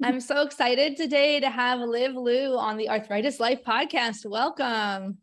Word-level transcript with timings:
I'm 0.00 0.20
so 0.20 0.42
excited 0.42 0.96
today 0.96 1.40
to 1.40 1.50
have 1.50 1.80
Liv 1.80 2.14
Lou 2.14 2.56
on 2.56 2.76
the 2.76 2.88
Arthritis 2.88 3.40
Life 3.40 3.64
podcast. 3.66 4.24
Welcome. 4.24 5.18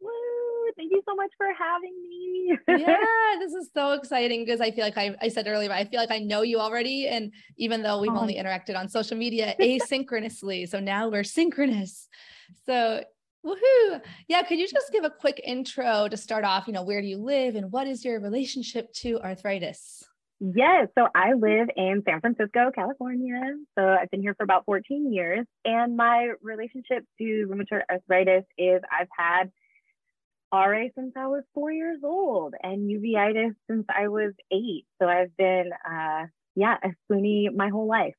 Woo! 0.00 0.10
Thank 0.76 0.92
you 0.92 1.02
so 1.04 1.16
much 1.16 1.32
for 1.36 1.48
having 1.58 1.92
me. 2.08 2.56
yeah, 2.68 2.96
this 3.40 3.52
is 3.52 3.70
so 3.74 3.92
exciting 3.92 4.44
because 4.44 4.60
I 4.60 4.70
feel 4.70 4.84
like 4.84 4.96
I, 4.96 5.16
I 5.20 5.28
said 5.28 5.48
earlier, 5.48 5.72
I 5.72 5.84
feel 5.84 5.98
like 5.98 6.12
I 6.12 6.20
know 6.20 6.42
you 6.42 6.60
already. 6.60 7.08
And 7.08 7.32
even 7.56 7.82
though 7.82 8.00
we've 8.00 8.12
oh. 8.12 8.20
only 8.20 8.36
interacted 8.36 8.76
on 8.76 8.88
social 8.88 9.16
media 9.16 9.56
asynchronously, 9.60 10.68
so 10.68 10.78
now 10.78 11.08
we're 11.08 11.24
synchronous. 11.24 12.08
So 12.66 13.02
Woohoo! 13.44 14.00
Yeah, 14.28 14.42
could 14.42 14.58
you 14.58 14.68
just 14.68 14.92
give 14.92 15.02
a 15.02 15.10
quick 15.10 15.40
intro 15.44 16.06
to 16.08 16.16
start 16.16 16.44
off? 16.44 16.66
You 16.66 16.74
know, 16.74 16.84
where 16.84 17.00
do 17.00 17.08
you 17.08 17.16
live 17.16 17.56
and 17.56 17.72
what 17.72 17.88
is 17.88 18.04
your 18.04 18.20
relationship 18.20 18.92
to 18.96 19.18
arthritis? 19.20 19.99
Yes. 20.40 20.88
So 20.96 21.06
I 21.14 21.34
live 21.34 21.68
in 21.76 22.02
San 22.08 22.20
Francisco, 22.20 22.70
California. 22.74 23.40
So 23.78 23.84
I've 23.84 24.10
been 24.10 24.22
here 24.22 24.34
for 24.34 24.44
about 24.44 24.64
14 24.64 25.12
years. 25.12 25.46
And 25.66 25.98
my 25.98 26.32
relationship 26.40 27.04
to 27.18 27.46
rheumatoid 27.46 27.82
arthritis 27.90 28.44
is 28.56 28.80
I've 28.90 29.08
had 29.14 29.50
RA 30.50 30.84
since 30.96 31.12
I 31.14 31.26
was 31.26 31.42
four 31.52 31.70
years 31.70 32.00
old 32.02 32.54
and 32.62 32.90
uveitis 32.90 33.54
since 33.68 33.84
I 33.94 34.08
was 34.08 34.32
eight. 34.50 34.86
So 35.00 35.06
I've 35.06 35.36
been, 35.36 35.70
uh, 35.88 36.26
yeah, 36.56 36.76
a 36.82 36.88
spoonie 37.04 37.54
my 37.54 37.68
whole 37.68 37.86
life. 37.86 38.14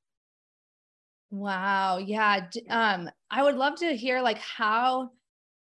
Wow. 1.31 1.97
Yeah. 1.97 2.45
Um, 2.69 3.09
I 3.31 3.41
would 3.41 3.55
love 3.55 3.77
to 3.77 3.95
hear 3.95 4.21
like 4.21 4.37
how, 4.37 5.09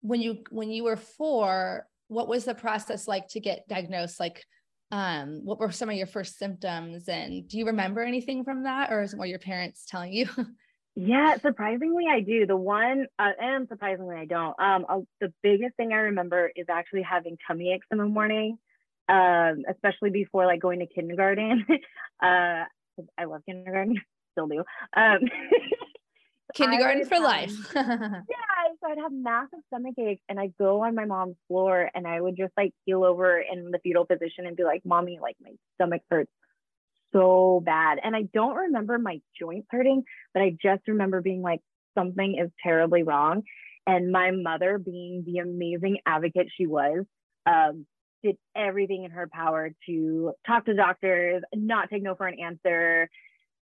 when 0.02 0.20
you, 0.20 0.40
when 0.50 0.72
you 0.72 0.84
were 0.84 0.98
four, 0.98 1.86
what 2.08 2.28
was 2.28 2.46
the 2.46 2.56
process 2.56 3.08
like 3.08 3.28
to 3.30 3.40
get 3.40 3.68
diagnosed? 3.68 4.20
Like, 4.20 4.44
um, 4.92 5.42
what 5.44 5.60
were 5.60 5.72
some 5.72 5.90
of 5.90 5.96
your 5.96 6.08
first 6.08 6.38
symptoms 6.38 7.08
and 7.08 7.48
do 7.48 7.58
you 7.58 7.66
remember 7.66 8.02
anything 8.02 8.44
from 8.44 8.64
that 8.64 8.92
or 8.92 9.02
is 9.02 9.14
it 9.14 9.18
what 9.20 9.30
your 9.30 9.40
parents 9.40 9.86
telling 9.86 10.14
you? 10.14 10.28
Yeah 10.96 11.38
surprisingly 11.38 12.06
i 12.10 12.20
do. 12.20 12.46
The 12.46 12.58
one 12.58 13.06
uh, 13.18 13.30
and 13.40 13.70
surprisingly 13.70 14.18
i 14.18 14.26
don't. 14.26 14.60
Um, 14.60 14.86
uh, 14.90 15.00
the 15.22 15.32
biggest 15.42 15.78
thing 15.78 15.94
i 15.94 15.98
remember 15.98 16.52
is 16.56 16.66
actually 16.70 17.04
having 17.04 17.38
tummy 17.48 17.72
aches 17.72 17.88
in 17.92 18.00
the 18.00 18.06
morning 18.06 18.58
um, 19.08 19.64
especially 19.70 20.12
before 20.12 20.46
like 20.46 20.62
going 20.62 20.80
to 20.80 20.88
kindergarten. 20.88 21.66
Uh, 22.22 22.66
i 23.18 23.24
love 23.24 23.42
kindergarten 23.46 23.96
still 24.34 24.48
do. 24.48 24.62
Um, 24.94 25.20
kindergarten 26.56 27.06
for 27.06 27.20
life 27.20 27.54
yeah 27.76 28.24
so 28.82 28.90
I'd 28.90 28.98
have 28.98 29.12
massive 29.12 29.60
stomach 29.68 29.96
aches 29.98 30.22
and 30.30 30.40
I'd 30.40 30.56
go 30.58 30.84
on 30.84 30.96
my 30.96 31.06
mom's 31.06 31.36
floor 31.48 31.90
and 31.94 32.08
I 32.08 32.20
would 32.20 32.38
just 32.38 32.54
like 32.56 32.74
keel 32.86 33.04
over 33.04 33.40
in 33.40 33.72
the 33.72 33.80
fetal 33.80 34.06
position 34.06 34.46
and 34.46 34.56
be 34.56 34.64
like, 34.64 34.82
Mommy, 34.86 35.20
like 35.22 35.36
my 35.42 35.52
stomach 35.76 36.02
hurts 36.10 36.32
so 37.12 37.62
bad. 37.66 38.00
And 38.04 38.16
I 38.16 38.24
don't 38.34 38.56
remember 38.56 38.98
my 39.00 39.20
joints 39.40 39.68
hurting, 39.72 40.04
but 40.34 40.44
I 40.44 40.56
just 40.62 40.88
remember 40.88 41.22
being 41.22 41.42
like, 41.42 41.62
something 41.98 42.38
is 42.42 42.52
terribly 42.64 43.04
wrong. 43.04 43.44
And 43.88 44.12
my 44.12 44.32
mother, 44.32 44.78
being 44.78 45.24
the 45.26 45.40
amazing 45.40 45.98
advocate 46.06 46.48
she 46.56 46.68
was, 46.68 47.06
um, 47.46 47.86
did 48.24 48.36
everything 48.56 49.06
in 49.06 49.12
her 49.12 49.28
power 49.32 49.72
to 49.88 50.34
talk 50.46 50.66
to 50.66 50.76
doctors, 50.76 51.42
not 51.54 51.90
take 51.90 52.04
no 52.04 52.16
for 52.16 52.28
an 52.28 52.40
answer, 52.40 53.10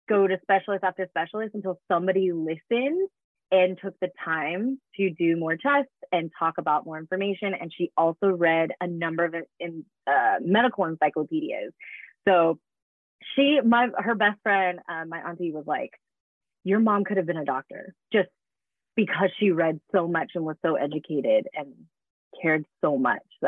go 0.08 0.26
to 0.26 0.38
specialist 0.42 0.84
after 0.84 1.06
specialist 1.08 1.54
until 1.54 1.78
somebody 1.90 2.32
listened 2.32 3.08
and 3.50 3.78
took 3.82 3.94
the 4.00 4.08
time 4.24 4.80
to 4.96 5.10
do 5.10 5.36
more 5.36 5.56
tests 5.56 5.92
and 6.10 6.30
talk 6.38 6.58
about 6.58 6.84
more 6.84 6.98
information. 6.98 7.54
And 7.54 7.72
she 7.76 7.92
also 7.96 8.28
read 8.28 8.70
a 8.80 8.86
number 8.86 9.24
of 9.24 9.34
in, 9.60 9.84
uh, 10.06 10.36
medical 10.40 10.84
encyclopedias. 10.84 11.72
So 12.26 12.58
she, 13.34 13.60
my, 13.64 13.88
her 13.96 14.14
best 14.14 14.40
friend, 14.42 14.80
uh, 14.88 15.04
my 15.06 15.18
auntie 15.18 15.52
was 15.52 15.64
like, 15.66 15.90
your 16.64 16.80
mom 16.80 17.04
could 17.04 17.16
have 17.16 17.26
been 17.26 17.36
a 17.36 17.44
doctor 17.44 17.94
just 18.12 18.28
because 18.96 19.30
she 19.38 19.52
read 19.52 19.78
so 19.94 20.08
much 20.08 20.32
and 20.34 20.44
was 20.44 20.56
so 20.64 20.74
educated 20.74 21.46
and 21.54 21.72
cared 22.40 22.64
so 22.80 22.96
much. 22.96 23.22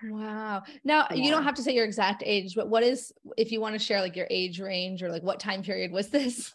So 0.00 0.10
wow. 0.12 0.62
Now 0.84 1.08
yeah. 1.10 1.16
you 1.16 1.28
don't 1.28 1.42
have 1.42 1.56
to 1.56 1.62
say 1.62 1.74
your 1.74 1.84
exact 1.84 2.22
age, 2.24 2.54
but 2.54 2.68
what 2.68 2.84
is 2.84 3.12
if 3.36 3.50
you 3.50 3.60
want 3.60 3.74
to 3.74 3.80
share 3.80 4.00
like 4.00 4.14
your 4.14 4.28
age 4.30 4.60
range 4.60 5.02
or 5.02 5.10
like 5.10 5.24
what 5.24 5.40
time 5.40 5.64
period 5.64 5.90
was 5.90 6.08
this? 6.08 6.54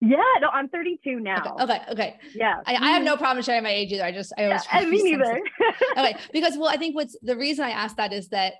Yeah, 0.00 0.16
no, 0.40 0.48
I'm 0.48 0.68
32 0.68 1.20
now. 1.20 1.54
Okay, 1.60 1.62
okay. 1.62 1.82
okay. 1.90 2.16
Yeah. 2.34 2.56
I, 2.66 2.74
I, 2.74 2.90
have 2.92 3.04
no 3.04 3.16
problem 3.16 3.44
sharing 3.44 3.62
my 3.62 3.70
age 3.70 3.92
either. 3.92 4.02
I 4.02 4.10
just 4.10 4.32
I 4.36 4.46
always 4.46 4.64
yeah, 4.72 4.84
me 4.86 5.02
neither. 5.02 5.40
okay. 5.98 6.16
Because 6.32 6.56
well, 6.56 6.70
I 6.70 6.76
think 6.76 6.96
what's 6.96 7.16
the 7.22 7.36
reason 7.36 7.64
I 7.64 7.70
asked 7.70 7.98
that 7.98 8.12
is 8.12 8.28
that 8.30 8.54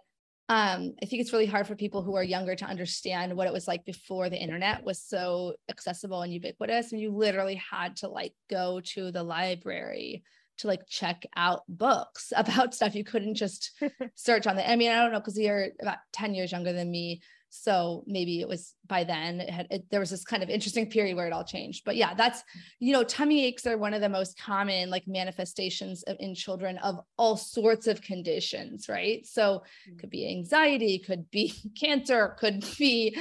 um, 0.48 0.94
I 1.02 1.06
think 1.06 1.22
it's 1.22 1.32
really 1.32 1.46
hard 1.46 1.66
for 1.66 1.74
people 1.74 2.02
who 2.02 2.14
are 2.14 2.22
younger 2.22 2.54
to 2.54 2.64
understand 2.64 3.34
what 3.34 3.46
it 3.46 3.52
was 3.52 3.66
like 3.66 3.84
before 3.84 4.28
the 4.28 4.36
internet 4.36 4.84
was 4.84 5.02
so 5.02 5.54
accessible 5.70 6.22
and 6.22 6.32
ubiquitous. 6.32 6.92
And 6.92 7.00
you 7.00 7.10
literally 7.10 7.60
had 7.70 7.96
to 7.96 8.08
like 8.08 8.34
go 8.48 8.80
to 8.94 9.10
the 9.10 9.22
library 9.22 10.22
to 10.62 10.68
like 10.68 10.86
check 10.88 11.24
out 11.36 11.62
books 11.68 12.32
about 12.36 12.74
stuff. 12.74 12.94
You 12.94 13.04
couldn't 13.04 13.34
just 13.34 13.72
search 14.14 14.46
on 14.46 14.56
the, 14.56 14.68
I 14.68 14.76
mean, 14.76 14.90
I 14.90 15.02
don't 15.02 15.12
know, 15.12 15.20
because 15.20 15.38
you're 15.38 15.68
about 15.80 15.98
10 16.12 16.34
years 16.34 16.52
younger 16.52 16.72
than 16.72 16.90
me 16.90 17.20
so 17.54 18.02
maybe 18.06 18.40
it 18.40 18.48
was 18.48 18.74
by 18.86 19.04
then 19.04 19.38
it 19.42 19.50
had 19.50 19.66
it, 19.70 19.84
there 19.90 20.00
was 20.00 20.08
this 20.08 20.24
kind 20.24 20.42
of 20.42 20.48
interesting 20.48 20.88
period 20.88 21.14
where 21.14 21.26
it 21.26 21.34
all 21.34 21.44
changed. 21.44 21.84
But 21.84 21.96
yeah 21.96 22.14
that's 22.14 22.42
you 22.80 22.94
know 22.94 23.04
tummy 23.04 23.44
aches 23.44 23.66
are 23.66 23.76
one 23.76 23.92
of 23.92 24.00
the 24.00 24.08
most 24.08 24.40
common 24.40 24.88
like 24.88 25.06
manifestations 25.06 26.02
of, 26.04 26.16
in 26.18 26.34
children 26.34 26.78
of 26.78 27.00
all 27.18 27.36
sorts 27.36 27.86
of 27.86 28.00
conditions 28.00 28.88
right? 28.88 29.26
So 29.26 29.64
could 30.00 30.08
be 30.08 30.26
anxiety 30.30 30.98
could 30.98 31.30
be 31.30 31.52
cancer 31.78 32.36
could 32.38 32.64
be 32.78 33.14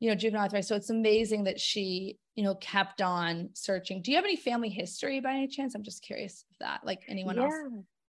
you 0.00 0.08
know 0.08 0.14
juvenile 0.14 0.44
arthritis. 0.44 0.68
So 0.68 0.76
it's 0.76 0.90
amazing 0.90 1.44
that 1.44 1.60
she 1.60 2.16
you 2.36 2.44
know 2.44 2.54
kept 2.54 3.02
on 3.02 3.50
searching. 3.52 4.00
Do 4.00 4.12
you 4.12 4.16
have 4.16 4.24
any 4.24 4.36
family 4.36 4.70
history 4.70 5.20
by 5.20 5.32
any 5.32 5.48
chance? 5.48 5.74
I'm 5.74 5.82
just 5.82 6.02
curious 6.02 6.46
if 6.50 6.58
that 6.60 6.80
like 6.84 7.02
anyone 7.06 7.36
yeah. 7.36 7.42
else 7.42 7.54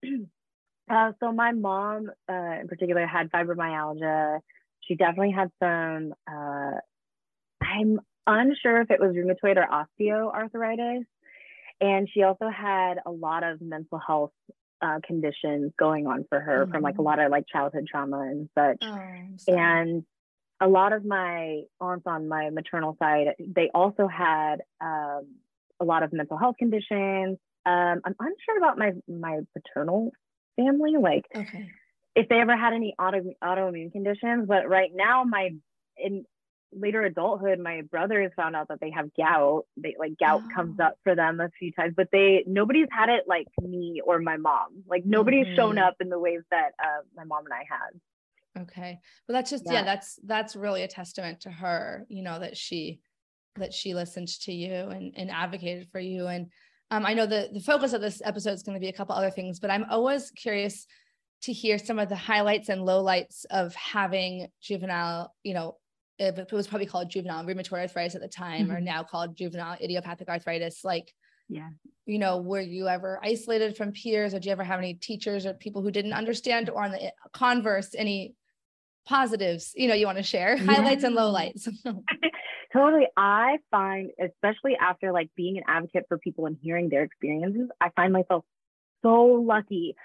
uh, 0.91 1.11
so 1.19 1.31
my 1.31 1.53
mom 1.53 2.11
uh, 2.29 2.59
in 2.61 2.67
particular 2.67 3.07
had 3.07 3.31
fibromyalgia 3.31 4.41
she 4.87 4.95
definitely 4.95 5.31
had 5.31 5.51
some. 5.61 6.13
Uh, 6.29 6.79
I'm 7.61 7.99
unsure 8.27 8.81
if 8.81 8.91
it 8.91 8.99
was 8.99 9.15
rheumatoid 9.15 9.57
or 9.57 9.67
osteoarthritis, 9.67 11.05
and 11.81 12.09
she 12.13 12.23
also 12.23 12.49
had 12.49 12.95
a 13.05 13.11
lot 13.11 13.43
of 13.43 13.61
mental 13.61 13.99
health 14.05 14.31
uh, 14.81 14.99
conditions 15.05 15.71
going 15.77 16.07
on 16.07 16.25
for 16.29 16.39
her 16.39 16.63
mm-hmm. 16.63 16.71
from 16.71 16.83
like 16.83 16.95
a 16.95 16.97
mm-hmm. 16.97 17.05
lot 17.05 17.19
of 17.19 17.31
like 17.31 17.45
childhood 17.51 17.85
trauma 17.89 18.19
and 18.19 18.49
such. 18.57 18.77
Oh, 18.81 19.53
and 19.55 20.03
a 20.61 20.67
lot 20.67 20.93
of 20.93 21.05
my 21.05 21.61
aunts 21.81 22.05
on 22.05 22.27
my 22.27 22.49
maternal 22.49 22.95
side, 22.99 23.27
they 23.39 23.69
also 23.73 24.07
had 24.07 24.61
um, 24.81 25.35
a 25.79 25.85
lot 25.85 26.03
of 26.03 26.13
mental 26.13 26.37
health 26.37 26.55
conditions. 26.57 27.37
Um, 27.65 28.01
I'm 28.05 28.15
unsure 28.19 28.57
about 28.57 28.77
my 28.77 28.91
my 29.07 29.39
paternal 29.53 30.11
family, 30.55 30.93
like 30.99 31.25
okay. 31.35 31.69
If 32.15 32.29
they 32.29 32.39
ever 32.39 32.55
had 32.55 32.73
any 32.73 32.95
auto 32.97 33.21
autoimmune 33.43 33.91
conditions. 33.91 34.47
But 34.47 34.67
right 34.67 34.91
now, 34.93 35.23
my 35.23 35.51
in 35.97 36.25
later 36.71 37.03
adulthood, 37.03 37.59
my 37.59 37.81
brothers 37.81 38.31
found 38.35 38.55
out 38.55 38.67
that 38.69 38.79
they 38.81 38.91
have 38.91 39.09
gout. 39.17 39.65
They 39.77 39.95
like 39.97 40.17
gout 40.19 40.43
oh. 40.45 40.55
comes 40.55 40.79
up 40.79 40.95
for 41.03 41.15
them 41.15 41.39
a 41.39 41.49
few 41.57 41.71
times, 41.71 41.93
but 41.95 42.09
they 42.11 42.43
nobody's 42.47 42.87
had 42.91 43.09
it 43.09 43.25
like 43.27 43.47
me 43.61 44.01
or 44.05 44.19
my 44.19 44.37
mom. 44.37 44.83
Like 44.87 45.05
nobody's 45.05 45.47
mm-hmm. 45.47 45.55
shown 45.55 45.77
up 45.77 45.95
in 45.99 46.09
the 46.09 46.19
ways 46.19 46.41
that 46.51 46.71
uh, 46.81 47.01
my 47.15 47.23
mom 47.23 47.45
and 47.45 47.53
I 47.53 47.63
had. 47.69 48.61
Okay. 48.63 48.99
Well, 49.27 49.33
that's 49.33 49.49
just 49.49 49.63
yeah. 49.65 49.73
yeah, 49.73 49.83
that's 49.83 50.19
that's 50.23 50.55
really 50.55 50.83
a 50.83 50.87
testament 50.87 51.41
to 51.41 51.51
her, 51.51 52.05
you 52.07 52.23
know, 52.23 52.39
that 52.39 52.55
she 52.57 53.01
that 53.57 53.73
she 53.73 53.93
listened 53.93 54.27
to 54.27 54.53
you 54.53 54.73
and, 54.73 55.13
and 55.15 55.31
advocated 55.31 55.87
for 55.91 55.99
you. 55.99 56.27
And 56.27 56.47
um, 56.91 57.05
I 57.05 57.13
know 57.13 57.25
the 57.25 57.49
the 57.51 57.59
focus 57.59 57.93
of 57.93 58.01
this 58.01 58.21
episode 58.23 58.53
is 58.53 58.63
going 58.63 58.75
to 58.75 58.79
be 58.79 58.89
a 58.89 58.93
couple 58.93 59.15
other 59.15 59.31
things, 59.31 59.59
but 59.59 59.71
I'm 59.71 59.85
always 59.89 60.31
curious 60.31 60.85
to 61.45 61.53
hear 61.53 61.77
some 61.77 61.99
of 61.99 62.09
the 62.09 62.15
highlights 62.15 62.69
and 62.69 62.81
lowlights 62.81 63.45
of 63.51 63.73
having 63.75 64.47
juvenile, 64.61 65.33
you 65.43 65.53
know, 65.53 65.77
it 66.17 66.51
was 66.51 66.67
probably 66.67 66.87
called 66.87 67.09
juvenile 67.09 67.43
rheumatoid 67.43 67.81
arthritis 67.81 68.15
at 68.15 68.21
the 68.21 68.27
time, 68.27 68.67
mm-hmm. 68.67 68.75
or 68.75 68.81
now 68.81 69.03
called 69.03 69.35
juvenile 69.35 69.77
idiopathic 69.81 70.29
arthritis. 70.29 70.83
Like, 70.83 71.13
yeah, 71.49 71.69
you 72.05 72.19
know, 72.19 72.37
were 72.37 72.61
you 72.61 72.87
ever 72.87 73.19
isolated 73.21 73.75
from 73.75 73.91
peers, 73.91 74.33
or 74.33 74.39
do 74.39 74.47
you 74.47 74.53
ever 74.53 74.63
have 74.63 74.79
any 74.79 74.93
teachers 74.93 75.45
or 75.45 75.53
people 75.53 75.81
who 75.81 75.91
didn't 75.91 76.13
understand, 76.13 76.69
or 76.69 76.83
on 76.83 76.91
the 76.91 77.11
converse, 77.33 77.93
any 77.95 78.35
positives 79.05 79.71
you 79.75 79.87
know 79.87 79.93
you 79.93 80.07
want 80.07 80.17
to 80.17 80.23
share 80.23 80.57
yeah. 80.57 80.63
highlights 80.63 81.03
and 81.03 81.15
lowlights 81.15 81.67
totally 82.73 83.05
i 83.15 83.57
find 83.69 84.09
especially 84.19 84.75
after 84.81 85.11
like 85.11 85.29
being 85.35 85.57
an 85.57 85.63
advocate 85.67 86.05
for 86.07 86.17
people 86.17 86.47
and 86.47 86.57
hearing 86.59 86.89
their 86.89 87.03
experiences 87.03 87.69
i 87.79 87.89
find 87.95 88.11
myself 88.11 88.43
so 89.03 89.25
lucky 89.25 89.95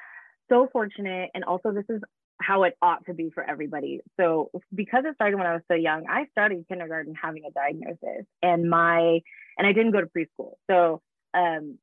so 0.51 0.69
fortunate 0.73 1.31
and 1.35 1.45
also 1.45 1.73
this 1.73 1.85
is 1.89 2.03
how 2.41 2.63
it 2.65 2.77
ought 2.81 3.05
to 3.07 3.15
be 3.15 3.31
for 3.31 3.49
everybody. 3.49 4.01
So 4.19 4.51
because 4.75 5.05
it 5.07 5.15
started 5.15 5.37
when 5.37 5.47
I 5.47 5.53
was 5.53 5.63
so 5.69 5.75
young, 5.75 6.05
I 6.09 6.27
started 6.33 6.65
kindergarten 6.69 7.15
having 7.21 7.43
a 7.47 7.51
diagnosis 7.51 8.27
and 8.43 8.69
my 8.69 9.21
and 9.59 9.67
I 9.67 9.73
didn't 9.73 9.93
go 9.93 10.01
to 10.01 10.07
preschool. 10.07 10.55
So 10.71 11.03
um 11.35 11.79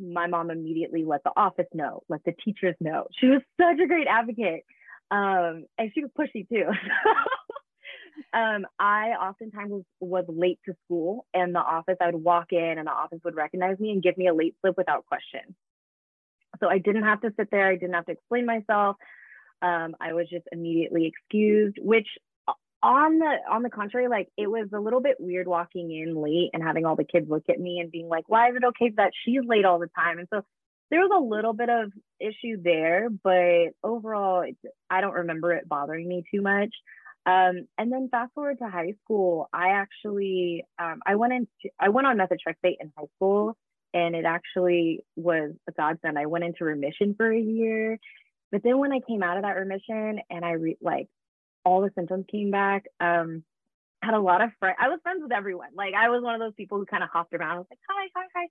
my 0.00 0.28
mom 0.28 0.50
immediately 0.50 1.04
let 1.04 1.24
the 1.24 1.32
office 1.36 1.66
know, 1.74 2.02
let 2.08 2.24
the 2.24 2.32
teachers 2.44 2.76
know. 2.80 3.08
She 3.18 3.26
was 3.26 3.42
such 3.60 3.80
a 3.82 3.86
great 3.86 4.06
advocate. 4.06 4.64
Um 5.10 5.64
and 5.76 5.90
she 5.94 6.02
was 6.02 6.10
pushy 6.18 6.48
too. 6.48 6.64
um 8.32 8.66
I 8.78 9.10
oftentimes 9.10 9.70
was, 9.70 9.84
was 10.00 10.24
late 10.28 10.58
to 10.66 10.74
school 10.84 11.26
and 11.34 11.54
the 11.54 11.60
office 11.60 11.96
I 12.00 12.06
would 12.06 12.22
walk 12.22 12.52
in 12.52 12.78
and 12.78 12.86
the 12.86 12.92
office 12.92 13.20
would 13.24 13.36
recognize 13.36 13.78
me 13.78 13.90
and 13.90 14.02
give 14.02 14.16
me 14.16 14.28
a 14.28 14.34
late 14.34 14.56
slip 14.60 14.76
without 14.76 15.04
question. 15.06 15.54
So 16.60 16.68
I 16.68 16.78
didn't 16.78 17.04
have 17.04 17.20
to 17.22 17.32
sit 17.38 17.50
there, 17.50 17.68
I 17.68 17.76
didn't 17.76 17.94
have 17.94 18.06
to 18.06 18.12
explain 18.12 18.46
myself. 18.46 18.96
Um, 19.60 19.96
I 20.00 20.12
was 20.12 20.28
just 20.30 20.46
immediately 20.52 21.06
excused, 21.06 21.78
which 21.80 22.06
on 22.82 23.18
the 23.18 23.36
on 23.50 23.62
the 23.62 23.70
contrary, 23.70 24.08
like 24.08 24.28
it 24.36 24.48
was 24.48 24.68
a 24.72 24.78
little 24.78 25.00
bit 25.00 25.16
weird 25.18 25.48
walking 25.48 25.90
in 25.90 26.14
late 26.14 26.50
and 26.52 26.62
having 26.62 26.84
all 26.84 26.96
the 26.96 27.04
kids 27.04 27.28
look 27.28 27.44
at 27.48 27.58
me 27.58 27.80
and 27.80 27.90
being 27.90 28.08
like, 28.08 28.28
why 28.28 28.50
is 28.50 28.56
it 28.56 28.64
okay 28.64 28.92
that 28.96 29.12
she's 29.24 29.40
late 29.44 29.64
all 29.64 29.78
the 29.78 29.90
time? 29.96 30.18
And 30.18 30.28
so 30.32 30.42
there 30.90 31.00
was 31.00 31.10
a 31.14 31.20
little 31.20 31.52
bit 31.52 31.68
of 31.68 31.92
issue 32.20 32.62
there, 32.62 33.08
but 33.10 33.74
overall, 33.82 34.44
I 34.88 35.00
don't 35.00 35.14
remember 35.14 35.52
it 35.52 35.68
bothering 35.68 36.08
me 36.08 36.24
too 36.32 36.40
much. 36.40 36.74
Um, 37.26 37.66
and 37.76 37.92
then 37.92 38.08
fast 38.10 38.32
forward 38.34 38.58
to 38.60 38.68
high 38.68 38.94
school, 39.04 39.48
I 39.52 39.70
actually 39.70 40.64
um, 40.78 41.00
I 41.04 41.16
went 41.16 41.32
into 41.32 41.74
I 41.80 41.88
went 41.90 42.06
on 42.06 42.16
methotrexate 42.16 42.76
in 42.80 42.92
high 42.96 43.08
school, 43.16 43.56
and 43.94 44.14
it 44.14 44.24
actually 44.24 45.00
was 45.16 45.52
a 45.68 45.72
godsend. 45.72 46.18
I 46.18 46.26
went 46.26 46.44
into 46.44 46.64
remission 46.64 47.14
for 47.16 47.30
a 47.30 47.40
year, 47.40 47.98
but 48.52 48.62
then 48.62 48.78
when 48.78 48.92
I 48.92 49.00
came 49.06 49.22
out 49.22 49.36
of 49.36 49.44
that 49.44 49.56
remission 49.56 50.20
and 50.30 50.44
I 50.44 50.52
re- 50.52 50.78
like 50.80 51.08
all 51.64 51.80
the 51.82 51.90
symptoms 51.94 52.26
came 52.30 52.50
back, 52.50 52.86
um, 53.00 53.44
had 54.02 54.14
a 54.14 54.20
lot 54.20 54.40
of 54.40 54.50
friends. 54.60 54.76
I 54.80 54.88
was 54.88 55.00
friends 55.02 55.22
with 55.22 55.32
everyone. 55.32 55.70
Like 55.74 55.94
I 55.94 56.08
was 56.08 56.22
one 56.22 56.34
of 56.34 56.40
those 56.40 56.54
people 56.54 56.78
who 56.78 56.86
kind 56.86 57.02
of 57.02 57.10
hopped 57.12 57.34
around. 57.34 57.56
I 57.56 57.58
was 57.58 57.66
like, 57.70 57.80
hi, 57.88 58.08
hi, 58.14 58.26
hi. 58.34 58.46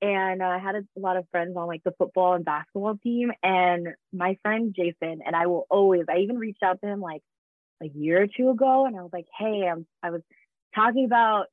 And 0.00 0.42
uh, 0.42 0.46
I 0.46 0.58
had 0.58 0.74
a, 0.74 0.80
a 0.96 1.00
lot 1.00 1.16
of 1.16 1.24
friends 1.30 1.56
on 1.56 1.66
like 1.66 1.84
the 1.84 1.94
football 1.98 2.34
and 2.34 2.44
basketball 2.44 2.96
team. 2.96 3.30
And 3.42 3.88
my 4.12 4.36
friend 4.42 4.74
Jason, 4.74 5.20
and 5.24 5.36
I 5.36 5.46
will 5.46 5.66
always, 5.70 6.04
I 6.08 6.18
even 6.18 6.38
reached 6.38 6.62
out 6.62 6.80
to 6.82 6.88
him 6.88 7.00
like 7.00 7.22
a 7.82 7.86
year 7.86 8.22
or 8.22 8.26
two 8.26 8.50
ago. 8.50 8.86
And 8.86 8.96
I 8.96 9.02
was 9.02 9.12
like, 9.12 9.26
hey, 9.38 9.68
I'm, 9.70 9.86
I 10.02 10.10
was 10.10 10.22
talking 10.74 11.04
about 11.04 11.46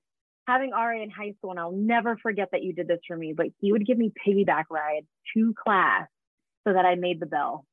having 0.47 0.71
RA 0.71 1.01
in 1.01 1.09
high 1.09 1.33
school 1.37 1.51
and 1.51 1.59
I'll 1.59 1.71
never 1.71 2.17
forget 2.17 2.49
that 2.51 2.63
you 2.63 2.73
did 2.73 2.87
this 2.87 2.99
for 3.07 3.17
me. 3.17 3.33
But 3.35 3.47
he 3.59 3.71
would 3.71 3.85
give 3.85 3.97
me 3.97 4.11
piggyback 4.25 4.65
rides 4.69 5.07
to 5.33 5.53
class 5.53 6.07
so 6.65 6.73
that 6.73 6.85
I 6.85 6.95
made 6.95 7.19
the 7.19 7.25
bell 7.25 7.65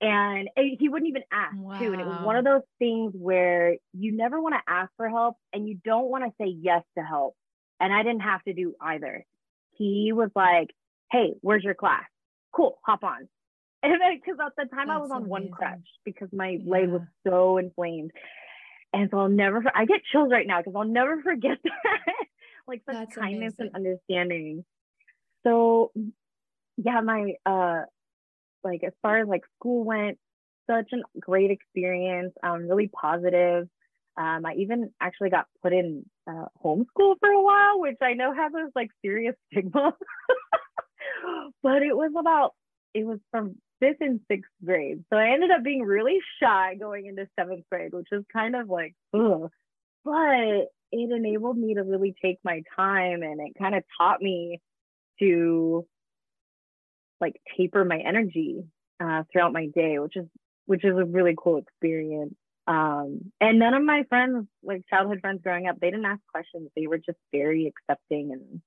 and 0.00 0.48
he 0.56 0.88
wouldn't 0.88 1.08
even 1.08 1.22
ask 1.30 1.56
wow. 1.56 1.78
too 1.78 1.92
and 1.92 2.00
it 2.00 2.06
was 2.06 2.24
one 2.24 2.36
of 2.36 2.44
those 2.44 2.62
things 2.78 3.12
where 3.14 3.76
you 3.92 4.12
never 4.12 4.40
want 4.40 4.54
to 4.54 4.72
ask 4.72 4.90
for 4.96 5.08
help 5.08 5.36
and 5.52 5.68
you 5.68 5.78
don't 5.84 6.08
want 6.08 6.24
to 6.24 6.30
say 6.40 6.48
yes 6.48 6.82
to 6.96 7.04
help 7.04 7.34
and 7.78 7.92
i 7.92 8.02
didn't 8.02 8.20
have 8.20 8.42
to 8.44 8.54
do 8.54 8.74
either 8.80 9.24
he 9.76 10.12
was 10.14 10.30
like 10.34 10.70
hey 11.12 11.34
where's 11.42 11.64
your 11.64 11.74
class 11.74 12.04
cool 12.54 12.78
hop 12.84 13.04
on 13.04 13.28
and 13.82 13.94
because 14.22 14.38
at 14.44 14.52
the 14.56 14.74
time 14.74 14.88
That's 14.88 14.98
i 14.98 15.00
was 15.00 15.10
on 15.10 15.18
amazing. 15.18 15.30
one 15.30 15.48
crutch 15.50 15.88
because 16.04 16.28
my 16.32 16.58
yeah. 16.60 16.70
leg 16.70 16.88
was 16.88 17.02
so 17.26 17.58
inflamed 17.58 18.10
and 18.92 19.08
so 19.10 19.18
i'll 19.18 19.28
never 19.28 19.62
i 19.74 19.84
get 19.84 20.00
chills 20.10 20.30
right 20.30 20.46
now 20.46 20.58
because 20.58 20.74
i'll 20.76 20.84
never 20.84 21.20
forget 21.22 21.58
that 21.64 22.14
like 22.68 22.82
such 22.86 22.94
That's 22.94 23.16
kindness 23.16 23.54
amazing. 23.58 23.72
and 23.74 23.86
understanding 23.86 24.64
so 25.44 25.92
yeah 26.76 27.00
my 27.00 27.34
uh 27.46 27.82
like 28.64 28.82
as 28.84 28.92
far 29.02 29.18
as 29.18 29.28
like 29.28 29.42
school 29.58 29.84
went, 29.84 30.18
such 30.68 30.90
a 30.92 31.18
great 31.18 31.50
experience, 31.50 32.32
um, 32.42 32.68
really 32.68 32.88
positive. 32.88 33.68
Um, 34.16 34.44
I 34.44 34.54
even 34.58 34.90
actually 35.00 35.30
got 35.30 35.46
put 35.62 35.72
in 35.72 36.04
uh, 36.28 36.46
homeschool 36.62 37.14
for 37.20 37.28
a 37.28 37.42
while, 37.42 37.80
which 37.80 37.96
I 38.02 38.14
know 38.14 38.34
has 38.34 38.52
this 38.52 38.70
like 38.74 38.90
serious 39.02 39.34
stigma. 39.50 39.94
but 41.62 41.82
it 41.82 41.96
was 41.96 42.12
about, 42.18 42.54
it 42.94 43.06
was 43.06 43.18
from 43.30 43.56
fifth 43.80 44.00
and 44.00 44.20
sixth 44.28 44.50
grade. 44.64 45.04
So 45.10 45.18
I 45.18 45.30
ended 45.32 45.50
up 45.50 45.64
being 45.64 45.82
really 45.82 46.18
shy 46.40 46.74
going 46.78 47.06
into 47.06 47.26
seventh 47.38 47.64
grade, 47.70 47.92
which 47.92 48.08
is 48.12 48.24
kind 48.32 48.54
of 48.54 48.68
like, 48.68 48.94
ugh. 49.14 49.50
But 50.04 50.68
it 50.92 51.10
enabled 51.12 51.56
me 51.56 51.74
to 51.74 51.82
really 51.82 52.14
take 52.22 52.38
my 52.44 52.62
time 52.76 53.22
and 53.22 53.40
it 53.40 53.52
kind 53.58 53.74
of 53.74 53.82
taught 53.98 54.20
me 54.20 54.60
to 55.20 55.86
like 57.20 57.40
taper 57.56 57.84
my 57.84 57.98
energy 57.98 58.64
uh, 58.98 59.24
throughout 59.30 59.52
my 59.52 59.66
day, 59.66 59.98
which 59.98 60.16
is 60.16 60.26
which 60.66 60.84
is 60.84 60.96
a 60.96 61.04
really 61.04 61.34
cool 61.36 61.58
experience. 61.58 62.34
Um, 62.66 63.32
and 63.40 63.58
none 63.58 63.74
of 63.74 63.82
my 63.82 64.04
friends, 64.08 64.46
like 64.62 64.82
childhood 64.88 65.20
friends 65.20 65.40
growing 65.42 65.66
up, 65.66 65.80
they 65.80 65.90
didn't 65.90 66.04
ask 66.04 66.20
questions. 66.32 66.70
They 66.76 66.86
were 66.86 66.98
just 66.98 67.18
very 67.32 67.66
accepting 67.66 68.32
and 68.32 68.60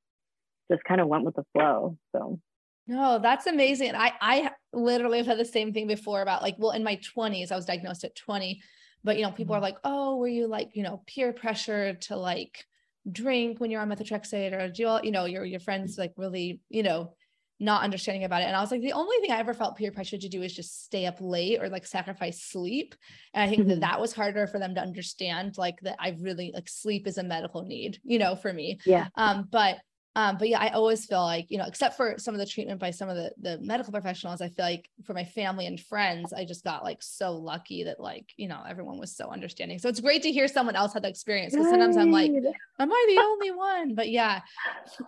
just 0.71 0.83
kind 0.83 0.99
of 0.99 1.07
went 1.07 1.23
with 1.23 1.35
the 1.35 1.45
flow. 1.53 1.97
So 2.13 2.39
no, 2.87 3.19
that's 3.19 3.47
amazing. 3.47 3.95
I 3.95 4.13
I 4.21 4.51
literally 4.73 5.19
have 5.19 5.27
had 5.27 5.39
the 5.39 5.45
same 5.45 5.73
thing 5.73 5.87
before 5.87 6.21
about 6.21 6.41
like, 6.41 6.55
well, 6.57 6.71
in 6.71 6.83
my 6.83 6.99
20s, 7.15 7.51
I 7.51 7.55
was 7.55 7.65
diagnosed 7.65 8.03
at 8.03 8.15
20, 8.15 8.61
but 9.03 9.17
you 9.17 9.23
know, 9.23 9.31
people 9.31 9.55
mm-hmm. 9.55 9.63
are 9.63 9.67
like, 9.67 9.77
oh, 9.83 10.17
were 10.17 10.27
you 10.27 10.47
like, 10.47 10.71
you 10.73 10.83
know, 10.83 11.01
peer 11.07 11.33
pressure 11.33 11.93
to 11.93 12.17
like 12.17 12.65
drink 13.11 13.59
when 13.59 13.69
you're 13.69 13.81
on 13.81 13.89
methotrexate 13.89 14.53
or 14.53 14.69
do 14.69 14.81
you 14.81 14.87
all, 14.87 15.03
you 15.03 15.11
know, 15.11 15.25
your 15.25 15.45
your 15.45 15.59
friends 15.59 15.97
like 15.97 16.13
really, 16.17 16.61
you 16.69 16.83
know, 16.83 17.13
not 17.59 17.83
understanding 17.83 18.25
about 18.25 18.41
it. 18.41 18.45
And 18.45 18.55
I 18.55 18.61
was 18.61 18.71
like, 18.71 18.81
the 18.81 18.93
only 18.93 19.15
thing 19.21 19.31
I 19.31 19.39
ever 19.39 19.53
felt 19.53 19.77
peer 19.77 19.91
pressure 19.91 20.17
to 20.17 20.29
do 20.29 20.41
is 20.41 20.53
just 20.53 20.83
stay 20.83 21.05
up 21.05 21.17
late 21.21 21.61
or 21.61 21.69
like 21.69 21.85
sacrifice 21.85 22.43
sleep. 22.43 22.95
And 23.33 23.43
I 23.43 23.47
think 23.47 23.61
mm-hmm. 23.61 23.69
that 23.69 23.79
that 23.81 24.01
was 24.01 24.11
harder 24.13 24.47
for 24.47 24.59
them 24.59 24.75
to 24.75 24.81
understand, 24.81 25.57
like 25.57 25.79
that 25.81 25.95
I 25.99 26.17
really 26.19 26.51
like 26.53 26.67
sleep 26.67 27.07
is 27.07 27.17
a 27.17 27.23
medical 27.23 27.63
need, 27.63 27.99
you 28.03 28.19
know, 28.19 28.35
for 28.35 28.51
me. 28.51 28.79
Yeah. 28.85 29.07
Um, 29.15 29.47
but 29.49 29.77
um, 30.15 30.37
but 30.37 30.47
yeah, 30.47 30.59
I 30.59 30.69
always 30.69 31.05
feel 31.05 31.23
like, 31.23 31.49
you 31.49 31.57
know, 31.57 31.65
except 31.65 31.97
for 31.97 32.15
some 32.17 32.35
of 32.35 32.39
the 32.39 32.45
treatment 32.45 32.79
by 32.79 32.91
some 32.91 33.09
of 33.09 33.15
the 33.15 33.31
the 33.41 33.57
medical 33.59 33.91
professionals, 33.91 34.41
I 34.41 34.49
feel 34.49 34.65
like 34.65 34.87
for 35.05 35.13
my 35.13 35.23
family 35.23 35.65
and 35.65 35.79
friends, 35.79 36.31
I 36.31 36.45
just 36.45 36.63
got 36.63 36.83
like 36.83 37.01
so 37.01 37.31
lucky 37.31 37.85
that 37.85 37.99
like, 37.99 38.31
you 38.37 38.47
know, 38.47 38.61
everyone 38.67 38.99
was 38.99 39.15
so 39.15 39.29
understanding. 39.29 39.79
So 39.79 39.89
it's 39.89 39.99
great 39.99 40.21
to 40.23 40.31
hear 40.31 40.47
someone 40.47 40.75
else 40.75 40.93
had 40.93 41.03
the 41.03 41.09
experience 41.09 41.53
because 41.53 41.69
sometimes 41.69 41.97
I'm 41.97 42.11
like, 42.11 42.31
am 42.31 42.91
I 42.91 43.05
the 43.09 43.21
only 43.21 43.51
one? 43.55 43.95
But 43.95 44.09
yeah. 44.09 44.41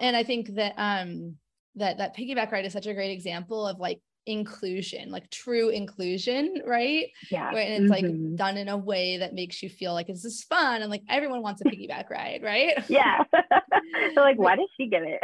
And 0.02 0.16
I 0.16 0.24
think 0.24 0.56
that 0.56 0.74
um 0.78 1.36
that 1.76 2.00
that 2.00 2.16
piggyback 2.18 2.52
ride 2.52 2.66
is 2.66 2.74
such 2.74 2.88
a 2.88 2.94
great 2.94 3.12
example 3.12 3.68
of 3.68 3.80
like 3.80 4.02
inclusion, 4.26 5.10
like 5.12 5.30
true 5.30 5.70
inclusion, 5.70 6.62
right? 6.66 7.08
Yeah. 7.32 7.48
Right. 7.50 7.70
And 7.70 7.84
it's 7.86 7.92
Mhm. 7.94 8.30
like 8.30 8.36
done 8.38 8.58
in 8.58 8.70
a 8.70 8.78
way 8.78 9.18
that 9.18 9.34
makes 9.34 9.62
you 9.62 9.70
feel 9.70 9.94
like 9.94 10.08
this 10.08 10.26
is 10.26 10.44
fun 10.44 10.82
and 10.82 10.90
like 10.92 11.04
everyone 11.10 11.42
wants 11.42 11.62
a 11.62 11.66
piggyback 11.72 12.10
ride, 12.10 12.42
right? 12.44 12.74
yeah. 12.90 13.24
so 14.16 14.22
like, 14.22 14.38
why 14.38 14.56
did 14.56 14.68
she 14.78 14.88
get 14.88 15.04
it? 15.04 15.20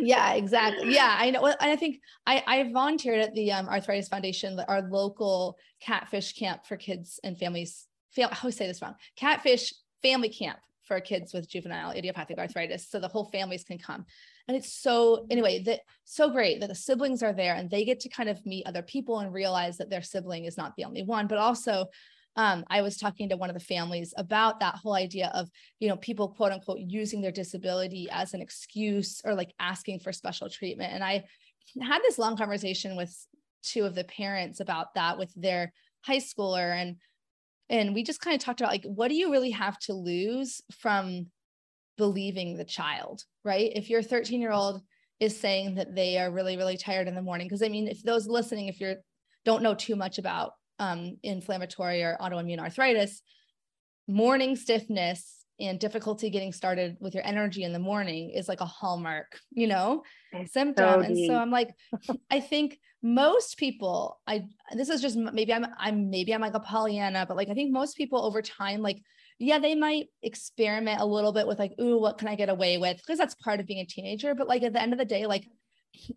yeah, 0.00 0.32
exactly. 0.34 0.92
Yeah, 0.94 1.16
I 1.18 1.30
know. 1.30 1.42
Well, 1.42 1.56
and 1.60 1.70
I 1.70 1.76
think 1.76 2.00
I 2.26 2.42
I 2.46 2.70
volunteered 2.72 3.20
at 3.20 3.34
the 3.34 3.52
um, 3.52 3.68
Arthritis 3.68 4.08
Foundation, 4.08 4.58
our 4.68 4.82
local 4.82 5.56
catfish 5.80 6.32
camp 6.34 6.66
for 6.66 6.76
kids 6.76 7.20
and 7.24 7.38
families. 7.38 7.86
Fam- 8.14 8.30
I 8.32 8.36
always 8.42 8.56
say 8.56 8.66
this 8.66 8.80
wrong. 8.82 8.94
Catfish 9.16 9.72
family 10.02 10.28
camp 10.30 10.58
for 10.84 11.00
kids 11.00 11.34
with 11.34 11.48
juvenile 11.50 11.90
idiopathic 11.90 12.38
arthritis, 12.38 12.88
so 12.88 12.98
the 13.00 13.08
whole 13.08 13.24
families 13.30 13.64
can 13.64 13.78
come. 13.78 14.06
And 14.48 14.56
it's 14.56 14.72
so 14.72 15.26
anyway 15.30 15.62
that 15.64 15.80
so 16.04 16.30
great 16.30 16.60
that 16.60 16.68
the 16.68 16.74
siblings 16.74 17.22
are 17.22 17.32
there 17.32 17.54
and 17.54 17.68
they 17.68 17.84
get 17.84 18.00
to 18.00 18.08
kind 18.08 18.28
of 18.28 18.44
meet 18.46 18.66
other 18.66 18.82
people 18.82 19.18
and 19.18 19.32
realize 19.32 19.76
that 19.78 19.90
their 19.90 20.02
sibling 20.02 20.44
is 20.44 20.56
not 20.56 20.74
the 20.76 20.84
only 20.84 21.02
one, 21.02 21.26
but 21.26 21.38
also 21.38 21.86
um, 22.36 22.64
I 22.68 22.82
was 22.82 22.98
talking 22.98 23.30
to 23.30 23.36
one 23.36 23.48
of 23.48 23.54
the 23.54 23.60
families 23.60 24.12
about 24.16 24.60
that 24.60 24.76
whole 24.76 24.94
idea 24.94 25.30
of, 25.34 25.48
you 25.80 25.88
know, 25.88 25.96
people 25.96 26.28
quote 26.28 26.52
unquote 26.52 26.78
using 26.80 27.22
their 27.22 27.32
disability 27.32 28.08
as 28.10 28.34
an 28.34 28.42
excuse 28.42 29.22
or 29.24 29.34
like 29.34 29.52
asking 29.58 30.00
for 30.00 30.12
special 30.12 30.50
treatment. 30.50 30.92
And 30.92 31.02
I 31.02 31.24
had 31.80 32.02
this 32.02 32.18
long 32.18 32.36
conversation 32.36 32.94
with 32.94 33.14
two 33.62 33.84
of 33.84 33.94
the 33.94 34.04
parents 34.04 34.60
about 34.60 34.94
that 34.94 35.18
with 35.18 35.32
their 35.34 35.72
high 36.02 36.18
schooler 36.18 36.74
and 36.74 36.96
and 37.68 37.94
we 37.94 38.04
just 38.04 38.20
kind 38.20 38.36
of 38.36 38.40
talked 38.40 38.60
about 38.60 38.70
like 38.70 38.84
what 38.84 39.08
do 39.08 39.16
you 39.16 39.32
really 39.32 39.50
have 39.50 39.76
to 39.80 39.92
lose 39.92 40.60
from 40.78 41.26
believing 41.96 42.56
the 42.56 42.64
child 42.64 43.22
right? 43.44 43.70
If 43.74 43.88
your 43.90 44.02
13 44.02 44.40
year 44.40 44.52
old 44.52 44.82
is 45.20 45.38
saying 45.38 45.76
that 45.76 45.94
they 45.94 46.18
are 46.18 46.30
really 46.30 46.56
really 46.56 46.76
tired 46.76 47.08
in 47.08 47.14
the 47.14 47.22
morning 47.22 47.46
because 47.46 47.62
i 47.62 47.68
mean 47.68 47.88
if 47.88 48.02
those 48.02 48.26
listening 48.26 48.68
if 48.68 48.80
you're 48.80 48.96
don't 49.46 49.62
know 49.62 49.74
too 49.74 49.96
much 49.96 50.18
about 50.18 50.52
um, 50.78 51.16
inflammatory 51.22 52.02
or 52.02 52.18
autoimmune 52.20 52.58
arthritis 52.58 53.22
morning 54.08 54.56
stiffness 54.56 55.44
and 55.58 55.80
difficulty 55.80 56.28
getting 56.28 56.52
started 56.52 56.96
with 57.00 57.14
your 57.14 57.24
energy 57.26 57.64
in 57.64 57.72
the 57.72 57.78
morning 57.78 58.30
is 58.30 58.46
like 58.46 58.60
a 58.60 58.66
hallmark 58.66 59.38
you 59.50 59.66
know 59.66 60.02
It's 60.32 60.52
symptom. 60.52 60.84
so 60.84 61.00
and 61.00 61.16
so 61.26 61.34
i'm 61.34 61.50
like 61.50 61.70
i 62.30 62.38
think 62.40 62.78
most 63.02 63.56
people 63.56 64.20
i 64.26 64.44
this 64.74 64.90
is 64.90 65.00
just 65.00 65.16
maybe 65.16 65.52
i'm 65.54 65.66
i'm 65.78 66.10
maybe 66.10 66.34
i'm 66.34 66.42
like 66.42 66.54
a 66.54 66.60
pollyanna 66.60 67.24
but 67.26 67.36
like 67.38 67.48
i 67.48 67.54
think 67.54 67.72
most 67.72 67.96
people 67.96 68.22
over 68.22 68.42
time 68.42 68.82
like 68.82 68.98
yeah 69.38 69.58
they 69.58 69.74
might 69.74 70.06
experiment 70.22 71.00
a 71.00 71.06
little 71.06 71.32
bit 71.32 71.46
with 71.46 71.58
like 71.58 71.72
ooh 71.80 71.98
what 71.98 72.18
can 72.18 72.28
i 72.28 72.34
get 72.34 72.48
away 72.48 72.78
with 72.78 72.96
because 72.96 73.18
that's 73.18 73.34
part 73.36 73.60
of 73.60 73.66
being 73.66 73.80
a 73.80 73.86
teenager 73.86 74.34
but 74.34 74.48
like 74.48 74.62
at 74.62 74.72
the 74.72 74.80
end 74.82 74.92
of 74.92 74.98
the 74.98 75.04
day 75.04 75.26
like 75.26 75.46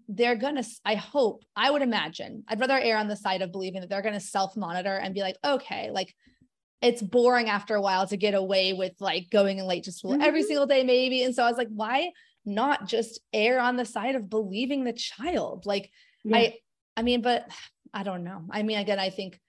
they're 0.08 0.36
gonna 0.36 0.64
I 0.86 0.96
hope 0.96 1.44
i 1.56 1.70
would 1.72 1.82
imagine 1.82 2.44
i'd 2.48 2.60
rather 2.60 2.78
err 2.80 2.98
on 2.98 3.08
the 3.08 3.16
side 3.16 3.42
of 3.42 3.52
believing 3.52 3.82
that 3.82 3.90
they're 3.90 4.02
gonna 4.02 4.20
self 4.20 4.56
monitor 4.58 4.96
and 4.96 5.14
be 5.14 5.22
like 5.22 5.38
okay 5.46 5.90
like 5.92 6.14
it's 6.82 7.02
boring 7.02 7.50
after 7.50 7.76
a 7.76 7.82
while 7.82 8.08
to 8.08 8.16
get 8.18 8.34
away 8.34 8.74
with 8.74 8.94
like 9.00 9.30
going 9.30 9.58
late 9.66 9.84
to 9.84 9.92
school 9.92 10.22
every 10.22 10.44
Mhm. 10.44 10.48
single 10.48 10.66
day 10.66 10.84
maybe 10.84 11.24
and 11.24 11.34
so 11.36 11.44
i 11.44 11.50
was 11.50 11.58
like 11.58 11.70
why 11.70 12.12
not 12.46 12.88
just 12.88 13.20
err 13.34 13.60
on 13.60 13.76
the 13.76 13.86
side 13.86 14.16
of 14.16 14.30
believing 14.30 14.84
the 14.84 14.94
child 14.94 15.66
like 15.66 15.90
Yeah. 16.24 16.38
i 16.38 16.58
i 16.98 17.02
mean 17.02 17.22
but 17.22 17.48
i 17.94 18.04
don't 18.04 18.24
know 18.24 18.44
i 18.52 18.64
mean 18.64 18.78
again 18.80 19.00
i 19.00 19.10
think 19.10 19.40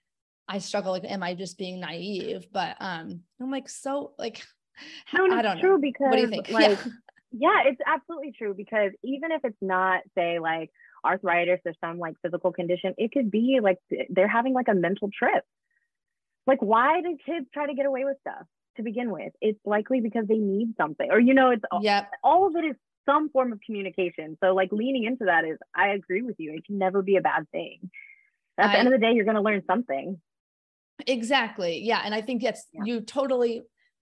i 0.51 0.57
struggle 0.57 0.91
like 0.91 1.03
am 1.05 1.23
i 1.23 1.33
just 1.33 1.57
being 1.57 1.79
naive 1.79 2.47
but 2.51 2.75
um 2.79 3.21
i'm 3.41 3.51
like 3.51 3.69
so 3.69 4.13
like 4.19 4.43
no, 5.13 5.25
i 5.31 5.41
don't 5.41 5.59
true 5.59 5.71
know 5.71 5.81
because 5.81 6.07
what 6.09 6.15
do 6.15 6.21
you 6.21 6.29
think 6.29 6.49
like 6.49 6.77
yeah 6.85 6.91
yeah, 7.31 7.63
it's 7.65 7.79
absolutely 7.85 8.33
true 8.37 8.53
because 8.53 8.91
even 9.03 9.31
if 9.31 9.43
it's 9.45 9.57
not 9.61 10.01
say 10.15 10.39
like 10.39 10.69
arthritis 11.03 11.59
or 11.65 11.73
some 11.79 11.97
like 11.97 12.15
physical 12.21 12.51
condition, 12.51 12.93
it 12.97 13.11
could 13.11 13.31
be 13.31 13.59
like 13.61 13.77
they're 14.09 14.27
having 14.27 14.53
like 14.53 14.67
a 14.67 14.73
mental 14.73 15.09
trip. 15.17 15.45
Like 16.45 16.61
why 16.61 17.01
do 17.01 17.17
kids 17.25 17.47
try 17.53 17.67
to 17.67 17.73
get 17.73 17.85
away 17.85 18.03
with 18.03 18.17
stuff 18.19 18.45
to 18.75 18.83
begin 18.83 19.11
with? 19.11 19.31
It's 19.39 19.59
likely 19.65 20.01
because 20.01 20.27
they 20.27 20.37
need 20.37 20.75
something 20.75 21.09
or 21.09 21.19
you 21.19 21.33
know 21.33 21.51
it's 21.51 21.63
all, 21.71 21.81
yep 21.81 22.11
all 22.23 22.47
of 22.47 22.55
it 22.55 22.65
is 22.65 22.75
some 23.05 23.29
form 23.29 23.53
of 23.53 23.61
communication. 23.65 24.37
So 24.43 24.53
like 24.53 24.71
leaning 24.71 25.05
into 25.05 25.25
that 25.25 25.45
is 25.45 25.57
I 25.73 25.89
agree 25.89 26.23
with 26.23 26.35
you. 26.37 26.53
It 26.53 26.65
can 26.65 26.77
never 26.77 27.01
be 27.01 27.15
a 27.15 27.21
bad 27.21 27.49
thing. 27.51 27.89
At 28.57 28.67
the 28.67 28.73
I- 28.73 28.79
end 28.79 28.87
of 28.89 28.93
the 28.93 28.99
day, 28.99 29.13
you're 29.13 29.25
going 29.25 29.35
to 29.35 29.41
learn 29.41 29.63
something. 29.65 30.19
Exactly. 31.07 31.79
Yeah. 31.79 32.01
And 32.03 32.13
I 32.13 32.21
think 32.21 32.41
that's 32.41 32.65
Yeah. 32.73 32.83
you 32.85 33.01
totally 33.01 33.61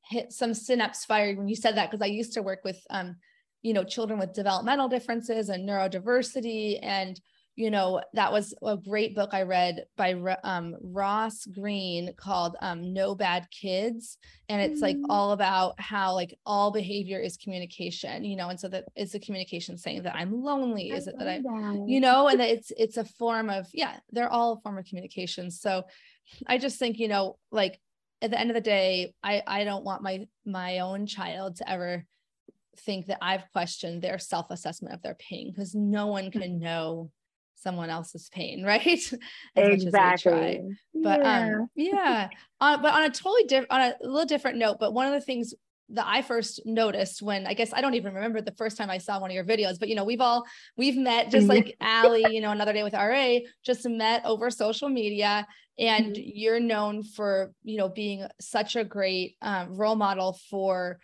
hit 0.10 0.32
some 0.32 0.54
synapse 0.54 1.06
fired 1.06 1.38
when 1.38 1.48
you 1.48 1.56
said 1.56 1.76
that 1.76 1.92
because 1.92 2.02
I 2.04 2.08
used 2.08 2.34
to 2.34 2.42
work 2.42 2.62
with 2.64 2.82
um, 2.90 3.18
you 3.62 3.74
know, 3.74 3.84
children 3.84 4.18
with 4.20 4.34
developmental 4.34 4.88
differences 4.88 5.50
and 5.50 5.68
neurodiversity. 5.68 6.80
And, 6.82 7.20
you 7.58 7.70
know, 7.70 8.02
that 8.14 8.32
was 8.32 8.54
a 8.64 8.78
great 8.78 9.14
book 9.16 9.32
I 9.34 9.42
read 9.42 9.84
by 9.98 10.14
um, 10.46 10.78
Ross 10.82 11.46
Greene 11.46 12.14
called 12.16 12.56
um, 12.62 12.94
No 12.94 13.16
Bad 13.16 13.48
Kids. 13.52 14.18
And 14.48 14.62
it's 14.62 14.82
like 14.82 14.96
Mm. 14.96 15.08
all 15.10 15.34
about 15.34 15.80
how 15.80 16.14
like 16.14 16.34
all 16.46 16.72
behavior 16.72 17.20
is 17.20 17.36
communication, 17.36 18.24
you 18.24 18.38
know, 18.38 18.48
and 18.48 18.58
so 18.58 18.70
that 18.70 18.86
is 18.96 19.12
the 19.12 19.20
communication 19.20 19.78
saying 19.78 20.04
that 20.04 20.16
I'm 20.16 20.42
lonely. 20.42 20.92
Is 20.92 21.08
it 21.08 21.16
that 21.20 21.28
I, 21.28 21.42
you 21.86 22.00
know 22.00 22.30
and 22.30 22.40
that 22.40 22.50
it's 22.50 22.72
it's 22.78 22.96
a 22.96 23.04
form 23.04 23.50
of 23.50 23.68
yeah 23.74 23.98
they're 24.14 24.32
all 24.32 24.54
a 24.54 24.62
form 24.62 24.78
of 24.78 24.86
communication 24.86 25.52
so 25.52 25.84
i 26.48 26.58
just 26.58 26.80
think 26.80 27.00
you 27.00 27.08
know 27.08 27.38
like 27.52 27.80
at 28.22 28.32
the 28.32 28.40
end 28.40 28.50
of 28.50 28.56
the 28.56 28.62
day 28.62 29.14
i 29.24 29.42
i 29.48 29.64
don't 29.64 29.84
want 29.84 30.02
my 30.02 30.28
my 30.46 30.80
own 30.80 31.06
child 31.06 31.56
to 31.56 31.70
ever 31.70 32.06
think 32.78 33.08
that 33.08 33.18
i've 33.22 33.44
questioned 33.52 34.02
their 34.02 34.20
self-assessment 34.20 34.94
of 34.94 35.02
their 35.02 35.16
pain 35.16 35.52
because 35.52 35.76
no 35.76 36.08
one 36.08 36.32
can 36.32 36.60
know 36.60 37.12
someone 37.56 37.90
else's 37.90 38.30
pain 38.30 38.64
right 38.66 38.88
as 38.88 39.14
much 39.14 39.18
as 39.56 39.84
we 39.86 39.90
try 39.90 40.48
exactly. 40.48 40.78
but 40.94 41.20
Yeah. 41.20 41.40
um 41.40 41.70
yeah 41.76 42.30
uh, 42.62 42.78
but 42.78 42.94
on 42.94 43.04
a 43.04 43.10
totally 43.10 43.44
different 43.44 43.72
on 43.72 43.82
a 43.82 43.96
little 44.02 44.26
different 44.26 44.58
note 44.58 44.78
but 44.80 44.94
one 44.94 45.08
of 45.08 45.14
the 45.14 45.22
things 45.22 45.54
that 45.92 46.06
i 46.08 46.22
first 46.22 46.62
noticed 46.66 47.22
when 47.22 47.48
i 47.48 47.54
guess 47.54 47.74
i 47.74 47.82
don't 47.82 47.96
even 47.96 48.14
remember 48.14 48.42
the 48.42 48.52
first 48.54 48.78
time 48.78 48.90
i 48.90 48.98
saw 48.98 49.20
one 49.20 49.30
of 49.32 49.36
your 49.36 49.44
videos 49.44 49.80
but 49.80 49.90
you 49.90 49.96
know 49.96 50.04
we've 50.04 50.22
all 50.22 50.46
we've 50.78 50.98
met 50.98 51.30
just 51.32 51.48
Mhm. 51.48 51.50
like 51.50 51.76
Allie, 51.82 52.28
you 52.36 52.42
know 52.42 52.52
another 52.52 52.74
day 52.74 52.84
with 52.84 52.94
ra 52.94 53.40
just 53.64 53.88
met 53.88 54.24
over 54.26 54.50
social 54.50 54.90
media 54.90 55.48
and 55.78 56.16
Mhm. 56.16 56.32
you're 56.36 56.60
known 56.60 57.04
for 57.04 57.54
you 57.64 57.78
know 57.78 57.90
being 57.90 58.26
such 58.40 58.76
a 58.76 58.84
great 58.84 59.38
um, 59.42 59.76
role 59.76 59.96
model 59.96 60.38
for 60.50 61.00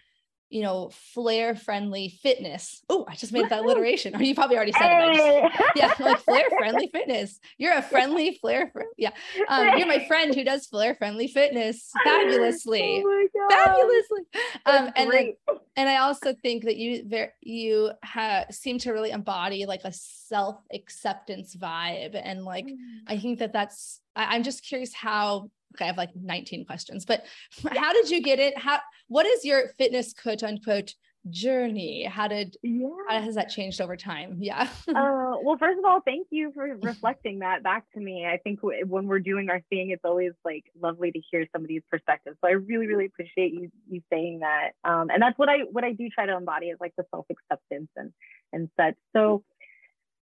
you 0.50 0.62
know 0.62 0.90
flare 1.14 1.56
friendly 1.56 2.10
fitness. 2.22 2.84
Oh 2.90 3.06
i 3.10 3.16
just 3.16 3.34
made 3.34 3.50
that 3.50 3.62
alliteration 3.64 4.16
or 4.16 4.22
you 4.24 4.36
probably 4.36 4.56
already 4.58 4.72
said 4.74 5.10
it 5.10 5.16
just- 5.16 5.64
yeah 5.76 5.94
like 6.00 6.20
flare 6.24 6.50
friendly 6.58 6.88
fitness. 6.92 7.40
You're 7.58 7.74
a 7.74 7.82
friendly 7.82 8.38
flare 8.40 8.70
fr- 8.72 8.82
yeah. 8.98 9.12
Um, 9.48 9.78
you're 9.78 9.88
my 9.88 10.06
friend 10.08 10.34
who 10.36 10.44
does 10.44 10.68
flare 10.68 10.96
friendly 10.96 11.28
fitness 11.28 11.92
fabulously. 12.04 13.04
Oh 13.04 13.28
my 13.38 13.50
God. 13.50 13.66
fabulously. 13.66 14.22
Um 14.66 14.92
and 14.96 15.12
then 15.12 15.34
and 15.76 15.90
i 15.90 15.98
also 15.98 16.34
think 16.34 16.64
that 16.66 16.78
you 16.78 17.10
you 17.42 17.92
have 18.04 18.46
seem 18.54 18.78
to 18.80 18.92
really 18.92 19.12
embody 19.12 19.66
like 19.66 19.82
a 19.84 19.92
self-acceptance 19.92 21.56
vibe 21.56 22.20
and 22.22 22.44
like 22.44 22.66
i 23.08 23.18
think 23.18 23.40
that 23.40 23.54
that's 23.54 24.02
I, 24.16 24.36
i'm 24.36 24.44
just 24.44 24.64
curious 24.66 24.94
how 24.94 25.50
okay 25.76 25.86
i 25.86 25.88
have 25.88 25.98
like 25.98 26.16
19 26.16 26.66
questions 26.66 27.06
but 27.06 27.26
how 27.76 27.94
did 27.94 28.10
you 28.10 28.22
get 28.22 28.40
it 28.40 28.58
how 28.58 28.80
what 29.08 29.26
is 29.26 29.46
your 29.46 29.70
fitness 29.78 30.14
quote 30.14 30.44
unquote 30.44 30.94
journey 31.30 32.04
how 32.04 32.28
did 32.28 32.56
yeah. 32.62 32.88
how 33.10 33.22
has 33.22 33.36
that 33.36 33.50
changed 33.50 33.82
over 33.82 33.96
time 33.98 34.38
yeah 34.40 34.68
Uh, 34.88 35.38
well, 35.44 35.58
first 35.58 35.80
of 35.80 35.86
all, 35.86 36.02
thank 36.02 36.28
you 36.30 36.52
for 36.54 36.78
reflecting 36.82 37.40
that 37.40 37.64
back 37.64 37.84
to 37.94 38.00
me. 38.00 38.26
I 38.26 38.38
think 38.38 38.62
w- 38.62 38.86
when 38.86 39.08
we're 39.08 39.20
doing 39.20 39.50
our 39.50 39.62
thing, 39.70 39.90
it's 39.90 40.04
always 40.06 40.32
like 40.44 40.64
lovely 40.80 41.12
to 41.12 41.20
hear 41.32 41.46
somebody's 41.52 41.82
perspective. 41.90 42.36
So 42.42 42.48
I 42.48 42.54
really, 42.54 42.88
really 42.88 43.06
appreciate 43.06 43.54
you 43.54 43.70
you 43.90 44.02
saying 44.12 44.40
that. 44.40 44.72
Um, 44.84 45.10
and 45.10 45.22
that's 45.22 45.38
what 45.38 45.50
I 45.50 45.60
what 45.72 45.84
I 45.84 45.94
do 45.94 46.10
try 46.10 46.26
to 46.26 46.36
embody 46.36 46.68
is 46.68 46.78
like 46.80 46.94
the 46.98 47.06
self 47.12 47.26
acceptance 47.30 47.90
and 47.96 48.12
and 48.54 48.70
such. 48.80 48.96
So 49.16 49.44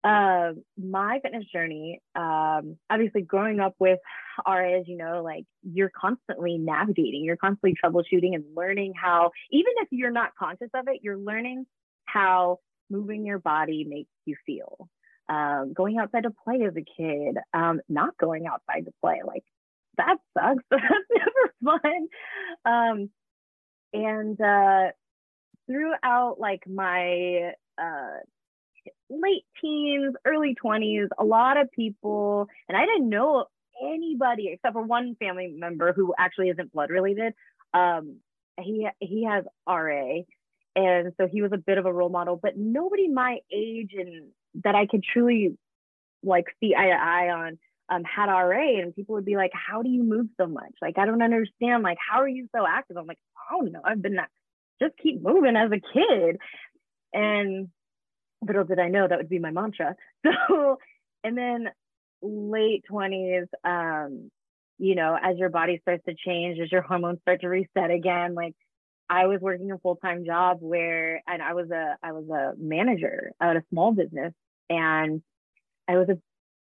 uh, 0.04 0.52
my 0.76 1.20
fitness 1.22 1.44
journey, 1.52 2.00
um, 2.16 2.76
obviously 2.90 3.22
growing 3.22 3.60
up 3.60 3.74
with 3.78 4.00
RA, 4.46 4.78
as 4.78 4.88
you 4.88 4.96
know, 4.96 5.22
like 5.22 5.44
you're 5.62 5.92
constantly 5.94 6.58
navigating, 6.58 7.24
you're 7.24 7.36
constantly 7.36 7.76
troubleshooting 7.82 8.34
and 8.34 8.44
learning 8.56 8.94
how, 9.00 9.30
even 9.50 9.72
if 9.76 9.88
you're 9.90 10.10
not 10.10 10.34
conscious 10.36 10.70
of 10.74 10.88
it, 10.88 11.00
you're 11.02 11.18
learning 11.18 11.66
how 12.04 12.58
moving 12.90 13.24
your 13.24 13.38
body 13.38 13.84
makes 13.88 14.10
you 14.26 14.36
feel. 14.44 14.88
Um, 15.28 15.72
going 15.72 15.98
outside 15.98 16.24
to 16.24 16.32
play 16.44 16.62
as 16.66 16.74
a 16.76 16.84
kid, 16.96 17.38
um, 17.54 17.80
not 17.88 18.16
going 18.18 18.46
outside 18.46 18.86
to 18.86 18.92
play, 19.00 19.20
like 19.24 19.44
that 19.96 20.16
sucks. 20.36 20.64
That's 20.70 20.82
never 21.64 21.80
fun. 21.84 22.08
Um, 22.64 23.10
and 23.92 24.40
uh, 24.40 24.92
throughout 25.66 26.36
like 26.38 26.66
my 26.66 27.52
uh, 27.78 28.18
late 29.10 29.44
teens, 29.60 30.14
early 30.24 30.54
20s, 30.62 31.08
a 31.18 31.24
lot 31.24 31.56
of 31.56 31.70
people, 31.72 32.48
and 32.68 32.76
I 32.76 32.86
didn't 32.86 33.08
know 33.08 33.46
anybody 33.82 34.50
except 34.52 34.74
for 34.74 34.82
one 34.82 35.16
family 35.18 35.54
member 35.56 35.92
who 35.92 36.14
actually 36.18 36.50
isn't 36.50 36.72
blood 36.72 36.90
related. 36.90 37.34
Um, 37.74 38.16
he 38.60 38.88
he 39.00 39.24
has 39.24 39.44
RA, 39.66 40.20
and 40.76 41.12
so 41.18 41.26
he 41.26 41.42
was 41.42 41.52
a 41.52 41.58
bit 41.58 41.78
of 41.78 41.86
a 41.86 41.92
role 41.92 42.10
model, 42.10 42.38
but 42.40 42.56
nobody 42.56 43.08
my 43.08 43.38
age 43.52 43.92
and 43.96 44.28
that 44.64 44.74
I 44.74 44.86
could 44.86 45.02
truly 45.02 45.56
like 46.22 46.44
see 46.60 46.74
eye 46.74 46.88
to 46.88 46.92
eye 46.92 47.30
on 47.30 47.58
um, 47.92 48.04
had 48.04 48.26
RA 48.26 48.80
and 48.80 48.94
people 48.94 49.14
would 49.14 49.24
be 49.24 49.36
like, 49.36 49.50
how 49.52 49.82
do 49.82 49.90
you 49.90 50.02
move 50.02 50.26
so 50.40 50.46
much? 50.46 50.72
Like, 50.80 50.98
I 50.98 51.06
don't 51.06 51.22
understand. 51.22 51.82
Like, 51.82 51.98
how 51.98 52.20
are 52.20 52.28
you 52.28 52.48
so 52.54 52.64
active? 52.66 52.96
I'm 52.96 53.06
like, 53.06 53.18
I 53.36 53.56
don't 53.56 53.72
know. 53.72 53.82
I've 53.84 54.00
been 54.00 54.14
that, 54.14 54.30
just 54.80 54.94
keep 55.02 55.22
moving 55.22 55.56
as 55.56 55.70
a 55.70 55.80
kid. 55.92 56.36
And 57.12 57.68
little 58.42 58.64
did 58.64 58.78
I 58.78 58.88
know 58.88 59.06
that 59.06 59.18
would 59.18 59.28
be 59.28 59.38
my 59.38 59.50
mantra. 59.50 59.96
So, 60.48 60.78
and 61.24 61.38
then 61.38 61.70
late 62.20 62.84
20s, 62.90 63.46
um, 63.64 64.30
you 64.78 64.94
know, 64.94 65.16
as 65.20 65.38
your 65.38 65.50
body 65.50 65.78
starts 65.82 66.04
to 66.06 66.14
change, 66.14 66.58
as 66.58 66.72
your 66.72 66.82
hormones 66.82 67.20
start 67.22 67.42
to 67.42 67.48
reset 67.48 67.90
again, 67.90 68.34
like 68.34 68.54
I 69.08 69.26
was 69.26 69.40
working 69.40 69.70
a 69.70 69.78
full-time 69.78 70.24
job 70.24 70.58
where 70.60 71.22
and 71.26 71.42
I 71.42 71.54
was 71.54 71.70
a 71.70 71.96
I 72.02 72.12
was 72.12 72.28
a 72.28 72.54
manager 72.58 73.32
at 73.40 73.56
a 73.56 73.64
small 73.70 73.92
business 73.92 74.32
and 74.70 75.22
I 75.86 75.96
was 75.96 76.08
a 76.08 76.18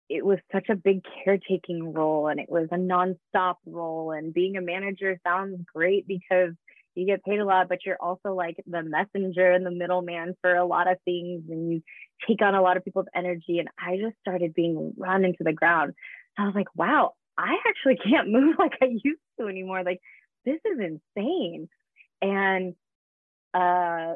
it 0.09 0.25
was 0.25 0.39
such 0.53 0.69
a 0.69 0.77
big 0.77 1.03
caretaking 1.25 1.93
role 1.93 2.29
and 2.29 2.39
it 2.39 2.49
was 2.49 2.69
a 2.71 2.77
nonstop 2.77 3.57
role 3.67 4.13
and 4.13 4.33
being 4.33 4.57
a 4.57 4.61
manager 4.61 5.19
sounds 5.27 5.61
great 5.75 6.07
because 6.07 6.53
you 6.97 7.07
get 7.07 7.25
paid 7.25 7.39
a 7.39 7.45
lot 7.45 7.69
but 7.69 7.85
you're 7.85 8.01
also 8.01 8.33
like 8.35 8.57
the 8.67 8.83
messenger 8.83 9.53
and 9.53 9.65
the 9.65 9.71
middleman 9.71 10.35
for 10.41 10.55
a 10.55 10.65
lot 10.65 10.91
of 10.91 10.99
things 11.05 11.43
and 11.49 11.73
you 11.73 11.83
take 12.27 12.43
on 12.43 12.55
a 12.55 12.63
lot 12.63 12.77
of 12.77 12.85
people's 12.85 13.07
energy 13.15 13.59
and 13.59 13.69
I 13.79 13.97
just 13.97 14.17
started 14.21 14.55
being 14.55 14.95
run 14.97 15.25
into 15.25 15.45
the 15.45 15.53
ground. 15.53 15.93
I 16.39 16.45
was 16.47 16.55
like, 16.55 16.75
wow, 16.75 17.13
I 17.37 17.57
actually 17.69 17.97
can't 18.11 18.31
move 18.31 18.57
like 18.59 18.73
I 18.83 18.87
used 18.87 19.21
to 19.39 19.47
anymore. 19.47 19.83
Like 19.85 20.01
this 20.45 20.61
is 20.65 20.79
insane. 20.79 21.69
And 22.23 22.75
uh 23.55 24.15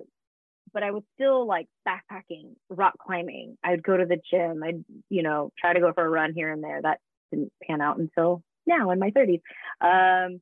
but 0.73 0.83
I 0.83 0.93
was 0.93 1.03
still 1.15 1.47
like 1.47 1.67
backpacking, 1.87 2.55
rock 2.69 2.95
climbing. 2.99 3.59
I'd 3.65 3.83
go 3.83 3.97
to 3.97 4.07
the 4.07 4.21
gym. 4.31 4.63
I'd, 4.63 4.85
you 5.09 5.23
know, 5.23 5.53
try 5.59 5.73
to 5.73 5.81
go 5.81 5.93
for 5.93 6.05
a 6.05 6.09
run 6.09 6.33
here 6.33 6.53
and 6.53 6.63
there. 6.63 6.81
That 6.81 7.01
didn't 7.33 7.53
pan 7.67 7.81
out 7.81 7.99
until 7.99 8.43
now 8.67 8.91
in 8.91 8.99
my 8.99 9.11
30s. 9.11 9.41
Um, 9.81 10.41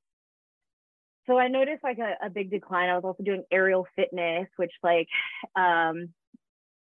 so 1.28 1.38
I 1.38 1.48
noticed 1.48 1.84
like 1.84 1.98
a, 1.98 2.26
a, 2.26 2.30
big 2.30 2.50
decline. 2.50 2.88
I 2.88 2.94
was 2.94 3.04
also 3.04 3.22
doing 3.22 3.44
aerial 3.52 3.86
fitness, 3.94 4.48
which 4.56 4.72
like 4.82 5.08
um, 5.54 6.08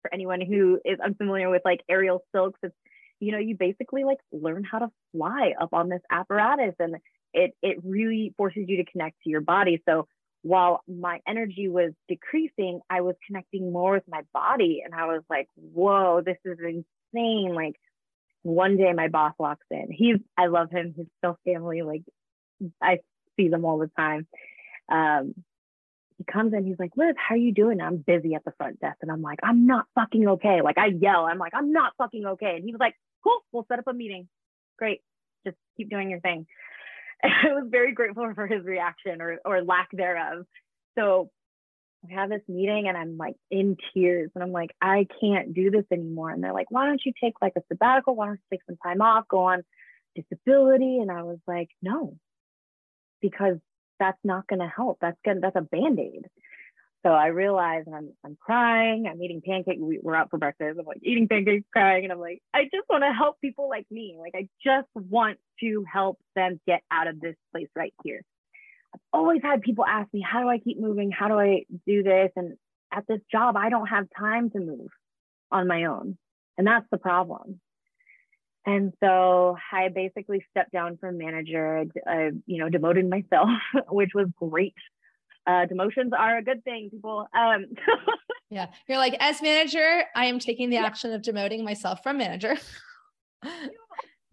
for 0.02 0.13
anyone 0.13 0.42
who 0.42 0.80
is 0.84 1.00
unfamiliar 1.00 1.50
with 1.50 1.62
like 1.63 1.82
aerial 1.90 2.24
silks, 2.34 2.60
it's 2.63 2.75
you 3.20 3.32
know 3.32 3.38
you 3.38 3.56
basically 3.58 4.04
like 4.04 4.20
learn 4.32 4.63
how 4.63 4.80
to 4.80 4.90
fly 5.12 5.54
up 5.62 5.70
on 5.74 5.88
this 5.88 6.02
apparatus, 6.12 6.75
and 6.80 6.96
it 7.34 7.56
it 7.62 7.78
really 7.84 8.34
forces 8.36 8.66
you 8.68 8.78
to 8.78 8.92
connect 8.92 9.22
to 9.24 9.30
your 9.30 9.42
body. 9.42 9.82
So 9.88 10.08
while 10.44 10.82
my 10.88 11.22
energy 11.25 11.70
was 11.70 11.94
decreasing, 12.10 12.82
I 12.90 13.02
was 13.02 13.16
connecting 13.25 13.72
more 13.72 13.94
with 13.94 14.04
my 14.08 14.22
body. 14.34 14.82
And 14.84 14.94
I 14.94 15.06
was 15.08 15.24
like, 15.30 15.48
whoa, 15.56 16.22
this 16.24 16.38
is 16.44 16.58
insane. 16.60 17.56
Like 17.56 17.75
one 18.44 18.75
day 18.75 18.92
my 18.92 19.08
boss 19.08 19.34
walks 19.40 19.66
in. 19.72 19.88
He's, 19.90 20.18
I 20.38 20.48
love 20.48 20.70
him. 20.70 20.94
He's 20.96 21.06
still 21.20 21.40
family. 21.46 21.82
Like 21.82 22.04
I 22.82 23.00
see 23.38 23.50
them 23.50 23.66
all 23.66 23.78
the 23.78 23.92
time. 23.98 24.28
Um, 24.90 25.34
he 26.18 26.24
comes 26.32 26.54
in, 26.54 26.66
he's 26.66 26.80
like, 26.80 26.92
Liz, 26.96 27.16
how 27.18 27.36
are 27.36 27.38
you 27.38 27.54
doing? 27.54 27.82
I'm 27.82 27.98
busy 27.98 28.36
at 28.36 28.46
the 28.46 28.54
front 28.58 28.80
desk. 28.80 28.98
And 29.02 29.12
I'm 29.12 29.22
like, 29.22 29.40
I'm 29.44 29.66
not 29.66 29.86
fucking 29.96 30.28
okay. 30.28 30.62
Like 30.62 30.78
I 30.78 30.88
yell, 30.88 31.25
I'm 31.25 31.40
like, 31.40 31.54
I'm 31.56 31.72
not 31.72 31.94
fucking 31.98 32.25
okay. 32.25 32.56
And 32.56 32.63
he 32.63 32.72
was 32.72 32.80
like, 32.80 32.96
cool, 33.24 33.40
we'll 33.52 33.66
set 33.68 33.80
up 33.80 33.88
a 33.88 33.94
meeting. 33.94 34.28
Great. 34.78 35.02
Just 35.46 35.58
keep 35.78 35.90
doing 35.90 36.10
your 36.10 36.20
thing. 36.20 36.46
I 37.24 37.54
was 37.54 37.68
very 37.70 37.94
grateful 37.94 38.32
for 38.36 38.48
his 38.48 38.63
reaction 38.63 39.22
or, 39.22 39.40
or 39.46 39.63
lack 39.63 39.90
thereof. 39.92 40.46
So 40.98 41.32
we 42.04 42.13
have 42.13 42.30
this 42.30 42.42
meeting 42.48 42.88
and 42.88 42.98
I'm 42.98 43.18
like 43.18 43.36
in 43.50 43.78
tears 43.94 44.30
and 44.36 44.44
I'm 44.44 44.52
like, 44.52 44.72
I 44.82 45.08
can't 45.22 45.54
do 45.54 45.72
this 45.72 45.86
anymore. 45.92 46.32
And 46.32 46.44
they're 46.44 46.54
like, 46.54 46.70
why 46.70 46.86
don't 46.86 47.02
you 47.06 47.13
take 47.22 47.34
like 47.42 47.54
a 47.58 47.62
sabbatical? 47.70 48.16
Why 48.16 48.28
don't 48.28 48.36
you 48.36 48.58
take 48.58 48.66
some 48.68 48.78
time 48.78 49.02
off, 49.02 49.28
go 49.28 49.46
on 49.46 49.63
disability? 50.16 51.00
And 51.00 51.10
I 51.10 51.24
was 51.24 51.40
like, 51.48 51.70
no, 51.82 52.18
because 53.24 53.58
that's 54.00 54.20
not 54.24 54.46
going 54.48 54.60
to 54.60 54.68
help. 54.68 55.00
That's 55.01 55.18
to, 55.25 55.36
that's 55.42 55.56
a 55.56 55.62
band-aid. 55.62 56.27
So 57.06 57.10
I 57.10 57.27
realized 57.27 57.88
and 57.88 57.95
I'm, 57.95 58.10
I'm 58.24 58.38
crying, 58.39 59.08
I'm 59.10 59.21
eating 59.21 59.41
pancakes. 59.45 59.82
We, 59.82 60.00
we're 60.02 60.15
out 60.15 60.30
for 60.30 60.38
breakfast. 60.38 60.78
I'm 60.80 60.86
like 60.86 61.02
eating 61.02 61.28
pancakes, 61.28 61.65
crying. 61.74 62.04
And 62.04 62.13
I'm 62.13 62.19
like, 62.19 62.41
I 62.54 62.63
just 62.63 62.88
want 62.89 63.04
to 63.04 63.12
help 63.12 63.41
people 63.41 63.67
like 63.67 63.86
me. 63.89 64.15
Like, 64.19 64.34
I 64.36 64.48
just 64.63 64.88
want 64.95 65.38
to 65.62 65.84
help 65.91 66.17
them 66.36 66.62
get 66.67 66.82
out 66.91 67.08
of 67.08 67.19
this 67.19 67.36
place 67.52 67.67
right 67.76 67.93
here. 68.04 68.21
I've 68.93 69.02
always 69.12 69.41
had 69.41 69.62
people 69.62 69.86
ask 69.86 70.13
me, 70.13 70.21
how 70.21 70.41
do 70.41 70.50
I 70.50 70.60
keep 70.60 70.80
moving? 70.80 71.12
How 71.12 71.28
do 71.28 71.39
I 71.39 71.65
do 71.88 72.04
this? 72.04 72.30
And 72.36 72.54
at 72.91 73.06
this 73.08 73.19
job, 73.32 73.58
I 73.58 73.69
don't 73.69 73.88
have 73.88 74.06
time 74.17 74.50
to 74.52 74.60
move 74.60 74.89
on 75.52 75.67
my 75.67 75.86
own. 75.86 76.17
And 76.58 76.67
that's 76.67 76.86
the 76.91 76.98
problem. 76.98 77.60
And 78.65 78.93
so 79.04 79.58
I 79.71 79.89
basically 79.89 80.45
stepped 80.52 80.71
down 80.71 80.97
from 80.97 81.17
manager, 81.17 81.86
uh, 82.10 82.30
you 82.45 82.60
know, 82.60 82.69
demoted 82.69 83.10
myself, 83.10 83.49
which 83.89 84.12
was 84.15 84.28
great 84.38 84.73
uh, 85.45 85.65
demotions 85.65 86.12
are 86.17 86.38
a 86.38 86.43
good 86.43 86.63
thing, 86.63 86.89
people. 86.89 87.28
Um, 87.34 87.65
yeah, 88.49 88.67
you're 88.88 88.97
like, 88.97 89.15
as 89.19 89.41
manager, 89.41 90.04
I 90.15 90.26
am 90.26 90.39
taking 90.39 90.69
the 90.69 90.78
yeah. 90.78 90.86
action 90.86 91.13
of 91.13 91.21
demoting 91.21 91.63
myself 91.63 92.02
from 92.04 92.17
manager. 92.17 92.56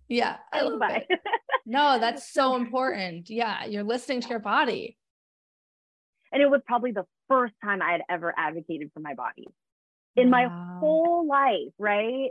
yeah, 0.08 0.36
I 0.52 0.62
love 0.62 0.80
it. 0.82 1.20
No, 1.66 1.98
that's 1.98 2.32
so 2.32 2.56
important. 2.56 3.28
Yeah, 3.30 3.64
you're 3.64 3.82
listening 3.82 4.20
to 4.22 4.28
your 4.28 4.38
body. 4.38 4.96
And 6.32 6.40
it 6.40 6.48
was 6.48 6.60
probably 6.64 6.92
the 6.92 7.06
first 7.28 7.54
time 7.62 7.82
I 7.82 7.92
had 7.92 8.02
ever 8.08 8.32
advocated 8.36 8.90
for 8.94 9.00
my 9.00 9.14
body 9.14 9.48
in 10.16 10.30
wow. 10.30 10.48
my 10.48 10.78
whole 10.78 11.26
life, 11.26 11.72
right? 11.78 12.30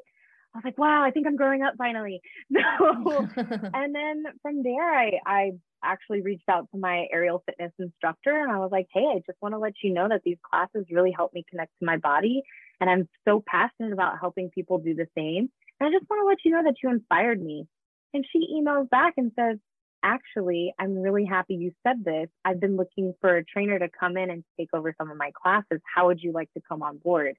I 0.54 0.58
was 0.58 0.66
like, 0.66 0.78
wow, 0.78 1.04
I 1.04 1.12
think 1.12 1.28
I'm 1.28 1.36
growing 1.36 1.62
up 1.62 1.76
finally. 1.78 2.22
So, 2.52 3.28
and 3.38 3.94
then 3.94 4.24
from 4.42 4.64
there, 4.64 4.94
I, 4.94 5.12
I 5.26 5.52
actually 5.84 6.22
reached 6.22 6.50
out 6.50 6.68
to 6.72 6.80
my 6.80 7.06
aerial 7.12 7.44
fitness 7.46 7.72
instructor 7.80 8.42
and 8.42 8.52
I 8.52 8.58
was 8.58 8.70
like, 8.72 8.88
hey, 8.94 9.06
I 9.16 9.20
just 9.26 9.42
want 9.42 9.54
to 9.54 9.60
let 9.60 9.74
you 9.84 9.94
know 9.94 10.08
that 10.10 10.22
these 10.24 10.38
classes 10.50 10.86
really 10.92 11.12
help 11.12 11.34
me 11.34 11.46
connect 11.50 11.72
to 11.80 11.86
my 11.86 11.98
body. 11.98 12.42
And 12.82 12.90
I'm 12.90 13.08
so 13.28 13.44
passionate 13.46 13.94
about 13.94 14.20
helping 14.20 14.50
people 14.50 14.80
do 14.80 14.96
the 14.96 15.08
same. 15.16 15.50
And 15.80 15.88
I 15.88 15.92
just 15.92 16.10
want 16.10 16.22
to 16.22 16.26
let 16.26 16.38
you 16.44 16.52
know 16.52 16.64
that 16.64 16.76
you 16.84 16.90
inspired 16.90 17.42
me. 17.42 17.68
And 18.14 18.26
she 18.32 18.48
emails 18.54 18.90
back 18.90 19.14
and 19.18 19.32
says, 19.38 19.58
actually, 20.04 20.74
I'm 20.80 20.96
really 20.96 21.26
happy 21.26 21.56
you 21.56 21.72
said 21.86 22.04
this. 22.04 22.28
I've 22.44 22.60
been 22.60 22.78
looking 22.78 23.14
for 23.22 23.38
a 23.38 23.46
trainer 23.46 23.80
to 23.80 23.90
come 23.90 24.18
in 24.18 24.30
and 24.30 24.44
take 24.58 24.70
over 24.74 24.94
some 24.98 25.12
of 25.12 25.18
my 25.18 25.32
classes. 25.42 25.82
How 25.94 26.08
would 26.08 26.22
you 26.22 26.32
like 26.32 26.52
to 26.54 26.62
come 26.68 26.82
on 26.82 26.98
board? 26.98 27.36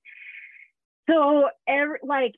So, 1.08 1.48
every, 1.66 1.98
like, 2.02 2.34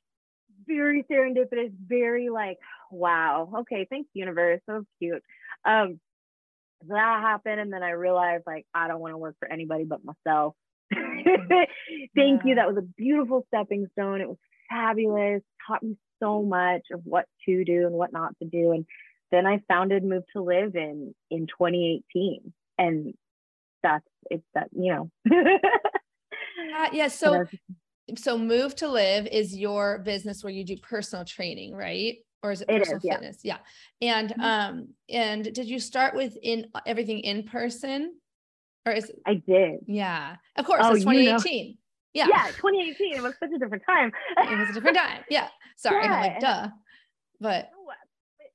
very 0.67 1.05
serendipitous, 1.11 1.73
very 1.87 2.29
like, 2.29 2.59
wow, 2.91 3.51
okay, 3.61 3.87
thanks, 3.89 4.09
universe. 4.15 4.61
So 4.69 4.85
cute. 4.99 5.23
Um, 5.65 6.01
that 6.89 7.21
happened. 7.23 7.61
And 7.61 7.73
then 7.73 7.83
I 7.83 7.91
realized 7.91 8.45
like, 8.47 8.67
I 8.75 8.89
don't 8.89 9.01
want 9.01 9.13
to 9.13 9.19
work 9.19 9.37
for 9.39 9.51
anybody 9.51 9.85
but 9.85 10.01
myself. 10.05 10.55
Thank 10.93 11.01
yeah. 12.17 12.41
you. 12.45 12.55
That 12.57 12.69
was 12.69 12.77
a 12.77 12.83
beautiful 12.83 13.45
stepping 13.49 13.87
stone. 13.93 14.21
It 14.21 14.29
was 14.29 14.39
fabulous, 14.69 15.43
taught 15.67 15.83
me 15.83 15.97
so 16.23 16.43
much 16.43 16.83
of 16.93 17.01
what 17.05 17.27
to 17.47 17.65
do 17.65 17.87
and 17.87 17.95
what 17.95 18.13
not 18.13 18.37
to 18.41 18.49
do. 18.49 18.73
And 18.73 18.87
then 19.31 19.47
I 19.47 19.63
founded 19.69 20.05
Move 20.05 20.25
to 20.35 20.43
Live 20.43 20.75
in 20.77 21.15
in 21.31 21.47
2018. 21.47 22.53
And 22.79 23.15
that's 23.83 24.05
it's 24.31 24.45
that, 24.55 24.69
you 24.73 24.93
know. 24.93 25.11
uh, 25.33 26.89
yeah. 26.93 27.09
So 27.09 27.45
so 28.17 28.39
move 28.39 28.75
to 28.77 28.89
live 28.89 29.27
is 29.27 29.57
your 29.57 29.99
business 29.99 30.43
where 30.43 30.53
you 30.53 30.65
do 30.65 30.77
personal 30.79 31.25
training 31.25 31.75
right 31.75 32.17
or 32.43 32.53
is 32.53 32.61
it 32.61 32.69
personal 32.69 32.97
it 32.97 33.05
is, 33.05 33.13
fitness 33.13 33.39
yeah, 33.43 33.59
yeah. 34.01 34.19
and 34.19 34.31
mm-hmm. 34.31 34.41
um 34.41 34.89
and 35.09 35.53
did 35.55 35.67
you 35.67 35.79
start 35.79 36.15
with 36.15 36.37
in 36.43 36.67
everything 36.87 37.21
in 37.21 37.43
person 37.45 38.15
or 38.87 38.93
is 38.93 39.11
it, 39.11 39.17
i 39.27 39.35
did 39.35 39.81
yeah 39.87 40.37
of 40.57 40.65
course 40.65 40.81
oh, 40.85 40.95
it's 40.95 41.05
2018 41.05 41.67
you 41.67 41.71
know. 41.71 41.75
yeah 42.15 42.27
yeah 42.29 42.47
2018 42.53 43.15
it 43.15 43.23
was 43.23 43.35
such 43.39 43.51
a 43.55 43.59
different 43.59 43.83
time 43.87 44.13
it 44.39 44.59
was 44.59 44.71
a 44.71 44.73
different 44.73 44.97
time 44.97 45.23
yeah 45.31 45.49
sorry 45.77 46.05
yeah. 46.05 46.21
like 46.21 46.41
duh 46.41 46.69
but 47.41 47.71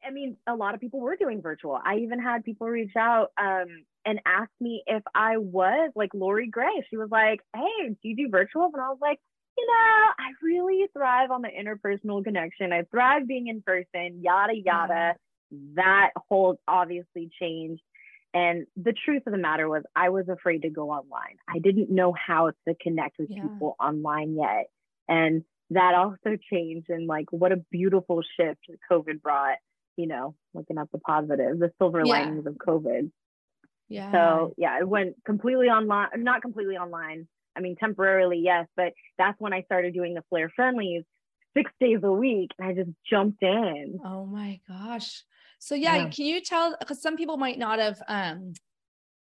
I 0.08 0.12
mean, 0.12 0.38
a 0.48 0.56
lot 0.56 0.74
of 0.74 0.80
people 0.80 1.02
were 1.02 1.18
doing 1.18 1.42
virtual. 1.42 1.80
I 1.84 1.98
even 1.98 2.20
had 2.22 2.46
people 2.46 2.68
reach 2.68 2.96
out 2.96 3.32
um, 3.38 3.84
and 4.06 4.20
ask 4.26 4.50
me 4.62 4.82
if 4.88 5.04
I 5.14 5.38
was 5.38 5.92
like 5.96 6.12
Lori 6.14 6.48
Gray. 6.48 6.86
She 6.90 6.96
was 6.96 7.10
like, 7.12 7.42
"Hey, 7.54 7.90
do 7.90 7.98
you 8.04 8.16
do 8.16 8.30
virtual?" 8.30 8.72
And 8.74 8.82
I 8.82 8.88
was 8.88 9.00
like, 9.02 9.20
you 9.58 9.66
know, 9.66 9.74
I 9.74 10.32
really 10.44 10.86
thrive 10.94 11.32
on 11.32 11.42
the 11.42 11.50
interpersonal 11.50 12.24
connection. 12.24 12.72
I 12.72 12.84
thrive 12.84 13.28
being 13.28 13.48
in 13.48 13.62
person, 13.62 14.22
yada, 14.22 14.54
yada. 14.56 15.16
Mm. 15.54 15.76
That 15.76 16.12
whole 16.30 16.60
obviously 16.68 17.30
changed. 17.40 17.82
And 18.34 18.68
the 18.76 18.94
truth 18.94 19.24
of 19.26 19.32
the 19.32 19.40
matter 19.40 19.68
was, 19.68 19.84
I 19.96 20.10
was 20.10 20.28
afraid 20.30 20.62
to 20.64 20.70
go 20.70 20.92
online. 20.92 21.38
I 21.50 21.60
didn't 21.60 21.90
know 21.90 22.14
how 22.14 22.52
to 22.68 22.76
connect 22.80 23.18
with 23.18 23.30
yeah. 23.32 23.42
people 23.42 23.76
online 23.80 24.36
yet. 24.36 24.68
And 25.08 25.44
that 25.72 25.96
also 25.96 26.38
changed. 26.52 26.90
And 26.90 27.08
like, 27.08 27.32
what 27.32 27.52
a 27.52 27.58
beautiful 27.72 28.22
shift 28.38 28.60
COVID 28.92 29.22
brought, 29.22 29.58
you 29.96 30.08
know, 30.08 30.36
looking 30.54 30.78
at 30.78 30.92
the 30.92 31.00
positive, 31.00 31.58
the 31.58 31.72
silver 31.80 32.04
yeah. 32.06 32.12
linings 32.12 32.46
of 32.46 32.56
COVID. 32.56 33.10
Yeah. 33.90 34.12
So, 34.12 34.54
yeah, 34.58 34.78
it 34.80 34.88
went 34.88 35.16
completely 35.26 35.68
online, 35.68 36.10
not 36.18 36.42
completely 36.42 36.76
online, 36.76 37.28
I 37.58 37.62
mean, 37.62 37.76
temporarily, 37.76 38.40
yes, 38.40 38.68
but 38.76 38.94
that's 39.18 39.40
when 39.40 39.54
I 39.54 39.64
started 39.64 39.94
doing 39.94 40.14
the 40.14 40.24
Flare 40.30 40.52
friendlies 40.56 41.04
six 41.56 41.72
days 41.80 42.00
a 42.04 42.12
week. 42.12 42.52
And 42.60 42.68
I 42.68 42.74
just 42.74 42.92
jumped 43.10 43.42
in. 43.42 44.00
Oh 44.06 44.26
my 44.26 44.60
gosh. 44.68 45.24
So 45.60 45.74
yeah, 45.74 45.96
yeah. 45.96 46.10
can 46.10 46.26
you 46.26 46.40
tell 46.42 46.76
because 46.80 47.02
some 47.02 47.18
people 47.18 47.38
might 47.38 47.58
not 47.58 47.80
have 47.80 48.00
um, 48.08 48.54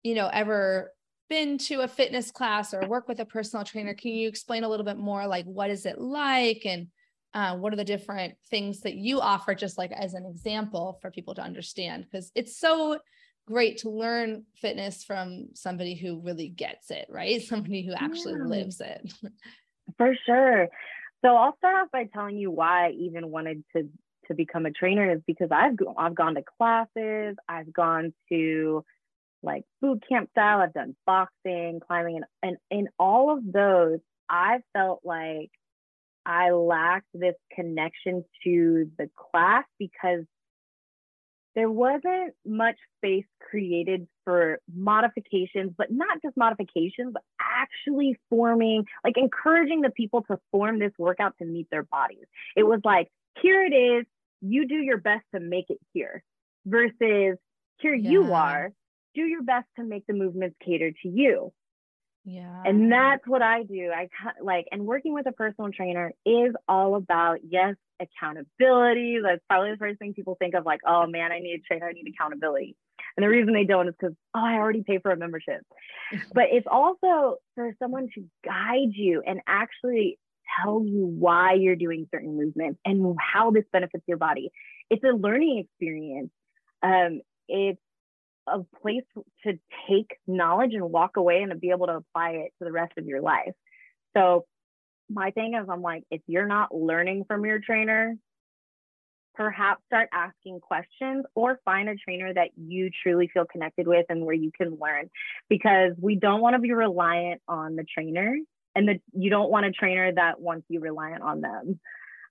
you 0.05 0.13
know, 0.13 0.29
ever 0.31 0.93
been 1.29 1.57
to 1.57 1.81
a 1.81 1.87
fitness 1.87 2.29
class 2.29 2.75
or 2.75 2.87
work 2.87 3.07
with 3.07 3.19
a 3.19 3.25
personal 3.25 3.65
trainer. 3.65 3.95
Can 3.95 4.11
you 4.11 4.27
explain 4.27 4.63
a 4.63 4.69
little 4.69 4.85
bit 4.85 4.97
more 4.97 5.25
like 5.25 5.45
what 5.45 5.71
is 5.71 5.87
it 5.87 5.99
like 5.99 6.61
and 6.65 6.87
uh, 7.33 7.57
what 7.57 7.73
are 7.73 7.75
the 7.75 7.83
different 7.83 8.35
things 8.51 8.81
that 8.81 8.93
you 8.93 9.19
offer 9.19 9.55
just 9.55 9.79
like 9.79 9.91
as 9.91 10.13
an 10.13 10.25
example 10.25 10.99
for 11.01 11.09
people 11.09 11.33
to 11.33 11.41
understand 11.41 12.05
because 12.05 12.31
it's 12.35 12.57
so 12.57 12.99
great 13.45 13.79
to 13.79 13.89
learn 13.89 14.43
fitness 14.55 15.03
from 15.03 15.49
somebody 15.53 15.95
who 15.95 16.19
really 16.21 16.47
gets 16.49 16.91
it 16.91 17.07
right? 17.09 17.41
Somebody 17.47 17.85
who 17.85 17.93
actually 17.93 18.33
yeah. 18.39 18.45
lives 18.45 18.81
it. 18.81 19.13
For 19.97 20.15
sure. 20.25 20.67
So 21.23 21.35
i'll 21.35 21.55
start 21.57 21.75
off 21.75 21.91
by 21.91 22.05
telling 22.05 22.37
you 22.37 22.51
why 22.51 22.87
i 22.87 22.91
even 22.91 23.31
wanted 23.31 23.63
to 23.75 23.89
to 24.27 24.33
become 24.33 24.65
a 24.65 24.71
trainer 24.71 25.11
is 25.11 25.21
because 25.27 25.49
i've 25.51 25.73
i've 25.97 26.15
gone 26.15 26.35
to 26.35 26.43
classes. 26.57 27.35
I've 27.47 27.71
gone 27.71 28.13
to 28.29 28.83
like 29.43 29.63
boot 29.81 30.03
camp 30.09 30.29
style. 30.31 30.59
I've 30.59 30.73
done 30.73 30.95
boxing 31.05 31.79
climbing 31.85 32.17
and, 32.17 32.25
and 32.41 32.57
in 32.71 32.89
all 32.99 33.37
of 33.37 33.51
those 33.51 33.99
i 34.29 34.59
felt 34.73 35.01
like 35.03 35.51
i 36.25 36.49
lacked 36.51 37.07
this 37.13 37.35
connection 37.55 38.25
to 38.43 38.89
the 38.97 39.09
class 39.15 39.65
because 39.77 40.25
there 41.55 41.71
wasn't 41.71 42.33
much 42.45 42.75
space 42.97 43.25
created 43.49 44.07
for 44.23 44.59
modifications, 44.73 45.71
but 45.77 45.91
not 45.91 46.21
just 46.21 46.35
modifications, 46.35 47.13
but 47.13 47.23
actually 47.39 48.19
forming, 48.29 48.85
like 49.03 49.17
encouraging 49.17 49.81
the 49.81 49.89
people 49.89 50.21
to 50.23 50.37
form 50.51 50.79
this 50.79 50.91
workout 50.97 51.37
to 51.39 51.45
meet 51.45 51.67
their 51.71 51.83
bodies. 51.83 52.25
It 52.55 52.63
was 52.63 52.81
like, 52.83 53.09
here 53.41 53.63
it 53.63 53.73
is, 53.73 54.05
you 54.41 54.67
do 54.67 54.75
your 54.75 54.97
best 54.97 55.23
to 55.33 55.39
make 55.39 55.69
it 55.69 55.79
here, 55.93 56.23
versus 56.65 57.37
here 57.77 57.95
yeah. 57.95 58.09
you 58.09 58.33
are, 58.33 58.71
do 59.13 59.21
your 59.21 59.43
best 59.43 59.67
to 59.77 59.83
make 59.83 60.05
the 60.07 60.13
movements 60.13 60.57
cater 60.63 60.91
to 60.91 61.07
you. 61.07 61.53
Yeah. 62.25 62.63
And 62.65 62.91
that's 62.91 63.25
what 63.27 63.43
I 63.43 63.63
do. 63.63 63.91
I 63.95 64.09
like, 64.41 64.65
and 64.71 64.85
working 64.85 65.13
with 65.13 65.27
a 65.27 65.31
personal 65.31 65.71
trainer 65.71 66.11
is 66.25 66.53
all 66.67 66.95
about, 66.95 67.39
yes, 67.47 67.75
accountability. 67.99 69.19
That's 69.23 69.41
probably 69.47 69.71
the 69.71 69.77
first 69.77 69.99
thing 69.99 70.13
people 70.13 70.35
think 70.39 70.55
of, 70.55 70.65
like, 70.65 70.81
oh 70.87 71.05
man, 71.05 71.31
I 71.31 71.39
need 71.39 71.59
a 71.59 71.67
trainer, 71.67 71.87
I 71.87 71.93
need 71.93 72.11
accountability. 72.13 72.75
And 73.15 73.23
the 73.23 73.29
reason 73.29 73.53
they 73.53 73.63
don't 73.63 73.87
is 73.87 73.93
because, 73.99 74.15
oh, 74.33 74.43
I 74.43 74.55
already 74.55 74.83
pay 74.83 74.97
for 74.97 75.11
a 75.11 75.17
membership. 75.17 75.61
but 76.33 76.45
it's 76.51 76.67
also 76.69 77.37
for 77.53 77.73
someone 77.79 78.09
to 78.15 78.25
guide 78.43 78.93
you 78.93 79.21
and 79.25 79.39
actually 79.47 80.17
tell 80.63 80.83
you 80.83 81.05
why 81.05 81.53
you're 81.53 81.75
doing 81.75 82.07
certain 82.11 82.37
movements 82.37 82.79
and 82.85 83.15
how 83.19 83.51
this 83.51 83.65
benefits 83.71 84.03
your 84.07 84.17
body. 84.17 84.51
It's 84.89 85.03
a 85.03 85.15
learning 85.15 85.59
experience. 85.59 86.31
Um, 86.81 87.21
it's 87.47 87.79
a 88.47 88.59
place 88.81 89.03
to 89.43 89.53
take 89.89 90.17
knowledge 90.27 90.73
and 90.73 90.91
walk 90.91 91.17
away 91.17 91.41
and 91.41 91.59
be 91.59 91.71
able 91.71 91.87
to 91.87 91.97
apply 91.97 92.31
it 92.31 92.53
to 92.59 92.65
the 92.65 92.71
rest 92.71 92.93
of 92.97 93.05
your 93.05 93.21
life. 93.21 93.53
So 94.15 94.45
my 95.09 95.31
thing 95.31 95.53
is 95.55 95.67
I'm 95.69 95.81
like, 95.81 96.03
if 96.11 96.21
you're 96.27 96.47
not 96.47 96.73
learning 96.73 97.25
from 97.27 97.45
your 97.45 97.59
trainer, 97.59 98.15
perhaps 99.35 99.81
start 99.87 100.09
asking 100.13 100.59
questions 100.61 101.25
or 101.35 101.59
find 101.65 101.89
a 101.89 101.95
trainer 101.95 102.33
that 102.33 102.49
you 102.55 102.89
truly 103.03 103.29
feel 103.33 103.45
connected 103.45 103.87
with 103.87 104.05
and 104.09 104.25
where 104.25 104.35
you 104.35 104.51
can 104.55 104.77
learn 104.81 105.09
because 105.49 105.91
we 105.99 106.15
don't 106.15 106.41
want 106.41 106.55
to 106.55 106.59
be 106.59 106.71
reliant 106.71 107.41
on 107.47 107.75
the 107.75 107.83
trainer 107.83 108.37
and 108.75 108.87
that 108.87 108.99
you 109.13 109.29
don't 109.29 109.51
want 109.51 109.65
a 109.65 109.71
trainer 109.71 110.11
that 110.13 110.39
wants 110.39 110.65
you 110.69 110.79
reliant 110.79 111.21
on 111.21 111.41
them. 111.41 111.79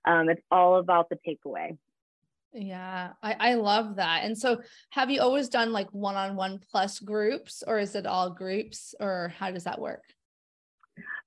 Um, 0.05 0.29
it's 0.29 0.41
all 0.51 0.77
about 0.77 1.09
the 1.09 1.17
takeaway. 1.27 1.77
Yeah, 2.55 3.11
I, 3.21 3.35
I 3.39 3.53
love 3.55 3.97
that. 3.97 4.23
And 4.23 4.37
so 4.37 4.61
have 4.91 5.11
you 5.11 5.19
always 5.19 5.49
done 5.49 5.73
like 5.73 5.89
one-on-one 5.91 6.61
plus 6.71 6.99
groups 6.99 7.63
or 7.67 7.79
is 7.79 7.95
it 7.95 8.05
all 8.05 8.29
groups 8.29 8.95
or 8.99 9.33
how 9.37 9.51
does 9.51 9.65
that 9.65 9.79
work? 9.79 10.03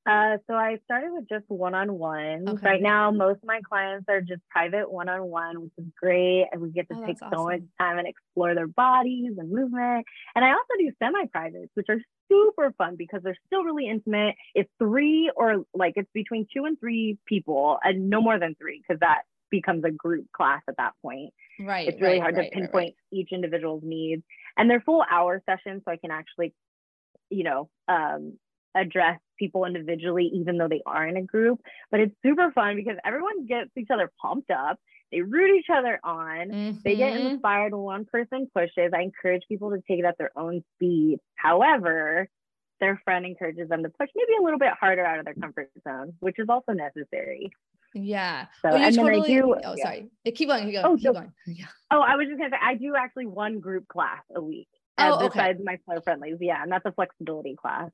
Uh, 0.08 0.38
so 0.46 0.54
I 0.54 0.78
started 0.84 1.10
with 1.12 1.28
just 1.28 1.44
one-on-one. 1.48 2.46
Right 2.62 2.80
now, 2.80 3.10
most 3.10 3.38
of 3.42 3.44
my 3.44 3.60
clients 3.68 4.06
are 4.08 4.22
just 4.22 4.40
private 4.48 4.90
one-on-one, 4.90 5.60
which 5.60 5.72
is 5.76 5.84
great. 6.00 6.46
And 6.50 6.62
we 6.62 6.70
get 6.70 6.88
to 6.88 6.96
oh, 6.96 7.04
take 7.04 7.18
so 7.18 7.44
much 7.44 7.60
time 7.78 7.98
and 7.98 8.08
explore 8.08 8.54
their 8.54 8.68
bodies 8.68 9.32
and 9.36 9.50
movement. 9.50 10.06
And 10.34 10.46
I 10.46 10.48
also 10.52 10.78
do 10.78 10.90
semi-privates, 10.98 11.72
which 11.74 11.88
are 11.90 12.00
super 12.32 12.72
fun 12.78 12.96
because 12.96 13.20
they're 13.22 13.36
still 13.46 13.64
really 13.64 13.86
intimate. 13.86 14.36
It's 14.54 14.70
three 14.78 15.30
or 15.36 15.64
like 15.74 15.92
it's 15.96 16.10
between 16.14 16.46
two 16.54 16.64
and 16.64 16.80
three 16.80 17.18
people 17.26 17.78
and 17.82 18.08
no 18.08 18.22
more 18.22 18.38
than 18.38 18.54
three 18.54 18.80
because 18.80 19.00
that 19.00 19.24
becomes 19.50 19.84
a 19.84 19.90
group 19.90 20.26
class 20.36 20.62
at 20.68 20.76
that 20.78 20.92
point. 21.02 21.32
Right. 21.60 21.88
It's 21.88 22.00
really 22.00 22.14
right, 22.14 22.22
hard 22.22 22.36
right, 22.36 22.50
to 22.52 22.58
pinpoint 22.58 22.94
right, 23.12 23.18
each 23.18 23.30
individual's 23.32 23.82
needs. 23.84 24.22
And 24.56 24.70
they're 24.70 24.80
full 24.80 25.04
hour 25.10 25.42
sessions, 25.48 25.82
so 25.84 25.92
I 25.92 25.96
can 25.96 26.10
actually, 26.10 26.54
you 27.30 27.44
know, 27.44 27.68
um, 27.88 28.38
address 28.74 29.18
people 29.38 29.64
individually, 29.64 30.30
even 30.34 30.58
though 30.58 30.68
they 30.68 30.82
are 30.86 31.06
in 31.06 31.16
a 31.16 31.22
group. 31.22 31.60
But 31.90 32.00
it's 32.00 32.14
super 32.24 32.50
fun 32.52 32.76
because 32.76 32.96
everyone 33.04 33.46
gets 33.46 33.70
each 33.76 33.88
other 33.92 34.10
pumped 34.20 34.50
up. 34.50 34.78
They 35.10 35.22
root 35.22 35.58
each 35.58 35.70
other 35.74 35.98
on. 36.04 36.48
Mm-hmm. 36.48 36.78
They 36.84 36.96
get 36.96 37.14
mm-hmm. 37.14 37.28
inspired 37.28 37.72
when 37.72 37.82
one 37.82 38.04
person 38.04 38.48
pushes. 38.54 38.92
I 38.94 39.02
encourage 39.02 39.42
people 39.48 39.70
to 39.70 39.82
take 39.88 40.00
it 40.00 40.04
at 40.04 40.18
their 40.18 40.30
own 40.36 40.62
speed. 40.76 41.18
However, 41.34 42.28
their 42.80 43.00
friend 43.04 43.24
encourages 43.24 43.68
them 43.68 43.82
to 43.82 43.88
push 43.88 44.08
maybe 44.14 44.32
a 44.38 44.42
little 44.42 44.58
bit 44.58 44.72
harder 44.78 45.04
out 45.04 45.18
of 45.18 45.24
their 45.24 45.34
comfort 45.34 45.70
zone, 45.82 46.12
which 46.20 46.38
is 46.38 46.48
also 46.48 46.72
necessary. 46.72 47.50
Yeah. 47.94 48.46
So, 48.62 48.70
oh, 48.70 48.76
and 48.76 48.94
totally, 48.94 49.20
then 49.20 49.38
I 49.38 49.40
do. 49.40 49.56
Oh, 49.64 49.74
yeah. 49.76 49.84
sorry. 49.84 50.10
Keep 50.34 50.48
going. 50.48 50.64
Keep 50.64 50.74
going. 50.74 50.86
Oh, 50.86 50.96
keep 50.96 51.06
so, 51.06 51.12
going. 51.12 51.32
Yeah. 51.46 51.66
Oh, 51.90 52.00
I 52.00 52.16
was 52.16 52.26
just 52.26 52.38
gonna 52.38 52.50
say 52.50 52.58
I 52.62 52.74
do 52.74 52.94
actually 52.96 53.26
one 53.26 53.60
group 53.60 53.88
class 53.88 54.22
a 54.34 54.42
week. 54.42 54.68
Oh, 54.98 55.26
okay. 55.26 55.28
Besides 55.28 55.60
my 55.64 55.78
flow 55.84 56.00
friendlies, 56.00 56.36
yeah, 56.40 56.62
and 56.62 56.70
that's 56.70 56.84
a 56.86 56.92
flexibility 56.92 57.56
class. 57.56 57.90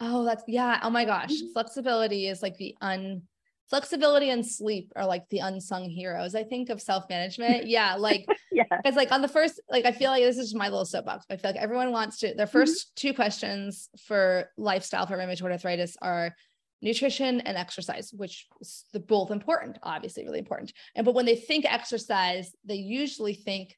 Oh, 0.00 0.24
that's 0.24 0.42
yeah. 0.48 0.80
Oh 0.82 0.90
my 0.90 1.04
gosh, 1.04 1.30
mm-hmm. 1.30 1.52
flexibility 1.52 2.26
is 2.26 2.42
like 2.42 2.56
the 2.56 2.74
un 2.80 3.22
flexibility 3.70 4.30
and 4.30 4.44
sleep 4.44 4.92
are 4.96 5.06
like 5.06 5.28
the 5.28 5.38
unsung 5.38 5.88
heroes 5.88 6.34
i 6.34 6.42
think 6.42 6.68
of 6.68 6.82
self-management 6.82 7.66
yeah 7.68 7.94
like 7.94 8.26
yeah 8.50 8.64
it's 8.84 8.96
like 8.96 9.12
on 9.12 9.22
the 9.22 9.28
first 9.28 9.60
like 9.70 9.84
i 9.84 9.92
feel 9.92 10.10
like 10.10 10.24
this 10.24 10.38
is 10.38 10.54
my 10.54 10.68
little 10.68 10.84
soapbox 10.84 11.24
i 11.30 11.36
feel 11.36 11.52
like 11.52 11.60
everyone 11.60 11.92
wants 11.92 12.18
to 12.18 12.34
their 12.34 12.46
1st 12.46 12.62
mm-hmm. 12.62 12.90
two 12.96 13.14
questions 13.14 13.88
for 14.06 14.50
lifestyle 14.58 15.06
for 15.06 15.16
rheumatoid 15.16 15.52
arthritis 15.52 15.96
are 16.02 16.34
nutrition 16.82 17.40
and 17.40 17.56
exercise, 17.56 18.12
which 18.12 18.46
is 18.60 18.84
the 18.92 19.00
both 19.00 19.30
important, 19.30 19.78
obviously 19.82 20.24
really 20.24 20.38
important. 20.38 20.72
And 20.94 21.04
but 21.04 21.14
when 21.14 21.26
they 21.26 21.36
think 21.36 21.64
exercise, 21.64 22.52
they 22.64 22.76
usually 22.76 23.34
think 23.34 23.76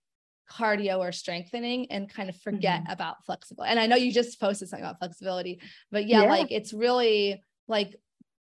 cardio 0.51 0.99
or 0.99 1.13
strengthening 1.13 1.91
and 1.91 2.13
kind 2.13 2.29
of 2.29 2.37
forget 2.37 2.83
mm-hmm. 2.83 2.93
about 2.93 3.25
flexibility. 3.25 3.71
And 3.71 3.81
I 3.81 3.87
know 3.87 3.97
you 3.97 4.13
just 4.13 4.41
posted 4.41 4.69
something 4.69 4.85
about 4.85 4.99
flexibility, 4.99 5.61
but 5.91 6.07
yeah, 6.07 6.23
yeah, 6.23 6.29
like 6.29 6.51
it's 6.51 6.73
really 6.73 7.43
like 7.69 7.95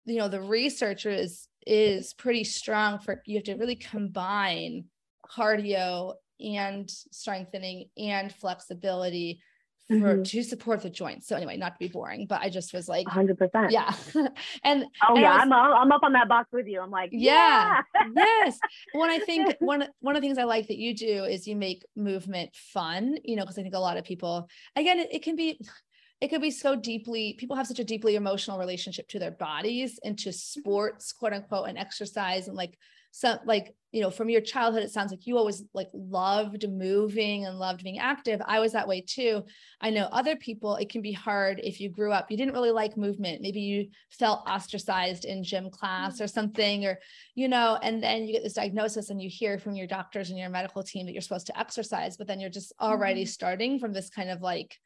you 0.05 0.17
know 0.17 0.27
the 0.27 0.41
research 0.41 1.05
is 1.05 1.47
is 1.65 2.13
pretty 2.13 2.43
strong 2.43 2.99
for 2.99 3.21
you 3.25 3.37
have 3.37 3.45
to 3.45 3.55
really 3.55 3.75
combine 3.75 4.85
cardio 5.29 6.13
and 6.39 6.89
strengthening 6.89 7.89
and 7.97 8.33
flexibility 8.33 9.41
for 9.87 9.93
mm-hmm. 9.93 10.23
to 10.23 10.43
support 10.43 10.81
the 10.81 10.89
joints. 10.89 11.27
So 11.27 11.35
anyway, 11.35 11.57
not 11.57 11.73
to 11.73 11.79
be 11.79 11.87
boring, 11.87 12.25
but 12.25 12.41
I 12.41 12.49
just 12.49 12.73
was 12.73 12.87
like 12.87 13.05
100%. 13.07 13.71
Yeah. 13.71 13.93
and 14.63 14.85
Oh 15.03 15.13
and 15.13 15.21
yeah, 15.21 15.33
was, 15.33 15.41
I'm 15.43 15.53
I'm 15.53 15.91
up 15.91 16.01
on 16.03 16.13
that 16.13 16.27
box 16.27 16.49
with 16.51 16.67
you. 16.67 16.81
I'm 16.81 16.89
like, 16.89 17.09
yeah. 17.11 17.81
yeah. 17.93 18.07
yes. 18.15 18.59
When 18.93 19.09
I 19.09 19.19
think 19.19 19.55
one 19.59 19.87
one 19.99 20.15
of 20.15 20.21
the 20.21 20.27
things 20.27 20.37
I 20.37 20.43
like 20.43 20.67
that 20.67 20.77
you 20.77 20.95
do 20.95 21.25
is 21.25 21.47
you 21.47 21.55
make 21.55 21.85
movement 21.95 22.55
fun, 22.55 23.17
you 23.23 23.35
know, 23.35 23.43
because 23.43 23.59
I 23.59 23.61
think 23.61 23.75
a 23.75 23.79
lot 23.79 23.97
of 23.97 24.03
people 24.03 24.49
again 24.75 24.99
it, 24.99 25.09
it 25.13 25.23
can 25.23 25.35
be 25.35 25.59
it 26.21 26.29
could 26.29 26.41
be 26.41 26.51
so 26.51 26.75
deeply 26.75 27.35
people 27.37 27.55
have 27.55 27.67
such 27.67 27.79
a 27.79 27.83
deeply 27.83 28.15
emotional 28.15 28.57
relationship 28.57 29.07
to 29.09 29.19
their 29.19 29.31
bodies 29.31 29.99
and 30.03 30.17
to 30.19 30.33
sports 30.33 31.11
quote 31.11 31.33
unquote 31.33 31.69
and 31.69 31.77
exercise 31.77 32.47
and 32.47 32.57
like 32.57 32.77
some 33.11 33.39
like 33.45 33.75
you 33.95 34.01
know 34.01 34.11
from 34.11 34.29
your 34.29 34.41
childhood 34.41 34.83
it 34.83 34.91
sounds 34.91 35.09
like 35.09 35.25
you 35.25 35.37
always 35.37 35.63
like 35.73 35.87
loved 35.93 36.69
moving 36.69 37.45
and 37.45 37.57
loved 37.57 37.81
being 37.81 37.97
active. 37.97 38.41
I 38.45 38.59
was 38.59 38.73
that 38.73 38.89
way 38.89 38.99
too. 38.99 39.45
I 39.79 39.89
know 39.89 40.09
other 40.11 40.35
people 40.35 40.75
it 40.75 40.89
can 40.89 41.01
be 41.01 41.13
hard 41.13 41.61
if 41.63 41.79
you 41.79 41.87
grew 41.87 42.11
up 42.11 42.29
you 42.29 42.35
didn't 42.35 42.55
really 42.55 42.71
like 42.71 42.97
movement. 42.97 43.41
Maybe 43.41 43.61
you 43.61 43.87
felt 44.09 44.45
ostracized 44.49 45.23
in 45.23 45.45
gym 45.45 45.69
class 45.69 46.19
or 46.19 46.27
something 46.27 46.85
or 46.85 46.99
you 47.35 47.47
know 47.47 47.79
and 47.81 48.03
then 48.03 48.25
you 48.25 48.33
get 48.33 48.43
this 48.43 48.53
diagnosis 48.53 49.11
and 49.11 49.21
you 49.21 49.29
hear 49.29 49.57
from 49.57 49.77
your 49.77 49.87
doctors 49.87 50.29
and 50.29 50.37
your 50.37 50.49
medical 50.49 50.83
team 50.83 51.05
that 51.05 51.13
you're 51.13 51.21
supposed 51.21 51.47
to 51.47 51.57
exercise 51.57 52.17
but 52.17 52.27
then 52.27 52.41
you're 52.41 52.49
just 52.49 52.73
already 52.81 53.21
mm-hmm. 53.21 53.29
starting 53.29 53.79
from 53.79 53.93
this 53.93 54.09
kind 54.09 54.29
of 54.29 54.41
like 54.41 54.77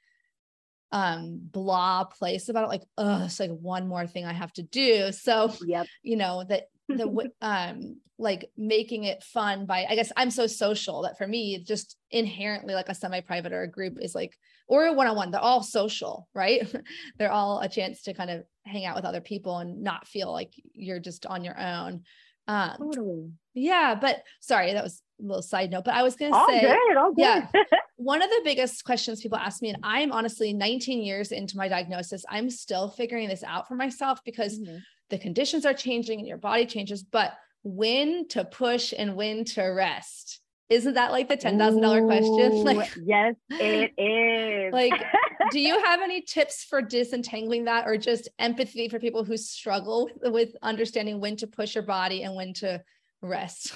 um 0.92 1.40
blah 1.42 2.04
place 2.04 2.48
about 2.48 2.66
it 2.66 2.68
like 2.68 2.84
oh 3.00 3.24
it's 3.26 3.40
like 3.40 3.52
one 3.52 3.88
more 3.88 4.06
thing 4.06 4.26
i 4.26 4.34
have 4.34 4.54
to 4.54 4.62
do. 4.62 5.12
So 5.12 5.52
yep. 5.66 5.88
you 6.04 6.16
know 6.16 6.44
that 6.48 6.66
the 6.90 7.32
um 7.42 7.96
like 8.18 8.50
making 8.58 9.06
it 9.06 9.24
fun 9.24 9.66
by 9.66 9.86
i 9.90 9.96
guess 9.96 10.12
i'm 10.18 10.30
so 10.32 10.46
social 10.48 11.04
that 11.04 11.18
for 11.18 11.26
me 11.28 11.64
just 11.66 11.96
inherently 12.12 12.74
like 12.74 12.90
a 12.90 12.96
semi-private 12.96 13.54
or 13.54 13.62
a 13.62 13.72
group 13.72 13.98
is 14.02 14.14
like 14.14 14.38
or 14.68 14.86
a 14.86 14.94
one-on-one 14.94 15.32
they're 15.32 15.40
all 15.40 15.64
social 15.64 16.28
right 16.36 16.70
they're 17.18 17.32
all 17.32 17.62
a 17.62 17.70
chance 17.70 18.02
to 18.04 18.14
kind 18.14 18.30
of 18.30 18.44
hang 18.66 18.86
out 18.86 18.96
with 18.96 19.06
other 19.06 19.22
people 19.22 19.58
and 19.60 19.82
not 19.82 20.08
feel 20.08 20.32
like 20.32 20.52
you're 20.74 21.00
just 21.00 21.26
on 21.26 21.44
your 21.46 21.58
own 21.60 22.04
Um, 22.48 22.76
Totally. 22.80 23.30
yeah, 23.54 23.94
but 23.94 24.24
sorry, 24.42 24.74
that 24.74 24.84
was 24.84 25.04
a 25.20 25.24
little 25.24 25.44
side 25.44 25.70
note. 25.70 25.86
But 25.86 25.94
I 25.94 26.02
was 26.02 26.16
gonna 26.16 26.36
All 26.36 26.48
say, 26.48 26.62
good. 26.62 26.98
All 26.98 27.14
good. 27.14 27.22
yeah. 27.22 27.48
one 27.96 28.24
of 28.24 28.30
the 28.32 28.42
biggest 28.44 28.84
questions 28.84 29.22
people 29.22 29.38
ask 29.38 29.62
me, 29.62 29.70
and 29.70 29.78
I'm 29.84 30.12
honestly 30.12 30.52
19 30.54 31.04
years 31.04 31.32
into 31.32 31.58
my 31.58 31.68
diagnosis, 31.68 32.26
I'm 32.28 32.50
still 32.50 32.90
figuring 32.90 33.30
this 33.30 33.44
out 33.44 33.68
for 33.68 33.76
myself 33.76 34.20
because 34.26 34.58
Mhm. 34.60 34.82
The 35.10 35.18
conditions 35.18 35.66
are 35.66 35.74
changing 35.74 36.20
and 36.20 36.28
your 36.28 36.38
body 36.38 36.66
changes, 36.66 37.04
but 37.04 37.34
when 37.64 38.28
to 38.30 38.46
push 38.46 38.94
and 38.98 39.16
when 39.16 39.44
to 39.44 39.64
rest. 39.64 40.40
Isn't 40.70 40.94
that 40.94 41.12
like 41.12 41.28
the 41.28 41.38
$10,000 41.38 42.06
question? 42.06 42.64
Like, 42.64 42.96
yes, 43.04 43.36
it 43.50 43.92
is. 43.98 44.72
Like, 44.72 44.94
do 45.52 45.60
you 45.60 45.84
have 45.84 46.02
any 46.02 46.22
tips 46.22 46.64
for 46.64 46.82
disentangling 46.82 47.66
that 47.66 47.88
or 47.88 47.98
just 47.98 48.30
empathy 48.38 48.88
for 48.88 49.00
people 49.00 49.24
who 49.24 49.36
struggle 49.36 50.10
with, 50.22 50.56
understanding 50.62 51.20
when 51.20 51.36
to 51.38 51.48
push 51.48 51.74
your 51.74 51.84
body 51.84 52.22
and 52.22 52.36
when 52.36 52.54
to 52.56 52.84
rest? 53.22 53.74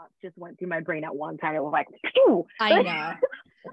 thoughts 0.00 0.14
just 0.22 0.38
went 0.38 0.58
through 0.58 0.68
my 0.68 0.80
brain 0.80 1.04
at 1.04 1.14
one 1.14 1.36
time. 1.36 1.54
It 1.54 1.62
was 1.62 1.72
like, 1.72 1.88
phew. 2.12 2.46
I 2.58 2.82
know. 2.82 3.12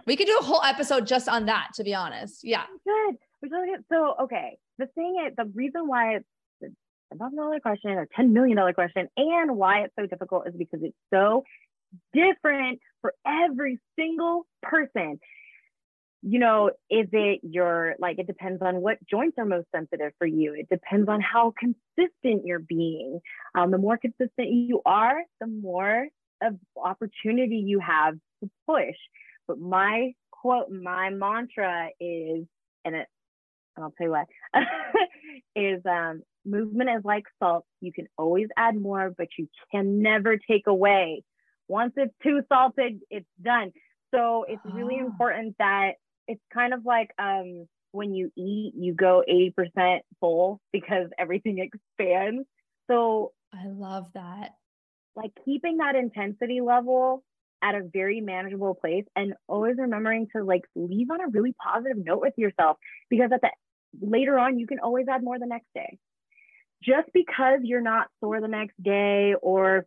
We 0.06 0.15
could 0.15 0.27
do 0.27 0.38
a 0.39 0.43
whole 0.43 0.63
episode 0.63 1.08
just 1.08 1.30
on 1.30 1.45
that, 1.45 1.69
to 1.75 1.84
be 1.84 1.93
honest. 1.93 2.43
Yeah. 2.43 2.63
good. 2.86 3.17
We're 3.41 3.49
really 3.49 3.75
good. 3.75 3.86
So, 3.89 4.15
okay. 4.23 4.58
The 4.77 4.87
thing 4.87 5.25
is, 5.27 5.33
the 5.35 5.51
reason 5.53 5.87
why 5.87 6.15
it's 6.15 6.25
a 7.11 7.15
$10,000 7.15 7.61
question 7.61 7.91
or 7.91 8.07
$10 8.17 8.29
million 8.29 8.57
question 8.73 9.07
and 9.17 9.57
why 9.57 9.81
it's 9.81 9.93
so 9.97 10.05
difficult 10.05 10.47
is 10.47 10.53
because 10.57 10.81
it's 10.83 10.97
so 11.13 11.43
different 12.13 12.79
for 13.01 13.13
every 13.25 13.79
single 13.97 14.45
person. 14.61 15.19
You 16.23 16.39
know, 16.39 16.71
is 16.89 17.07
it 17.11 17.39
your, 17.43 17.95
like, 17.99 18.19
it 18.19 18.27
depends 18.27 18.61
on 18.61 18.77
what 18.81 18.97
joints 19.09 19.37
are 19.37 19.45
most 19.45 19.67
sensitive 19.73 20.11
for 20.17 20.27
you. 20.27 20.53
It 20.53 20.67
depends 20.69 21.07
on 21.07 21.21
how 21.21 21.53
consistent 21.57 22.45
you're 22.45 22.59
being. 22.59 23.19
Um, 23.55 23.71
the 23.71 23.77
more 23.77 23.97
consistent 23.97 24.49
you 24.49 24.81
are, 24.85 25.21
the 25.39 25.47
more 25.47 26.07
of 26.41 26.55
opportunity 26.75 27.57
you 27.57 27.79
have 27.79 28.15
to 28.43 28.49
push. 28.67 28.95
But 29.47 29.59
my 29.59 30.13
quote, 30.31 30.69
my 30.69 31.09
mantra 31.09 31.89
is, 31.99 32.45
and 32.83 32.95
it, 32.95 33.07
and 33.77 33.85
I'll 33.85 33.93
tell 33.97 34.07
you 34.07 34.11
what, 34.11 34.27
is 35.55 35.81
um, 35.85 36.23
movement 36.45 36.89
is 36.89 37.05
like 37.05 37.25
salt. 37.39 37.65
You 37.81 37.93
can 37.93 38.07
always 38.17 38.47
add 38.57 38.75
more, 38.79 39.13
but 39.17 39.27
you 39.37 39.47
can 39.71 40.01
never 40.01 40.37
take 40.37 40.67
away. 40.67 41.23
Once 41.67 41.93
it's 41.97 42.13
too 42.23 42.41
salted, 42.49 43.01
it's 43.09 43.27
done. 43.41 43.71
So 44.13 44.45
it's 44.47 44.63
really 44.65 44.97
Ah. 44.97 44.99
important 44.99 45.55
that 45.59 45.93
it's 46.27 46.41
kind 46.53 46.73
of 46.73 46.85
like 46.85 47.11
um, 47.19 47.67
when 47.91 48.13
you 48.13 48.31
eat, 48.37 48.73
you 48.77 48.93
go 48.93 49.23
80% 49.27 50.01
full 50.19 50.61
because 50.71 51.07
everything 51.17 51.59
expands. 51.99 52.47
So 52.89 53.33
I 53.53 53.67
love 53.67 54.13
that. 54.13 54.57
like 55.15 55.31
keeping 55.45 55.77
that 55.77 55.95
intensity 55.95 56.61
level 56.61 57.23
at 57.63 57.75
a 57.75 57.81
very 57.91 58.21
manageable 58.21 58.75
place 58.75 59.05
and 59.15 59.33
always 59.47 59.75
remembering 59.77 60.27
to 60.35 60.43
like 60.43 60.63
leave 60.75 61.09
on 61.09 61.21
a 61.21 61.27
really 61.29 61.53
positive 61.63 61.97
note 61.97 62.21
with 62.21 62.33
yourself 62.37 62.77
because 63.09 63.31
at 63.33 63.41
the 63.41 63.49
later 64.01 64.38
on 64.38 64.60
you 64.60 64.67
can 64.67 64.79
always 64.79 65.07
add 65.07 65.23
more 65.23 65.39
the 65.39 65.45
next 65.45 65.67
day. 65.73 65.97
Just 66.83 67.10
because 67.13 67.60
you're 67.63 67.81
not 67.81 68.07
sore 68.19 68.39
the 68.39 68.47
next 68.47 68.81
day 68.81 69.33
or 69.41 69.86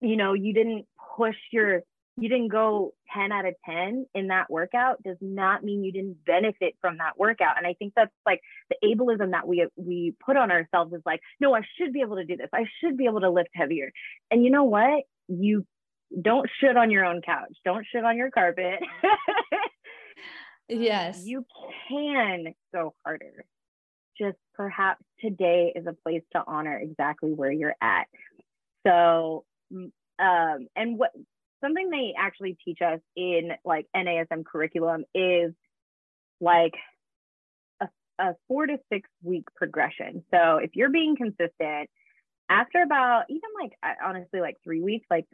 you 0.00 0.16
know 0.16 0.34
you 0.34 0.52
didn't 0.52 0.86
push 1.16 1.36
your 1.52 1.82
you 2.20 2.28
didn't 2.28 2.48
go 2.48 2.92
10 3.14 3.30
out 3.30 3.46
of 3.46 3.54
10 3.64 4.06
in 4.12 4.26
that 4.26 4.50
workout 4.50 5.00
does 5.04 5.16
not 5.20 5.62
mean 5.62 5.84
you 5.84 5.92
didn't 5.92 6.24
benefit 6.24 6.74
from 6.80 6.98
that 6.98 7.16
workout. 7.16 7.56
And 7.56 7.66
i 7.66 7.74
think 7.74 7.92
that's 7.96 8.12
like 8.26 8.40
the 8.68 8.76
ableism 8.84 9.30
that 9.30 9.46
we 9.46 9.66
we 9.76 10.14
put 10.24 10.36
on 10.36 10.50
ourselves 10.50 10.92
is 10.92 11.02
like 11.06 11.20
no 11.40 11.54
i 11.54 11.60
should 11.76 11.92
be 11.92 12.02
able 12.02 12.16
to 12.16 12.24
do 12.24 12.36
this. 12.36 12.50
I 12.52 12.64
should 12.80 12.96
be 12.96 13.06
able 13.06 13.20
to 13.20 13.30
lift 13.30 13.50
heavier. 13.52 13.90
And 14.30 14.44
you 14.44 14.50
know 14.50 14.64
what? 14.64 15.04
You 15.28 15.66
don't 16.20 16.48
shit 16.60 16.76
on 16.76 16.90
your 16.90 17.04
own 17.04 17.20
couch. 17.20 17.54
Don't 17.64 17.86
shit 17.90 18.04
on 18.04 18.16
your 18.16 18.30
carpet 18.30 18.80
Yes. 20.68 21.24
you 21.24 21.44
can 21.88 22.54
go 22.72 22.94
harder 23.04 23.44
just 24.18 24.36
perhaps 24.54 25.02
today 25.20 25.72
is 25.74 25.86
a 25.86 25.92
place 25.92 26.22
to 26.32 26.42
honor 26.46 26.76
exactly 26.78 27.32
where 27.32 27.52
you're 27.52 27.76
at 27.80 28.06
so 28.86 29.44
um 29.70 30.66
and 30.76 30.98
what 30.98 31.12
something 31.62 31.90
they 31.90 32.14
actually 32.16 32.56
teach 32.64 32.78
us 32.82 33.00
in 33.16 33.50
like 33.64 33.86
NASM 33.96 34.44
curriculum 34.44 35.04
is 35.14 35.52
like 36.40 36.74
a, 37.80 37.88
a 38.18 38.34
four 38.46 38.66
to 38.66 38.78
six 38.92 39.08
week 39.22 39.44
progression. 39.56 40.24
So 40.32 40.58
if 40.58 40.70
you're 40.74 40.90
being 40.90 41.16
consistent, 41.16 41.90
after 42.48 42.82
about 42.82 43.24
even 43.28 43.50
like 43.60 43.72
honestly 44.04 44.40
like 44.40 44.56
three 44.64 44.80
weeks, 44.80 45.06
like 45.10 45.26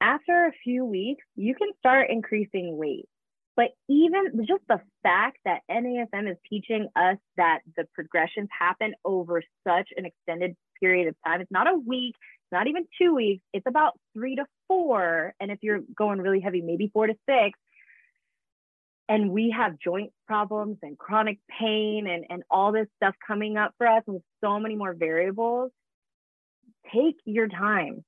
after 0.00 0.46
a 0.46 0.52
few 0.64 0.84
weeks, 0.84 1.24
you 1.36 1.54
can 1.54 1.68
start 1.78 2.10
increasing 2.10 2.76
weight. 2.76 3.08
But 3.56 3.70
even 3.88 4.44
just 4.46 4.62
the 4.68 4.80
fact 5.02 5.38
that 5.46 5.62
NASM 5.70 6.30
is 6.30 6.36
teaching 6.48 6.88
us 6.94 7.16
that 7.38 7.60
the 7.74 7.86
progressions 7.94 8.50
happen 8.56 8.94
over 9.02 9.42
such 9.66 9.88
an 9.96 10.04
extended 10.04 10.54
period 10.78 11.08
of 11.08 11.14
time, 11.24 11.40
it's 11.40 11.50
not 11.50 11.66
a 11.66 11.74
week, 11.74 12.14
it's 12.18 12.52
not 12.52 12.66
even 12.66 12.86
two 13.00 13.14
weeks, 13.14 13.42
it's 13.54 13.66
about 13.66 13.98
three 14.12 14.36
to 14.36 14.44
four. 14.68 15.34
And 15.40 15.50
if 15.50 15.60
you're 15.62 15.80
going 15.96 16.20
really 16.20 16.40
heavy, 16.40 16.60
maybe 16.60 16.90
four 16.92 17.06
to 17.06 17.14
six. 17.26 17.58
And 19.08 19.30
we 19.30 19.54
have 19.56 19.78
joint 19.78 20.12
problems 20.26 20.78
and 20.82 20.98
chronic 20.98 21.38
pain 21.48 22.06
and, 22.08 22.26
and 22.28 22.42
all 22.50 22.72
this 22.72 22.88
stuff 22.96 23.14
coming 23.26 23.56
up 23.56 23.72
for 23.78 23.86
us 23.86 24.02
and 24.06 24.20
so 24.44 24.58
many 24.58 24.76
more 24.76 24.92
variables. 24.92 25.70
Take 26.92 27.16
your 27.24 27.48
time. 27.48 28.04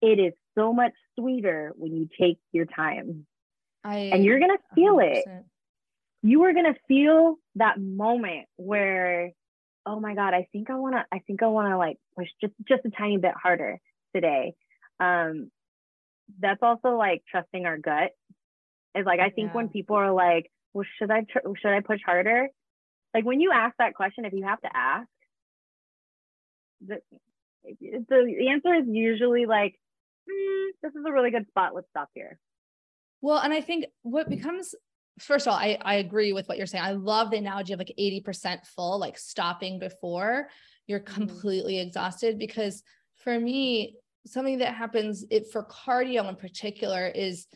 It 0.00 0.18
is 0.18 0.32
so 0.56 0.72
much 0.72 0.92
sweeter 1.18 1.72
when 1.76 1.94
you 1.94 2.08
take 2.18 2.38
your 2.52 2.64
time 2.64 3.26
I 3.86 4.10
and 4.12 4.24
you're 4.24 4.40
going 4.40 4.50
to 4.50 4.74
feel 4.74 4.98
it. 4.98 5.24
100%. 5.28 5.44
you 6.22 6.42
are 6.42 6.52
going 6.52 6.72
to 6.72 6.78
feel 6.88 7.36
that 7.54 7.80
moment 7.80 8.46
where 8.56 9.30
oh 9.86 10.00
my 10.00 10.14
god 10.16 10.34
i 10.34 10.48
think 10.50 10.68
i 10.70 10.74
want 10.74 10.96
to 10.96 11.04
i 11.12 11.20
think 11.20 11.42
i 11.42 11.46
want 11.46 11.68
to 11.68 11.78
like 11.78 11.96
push 12.18 12.26
just 12.40 12.52
just 12.68 12.84
a 12.84 12.90
tiny 12.90 13.16
bit 13.16 13.34
harder 13.40 13.78
today. 14.14 14.54
Um 14.98 15.50
that's 16.40 16.62
also 16.62 16.96
like 16.96 17.22
trusting 17.30 17.64
our 17.64 17.78
gut. 17.78 18.10
Is 18.96 19.06
like 19.06 19.20
i 19.20 19.30
think 19.30 19.54
when 19.54 19.68
people 19.68 19.94
are 19.94 20.12
like 20.12 20.50
well 20.74 20.86
should 20.98 21.10
i 21.12 21.20
tr- 21.20 21.46
should 21.60 21.70
i 21.70 21.80
push 21.80 22.00
harder? 22.04 22.48
Like 23.14 23.24
when 23.24 23.40
you 23.40 23.52
ask 23.52 23.76
that 23.78 23.94
question 23.94 24.24
if 24.24 24.32
you 24.32 24.42
have 24.44 24.60
to 24.62 24.76
ask 24.76 25.08
the 26.84 26.96
the, 27.62 28.34
the 28.38 28.48
answer 28.48 28.74
is 28.74 28.84
usually 28.88 29.46
like 29.46 29.78
"Mm, 30.28 30.66
this 30.82 30.92
is 30.94 31.04
a 31.06 31.12
really 31.12 31.30
good 31.30 31.46
spot. 31.48 31.74
Let's 31.74 31.88
stop 31.90 32.08
here 32.14 32.40
Well, 33.20 33.38
and 33.38 33.52
I 33.52 33.60
think 33.60 33.86
what 34.02 34.28
becomes 34.28 34.74
first 35.18 35.46
of 35.46 35.52
all, 35.52 35.58
I, 35.58 35.78
I 35.80 35.94
agree 35.94 36.32
with 36.32 36.46
what 36.46 36.58
you're 36.58 36.66
saying. 36.66 36.84
I 36.84 36.92
love 36.92 37.30
the 37.30 37.38
analogy 37.38 37.72
of 37.72 37.78
like 37.78 37.94
80% 37.98 38.66
full, 38.66 38.98
like 38.98 39.18
stopping 39.18 39.78
before 39.78 40.48
you're 40.86 41.00
Mhm. 41.00 41.06
completely 41.06 41.78
exhausted. 41.78 42.38
Because 42.38 42.82
for 43.14 43.38
me, 43.40 43.96
something 44.26 44.58
that 44.58 44.74
happens 44.74 45.24
it 45.30 45.50
for 45.50 45.64
cardio 45.64 46.28
in 46.28 46.36
particular 46.36 47.06
is 47.06 47.46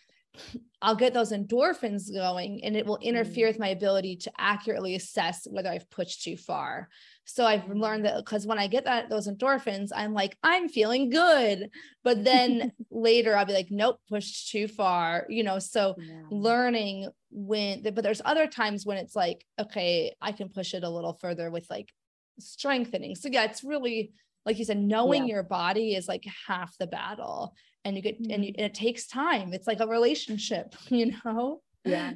I'll 0.83 0.97
get 0.97 1.13
those 1.13 1.33
endorphins 1.33 2.13
going 2.13 2.65
and 2.65 2.75
it 2.75 2.87
will 2.87 2.99
interfere 3.03 3.47
mm. 3.47 3.51
with 3.51 3.59
my 3.59 3.69
ability 3.69 4.17
to 4.17 4.33
accurately 4.39 4.95
assess 4.95 5.47
whether 5.51 5.69
I've 5.69 5.91
pushed 5.91 6.23
too 6.23 6.37
far. 6.37 6.89
So 7.25 7.45
I've 7.45 7.65
mm. 7.65 7.79
learned 7.79 8.07
that 8.07 8.17
because 8.17 8.47
when 8.47 8.59
I 8.59 8.67
get 8.67 8.85
that 8.85 9.11
those 9.11 9.29
endorphins, 9.29 9.91
I'm 9.95 10.15
like, 10.15 10.37
I'm 10.43 10.69
feeling 10.69 11.11
good. 11.11 11.69
But 12.03 12.25
then 12.25 12.73
later 12.91 13.37
I'll 13.37 13.45
be 13.45 13.53
like, 13.53 13.71
nope, 13.71 14.01
pushed 14.09 14.51
too 14.51 14.69
far, 14.69 15.27
you 15.29 15.43
know. 15.43 15.59
So 15.59 15.97
learning 16.31 17.09
when 17.31 17.83
but 17.83 18.03
there's 18.03 18.23
other 18.25 18.47
times 18.47 18.87
when 18.87 18.97
it's 18.97 19.15
like, 19.15 19.45
okay, 19.61 20.15
I 20.21 20.33
can 20.33 20.49
push 20.49 20.73
it 20.73 20.83
a 20.83 20.91
little 20.91 21.13
further 21.21 21.51
with 21.51 21.69
like 21.69 21.93
strengthening. 22.39 23.17
So 23.17 23.29
yeah, 23.31 23.45
it's 23.45 23.63
really 23.63 24.13
like 24.47 24.59
you 24.59 24.65
said, 24.65 24.79
knowing 24.79 25.27
your 25.27 25.43
body 25.43 25.95
is 25.95 26.09
like 26.09 26.25
half 26.47 26.77
the 26.79 26.87
battle. 26.87 27.55
And 27.85 27.97
you 27.97 28.03
get 28.03 28.19
and, 28.19 28.45
you, 28.45 28.53
and 28.57 28.67
it 28.67 28.75
takes 28.75 29.07
time. 29.07 29.53
It's 29.53 29.67
like 29.67 29.81
a 29.81 29.87
relationship, 29.87 30.75
you 30.89 31.13
know? 31.25 31.63
Yeah. 31.85 32.13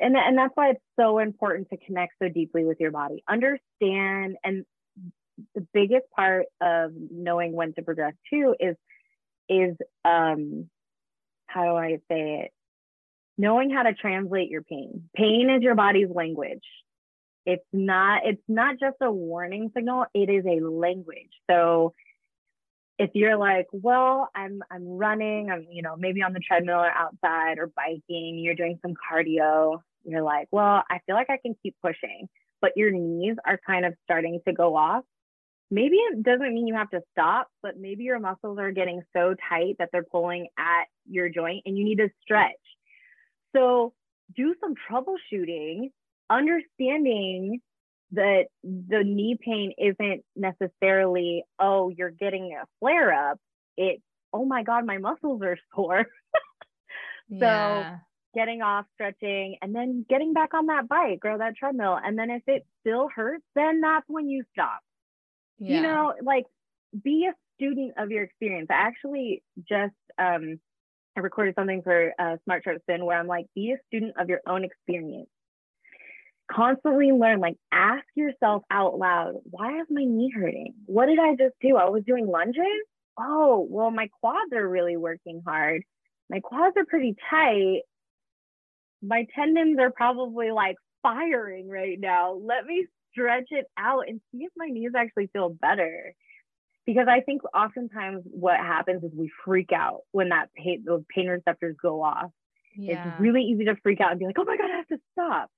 and 0.00 0.16
and 0.16 0.36
that's 0.36 0.52
why 0.54 0.70
it's 0.70 0.82
so 0.98 1.18
important 1.18 1.68
to 1.70 1.76
connect 1.78 2.14
so 2.22 2.28
deeply 2.28 2.64
with 2.64 2.78
your 2.78 2.90
body 2.90 3.24
understand 3.28 4.36
and 4.44 4.64
the 5.54 5.66
biggest 5.72 6.04
part 6.14 6.46
of 6.60 6.92
knowing 7.10 7.52
when 7.52 7.72
to 7.74 7.82
progress 7.82 8.12
too 8.30 8.54
is 8.60 8.76
is 9.48 9.76
um 10.04 10.68
how 11.46 11.64
do 11.64 11.76
i 11.76 11.98
say 12.10 12.44
it 12.44 12.50
knowing 13.38 13.70
how 13.70 13.82
to 13.82 13.94
translate 13.94 14.50
your 14.50 14.62
pain 14.62 15.08
pain 15.14 15.48
is 15.50 15.62
your 15.62 15.74
body's 15.74 16.10
language 16.10 16.64
it's 17.46 17.64
not 17.72 18.22
it's 18.24 18.42
not 18.48 18.78
just 18.78 18.96
a 19.00 19.10
warning 19.10 19.70
signal 19.74 20.04
it 20.14 20.28
is 20.28 20.44
a 20.44 20.64
language 20.64 21.32
so 21.48 21.94
if 22.98 23.10
you're 23.14 23.36
like, 23.36 23.66
well, 23.72 24.30
I'm 24.34 24.62
I'm 24.70 24.86
running, 24.86 25.50
I'm 25.50 25.66
you 25.70 25.82
know 25.82 25.96
maybe 25.96 26.22
on 26.22 26.32
the 26.32 26.40
treadmill 26.40 26.78
or 26.78 26.90
outside 26.90 27.58
or 27.58 27.70
biking, 27.76 28.38
you're 28.38 28.54
doing 28.54 28.78
some 28.82 28.94
cardio, 28.94 29.80
you're 30.04 30.22
like, 30.22 30.48
well, 30.50 30.82
I 30.88 31.00
feel 31.06 31.14
like 31.14 31.30
I 31.30 31.36
can 31.36 31.54
keep 31.62 31.76
pushing, 31.82 32.28
but 32.60 32.72
your 32.76 32.90
knees 32.90 33.36
are 33.46 33.60
kind 33.66 33.84
of 33.84 33.94
starting 34.04 34.40
to 34.46 34.52
go 34.52 34.76
off. 34.76 35.04
maybe 35.70 35.96
it 35.96 36.22
doesn't 36.22 36.54
mean 36.54 36.66
you 36.66 36.74
have 36.74 36.90
to 36.90 37.02
stop, 37.12 37.48
but 37.62 37.78
maybe 37.78 38.04
your 38.04 38.20
muscles 38.20 38.58
are 38.58 38.70
getting 38.70 39.02
so 39.14 39.34
tight 39.48 39.76
that 39.78 39.90
they're 39.92 40.04
pulling 40.04 40.48
at 40.58 40.84
your 41.08 41.28
joint 41.28 41.62
and 41.66 41.76
you 41.76 41.84
need 41.84 41.98
to 41.98 42.08
stretch. 42.22 42.52
So 43.54 43.92
do 44.34 44.54
some 44.60 44.74
troubleshooting, 44.88 45.90
understanding 46.30 47.60
that 48.12 48.46
the 48.62 49.02
knee 49.04 49.36
pain 49.40 49.72
isn't 49.78 50.22
necessarily, 50.34 51.44
oh, 51.58 51.88
you're 51.88 52.10
getting 52.10 52.56
a 52.60 52.64
flare 52.80 53.12
up. 53.30 53.38
It's, 53.76 54.02
oh 54.32 54.44
my 54.44 54.62
God, 54.62 54.86
my 54.86 54.98
muscles 54.98 55.42
are 55.42 55.58
sore. 55.74 56.06
so 57.30 57.36
yeah. 57.40 57.98
getting 58.34 58.62
off, 58.62 58.86
stretching, 58.94 59.56
and 59.60 59.74
then 59.74 60.06
getting 60.08 60.32
back 60.32 60.54
on 60.54 60.66
that 60.66 60.88
bike 60.88 61.20
or 61.24 61.38
that 61.38 61.56
treadmill. 61.56 61.98
And 62.02 62.18
then 62.18 62.30
if 62.30 62.42
it 62.46 62.64
still 62.80 63.08
hurts, 63.14 63.44
then 63.54 63.80
that's 63.80 64.06
when 64.08 64.28
you 64.28 64.44
stop. 64.52 64.80
Yeah. 65.58 65.76
You 65.76 65.82
know, 65.82 66.14
like 66.22 66.44
be 67.02 67.28
a 67.28 67.34
student 67.56 67.94
of 67.98 68.10
your 68.10 68.24
experience. 68.24 68.68
I 68.70 68.74
actually 68.74 69.42
just 69.68 69.94
um 70.18 70.60
I 71.16 71.20
recorded 71.20 71.54
something 71.54 71.82
for 71.82 72.12
uh, 72.18 72.36
Smart 72.44 72.62
Chart 72.62 72.80
Spin 72.82 73.06
where 73.06 73.18
I'm 73.18 73.26
like, 73.26 73.46
be 73.54 73.72
a 73.72 73.78
student 73.86 74.14
of 74.20 74.28
your 74.28 74.40
own 74.46 74.64
experience. 74.64 75.30
Constantly 76.50 77.10
learn, 77.10 77.40
like 77.40 77.56
ask 77.72 78.04
yourself 78.14 78.62
out 78.70 78.98
loud, 78.98 79.34
why 79.44 79.80
is 79.80 79.86
my 79.90 80.04
knee 80.04 80.32
hurting? 80.34 80.74
What 80.86 81.06
did 81.06 81.18
I 81.18 81.32
just 81.32 81.54
do? 81.60 81.76
I 81.76 81.88
was 81.90 82.04
doing 82.04 82.26
lunges. 82.26 82.62
Oh, 83.18 83.66
well, 83.68 83.90
my 83.90 84.08
quads 84.20 84.52
are 84.52 84.68
really 84.68 84.96
working 84.96 85.42
hard. 85.44 85.82
My 86.30 86.40
quads 86.40 86.76
are 86.76 86.84
pretty 86.84 87.16
tight. 87.30 87.80
My 89.02 89.26
tendons 89.34 89.78
are 89.80 89.90
probably 89.90 90.50
like 90.50 90.76
firing 91.02 91.68
right 91.68 91.98
now. 91.98 92.34
Let 92.34 92.64
me 92.66 92.86
stretch 93.10 93.48
it 93.50 93.66
out 93.78 94.08
and 94.08 94.20
see 94.30 94.44
if 94.44 94.52
my 94.56 94.66
knees 94.66 94.92
actually 94.96 95.28
feel 95.32 95.48
better. 95.48 96.14
Because 96.84 97.08
I 97.08 97.20
think 97.20 97.42
oftentimes 97.52 98.22
what 98.24 98.58
happens 98.58 99.02
is 99.02 99.10
we 99.14 99.30
freak 99.44 99.72
out 99.72 100.02
when 100.12 100.28
that 100.28 100.50
pain, 100.54 100.84
those 100.86 101.02
pain 101.12 101.26
receptors 101.26 101.76
go 101.82 102.02
off. 102.02 102.30
Yeah. 102.76 103.08
It's 103.08 103.20
really 103.20 103.42
easy 103.42 103.64
to 103.64 103.76
freak 103.82 104.00
out 104.00 104.10
and 104.10 104.20
be 104.20 104.26
like, 104.26 104.38
oh 104.38 104.44
my 104.44 104.56
God, 104.56 104.70
I 104.70 104.76
have 104.76 104.86
to 104.88 104.98
stop. 105.12 105.50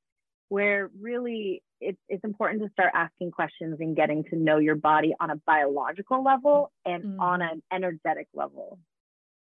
Where 0.48 0.90
really 1.00 1.62
it's, 1.80 1.98
it's 2.08 2.24
important 2.24 2.62
to 2.62 2.70
start 2.72 2.90
asking 2.94 3.30
questions 3.30 3.76
and 3.80 3.94
getting 3.94 4.24
to 4.24 4.36
know 4.36 4.58
your 4.58 4.74
body 4.74 5.14
on 5.20 5.30
a 5.30 5.36
biological 5.36 6.24
level 6.24 6.72
and 6.84 7.04
mm. 7.04 7.20
on 7.20 7.42
an 7.42 7.62
energetic 7.72 8.28
level. 8.34 8.78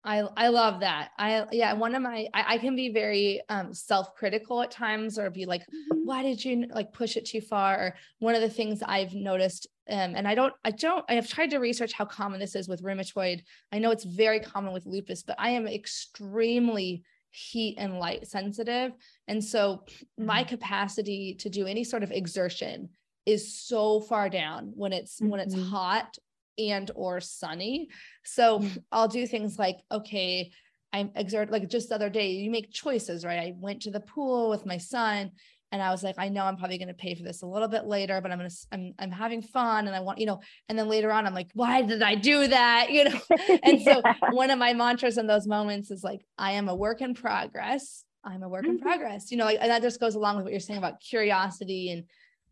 I 0.03 0.19
I 0.37 0.47
love 0.49 0.81
that. 0.81 1.09
I 1.17 1.45
yeah, 1.51 1.73
one 1.73 1.93
of 1.95 2.01
my 2.01 2.27
I, 2.33 2.55
I 2.55 2.57
can 2.59 2.75
be 2.75 2.89
very 2.89 3.41
um 3.49 3.73
self-critical 3.73 4.61
at 4.61 4.71
times 4.71 5.19
or 5.19 5.29
be 5.29 5.45
like, 5.45 5.63
mm-hmm. 5.63 6.05
why 6.05 6.23
did 6.23 6.43
you 6.43 6.67
like 6.69 6.93
push 6.93 7.17
it 7.17 7.25
too 7.25 7.41
far? 7.41 7.75
Or 7.75 7.95
one 8.19 8.35
of 8.35 8.41
the 8.41 8.49
things 8.49 8.81
I've 8.85 9.13
noticed, 9.13 9.67
um, 9.89 10.15
and 10.15 10.27
I 10.27 10.35
don't 10.35 10.53
I 10.63 10.71
don't 10.71 11.03
I 11.09 11.15
have 11.15 11.27
tried 11.27 11.49
to 11.49 11.57
research 11.57 11.93
how 11.93 12.05
common 12.05 12.39
this 12.39 12.55
is 12.55 12.69
with 12.69 12.83
rheumatoid. 12.83 13.41
I 13.71 13.79
know 13.79 13.91
it's 13.91 14.05
very 14.05 14.39
common 14.39 14.71
with 14.71 14.85
lupus, 14.85 15.23
but 15.23 15.35
I 15.39 15.49
am 15.49 15.67
extremely 15.67 17.03
heat 17.37 17.75
and 17.77 17.99
light 17.99 18.27
sensitive. 18.27 18.93
And 19.27 19.43
so 19.43 19.83
my 20.17 20.41
mm-hmm. 20.41 20.49
capacity 20.49 21.35
to 21.39 21.49
do 21.49 21.67
any 21.67 21.83
sort 21.83 22.03
of 22.03 22.11
exertion 22.11 22.89
is 23.25 23.55
so 23.55 24.01
far 24.01 24.29
down 24.29 24.71
when 24.75 24.91
it's 24.91 25.19
mm-hmm. 25.19 25.29
when 25.29 25.39
it's 25.39 25.55
mm-hmm. 25.55 25.69
hot 25.69 26.17
and 26.57 26.89
or 26.95 27.21
sunny. 27.21 27.89
So 28.23 28.59
mm. 28.59 28.77
I'll 28.91 29.07
do 29.07 29.27
things 29.27 29.59
like, 29.59 29.77
okay, 29.91 30.51
I'm 30.91 31.11
exert 31.15 31.51
like 31.51 31.69
just 31.69 31.89
the 31.89 31.95
other 31.95 32.09
day, 32.09 32.31
you 32.31 32.49
make 32.49 32.71
choices, 32.71 33.23
right? 33.23 33.39
I 33.39 33.53
went 33.55 33.83
to 33.83 33.91
the 33.91 33.99
pool 33.99 34.49
with 34.49 34.65
my 34.65 34.77
son 34.77 35.31
and 35.71 35.81
I 35.81 35.91
was 35.91 36.01
like, 36.01 36.15
I 36.17 36.29
know 36.29 36.45
I'm 36.45 36.55
probably 36.55 36.77
going 36.77 36.87
to 36.87 36.93
pay 36.93 37.13
for 37.13 37.23
this 37.23 37.41
a 37.41 37.45
little 37.45 37.67
bit 37.67 37.85
later, 37.85 38.21
but 38.21 38.31
I'm 38.31 38.37
going 38.37 38.49
to, 38.49 38.55
I'm, 38.71 38.93
I'm 38.99 39.11
having 39.11 39.41
fun 39.41 39.87
and 39.87 39.95
I 39.95 39.99
want, 39.99 40.19
you 40.19 40.25
know, 40.25 40.39
and 40.69 40.79
then 40.79 40.87
later 40.87 41.11
on, 41.11 41.27
I'm 41.27 41.33
like, 41.33 41.49
why 41.53 41.81
did 41.81 42.01
I 42.01 42.15
do 42.15 42.47
that? 42.47 42.87
You 42.97 43.03
know? 43.05 43.19
And 43.63 43.81
so 43.81 44.01
yeah. 44.03 44.13
one 44.31 44.49
of 44.49 44.57
my 44.57 44.73
mantras 44.73 45.17
in 45.17 45.27
those 45.27 45.45
moments 45.45 45.91
is 45.91 46.03
like, 46.03 46.25
I 46.37 46.53
am 46.53 46.69
a 46.69 46.75
work 46.75 47.01
in 47.01 47.13
progress. 47.13 48.05
I'm 48.23 48.43
a 48.43 48.49
work 48.49 48.65
in 48.65 48.77
mm-hmm. 48.77 48.87
progress, 48.87 49.29
you 49.29 49.37
know, 49.37 49.45
like, 49.45 49.59
and 49.61 49.69
that 49.69 49.81
just 49.81 49.99
goes 49.99 50.15
along 50.15 50.37
with 50.37 50.45
what 50.45 50.51
you're 50.51 50.59
saying 50.59 50.79
about 50.79 50.99
curiosity. 50.99 51.91
And, 51.91 52.05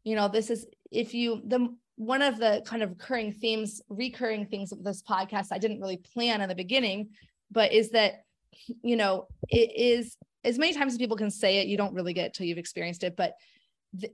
you 0.03 0.15
know, 0.15 0.27
this 0.27 0.49
is, 0.49 0.67
if 0.91 1.13
you, 1.13 1.41
the 1.45 1.73
one 1.95 2.21
of 2.21 2.37
the 2.37 2.61
kind 2.65 2.83
of 2.83 2.89
recurring 2.91 3.31
themes, 3.31 3.81
recurring 3.89 4.45
things 4.45 4.71
of 4.71 4.83
this 4.83 5.01
podcast, 5.01 5.47
I 5.51 5.57
didn't 5.57 5.81
really 5.81 5.97
plan 5.97 6.41
in 6.41 6.49
the 6.49 6.55
beginning, 6.55 7.09
but 7.51 7.71
is 7.71 7.91
that, 7.91 8.23
you 8.83 8.95
know, 8.95 9.27
it 9.49 9.71
is 9.75 10.17
as 10.45 10.57
many 10.57 10.73
times 10.73 10.93
as 10.93 10.97
people 10.97 11.17
can 11.17 11.31
say 11.31 11.57
it, 11.57 11.67
you 11.67 11.77
don't 11.77 11.93
really 11.93 12.13
get 12.13 12.27
it 12.27 12.33
till 12.33 12.45
you've 12.45 12.57
experienced 12.57 13.03
it. 13.03 13.15
But 13.15 13.33
th- 13.99 14.13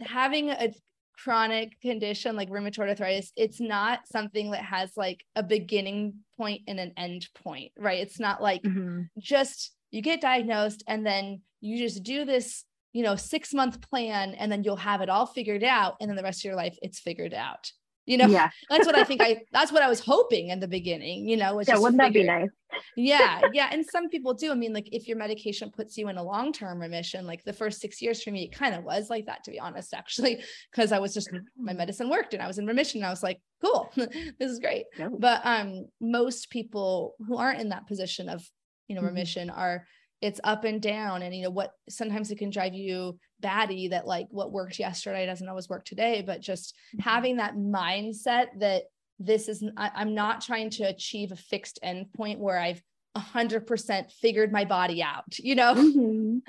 having 0.00 0.50
a 0.50 0.72
chronic 1.18 1.80
condition 1.80 2.36
like 2.36 2.50
rheumatoid 2.50 2.88
arthritis, 2.88 3.32
it's 3.36 3.60
not 3.60 4.00
something 4.06 4.50
that 4.50 4.64
has 4.64 4.96
like 4.96 5.24
a 5.36 5.42
beginning 5.42 6.14
point 6.36 6.62
and 6.66 6.80
an 6.80 6.92
end 6.96 7.28
point, 7.44 7.72
right? 7.78 8.00
It's 8.00 8.18
not 8.18 8.42
like 8.42 8.62
mm-hmm. 8.62 9.02
just 9.18 9.72
you 9.90 10.02
get 10.02 10.20
diagnosed 10.20 10.82
and 10.88 11.06
then 11.06 11.42
you 11.60 11.78
just 11.78 12.02
do 12.02 12.24
this 12.24 12.64
you 12.96 13.02
know, 13.02 13.14
six 13.14 13.52
month 13.52 13.82
plan 13.90 14.32
and 14.36 14.50
then 14.50 14.64
you'll 14.64 14.74
have 14.74 15.02
it 15.02 15.10
all 15.10 15.26
figured 15.26 15.62
out. 15.62 15.96
And 16.00 16.08
then 16.08 16.16
the 16.16 16.22
rest 16.22 16.40
of 16.40 16.44
your 16.44 16.56
life, 16.56 16.78
it's 16.80 16.98
figured 16.98 17.34
out. 17.34 17.70
You 18.06 18.18
know, 18.18 18.26
yeah. 18.26 18.50
that's 18.70 18.86
what 18.86 18.94
I 18.94 19.04
think 19.04 19.20
I, 19.20 19.42
that's 19.52 19.72
what 19.72 19.82
I 19.82 19.88
was 19.88 20.00
hoping 20.00 20.50
in 20.50 20.60
the 20.60 20.68
beginning, 20.68 21.28
you 21.28 21.36
know, 21.36 21.60
yeah, 21.66 21.76
wouldn't 21.76 21.98
that 21.98 22.12
be 22.12 22.22
nice? 22.22 22.50
yeah. 22.96 23.40
Yeah. 23.52 23.68
And 23.70 23.84
some 23.84 24.08
people 24.08 24.34
do. 24.34 24.50
I 24.52 24.54
mean, 24.54 24.72
like 24.72 24.88
if 24.92 25.08
your 25.08 25.16
medication 25.16 25.70
puts 25.70 25.96
you 25.96 26.08
in 26.08 26.16
a 26.16 26.22
long-term 26.22 26.80
remission, 26.80 27.26
like 27.26 27.42
the 27.44 27.52
first 27.52 27.80
six 27.80 28.00
years 28.00 28.22
for 28.22 28.30
me, 28.30 28.44
it 28.44 28.52
kind 28.52 28.74
of 28.74 28.84
was 28.84 29.10
like 29.10 29.26
that, 29.26 29.44
to 29.44 29.50
be 29.50 29.58
honest, 29.58 29.94
actually, 29.94 30.42
because 30.70 30.92
I 30.92 30.98
was 30.98 31.14
just, 31.14 31.30
my 31.58 31.72
medicine 31.72 32.08
worked 32.08 32.34
and 32.34 32.42
I 32.42 32.46
was 32.46 32.58
in 32.58 32.66
remission. 32.66 33.00
And 33.00 33.06
I 33.06 33.10
was 33.10 33.22
like, 33.22 33.40
cool, 33.64 33.90
this 33.96 34.50
is 34.50 34.58
great. 34.58 34.84
But 35.18 35.40
um, 35.44 35.86
most 36.00 36.50
people 36.50 37.14
who 37.26 37.36
aren't 37.36 37.60
in 37.60 37.70
that 37.70 37.86
position 37.86 38.28
of, 38.28 38.44
you 38.88 38.94
know, 38.94 39.00
mm-hmm. 39.00 39.08
remission 39.08 39.48
mm-hmm. 39.48 39.58
are, 39.58 39.86
it's 40.22 40.40
up 40.44 40.64
and 40.64 40.80
down 40.80 41.22
and 41.22 41.34
you 41.34 41.42
know 41.42 41.50
what 41.50 41.72
sometimes 41.88 42.30
it 42.30 42.38
can 42.38 42.50
drive 42.50 42.74
you 42.74 43.18
batty 43.40 43.88
that 43.88 44.06
like 44.06 44.26
what 44.30 44.52
worked 44.52 44.78
yesterday 44.78 45.26
doesn't 45.26 45.48
always 45.48 45.68
work 45.68 45.84
today 45.84 46.22
but 46.26 46.40
just 46.40 46.74
mm-hmm. 46.94 47.08
having 47.08 47.36
that 47.36 47.54
mindset 47.54 48.46
that 48.58 48.84
this 49.18 49.48
is 49.48 49.64
I, 49.76 49.90
i'm 49.94 50.14
not 50.14 50.40
trying 50.40 50.70
to 50.70 50.84
achieve 50.84 51.32
a 51.32 51.36
fixed 51.36 51.78
endpoint 51.84 52.38
where 52.38 52.58
i've 52.58 52.82
100% 53.16 54.12
figured 54.12 54.52
my 54.52 54.66
body 54.66 55.02
out 55.02 55.38
you 55.38 55.54
know 55.54 55.74
mm-hmm. 55.74 56.38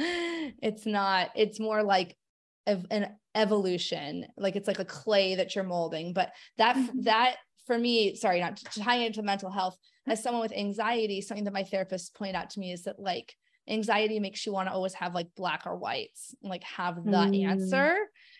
it's 0.62 0.86
not 0.86 1.30
it's 1.36 1.60
more 1.60 1.82
like 1.82 2.18
an 2.66 3.08
evolution 3.36 4.26
like 4.36 4.58
it's 4.58 4.68
like 4.68 4.80
a 4.80 4.86
clay 4.86 5.36
that 5.36 5.56
you're 5.56 5.64
molding 5.64 6.12
but 6.12 6.32
that 6.58 6.76
mm-hmm. 6.76 7.04
that 7.04 7.38
for 7.66 7.78
me 7.78 8.16
sorry 8.16 8.42
not 8.42 8.62
tying 8.78 9.06
into 9.06 9.22
mental 9.22 9.50
health 9.50 9.78
as 10.08 10.22
someone 10.22 10.42
with 10.42 10.52
anxiety 10.52 11.22
something 11.22 11.46
that 11.46 11.54
my 11.54 11.64
therapist 11.64 12.14
pointed 12.16 12.36
out 12.36 12.50
to 12.50 12.60
me 12.60 12.74
is 12.74 12.84
that 12.84 13.00
like 13.00 13.34
anxiety 13.70 14.20
makes 14.20 14.46
you 14.46 14.54
want 14.54 14.68
to 14.70 14.74
always 14.74 14.94
have 14.94 15.14
like 15.14 15.28
black 15.36 15.64
or 15.66 15.76
whites, 15.76 16.34
like 16.42 16.64
have 16.64 17.04
the 17.04 17.12
mm. 17.12 17.46
answer. 17.46 17.96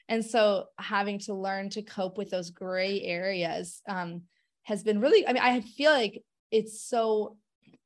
And 0.10 0.24
so 0.24 0.66
having 0.78 1.20
to 1.20 1.34
learn 1.34 1.70
to 1.72 1.82
cope 1.82 2.18
with 2.18 2.30
those 2.30 2.50
gray 2.50 3.02
areas 3.02 3.82
um, 3.90 4.24
has 4.64 4.84
been 4.84 5.02
really, 5.02 5.28
I 5.28 5.34
mean, 5.34 5.44
I 5.44 5.62
feel 5.62 5.92
like 5.92 6.24
it's 6.52 6.82
so, 6.82 7.38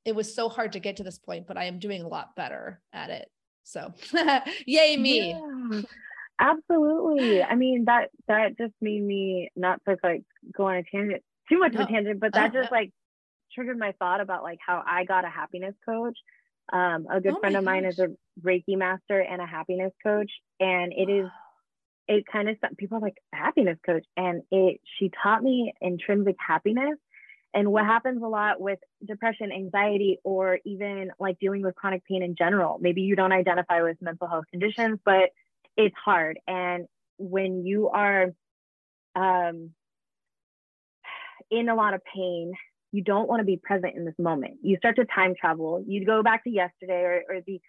it 0.06 0.16
was 0.16 0.34
so 0.34 0.50
hard 0.50 0.74
to 0.74 0.80
get 0.80 0.98
to 0.98 1.04
this 1.04 1.18
point, 1.18 1.48
but 1.48 1.58
I 1.58 1.66
am 1.66 1.80
doing 1.80 2.02
a 2.02 2.08
lot 2.08 2.36
better 2.36 2.82
at 2.94 3.10
it. 3.10 3.30
So 3.64 3.94
yay 4.66 4.98
me. 4.98 5.30
Yeah, 5.30 5.82
absolutely. 6.40 7.44
I 7.44 7.56
mean, 7.56 7.86
that, 7.86 8.10
that 8.28 8.58
just 8.58 8.74
made 8.82 9.02
me 9.02 9.50
not 9.56 9.82
to 9.88 9.98
like 10.04 10.24
go 10.56 10.68
on 10.68 10.76
a 10.76 10.84
tangent, 10.84 11.24
too 11.50 11.60
much 11.60 11.74
no. 11.74 11.82
of 11.82 11.90
a 11.90 11.92
tangent, 11.92 12.20
but 12.20 12.34
that 12.34 12.52
uh, 12.52 12.62
just 12.62 12.72
like 12.72 12.92
triggered 13.54 13.80
my 13.80 13.94
thought 14.00 14.22
about 14.22 14.44
like 14.44 14.60
how 14.66 14.84
I 14.86 15.06
got 15.06 15.26
a 15.26 15.30
happiness 15.30 15.76
coach 15.86 16.18
um, 16.72 17.08
a 17.10 17.20
good 17.20 17.34
oh 17.36 17.40
friend 17.40 17.56
of 17.56 17.64
mine 17.64 17.84
gosh. 17.84 17.94
is 17.94 18.00
a 18.00 18.08
Reiki 18.42 18.78
master 18.78 19.20
and 19.20 19.42
a 19.42 19.46
happiness 19.46 19.92
coach, 20.04 20.32
and 20.60 20.94
it 20.94 21.10
is 21.10 21.30
it 22.08 22.26
kind 22.32 22.50
of 22.50 22.58
people 22.78 22.98
are 22.98 23.02
like 23.02 23.18
happiness 23.34 23.78
coach, 23.86 24.06
and 24.18 24.44
it 24.52 24.82
she 24.98 25.12
taught 25.24 25.44
me 25.44 25.74
intrinsic 25.82 26.36
happiness. 26.40 26.98
And 27.54 27.70
what 27.72 27.86
happens 27.86 28.24
a 28.24 28.28
lot 28.28 28.62
with 28.62 28.80
depression, 29.06 29.52
anxiety, 29.52 30.20
or 30.24 30.60
even 30.66 31.12
like 31.20 31.38
dealing 31.40 31.62
with 31.64 31.76
chronic 31.76 32.06
pain 32.06 32.24
in 32.24 32.36
general, 32.38 32.78
maybe 32.80 33.02
you 33.02 33.16
don't 33.18 33.34
identify 33.34 33.82
with 33.82 33.98
mental 34.02 34.28
health 34.28 34.46
conditions, 34.50 35.00
but 35.04 35.32
it's 35.76 35.96
hard. 36.04 36.40
And 36.48 36.86
when 37.18 37.66
you 37.66 37.90
are 37.90 38.28
um, 39.16 39.72
in 41.50 41.68
a 41.68 41.76
lot 41.76 41.94
of 41.94 42.02
pain 42.06 42.54
you 42.92 43.04
don't 43.04 43.28
want 43.28 43.40
to 43.40 43.46
be 43.46 43.58
present 43.58 43.96
in 43.96 44.06
this 44.06 44.16
moment. 44.20 44.58
You 44.62 44.78
start 44.78 44.98
to 44.98 45.06
time 45.06 45.34
travel. 45.40 45.84
You 45.88 46.06
go 46.06 46.24
back 46.24 46.44
to 46.44 46.50
yesterday 46.50 47.02
or, 47.02 47.24
or 47.30 47.42
the 47.46 47.62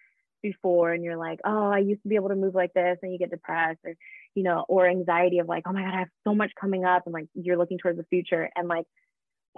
before 0.42 0.92
and 0.92 1.04
you're 1.04 1.16
like, 1.16 1.38
oh, 1.44 1.70
I 1.70 1.78
used 1.78 2.02
to 2.02 2.08
be 2.08 2.16
able 2.16 2.30
to 2.30 2.34
move 2.34 2.54
like 2.54 2.74
this, 2.74 2.98
and 3.02 3.12
you 3.12 3.18
get 3.18 3.30
depressed 3.30 3.78
or, 3.84 3.94
you 4.34 4.42
know, 4.42 4.64
or 4.68 4.88
anxiety 4.88 5.38
of 5.38 5.48
like, 5.48 5.62
oh 5.66 5.72
my 5.72 5.82
God, 5.82 5.94
I 5.94 5.98
have 6.00 6.08
so 6.24 6.34
much 6.34 6.50
coming 6.60 6.84
up. 6.84 7.04
And 7.06 7.12
like 7.12 7.26
you're 7.34 7.56
looking 7.56 7.78
towards 7.78 7.98
the 7.98 8.04
future. 8.10 8.50
And 8.56 8.66
like 8.68 8.86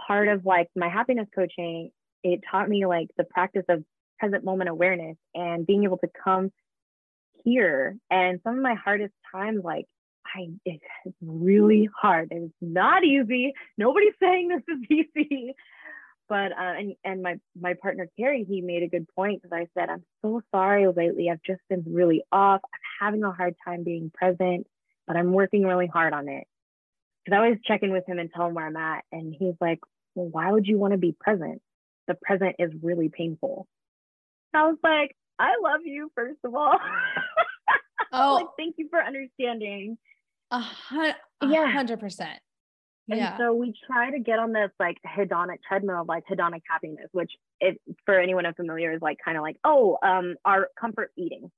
part 0.06 0.28
of 0.28 0.44
like 0.44 0.68
my 0.76 0.88
happiness 0.88 1.26
coaching, 1.34 1.90
it 2.22 2.40
taught 2.50 2.68
me 2.68 2.86
like 2.86 3.08
the 3.16 3.24
practice 3.24 3.64
of 3.68 3.82
present 4.18 4.44
moment 4.44 4.70
awareness 4.70 5.16
and 5.34 5.66
being 5.66 5.84
able 5.84 5.98
to 5.98 6.08
come 6.22 6.52
here. 7.44 7.96
And 8.10 8.40
some 8.44 8.56
of 8.56 8.62
my 8.62 8.74
hardest 8.74 9.14
times, 9.32 9.62
like 9.64 9.86
I 10.34 10.48
it's 10.64 11.16
really 11.22 11.88
hard. 12.00 12.28
It's 12.30 12.52
not 12.60 13.04
easy. 13.04 13.52
Nobody's 13.78 14.14
saying 14.20 14.48
this 14.48 14.76
is 14.76 15.06
easy. 15.16 15.54
But 16.28 16.52
uh, 16.52 16.74
and 16.78 16.94
and 17.04 17.22
my 17.22 17.38
my 17.60 17.74
partner 17.74 18.08
Carrie, 18.18 18.46
he 18.48 18.60
made 18.60 18.82
a 18.82 18.88
good 18.88 19.06
point 19.14 19.42
because 19.42 19.56
I 19.56 19.68
said, 19.78 19.90
I'm 19.90 20.04
so 20.22 20.40
sorry 20.54 20.86
lately. 20.86 21.28
I've 21.30 21.42
just 21.42 21.60
been 21.68 21.84
really 21.86 22.24
off. 22.32 22.60
I'm 22.64 23.06
having 23.06 23.24
a 23.24 23.32
hard 23.32 23.54
time 23.64 23.84
being 23.84 24.10
present, 24.12 24.66
but 25.06 25.16
I'm 25.16 25.32
working 25.32 25.64
really 25.64 25.86
hard 25.86 26.14
on 26.14 26.28
it. 26.28 26.46
Because 27.24 27.36
I 27.36 27.44
always 27.44 27.58
check 27.66 27.82
in 27.82 27.92
with 27.92 28.08
him 28.08 28.18
and 28.18 28.30
tell 28.32 28.46
him 28.46 28.54
where 28.54 28.66
I'm 28.66 28.76
at. 28.76 29.04
And 29.12 29.34
he's 29.38 29.54
like, 29.60 29.80
Well, 30.14 30.28
why 30.28 30.50
would 30.50 30.66
you 30.66 30.78
want 30.78 30.92
to 30.92 30.98
be 30.98 31.14
present? 31.18 31.60
The 32.08 32.14
present 32.14 32.56
is 32.58 32.70
really 32.82 33.10
painful. 33.10 33.66
I 34.54 34.66
was 34.66 34.78
like, 34.82 35.16
I 35.38 35.56
love 35.62 35.80
you, 35.84 36.10
first 36.14 36.38
of 36.44 36.54
all. 36.54 36.78
Oh, 38.14 38.34
like, 38.34 38.46
thank 38.56 38.76
you 38.78 38.88
for 38.88 39.02
understanding. 39.02 39.98
A 40.54 40.58
hundred 40.60 41.16
yeah, 41.42 41.66
hundred 41.66 41.98
percent. 41.98 42.38
And 43.10 43.18
yeah. 43.18 43.36
so 43.36 43.52
we 43.52 43.74
try 43.86 44.12
to 44.12 44.20
get 44.20 44.38
on 44.38 44.52
this 44.52 44.70
like 44.78 44.98
hedonic 45.04 45.58
treadmill 45.66 46.02
of 46.02 46.08
like 46.08 46.22
hedonic 46.30 46.62
happiness, 46.70 47.08
which 47.10 47.32
if 47.60 47.76
for 48.06 48.18
anyone 48.18 48.46
unfamiliar 48.46 48.92
is 48.92 49.02
like 49.02 49.18
kind 49.22 49.36
of 49.36 49.42
like, 49.42 49.56
oh, 49.64 49.98
um, 50.02 50.36
our 50.44 50.68
comfort 50.80 51.10
eating. 51.16 51.50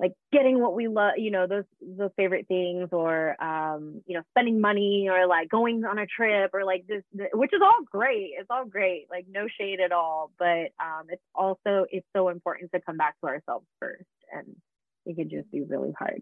Like 0.00 0.14
getting 0.32 0.60
what 0.60 0.74
we 0.74 0.88
love, 0.88 1.12
you 1.18 1.30
know, 1.30 1.46
those 1.46 1.64
those 1.80 2.10
favorite 2.16 2.48
things, 2.48 2.88
or 2.90 3.40
um, 3.40 4.02
you 4.06 4.16
know, 4.16 4.24
spending 4.30 4.60
money, 4.60 5.08
or 5.08 5.28
like 5.28 5.48
going 5.48 5.84
on 5.84 5.98
a 5.98 6.06
trip, 6.06 6.50
or 6.52 6.64
like 6.64 6.84
this, 6.88 7.04
this, 7.12 7.28
which 7.32 7.52
is 7.54 7.60
all 7.62 7.78
great. 7.84 8.32
It's 8.36 8.48
all 8.50 8.64
great, 8.64 9.06
like 9.08 9.26
no 9.30 9.46
shade 9.46 9.78
at 9.78 9.92
all. 9.92 10.32
But 10.36 10.72
um, 10.82 11.06
it's 11.08 11.22
also 11.32 11.86
it's 11.92 12.06
so 12.14 12.28
important 12.28 12.72
to 12.72 12.80
come 12.80 12.96
back 12.96 13.14
to 13.20 13.28
ourselves 13.28 13.66
first, 13.80 14.02
and 14.32 14.56
it 15.06 15.14
can 15.14 15.30
just 15.30 15.48
be 15.52 15.62
really 15.62 15.92
hard. 15.96 16.20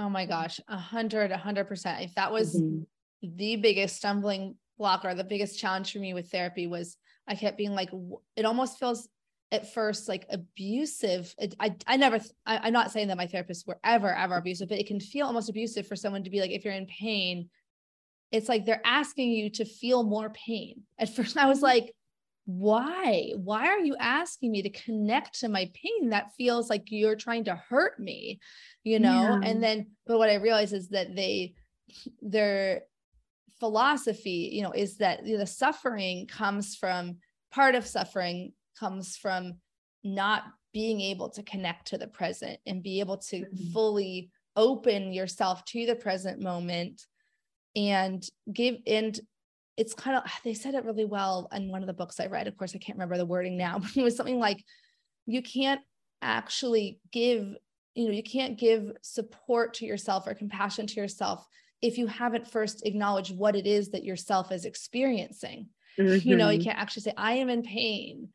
Oh 0.00 0.08
my 0.08 0.26
gosh, 0.26 0.58
a 0.66 0.76
hundred, 0.76 1.30
a 1.30 1.36
hundred 1.36 1.68
percent. 1.68 2.02
If 2.02 2.14
that 2.16 2.32
was 2.32 2.56
mm-hmm 2.56 2.82
the 3.22 3.56
biggest 3.56 3.96
stumbling 3.96 4.56
block 4.78 5.04
or 5.04 5.14
the 5.14 5.24
biggest 5.24 5.58
challenge 5.58 5.92
for 5.92 5.98
me 5.98 6.14
with 6.14 6.30
therapy 6.30 6.66
was 6.66 6.96
I 7.26 7.34
kept 7.34 7.58
being 7.58 7.74
like, 7.74 7.90
it 8.36 8.44
almost 8.44 8.78
feels 8.78 9.08
at 9.52 9.72
first 9.72 10.08
like 10.08 10.26
abusive. 10.30 11.34
It, 11.38 11.54
I 11.60 11.74
I 11.86 11.96
never 11.96 12.20
I, 12.46 12.68
am 12.68 12.72
not 12.72 12.90
saying 12.90 13.08
that 13.08 13.16
my 13.16 13.26
therapists 13.26 13.66
were 13.66 13.78
ever 13.84 14.14
ever 14.14 14.36
abusive, 14.36 14.68
but 14.68 14.78
it 14.78 14.86
can 14.86 15.00
feel 15.00 15.26
almost 15.26 15.50
abusive 15.50 15.86
for 15.86 15.96
someone 15.96 16.24
to 16.24 16.30
be 16.30 16.40
like, 16.40 16.50
if 16.50 16.64
you're 16.64 16.74
in 16.74 16.86
pain, 16.86 17.50
it's 18.32 18.48
like 18.48 18.64
they're 18.64 18.82
asking 18.84 19.32
you 19.32 19.50
to 19.50 19.64
feel 19.64 20.02
more 20.02 20.30
pain. 20.30 20.82
At 20.98 21.14
first, 21.14 21.36
I 21.36 21.46
was 21.46 21.58
mm-hmm. 21.58 21.66
like, 21.66 21.94
why? 22.58 23.32
Why 23.36 23.68
are 23.68 23.78
you 23.78 23.96
asking 23.98 24.52
me 24.52 24.62
to 24.62 24.70
connect 24.70 25.40
to 25.40 25.48
my 25.48 25.70
pain? 25.74 26.10
That 26.10 26.32
feels 26.36 26.68
like 26.68 26.84
you're 26.90 27.16
trying 27.16 27.44
to 27.44 27.54
hurt 27.54 27.98
me, 27.98 28.40
you 28.82 28.98
know? 28.98 29.38
Yeah. 29.40 29.40
And 29.42 29.62
then, 29.62 29.88
but 30.06 30.18
what 30.18 30.30
I 30.30 30.34
realized 30.34 30.72
is 30.72 30.88
that 30.88 31.14
they 31.14 31.54
they're 32.22 32.82
philosophy 33.58 34.48
you 34.52 34.62
know 34.62 34.72
is 34.72 34.96
that 34.98 35.22
the 35.24 35.46
suffering 35.46 36.26
comes 36.26 36.76
from 36.76 37.16
part 37.52 37.74
of 37.74 37.86
suffering 37.86 38.52
comes 38.78 39.16
from 39.16 39.54
not 40.02 40.44
being 40.72 41.00
able 41.00 41.28
to 41.28 41.42
connect 41.42 41.88
to 41.88 41.98
the 41.98 42.06
present 42.06 42.58
and 42.66 42.82
be 42.82 43.00
able 43.00 43.18
to 43.18 43.40
mm-hmm. 43.40 43.72
fully 43.72 44.30
open 44.56 45.12
yourself 45.12 45.64
to 45.64 45.84
the 45.84 45.94
present 45.94 46.40
moment 46.40 47.02
and 47.76 48.24
give 48.52 48.76
and 48.86 49.20
it's 49.76 49.94
kind 49.94 50.16
of 50.16 50.24
they 50.44 50.54
said 50.54 50.74
it 50.74 50.84
really 50.84 51.04
well 51.04 51.48
in 51.52 51.70
one 51.70 51.82
of 51.82 51.86
the 51.86 51.92
books 51.92 52.20
i 52.20 52.26
read 52.26 52.46
of 52.46 52.56
course 52.56 52.74
i 52.74 52.78
can't 52.78 52.96
remember 52.96 53.16
the 53.16 53.26
wording 53.26 53.56
now 53.56 53.78
but 53.80 53.96
it 53.96 54.02
was 54.02 54.16
something 54.16 54.38
like 54.38 54.62
you 55.26 55.42
can't 55.42 55.80
actually 56.22 57.00
give 57.12 57.54
you 57.94 58.06
know 58.06 58.12
you 58.12 58.22
can't 58.22 58.58
give 58.58 58.92
support 59.02 59.74
to 59.74 59.86
yourself 59.86 60.26
or 60.26 60.34
compassion 60.34 60.86
to 60.86 61.00
yourself 61.00 61.46
if 61.82 61.96
you 61.96 62.06
haven't 62.06 62.46
first 62.46 62.84
acknowledged 62.86 63.36
what 63.36 63.56
it 63.56 63.66
is 63.66 63.90
that 63.90 64.04
yourself 64.04 64.52
is 64.52 64.64
experiencing. 64.64 65.68
Mm-hmm. 65.98 66.28
You 66.28 66.36
know, 66.36 66.50
you 66.50 66.58
mm-hmm. 66.58 66.68
can't 66.68 66.78
actually 66.78 67.02
say, 67.02 67.14
I 67.16 67.34
am 67.34 67.48
in 67.48 67.62
pain. 67.62 68.28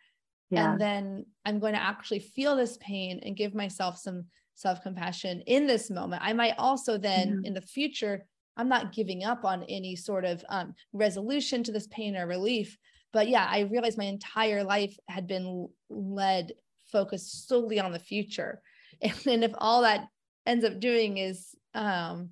Yeah. 0.49 0.71
And 0.71 0.81
then 0.81 1.25
I'm 1.45 1.59
going 1.59 1.73
to 1.73 1.81
actually 1.81 2.19
feel 2.19 2.55
this 2.55 2.77
pain 2.77 3.19
and 3.23 3.35
give 3.35 3.53
myself 3.53 3.97
some 3.97 4.25
self 4.55 4.81
compassion 4.81 5.41
in 5.41 5.67
this 5.67 5.89
moment. 5.89 6.21
I 6.23 6.33
might 6.33 6.55
also 6.57 6.97
then 6.97 7.29
mm-hmm. 7.29 7.45
in 7.45 7.53
the 7.53 7.61
future, 7.61 8.25
I'm 8.57 8.69
not 8.69 8.93
giving 8.93 9.23
up 9.23 9.43
on 9.45 9.63
any 9.63 9.95
sort 9.95 10.25
of 10.25 10.43
um, 10.49 10.73
resolution 10.93 11.63
to 11.63 11.71
this 11.71 11.87
pain 11.87 12.15
or 12.15 12.27
relief. 12.27 12.77
But 13.11 13.29
yeah, 13.29 13.47
I 13.49 13.61
realized 13.61 13.97
my 13.97 14.05
entire 14.05 14.63
life 14.63 14.97
had 15.07 15.27
been 15.27 15.67
led 15.89 16.53
focused 16.91 17.47
solely 17.47 17.79
on 17.79 17.91
the 17.91 17.99
future. 17.99 18.61
And, 19.27 19.43
if 19.43 19.51
all 19.57 19.81
that 19.81 20.07
ends 20.45 20.63
up 20.63 20.79
doing 20.79 21.17
is 21.17 21.53
um, 21.73 22.29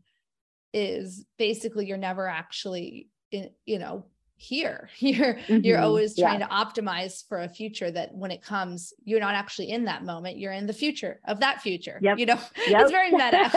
is 0.73 1.25
basically 1.37 1.85
you're 1.85 1.97
never 1.97 2.25
actually 2.27 3.09
in, 3.31 3.49
you 3.65 3.79
know 3.79 4.05
here 4.43 4.89
you're 4.99 5.35
mm-hmm. 5.35 5.59
you're 5.63 5.79
always 5.79 6.17
trying 6.17 6.41
yeah. 6.41 6.47
to 6.47 6.53
optimize 6.53 7.25
for 7.27 7.39
a 7.39 7.49
future 7.49 7.89
that 7.89 8.13
when 8.13 8.29
it 8.29 8.43
comes 8.43 8.93
you're 9.05 9.19
not 9.19 9.33
actually 9.33 9.69
in 9.69 9.85
that 9.85 10.03
moment 10.03 10.37
you're 10.37 10.51
in 10.51 10.67
the 10.67 10.73
future 10.73 11.19
of 11.25 11.39
that 11.39 11.61
future 11.61 11.97
yep. 12.01 12.19
you 12.19 12.25
know 12.25 12.39
yep. 12.67 12.81
it's 12.81 12.91
very 12.91 13.11
meta 13.11 13.49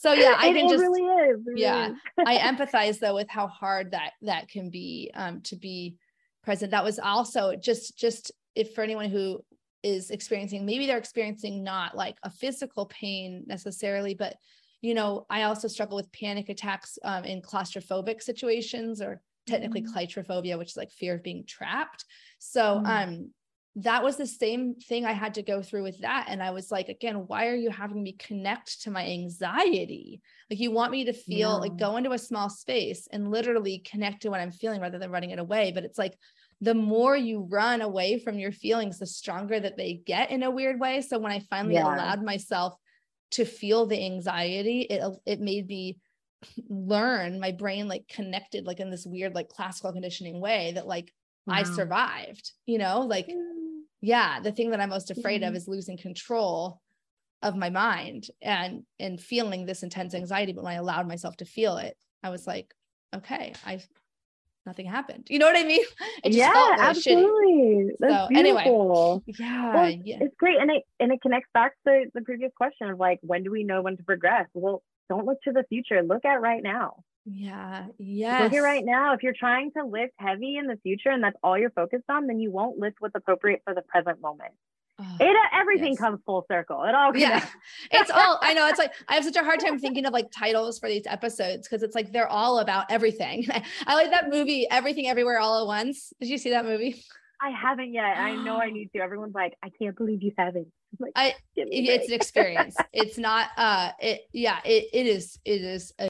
so 0.00 0.12
yeah 0.12 0.34
i 0.38 0.52
can 0.52 0.68
just 0.68 0.82
really 0.82 1.02
is. 1.02 1.40
It 1.46 1.58
yeah 1.58 1.90
is. 1.90 1.94
i 2.26 2.38
empathize 2.38 2.98
though 2.98 3.14
with 3.14 3.28
how 3.28 3.46
hard 3.46 3.90
that 3.90 4.12
that 4.22 4.48
can 4.48 4.70
be 4.70 5.10
um 5.14 5.42
to 5.42 5.56
be 5.56 5.96
present 6.42 6.70
that 6.70 6.84
was 6.84 6.98
also 6.98 7.54
just 7.54 7.98
just 7.98 8.32
if 8.54 8.74
for 8.74 8.82
anyone 8.82 9.10
who 9.10 9.44
is 9.82 10.10
experiencing 10.10 10.64
maybe 10.64 10.86
they're 10.86 10.98
experiencing 10.98 11.62
not 11.62 11.96
like 11.96 12.16
a 12.22 12.30
physical 12.30 12.86
pain 12.86 13.44
necessarily 13.46 14.14
but 14.14 14.36
you 14.82 14.94
know, 14.94 15.26
I 15.30 15.44
also 15.44 15.68
struggle 15.68 15.96
with 15.96 16.10
panic 16.12 16.48
attacks 16.48 16.98
um, 17.04 17.24
in 17.24 17.40
claustrophobic 17.40 18.20
situations 18.20 19.00
or 19.00 19.20
technically 19.46 19.82
mm-hmm. 19.82 19.92
claustrophobia, 19.92 20.58
which 20.58 20.70
is 20.70 20.76
like 20.76 20.90
fear 20.90 21.14
of 21.14 21.22
being 21.22 21.44
trapped. 21.46 22.04
So, 22.38 22.62
mm-hmm. 22.62 22.86
um, 22.86 23.30
that 23.76 24.04
was 24.04 24.18
the 24.18 24.26
same 24.26 24.74
thing 24.74 25.06
I 25.06 25.12
had 25.12 25.34
to 25.34 25.42
go 25.42 25.62
through 25.62 25.84
with 25.84 26.02
that. 26.02 26.26
And 26.28 26.42
I 26.42 26.50
was 26.50 26.70
like, 26.70 26.90
again, 26.90 27.26
why 27.26 27.46
are 27.46 27.54
you 27.54 27.70
having 27.70 28.02
me 28.02 28.12
connect 28.12 28.82
to 28.82 28.90
my 28.90 29.06
anxiety? 29.06 30.20
Like, 30.50 30.60
you 30.60 30.70
want 30.70 30.92
me 30.92 31.06
to 31.06 31.14
feel 31.14 31.52
yeah. 31.52 31.54
like 31.54 31.78
go 31.78 31.96
into 31.96 32.12
a 32.12 32.18
small 32.18 32.50
space 32.50 33.08
and 33.10 33.30
literally 33.30 33.78
connect 33.78 34.22
to 34.22 34.30
what 34.30 34.40
I'm 34.40 34.52
feeling 34.52 34.82
rather 34.82 34.98
than 34.98 35.10
running 35.10 35.30
it 35.30 35.38
away. 35.38 35.72
But 35.72 35.84
it's 35.84 35.96
like, 35.96 36.18
the 36.60 36.74
more 36.74 37.16
you 37.16 37.48
run 37.50 37.80
away 37.80 38.18
from 38.18 38.38
your 38.38 38.52
feelings, 38.52 38.98
the 38.98 39.06
stronger 39.06 39.58
that 39.58 39.78
they 39.78 40.02
get 40.04 40.30
in 40.30 40.42
a 40.42 40.50
weird 40.50 40.78
way. 40.78 41.00
So 41.00 41.18
when 41.18 41.32
I 41.32 41.40
finally 41.40 41.74
yeah. 41.74 41.86
allowed 41.86 42.22
myself 42.22 42.74
to 43.32 43.44
feel 43.46 43.86
the 43.86 44.04
anxiety 44.04 44.82
it 44.82 45.02
it 45.26 45.40
made 45.40 45.66
me 45.66 45.98
learn 46.68 47.40
my 47.40 47.52
brain 47.52 47.88
like 47.88 48.06
connected 48.08 48.66
like 48.66 48.80
in 48.80 48.90
this 48.90 49.06
weird 49.06 49.34
like 49.34 49.48
classical 49.48 49.92
conditioning 49.92 50.40
way 50.40 50.72
that 50.74 50.86
like 50.86 51.12
wow. 51.46 51.54
i 51.54 51.62
survived 51.62 52.52
you 52.66 52.78
know 52.78 53.00
like 53.00 53.28
yeah 54.00 54.40
the 54.40 54.52
thing 54.52 54.70
that 54.70 54.80
i'm 54.80 54.90
most 54.90 55.10
afraid 55.10 55.42
mm-hmm. 55.42 55.50
of 55.50 55.56
is 55.56 55.68
losing 55.68 55.96
control 55.96 56.80
of 57.42 57.56
my 57.56 57.70
mind 57.70 58.28
and 58.40 58.82
and 58.98 59.20
feeling 59.20 59.64
this 59.64 59.82
intense 59.82 60.14
anxiety 60.14 60.52
but 60.52 60.64
when 60.64 60.72
i 60.72 60.76
allowed 60.76 61.08
myself 61.08 61.36
to 61.36 61.44
feel 61.44 61.76
it 61.76 61.96
i 62.22 62.30
was 62.30 62.46
like 62.46 62.74
okay 63.14 63.52
i 63.66 63.80
nothing 64.66 64.86
happened. 64.86 65.26
You 65.28 65.38
know 65.38 65.46
what 65.46 65.56
I 65.56 65.64
mean? 65.64 65.84
Yeah, 66.24 66.76
absolutely. 66.78 67.90
That's 67.98 68.12
so 68.12 68.28
beautiful. 68.28 69.22
anyway, 69.26 69.34
yeah, 69.38 69.74
well, 69.74 69.90
yeah, 69.90 70.18
it's 70.20 70.36
great, 70.36 70.56
and 70.60 70.70
it 70.70 70.84
and 71.00 71.10
it 71.10 71.20
connects 71.20 71.48
back 71.52 71.72
to 71.86 72.04
the 72.14 72.20
previous 72.20 72.52
question 72.56 72.88
of 72.88 72.98
like, 72.98 73.18
when 73.22 73.42
do 73.42 73.50
we 73.50 73.64
know 73.64 73.82
when 73.82 73.96
to 73.96 74.02
progress? 74.04 74.46
Well, 74.54 74.82
don't 75.12 75.26
look 75.26 75.42
to 75.42 75.52
the 75.52 75.64
future. 75.68 76.02
Look 76.02 76.24
at 76.24 76.40
right 76.40 76.62
now. 76.62 77.04
Yeah. 77.24 77.86
Yes. 77.98 78.42
Look 78.42 78.54
at 78.54 78.62
right 78.62 78.84
now. 78.84 79.14
If 79.14 79.22
you're 79.22 79.34
trying 79.38 79.70
to 79.76 79.84
lift 79.84 80.14
heavy 80.18 80.56
in 80.56 80.66
the 80.66 80.78
future 80.82 81.10
and 81.10 81.22
that's 81.22 81.36
all 81.42 81.58
you're 81.58 81.70
focused 81.70 82.04
on, 82.08 82.26
then 82.26 82.40
you 82.40 82.50
won't 82.50 82.78
lift 82.78 82.96
what's 83.00 83.14
appropriate 83.14 83.60
for 83.64 83.74
the 83.74 83.82
present 83.82 84.20
moment. 84.20 84.52
Oh, 84.98 85.16
it 85.20 85.36
uh, 85.36 85.58
everything 85.60 85.92
yes. 85.92 85.98
comes 85.98 86.20
full 86.26 86.44
circle. 86.50 86.84
It 86.84 86.94
all 86.94 87.12
connects. 87.12 87.50
yeah. 87.92 88.00
It's 88.00 88.10
all 88.10 88.38
I 88.42 88.54
know. 88.54 88.68
It's 88.68 88.78
like 88.78 88.92
I 89.08 89.14
have 89.14 89.24
such 89.24 89.36
a 89.36 89.44
hard 89.44 89.60
time 89.60 89.78
thinking 89.78 90.04
of 90.06 90.12
like 90.12 90.30
titles 90.30 90.78
for 90.78 90.88
these 90.88 91.06
episodes 91.06 91.66
because 91.66 91.82
it's 91.82 91.94
like 91.94 92.12
they're 92.12 92.28
all 92.28 92.58
about 92.58 92.86
everything. 92.90 93.46
I 93.86 93.94
like 93.94 94.10
that 94.10 94.28
movie, 94.30 94.66
Everything 94.70 95.08
Everywhere 95.08 95.38
All 95.38 95.62
at 95.62 95.66
Once. 95.66 96.12
Did 96.20 96.28
you 96.28 96.38
see 96.38 96.50
that 96.50 96.64
movie? 96.64 97.02
I 97.40 97.50
haven't 97.50 97.92
yet. 97.92 98.18
I 98.18 98.36
know 98.36 98.56
I 98.56 98.70
need 98.76 98.90
to. 98.94 99.00
Everyone's 99.00 99.34
like, 99.34 99.54
I 99.62 99.70
can't 99.80 99.96
believe 99.96 100.22
you 100.22 100.32
haven't. 100.36 100.68
Like, 101.00 101.12
I 101.16 101.34
it's 101.56 102.08
an 102.08 102.14
experience. 102.14 102.76
it's 102.92 103.18
not 103.18 103.48
uh 103.56 103.90
it 103.98 104.22
yeah, 104.32 104.58
it 104.64 104.86
it 104.92 105.06
is 105.06 105.38
it 105.44 105.62
is 105.62 105.92
a 105.98 106.08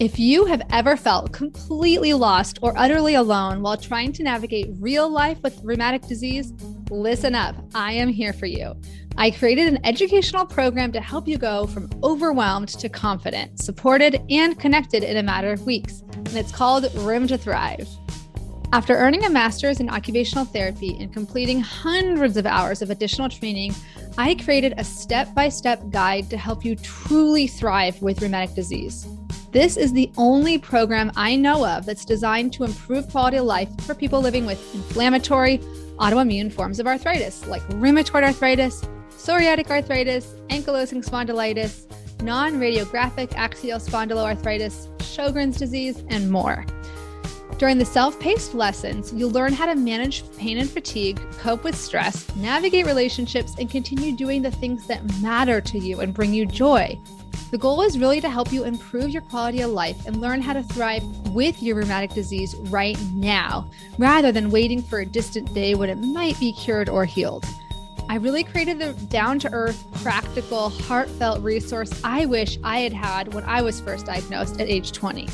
if 0.00 0.18
you 0.18 0.44
have 0.46 0.62
ever 0.70 0.96
felt 0.96 1.32
completely 1.32 2.14
lost 2.14 2.58
or 2.62 2.76
utterly 2.76 3.14
alone 3.14 3.62
while 3.62 3.76
trying 3.76 4.12
to 4.14 4.24
navigate 4.24 4.66
real 4.80 5.08
life 5.08 5.38
with 5.42 5.58
rheumatic 5.62 6.02
disease, 6.02 6.52
listen 6.90 7.34
up. 7.34 7.54
I 7.74 7.92
am 7.92 8.08
here 8.08 8.32
for 8.32 8.46
you. 8.46 8.74
I 9.16 9.30
created 9.30 9.68
an 9.68 9.86
educational 9.86 10.44
program 10.44 10.90
to 10.92 11.00
help 11.00 11.28
you 11.28 11.38
go 11.38 11.68
from 11.68 11.88
overwhelmed 12.02 12.70
to 12.70 12.88
confident, 12.88 13.60
supported, 13.60 14.20
and 14.28 14.58
connected 14.58 15.04
in 15.04 15.16
a 15.16 15.22
matter 15.22 15.52
of 15.52 15.64
weeks. 15.64 16.02
And 16.12 16.36
it's 16.36 16.50
called 16.50 16.92
Room 16.96 17.28
to 17.28 17.38
Thrive. 17.38 17.88
After 18.74 18.96
earning 18.96 19.24
a 19.24 19.30
master's 19.30 19.78
in 19.78 19.88
occupational 19.88 20.44
therapy 20.44 20.96
and 20.98 21.12
completing 21.12 21.60
hundreds 21.60 22.36
of 22.36 22.44
hours 22.44 22.82
of 22.82 22.90
additional 22.90 23.28
training, 23.28 23.72
I 24.18 24.34
created 24.34 24.74
a 24.76 24.82
step 24.82 25.32
by 25.32 25.48
step 25.48 25.90
guide 25.90 26.28
to 26.30 26.36
help 26.36 26.64
you 26.64 26.74
truly 26.74 27.46
thrive 27.46 28.02
with 28.02 28.20
rheumatic 28.20 28.56
disease. 28.56 29.06
This 29.52 29.76
is 29.76 29.92
the 29.92 30.10
only 30.16 30.58
program 30.58 31.12
I 31.14 31.36
know 31.36 31.64
of 31.64 31.86
that's 31.86 32.04
designed 32.04 32.52
to 32.54 32.64
improve 32.64 33.08
quality 33.10 33.36
of 33.36 33.44
life 33.44 33.68
for 33.82 33.94
people 33.94 34.20
living 34.20 34.44
with 34.44 34.58
inflammatory, 34.74 35.58
autoimmune 35.98 36.52
forms 36.52 36.80
of 36.80 36.88
arthritis 36.88 37.46
like 37.46 37.62
rheumatoid 37.68 38.24
arthritis, 38.24 38.84
psoriatic 39.10 39.70
arthritis, 39.70 40.34
ankylosing 40.48 41.08
spondylitis, 41.08 42.22
non 42.24 42.54
radiographic 42.54 43.34
axial 43.34 43.78
spondyloarthritis, 43.78 44.88
Sjogren's 44.98 45.58
disease, 45.58 46.02
and 46.08 46.28
more. 46.28 46.66
During 47.56 47.78
the 47.78 47.84
self 47.84 48.18
paced 48.18 48.52
lessons, 48.54 49.12
you'll 49.12 49.30
learn 49.30 49.52
how 49.52 49.66
to 49.66 49.76
manage 49.76 50.24
pain 50.36 50.58
and 50.58 50.68
fatigue, 50.68 51.20
cope 51.38 51.62
with 51.62 51.76
stress, 51.76 52.34
navigate 52.34 52.84
relationships, 52.84 53.54
and 53.58 53.70
continue 53.70 54.10
doing 54.12 54.42
the 54.42 54.50
things 54.50 54.86
that 54.88 55.20
matter 55.22 55.60
to 55.60 55.78
you 55.78 56.00
and 56.00 56.12
bring 56.12 56.34
you 56.34 56.46
joy. 56.46 56.98
The 57.52 57.58
goal 57.58 57.82
is 57.82 58.00
really 58.00 58.20
to 58.20 58.28
help 58.28 58.52
you 58.52 58.64
improve 58.64 59.10
your 59.10 59.22
quality 59.22 59.60
of 59.60 59.70
life 59.70 60.04
and 60.06 60.20
learn 60.20 60.42
how 60.42 60.54
to 60.54 60.64
thrive 60.64 61.04
with 61.28 61.62
your 61.62 61.76
rheumatic 61.76 62.10
disease 62.10 62.56
right 62.56 62.98
now, 63.12 63.70
rather 63.98 64.32
than 64.32 64.50
waiting 64.50 64.82
for 64.82 64.98
a 64.98 65.06
distant 65.06 65.54
day 65.54 65.76
when 65.76 65.88
it 65.88 65.98
might 65.98 66.38
be 66.40 66.52
cured 66.52 66.88
or 66.88 67.04
healed. 67.04 67.46
I 68.08 68.16
really 68.16 68.42
created 68.42 68.80
the 68.80 68.92
down 69.06 69.38
to 69.38 69.52
earth, 69.52 69.86
practical, 70.02 70.70
heartfelt 70.70 71.40
resource 71.42 71.92
I 72.02 72.26
wish 72.26 72.58
I 72.64 72.80
had 72.80 72.92
had 72.92 73.32
when 73.32 73.44
I 73.44 73.62
was 73.62 73.80
first 73.80 74.06
diagnosed 74.06 74.60
at 74.60 74.68
age 74.68 74.90
20. 74.90 75.28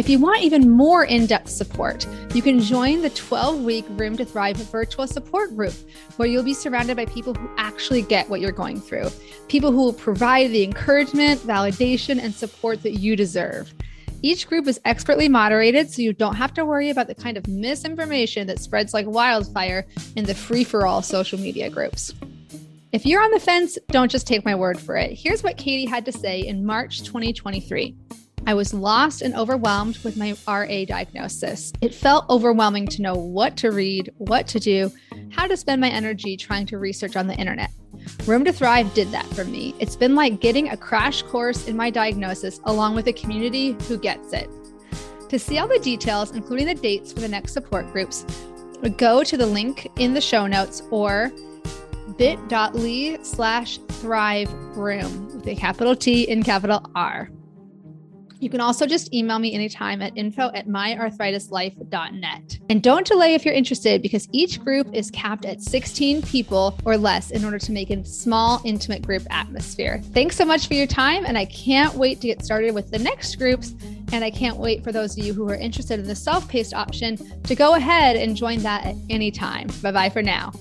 If 0.00 0.08
you 0.08 0.18
want 0.18 0.40
even 0.40 0.70
more 0.70 1.04
in 1.04 1.26
depth 1.26 1.50
support, 1.50 2.06
you 2.32 2.40
can 2.40 2.58
join 2.58 3.02
the 3.02 3.10
12 3.10 3.60
week 3.60 3.84
Room 3.90 4.16
to 4.16 4.24
Thrive 4.24 4.56
virtual 4.56 5.06
support 5.06 5.54
group, 5.54 5.74
where 6.16 6.26
you'll 6.26 6.42
be 6.42 6.54
surrounded 6.54 6.96
by 6.96 7.04
people 7.04 7.34
who 7.34 7.50
actually 7.58 8.00
get 8.00 8.26
what 8.30 8.40
you're 8.40 8.50
going 8.50 8.80
through, 8.80 9.10
people 9.48 9.70
who 9.70 9.76
will 9.76 9.92
provide 9.92 10.52
the 10.52 10.64
encouragement, 10.64 11.42
validation, 11.42 12.18
and 12.18 12.34
support 12.34 12.82
that 12.82 12.94
you 12.94 13.14
deserve. 13.14 13.74
Each 14.22 14.48
group 14.48 14.66
is 14.68 14.80
expertly 14.86 15.28
moderated, 15.28 15.90
so 15.90 16.00
you 16.00 16.14
don't 16.14 16.36
have 16.36 16.54
to 16.54 16.64
worry 16.64 16.88
about 16.88 17.06
the 17.06 17.14
kind 17.14 17.36
of 17.36 17.46
misinformation 17.46 18.46
that 18.46 18.58
spreads 18.58 18.94
like 18.94 19.06
wildfire 19.06 19.84
in 20.16 20.24
the 20.24 20.34
free 20.34 20.64
for 20.64 20.86
all 20.86 21.02
social 21.02 21.38
media 21.38 21.68
groups. 21.68 22.14
If 22.92 23.04
you're 23.04 23.22
on 23.22 23.32
the 23.32 23.38
fence, 23.38 23.76
don't 23.90 24.10
just 24.10 24.26
take 24.26 24.46
my 24.46 24.54
word 24.54 24.80
for 24.80 24.96
it. 24.96 25.12
Here's 25.12 25.42
what 25.42 25.58
Katie 25.58 25.84
had 25.84 26.06
to 26.06 26.12
say 26.12 26.40
in 26.40 26.64
March 26.64 27.00
2023. 27.00 27.94
I 28.46 28.54
was 28.54 28.74
lost 28.74 29.22
and 29.22 29.34
overwhelmed 29.36 29.98
with 29.98 30.16
my 30.16 30.34
RA 30.48 30.84
diagnosis. 30.86 31.72
It 31.80 31.94
felt 31.94 32.28
overwhelming 32.28 32.86
to 32.88 33.02
know 33.02 33.14
what 33.14 33.56
to 33.58 33.70
read, 33.70 34.12
what 34.18 34.46
to 34.48 34.58
do, 34.58 34.90
how 35.30 35.46
to 35.46 35.56
spend 35.56 35.80
my 35.80 35.88
energy 35.88 36.36
trying 36.36 36.66
to 36.66 36.78
research 36.78 37.16
on 37.16 37.26
the 37.26 37.34
internet. 37.34 37.70
Room 38.26 38.44
to 38.44 38.52
Thrive 38.52 38.92
did 38.94 39.10
that 39.12 39.26
for 39.26 39.44
me. 39.44 39.74
It's 39.78 39.96
been 39.96 40.14
like 40.14 40.40
getting 40.40 40.70
a 40.70 40.76
crash 40.76 41.22
course 41.22 41.68
in 41.68 41.76
my 41.76 41.90
diagnosis 41.90 42.60
along 42.64 42.94
with 42.94 43.06
a 43.08 43.12
community 43.12 43.76
who 43.86 43.98
gets 43.98 44.32
it. 44.32 44.48
To 45.28 45.38
see 45.38 45.58
all 45.58 45.68
the 45.68 45.78
details, 45.78 46.32
including 46.32 46.66
the 46.66 46.74
dates 46.74 47.12
for 47.12 47.20
the 47.20 47.28
next 47.28 47.52
support 47.52 47.92
groups, 47.92 48.24
go 48.96 49.22
to 49.22 49.36
the 49.36 49.46
link 49.46 49.88
in 49.96 50.14
the 50.14 50.20
show 50.20 50.46
notes 50.46 50.82
or 50.90 51.30
bit.ly 52.16 53.18
slash 53.22 53.78
thrive 54.00 54.52
room 54.76 55.26
with 55.36 55.46
a 55.46 55.54
capital 55.54 55.94
T 55.94 56.28
and 56.30 56.44
capital 56.44 56.90
R. 56.94 57.30
You 58.40 58.48
can 58.48 58.60
also 58.60 58.86
just 58.86 59.12
email 59.12 59.38
me 59.38 59.52
anytime 59.52 60.00
at 60.00 60.16
info 60.16 60.50
at 60.54 60.66
myarthritislife.net. 60.66 62.58
And 62.70 62.82
don't 62.82 63.06
delay 63.06 63.34
if 63.34 63.44
you're 63.44 63.52
interested 63.52 64.00
because 64.00 64.28
each 64.32 64.58
group 64.60 64.88
is 64.94 65.10
capped 65.10 65.44
at 65.44 65.60
16 65.60 66.22
people 66.22 66.74
or 66.86 66.96
less 66.96 67.32
in 67.32 67.44
order 67.44 67.58
to 67.58 67.70
make 67.70 67.90
a 67.90 68.02
small, 68.02 68.62
intimate 68.64 69.02
group 69.02 69.24
atmosphere. 69.28 70.00
Thanks 70.14 70.36
so 70.36 70.46
much 70.46 70.68
for 70.68 70.74
your 70.74 70.86
time, 70.86 71.26
and 71.26 71.36
I 71.36 71.44
can't 71.44 71.94
wait 71.94 72.22
to 72.22 72.28
get 72.28 72.42
started 72.42 72.74
with 72.74 72.90
the 72.90 72.98
next 72.98 73.36
groups. 73.36 73.74
And 74.12 74.24
I 74.24 74.30
can't 74.30 74.56
wait 74.56 74.82
for 74.82 74.90
those 74.90 75.18
of 75.18 75.24
you 75.24 75.34
who 75.34 75.46
are 75.50 75.54
interested 75.54 76.00
in 76.00 76.06
the 76.06 76.16
self 76.16 76.48
paced 76.48 76.72
option 76.72 77.18
to 77.42 77.54
go 77.54 77.74
ahead 77.74 78.16
and 78.16 78.34
join 78.34 78.60
that 78.60 78.86
at 78.86 78.96
any 79.10 79.30
time. 79.30 79.68
Bye 79.82 79.92
bye 79.92 80.08
for 80.08 80.22
now. 80.22 80.52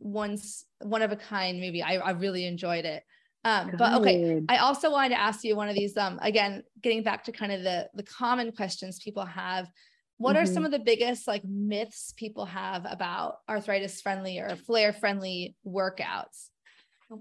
Once, 0.00 0.64
one 0.82 1.02
of 1.02 1.12
a 1.12 1.16
kind, 1.16 1.60
maybe 1.60 1.82
I, 1.82 1.96
I 1.96 2.10
really 2.10 2.44
enjoyed 2.44 2.84
it. 2.84 3.04
Um, 3.46 3.70
but 3.78 3.94
okay, 4.00 4.42
I 4.48 4.56
also 4.56 4.90
wanted 4.90 5.10
to 5.10 5.20
ask 5.20 5.44
you 5.44 5.54
one 5.54 5.68
of 5.68 5.76
these. 5.76 5.96
Um, 5.96 6.18
again, 6.20 6.64
getting 6.82 7.04
back 7.04 7.22
to 7.24 7.32
kind 7.32 7.52
of 7.52 7.62
the 7.62 7.88
the 7.94 8.02
common 8.02 8.50
questions 8.50 8.98
people 8.98 9.24
have. 9.24 9.70
What 10.18 10.34
mm-hmm. 10.34 10.42
are 10.42 10.46
some 10.46 10.56
mm-hmm. 10.56 10.64
of 10.64 10.70
the 10.72 10.78
biggest 10.80 11.28
like 11.28 11.44
myths 11.44 12.12
people 12.16 12.44
have 12.44 12.84
about 12.90 13.36
arthritis 13.48 14.00
friendly 14.00 14.40
or 14.40 14.56
flare 14.56 14.92
friendly 14.92 15.54
workouts? 15.64 16.48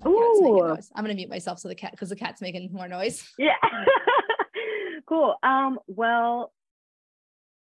Oh 0.04 0.76
I'm 0.96 1.04
gonna 1.04 1.14
mute 1.14 1.30
myself 1.30 1.60
so 1.60 1.68
the 1.68 1.76
cat 1.76 1.92
because 1.92 2.10
the 2.10 2.16
cat's 2.16 2.42
making 2.42 2.70
more 2.74 2.88
noise. 2.88 3.24
Yeah. 3.38 3.54
cool. 5.08 5.36
Um, 5.44 5.78
well, 5.86 6.52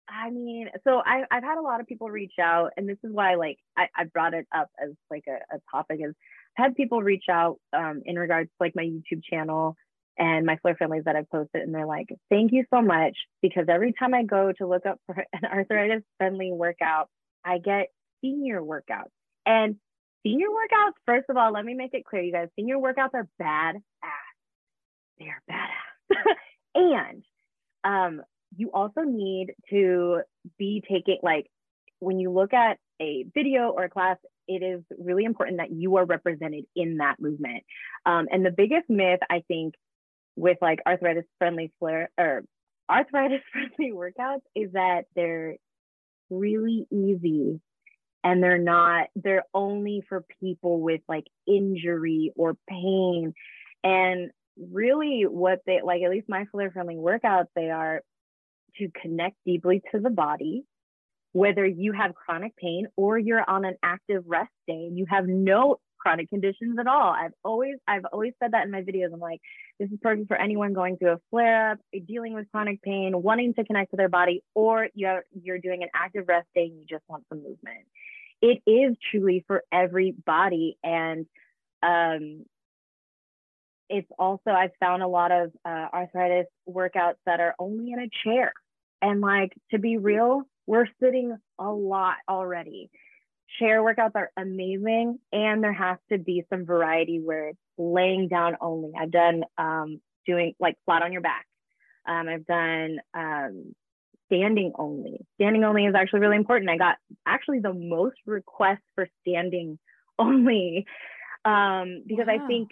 I 0.09 0.31
mean, 0.31 0.69
so 0.83 1.01
I, 1.05 1.23
I've 1.31 1.43
had 1.43 1.57
a 1.57 1.61
lot 1.61 1.79
of 1.79 1.87
people 1.87 2.09
reach 2.09 2.33
out, 2.41 2.71
and 2.75 2.89
this 2.89 2.97
is 3.05 3.13
why 3.13 3.35
like 3.35 3.57
I, 3.77 3.87
I 3.95 4.03
brought 4.03 4.33
it 4.33 4.47
up 4.53 4.69
as 4.83 4.89
like 5.09 5.23
a, 5.29 5.55
a 5.55 5.59
topic 5.71 6.01
is 6.03 6.13
had 6.55 6.75
people 6.75 7.01
reach 7.01 7.25
out 7.29 7.57
um, 7.73 8.01
in 8.05 8.17
regards 8.17 8.49
to 8.49 8.55
like 8.59 8.75
my 8.75 8.83
YouTube 8.83 9.23
channel 9.23 9.75
and 10.17 10.45
my 10.45 10.57
flare 10.57 10.75
friendlies 10.75 11.03
that 11.05 11.15
I've 11.15 11.29
posted, 11.29 11.61
and 11.61 11.73
they're 11.73 11.85
like, 11.85 12.09
"Thank 12.29 12.51
you 12.51 12.65
so 12.73 12.81
much," 12.81 13.15
because 13.41 13.65
every 13.69 13.93
time 13.93 14.13
I 14.13 14.23
go 14.23 14.51
to 14.57 14.67
look 14.67 14.85
up 14.85 14.99
for 15.05 15.25
an 15.33 15.45
arthritis 15.45 16.03
friendly 16.17 16.51
workout, 16.51 17.09
I 17.45 17.59
get 17.59 17.87
senior 18.21 18.61
workouts. 18.61 19.11
And 19.45 19.77
senior 20.23 20.47
workouts, 20.47 20.93
first 21.05 21.29
of 21.29 21.37
all, 21.37 21.53
let 21.53 21.65
me 21.65 21.73
make 21.73 21.93
it 21.93 22.05
clear, 22.05 22.21
you 22.21 22.31
guys, 22.31 22.49
senior 22.55 22.77
workouts 22.77 23.13
are 23.13 23.27
bad 23.37 23.75
ass. 24.03 24.11
They 25.19 25.25
are 25.25 25.41
badass. 25.49 26.35
and 26.75 27.23
um, 27.83 28.21
you 28.55 28.71
also 28.73 29.01
need 29.01 29.53
to 29.69 30.21
be 30.57 30.83
taking 30.87 31.19
like 31.23 31.47
when 31.99 32.19
you 32.19 32.31
look 32.31 32.53
at 32.53 32.77
a 33.01 33.25
video 33.33 33.69
or 33.69 33.85
a 33.85 33.89
class 33.89 34.17
it 34.49 34.63
is 34.63 34.81
really 34.97 35.25
important 35.25 35.57
that 35.57 35.71
you 35.71 35.97
are 35.97 36.05
represented 36.05 36.65
in 36.75 36.97
that 36.97 37.17
movement. 37.19 37.63
Um, 38.05 38.27
and 38.31 38.43
the 38.43 38.51
biggest 38.51 38.89
myth, 38.89 39.19
I 39.29 39.43
think, 39.47 39.75
with 40.35 40.57
like 40.59 40.79
arthritis 40.87 41.25
friendly 41.37 41.71
flare 41.77 42.09
or 42.17 42.43
arthritis 42.89 43.41
friendly 43.53 43.93
workouts 43.93 44.41
is 44.55 44.71
that 44.73 45.03
they're 45.15 45.57
really 46.31 46.87
easy 46.91 47.61
and 48.23 48.43
they're 48.43 48.57
not, 48.57 49.07
they're 49.15 49.45
only 49.53 50.03
for 50.09 50.25
people 50.41 50.81
with 50.81 51.01
like 51.07 51.27
injury 51.47 52.33
or 52.35 52.57
pain. 52.67 53.35
And 53.83 54.31
really, 54.57 55.25
what 55.29 55.59
they 55.67 55.81
like, 55.83 56.01
at 56.01 56.09
least 56.09 56.27
my 56.27 56.45
flare 56.51 56.71
friendly 56.71 56.95
workouts, 56.95 57.47
they 57.55 57.69
are 57.69 58.01
to 58.77 58.89
connect 58.99 59.35
deeply 59.45 59.83
to 59.91 59.99
the 59.99 60.09
body 60.09 60.63
whether 61.33 61.65
you 61.65 61.93
have 61.93 62.15
chronic 62.15 62.55
pain 62.55 62.87
or 62.95 63.17
you're 63.17 63.47
on 63.47 63.65
an 63.65 63.75
active 63.83 64.23
rest 64.25 64.51
day 64.67 64.85
and 64.87 64.97
you 64.97 65.05
have 65.09 65.27
no 65.27 65.79
chronic 65.99 66.29
conditions 66.29 66.79
at 66.79 66.87
all. 66.87 67.13
I've 67.13 67.33
always 67.43 67.75
I've 67.87 68.05
always 68.11 68.33
said 68.41 68.53
that 68.53 68.65
in 68.65 68.71
my 68.71 68.81
videos. 68.81 69.13
I'm 69.13 69.19
like, 69.19 69.41
this 69.79 69.91
is 69.91 69.99
perfect 70.01 70.27
for 70.27 70.37
anyone 70.37 70.73
going 70.73 70.97
through 70.97 71.13
a 71.13 71.19
flare 71.29 71.71
up, 71.71 71.79
dealing 72.07 72.33
with 72.33 72.49
chronic 72.51 72.81
pain, 72.81 73.11
wanting 73.21 73.53
to 73.55 73.63
connect 73.63 73.91
to 73.91 73.97
their 73.97 74.09
body, 74.09 74.43
or 74.55 74.87
you're 74.93 75.23
you're 75.31 75.59
doing 75.59 75.83
an 75.83 75.89
active 75.93 76.27
rest 76.27 76.47
day 76.55 76.65
and 76.65 76.79
you 76.79 76.85
just 76.89 77.03
want 77.07 77.23
some 77.29 77.39
movement. 77.39 77.85
It 78.41 78.61
is 78.65 78.95
truly 79.11 79.43
for 79.45 79.63
everybody, 79.71 80.77
and 80.83 81.25
um, 81.83 82.45
it's 83.89 84.09
also 84.17 84.51
I've 84.51 84.71
found 84.79 85.03
a 85.03 85.07
lot 85.07 85.31
of 85.31 85.51
uh, 85.65 85.87
arthritis 85.93 86.47
workouts 86.67 87.17
that 87.25 87.41
are 87.41 87.55
only 87.59 87.91
in 87.91 87.99
a 87.99 88.09
chair, 88.23 88.53
and 89.01 89.19
like 89.19 89.53
to 89.71 89.79
be 89.79 89.97
real, 89.97 90.43
we're 90.69 90.87
sitting 91.01 91.35
a 91.57 91.71
lot 91.71 92.17
already. 92.29 92.91
Chair 93.57 93.81
workouts 93.81 94.11
are 94.13 94.29
amazing, 94.37 95.17
and 95.33 95.63
there 95.63 95.73
has 95.73 95.97
to 96.11 96.19
be 96.19 96.43
some 96.47 96.63
variety 96.63 97.19
where 97.19 97.49
it's 97.49 97.59
laying 97.79 98.27
down 98.27 98.55
only. 98.61 98.91
I've 98.95 99.09
done 99.09 99.45
um, 99.57 99.99
doing 100.27 100.53
like 100.59 100.75
flat 100.85 101.01
on 101.01 101.11
your 101.11 101.23
back. 101.23 101.47
Um, 102.07 102.29
I've 102.29 102.45
done 102.45 102.99
um, 103.15 103.73
standing 104.27 104.73
only. 104.77 105.25
Standing 105.41 105.63
only 105.63 105.87
is 105.87 105.95
actually 105.95 106.19
really 106.19 106.37
important. 106.37 106.69
I 106.69 106.77
got 106.77 106.97
actually 107.25 107.61
the 107.61 107.73
most 107.73 108.17
requests 108.27 108.85
for 108.93 109.07
standing 109.21 109.79
only 110.19 110.85
um, 111.45 112.03
because 112.05 112.27
I 112.27 112.45
think 112.47 112.71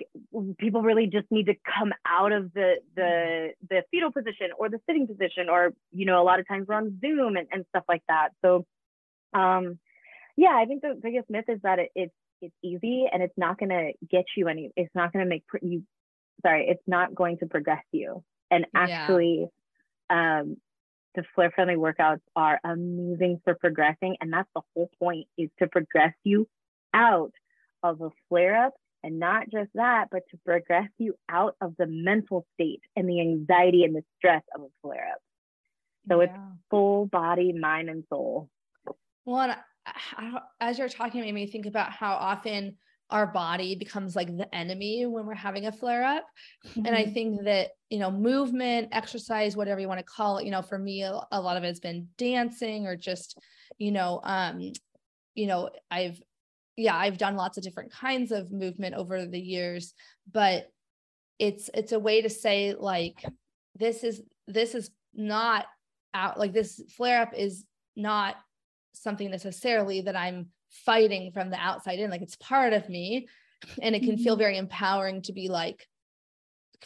people 0.58 0.82
really 0.82 1.08
just 1.08 1.26
need 1.32 1.46
to 1.46 1.56
come 1.80 1.94
out 2.06 2.32
of 2.32 2.54
the 2.54 2.76
the 2.96 3.50
the 3.70 3.84
fetal 3.92 4.12
position 4.12 4.50
or 4.58 4.70
the 4.70 4.80
sitting 4.86 5.08
position, 5.08 5.50
or 5.50 5.74
you 5.92 6.06
know, 6.06 6.22
a 6.22 6.26
lot 6.26 6.40
of 6.40 6.48
times 6.48 6.68
we're 6.68 6.76
on 6.76 7.00
Zoom 7.00 7.38
and, 7.38 7.48
and 7.52 7.66
stuff 7.70 7.86
like 7.88 8.04
that. 8.10 8.30
So, 8.44 8.66
um, 9.34 9.80
yeah, 10.36 10.56
I 10.56 10.66
think 10.66 10.82
the 10.82 11.00
biggest 11.02 11.30
myth 11.30 11.46
is 11.48 11.60
that 11.64 11.80
it, 11.80 11.92
it's 11.96 12.14
it's 12.42 12.56
easy 12.62 13.06
and 13.12 13.24
it's 13.24 13.38
not 13.38 13.58
going 13.58 13.70
to 13.70 13.94
get 14.10 14.26
you 14.36 14.48
any. 14.48 14.72
It's 14.76 14.94
not 14.94 15.14
going 15.14 15.26
to 15.26 15.30
make 15.30 15.44
you. 15.62 15.84
Sorry, 16.46 16.68
it's 16.68 16.84
not 16.88 17.16
going 17.16 17.38
to 17.40 17.48
progress 17.48 17.84
you. 17.92 18.24
And 18.52 18.66
actually, 18.76 19.48
um, 20.10 20.58
the 21.16 21.24
flare 21.36 21.52
friendly 21.52 21.76
workouts 21.76 22.22
are 22.36 22.60
amazing 22.64 23.42
for 23.44 23.56
progressing. 23.56 24.18
And 24.22 24.32
that's 24.32 24.50
the 24.54 24.62
whole 24.74 24.90
point 25.00 25.28
is 25.38 25.50
to 25.60 25.68
progress 25.68 26.14
you 26.24 26.48
out 26.94 27.32
of 27.84 28.02
a 28.02 28.10
flare 28.30 28.66
up. 28.66 28.74
And 29.04 29.20
not 29.20 29.50
just 29.50 29.70
that, 29.76 30.08
but 30.12 30.24
to 30.32 30.38
progress 30.44 30.90
you 30.98 31.16
out 31.30 31.56
of 31.62 31.76
the 31.78 31.86
mental 31.86 32.46
state 32.56 32.82
and 32.96 33.08
the 33.08 33.22
anxiety 33.22 33.84
and 33.84 33.96
the 33.96 34.04
stress 34.18 34.42
of 34.56 34.62
a 34.62 34.68
flare 34.82 35.08
up. 35.14 35.22
So 36.10 36.20
yeah. 36.20 36.26
it's 36.26 36.38
full 36.72 37.06
body, 37.06 37.54
mind, 37.54 37.90
and 37.90 38.04
soul. 38.10 38.50
Well, 39.24 39.56
I, 39.86 40.40
as 40.60 40.80
you're 40.80 40.90
talking, 40.90 41.22
it 41.22 41.26
made 41.26 41.36
me 41.36 41.48
think 41.48 41.68
about 41.68 41.92
how 41.92 42.16
often 42.16 42.78
our 43.10 43.28
body 43.28 43.76
becomes 43.76 44.16
like 44.16 44.36
the 44.36 44.54
enemy 44.54 45.06
when 45.06 45.26
we're 45.28 45.36
having 45.36 45.68
a 45.68 45.72
flare 45.72 46.04
up. 46.04 46.26
Mm-hmm. 46.66 46.86
And 46.88 46.96
I 46.96 47.04
mm-hmm. 47.04 47.14
think 47.14 47.44
that, 47.44 47.70
you 47.90 48.00
know, 48.00 48.12
movement, 48.12 48.90
exercise, 48.92 49.56
whatever 49.56 49.80
you 49.80 49.88
want 49.88 50.00
to 50.00 50.04
call 50.04 50.40
it, 50.40 50.46
you 50.46 50.52
know, 50.52 50.64
for 50.64 50.78
me, 50.78 51.04
a, 51.04 51.22
a 51.32 51.40
lot 51.40 51.56
of 51.56 51.64
it 51.64 51.68
has 51.68 51.80
been 51.80 52.08
dancing 52.18 52.88
or 52.88 52.98
just, 52.98 53.38
you 53.78 53.92
know, 53.92 54.20
um, 54.24 54.74
you 55.36 55.46
know, 55.46 55.70
I've, 55.92 56.20
yeah, 56.78 56.96
I've 56.96 57.18
done 57.18 57.36
lots 57.36 57.58
of 57.58 57.64
different 57.64 57.92
kinds 57.92 58.32
of 58.32 58.52
movement 58.52 58.96
over 58.96 59.26
the 59.26 59.40
years, 59.40 59.94
but 60.32 60.70
it's, 61.40 61.70
it's 61.74 61.92
a 61.92 62.00
way 62.00 62.22
to 62.22 62.30
say 62.30 62.76
like, 62.78 63.26
this 63.76 64.04
is, 64.04 64.22
this 64.48 64.76
is 64.76 64.90
not 65.14 65.66
out, 66.14 66.40
like 66.40 66.54
this 66.54 66.82
flare 66.96 67.22
up 67.22 67.34
is 67.36 67.66
not 67.96 68.36
something 68.94 69.30
necessarily 69.30 70.02
that 70.02 70.16
I'm 70.16 70.48
fighting 70.72 71.32
from 71.32 71.50
the 71.50 71.58
outside 71.58 72.00
in 72.00 72.10
like 72.10 72.22
it's 72.22 72.36
part 72.36 72.74
of 72.74 72.90
me 72.90 73.28
and 73.82 73.96
it 73.96 74.02
can 74.02 74.12
mm-hmm. 74.12 74.24
feel 74.24 74.36
very 74.36 74.58
empowering 74.58 75.22
to 75.24 75.34
be 75.34 75.50
like 75.50 75.88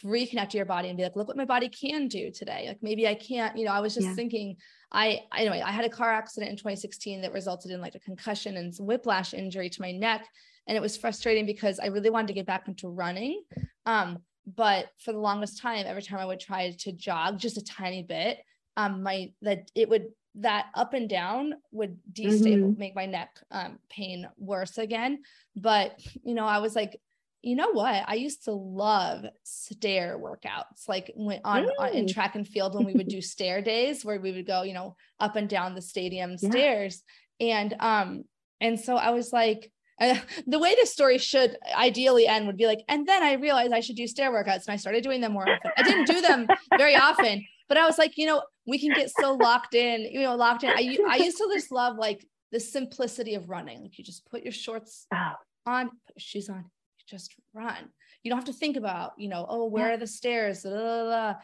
reconnect 0.04 0.50
to 0.50 0.56
your 0.56 0.66
body 0.66 0.88
and 0.88 0.96
be 0.96 1.02
like 1.02 1.16
look 1.16 1.28
what 1.28 1.36
my 1.36 1.44
body 1.44 1.68
can 1.68 2.08
do 2.08 2.30
today 2.30 2.64
like 2.68 2.78
maybe 2.82 3.06
i 3.06 3.14
can't 3.14 3.56
you 3.56 3.64
know 3.64 3.72
i 3.72 3.80
was 3.80 3.94
just 3.94 4.06
yeah. 4.06 4.14
thinking 4.14 4.56
i 4.90 5.20
anyway 5.36 5.62
i 5.64 5.70
had 5.70 5.84
a 5.84 5.90
car 5.90 6.10
accident 6.10 6.50
in 6.50 6.56
2016 6.56 7.20
that 7.20 7.32
resulted 7.32 7.70
in 7.70 7.80
like 7.80 7.94
a 7.94 8.00
concussion 8.00 8.56
and 8.56 8.74
whiplash 8.80 9.34
injury 9.34 9.68
to 9.68 9.80
my 9.80 9.92
neck 9.92 10.26
and 10.66 10.76
it 10.76 10.80
was 10.80 10.96
frustrating 10.96 11.46
because 11.46 11.78
i 11.78 11.86
really 11.86 12.10
wanted 12.10 12.26
to 12.26 12.32
get 12.32 12.46
back 12.46 12.66
into 12.68 12.88
running 12.88 13.42
um 13.86 14.18
but 14.56 14.86
for 14.98 15.12
the 15.12 15.18
longest 15.18 15.60
time 15.60 15.84
every 15.86 16.02
time 16.02 16.18
i 16.18 16.26
would 16.26 16.40
try 16.40 16.70
to 16.78 16.92
jog 16.92 17.38
just 17.38 17.58
a 17.58 17.64
tiny 17.64 18.02
bit 18.02 18.38
um 18.76 19.02
my 19.02 19.30
that 19.42 19.70
it 19.74 19.88
would 19.88 20.06
that 20.36 20.66
up 20.74 20.94
and 20.94 21.10
down 21.10 21.52
would 21.72 21.98
destabilize 22.10 22.62
mm-hmm. 22.62 22.78
make 22.78 22.96
my 22.96 23.04
neck 23.04 23.38
um, 23.50 23.78
pain 23.90 24.26
worse 24.38 24.78
again 24.78 25.18
but 25.54 26.00
you 26.24 26.34
know 26.34 26.46
i 26.46 26.58
was 26.58 26.74
like 26.74 26.98
you 27.42 27.56
know 27.56 27.72
what 27.72 28.04
i 28.06 28.14
used 28.14 28.44
to 28.44 28.52
love 28.52 29.24
stair 29.42 30.18
workouts 30.18 30.88
like 30.88 31.12
when 31.16 31.40
on, 31.44 31.66
on 31.78 31.88
in 31.90 32.06
track 32.06 32.34
and 32.34 32.46
field 32.46 32.74
when 32.74 32.84
we 32.84 32.92
would 32.92 33.08
do 33.08 33.20
stair 33.20 33.60
days 33.60 34.04
where 34.04 34.20
we 34.20 34.32
would 34.32 34.46
go 34.46 34.62
you 34.62 34.74
know 34.74 34.96
up 35.20 35.36
and 35.36 35.48
down 35.48 35.74
the 35.74 35.82
stadium 35.82 36.36
yeah. 36.38 36.50
stairs 36.50 37.02
and 37.40 37.74
um 37.80 38.24
and 38.60 38.78
so 38.78 38.96
i 38.96 39.10
was 39.10 39.32
like 39.32 39.70
uh, 40.00 40.16
the 40.46 40.58
way 40.58 40.74
the 40.80 40.86
story 40.86 41.18
should 41.18 41.56
ideally 41.76 42.26
end 42.26 42.46
would 42.46 42.56
be 42.56 42.66
like 42.66 42.80
and 42.88 43.06
then 43.06 43.22
i 43.22 43.34
realized 43.34 43.72
i 43.72 43.80
should 43.80 43.96
do 43.96 44.06
stair 44.06 44.32
workouts 44.32 44.66
and 44.66 44.70
i 44.74 44.76
started 44.76 45.02
doing 45.02 45.20
them 45.20 45.32
more 45.32 45.48
often 45.48 45.70
i 45.76 45.82
didn't 45.82 46.06
do 46.06 46.20
them 46.20 46.46
very 46.78 46.96
often 46.96 47.44
but 47.72 47.78
I 47.78 47.86
was 47.86 47.96
like, 47.96 48.18
you 48.18 48.26
know, 48.26 48.42
we 48.66 48.78
can 48.78 48.92
get 48.92 49.10
so 49.18 49.32
locked 49.32 49.74
in, 49.74 50.02
you 50.02 50.20
know, 50.20 50.36
locked 50.36 50.62
in. 50.62 50.68
I, 50.68 50.98
I 51.08 51.16
used 51.16 51.38
to 51.38 51.48
just 51.54 51.72
love 51.72 51.96
like 51.96 52.22
the 52.50 52.60
simplicity 52.60 53.34
of 53.34 53.48
running. 53.48 53.80
Like 53.80 53.96
you 53.96 54.04
just 54.04 54.28
put 54.30 54.42
your 54.42 54.52
shorts 54.52 55.06
oh. 55.10 55.32
on, 55.64 55.86
put 55.88 56.16
your 56.16 56.20
shoes 56.20 56.50
on, 56.50 56.66
just 57.08 57.34
run. 57.52 57.90
You 58.22 58.30
don't 58.30 58.38
have 58.38 58.46
to 58.46 58.52
think 58.52 58.76
about, 58.76 59.12
you 59.18 59.28
know, 59.28 59.46
oh, 59.48 59.66
where 59.66 59.88
yeah. 59.88 59.94
are 59.94 59.98
the 59.98 60.06
stairs, 60.06 60.62
blah, 60.62 60.72
blah, 60.72 61.04
blah, 61.04 61.34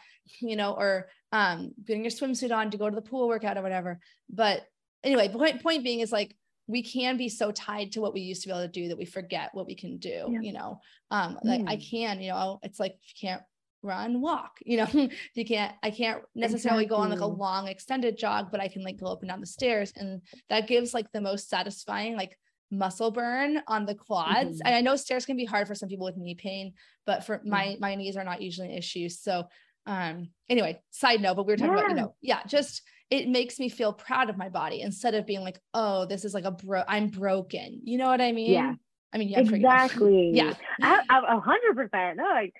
you 0.40 0.56
know, 0.56 0.72
or 0.72 1.08
um, 1.32 1.72
putting 1.86 2.04
your 2.04 2.10
swimsuit 2.10 2.54
on 2.54 2.70
to 2.70 2.78
go 2.78 2.88
to 2.88 2.94
the 2.94 3.02
pool 3.02 3.28
workout 3.28 3.58
or 3.58 3.62
whatever. 3.62 3.98
But 4.30 4.62
anyway, 5.02 5.28
point 5.28 5.62
point 5.62 5.84
being 5.84 6.00
is 6.00 6.12
like 6.12 6.34
we 6.66 6.82
can 6.82 7.16
be 7.16 7.28
so 7.28 7.50
tied 7.50 7.92
to 7.92 8.00
what 8.00 8.14
we 8.14 8.20
used 8.20 8.42
to 8.42 8.48
be 8.48 8.52
able 8.52 8.62
to 8.62 8.68
do 8.68 8.88
that 8.88 8.98
we 8.98 9.06
forget 9.06 9.50
what 9.54 9.66
we 9.66 9.74
can 9.74 9.98
do. 9.98 10.28
Yeah. 10.30 10.40
You 10.40 10.52
know, 10.52 10.80
um, 11.10 11.38
like 11.42 11.62
mm. 11.62 11.68
I 11.68 11.76
can, 11.76 12.20
you 12.20 12.30
know, 12.30 12.60
it's 12.62 12.78
like 12.78 12.92
if 12.92 13.14
you 13.14 13.28
can't 13.28 13.42
run 13.82 14.20
walk 14.20 14.58
you 14.64 14.76
know 14.76 15.08
you 15.34 15.44
can't 15.44 15.74
i 15.82 15.90
can't 15.90 16.22
necessarily 16.34 16.84
exactly. 16.84 16.86
go 16.86 17.02
on 17.02 17.10
like 17.10 17.20
a 17.20 17.26
long 17.26 17.68
extended 17.68 18.18
jog 18.18 18.48
but 18.50 18.60
i 18.60 18.68
can 18.68 18.82
like 18.82 18.98
go 18.98 19.06
up 19.06 19.20
and 19.20 19.28
down 19.28 19.40
the 19.40 19.46
stairs 19.46 19.92
and 19.96 20.20
that 20.48 20.66
gives 20.66 20.94
like 20.94 21.10
the 21.12 21.20
most 21.20 21.48
satisfying 21.48 22.16
like 22.16 22.36
muscle 22.70 23.10
burn 23.10 23.62
on 23.66 23.86
the 23.86 23.94
quads 23.94 24.58
mm-hmm. 24.58 24.66
and 24.66 24.74
i 24.74 24.80
know 24.80 24.96
stairs 24.96 25.24
can 25.24 25.36
be 25.36 25.44
hard 25.44 25.66
for 25.66 25.74
some 25.74 25.88
people 25.88 26.04
with 26.04 26.16
knee 26.16 26.34
pain 26.34 26.72
but 27.06 27.24
for 27.24 27.38
mm-hmm. 27.38 27.50
my 27.50 27.76
my 27.80 27.94
knees 27.94 28.16
are 28.16 28.24
not 28.24 28.42
usually 28.42 28.68
an 28.68 28.76
issue 28.76 29.08
so 29.08 29.44
um 29.86 30.28
anyway 30.48 30.78
side 30.90 31.20
note 31.20 31.34
but 31.34 31.46
we 31.46 31.52
were 31.52 31.56
talking 31.56 31.72
yeah. 31.72 31.80
about 31.80 31.90
you 31.90 31.96
know 31.96 32.14
yeah 32.20 32.40
just 32.46 32.82
it 33.10 33.26
makes 33.26 33.58
me 33.58 33.70
feel 33.70 33.92
proud 33.92 34.28
of 34.28 34.36
my 34.36 34.50
body 34.50 34.82
instead 34.82 35.14
of 35.14 35.26
being 35.26 35.40
like 35.40 35.58
oh 35.72 36.04
this 36.04 36.24
is 36.24 36.34
like 36.34 36.44
a 36.44 36.50
bro 36.50 36.82
i'm 36.86 37.08
broken 37.08 37.80
you 37.84 37.96
know 37.96 38.06
what 38.06 38.20
i 38.20 38.32
mean 38.32 38.50
yeah 38.50 38.74
I 39.12 39.18
mean, 39.18 39.28
yeah, 39.28 39.40
exactly. 39.40 40.32
Yeah, 40.34 40.54
a 40.82 41.40
hundred 41.40 41.76
percent. 41.76 42.18
No, 42.18 42.24
like 42.24 42.54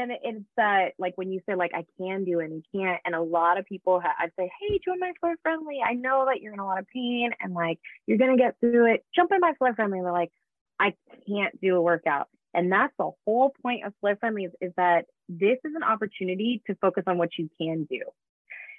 and 0.00 0.12
it's 0.22 0.44
that 0.56 0.92
like 0.98 1.16
when 1.16 1.30
you 1.30 1.40
say 1.48 1.54
like 1.54 1.72
I 1.74 1.84
can 1.98 2.24
do 2.24 2.40
it 2.40 2.46
and 2.46 2.54
you 2.54 2.62
can't, 2.80 3.00
and 3.04 3.14
a 3.14 3.22
lot 3.22 3.58
of 3.58 3.64
people 3.66 4.00
have, 4.00 4.12
I'd 4.18 4.32
say, 4.38 4.50
hey, 4.60 4.80
join 4.84 4.98
my 5.00 5.12
flare 5.20 5.36
friendly. 5.42 5.78
I 5.84 5.94
know 5.94 6.26
that 6.26 6.40
you're 6.40 6.52
in 6.52 6.58
a 6.58 6.66
lot 6.66 6.78
of 6.78 6.86
pain 6.88 7.30
and 7.40 7.54
like 7.54 7.78
you're 8.06 8.18
gonna 8.18 8.36
get 8.36 8.56
through 8.60 8.92
it. 8.94 9.04
Jump 9.14 9.32
in 9.32 9.40
my 9.40 9.52
flare 9.58 9.74
friendly. 9.74 9.98
And 9.98 10.06
they're 10.06 10.12
like, 10.12 10.32
I 10.80 10.94
can't 11.26 11.60
do 11.60 11.76
a 11.76 11.82
workout, 11.82 12.28
and 12.52 12.70
that's 12.70 12.92
the 12.98 13.10
whole 13.24 13.52
point 13.62 13.84
of 13.84 13.92
flare 14.00 14.16
friendly 14.16 14.44
is, 14.44 14.52
is 14.60 14.72
that 14.76 15.06
this 15.28 15.58
is 15.64 15.72
an 15.74 15.82
opportunity 15.82 16.62
to 16.66 16.74
focus 16.76 17.04
on 17.06 17.18
what 17.18 17.30
you 17.38 17.48
can 17.60 17.84
do. 17.84 18.00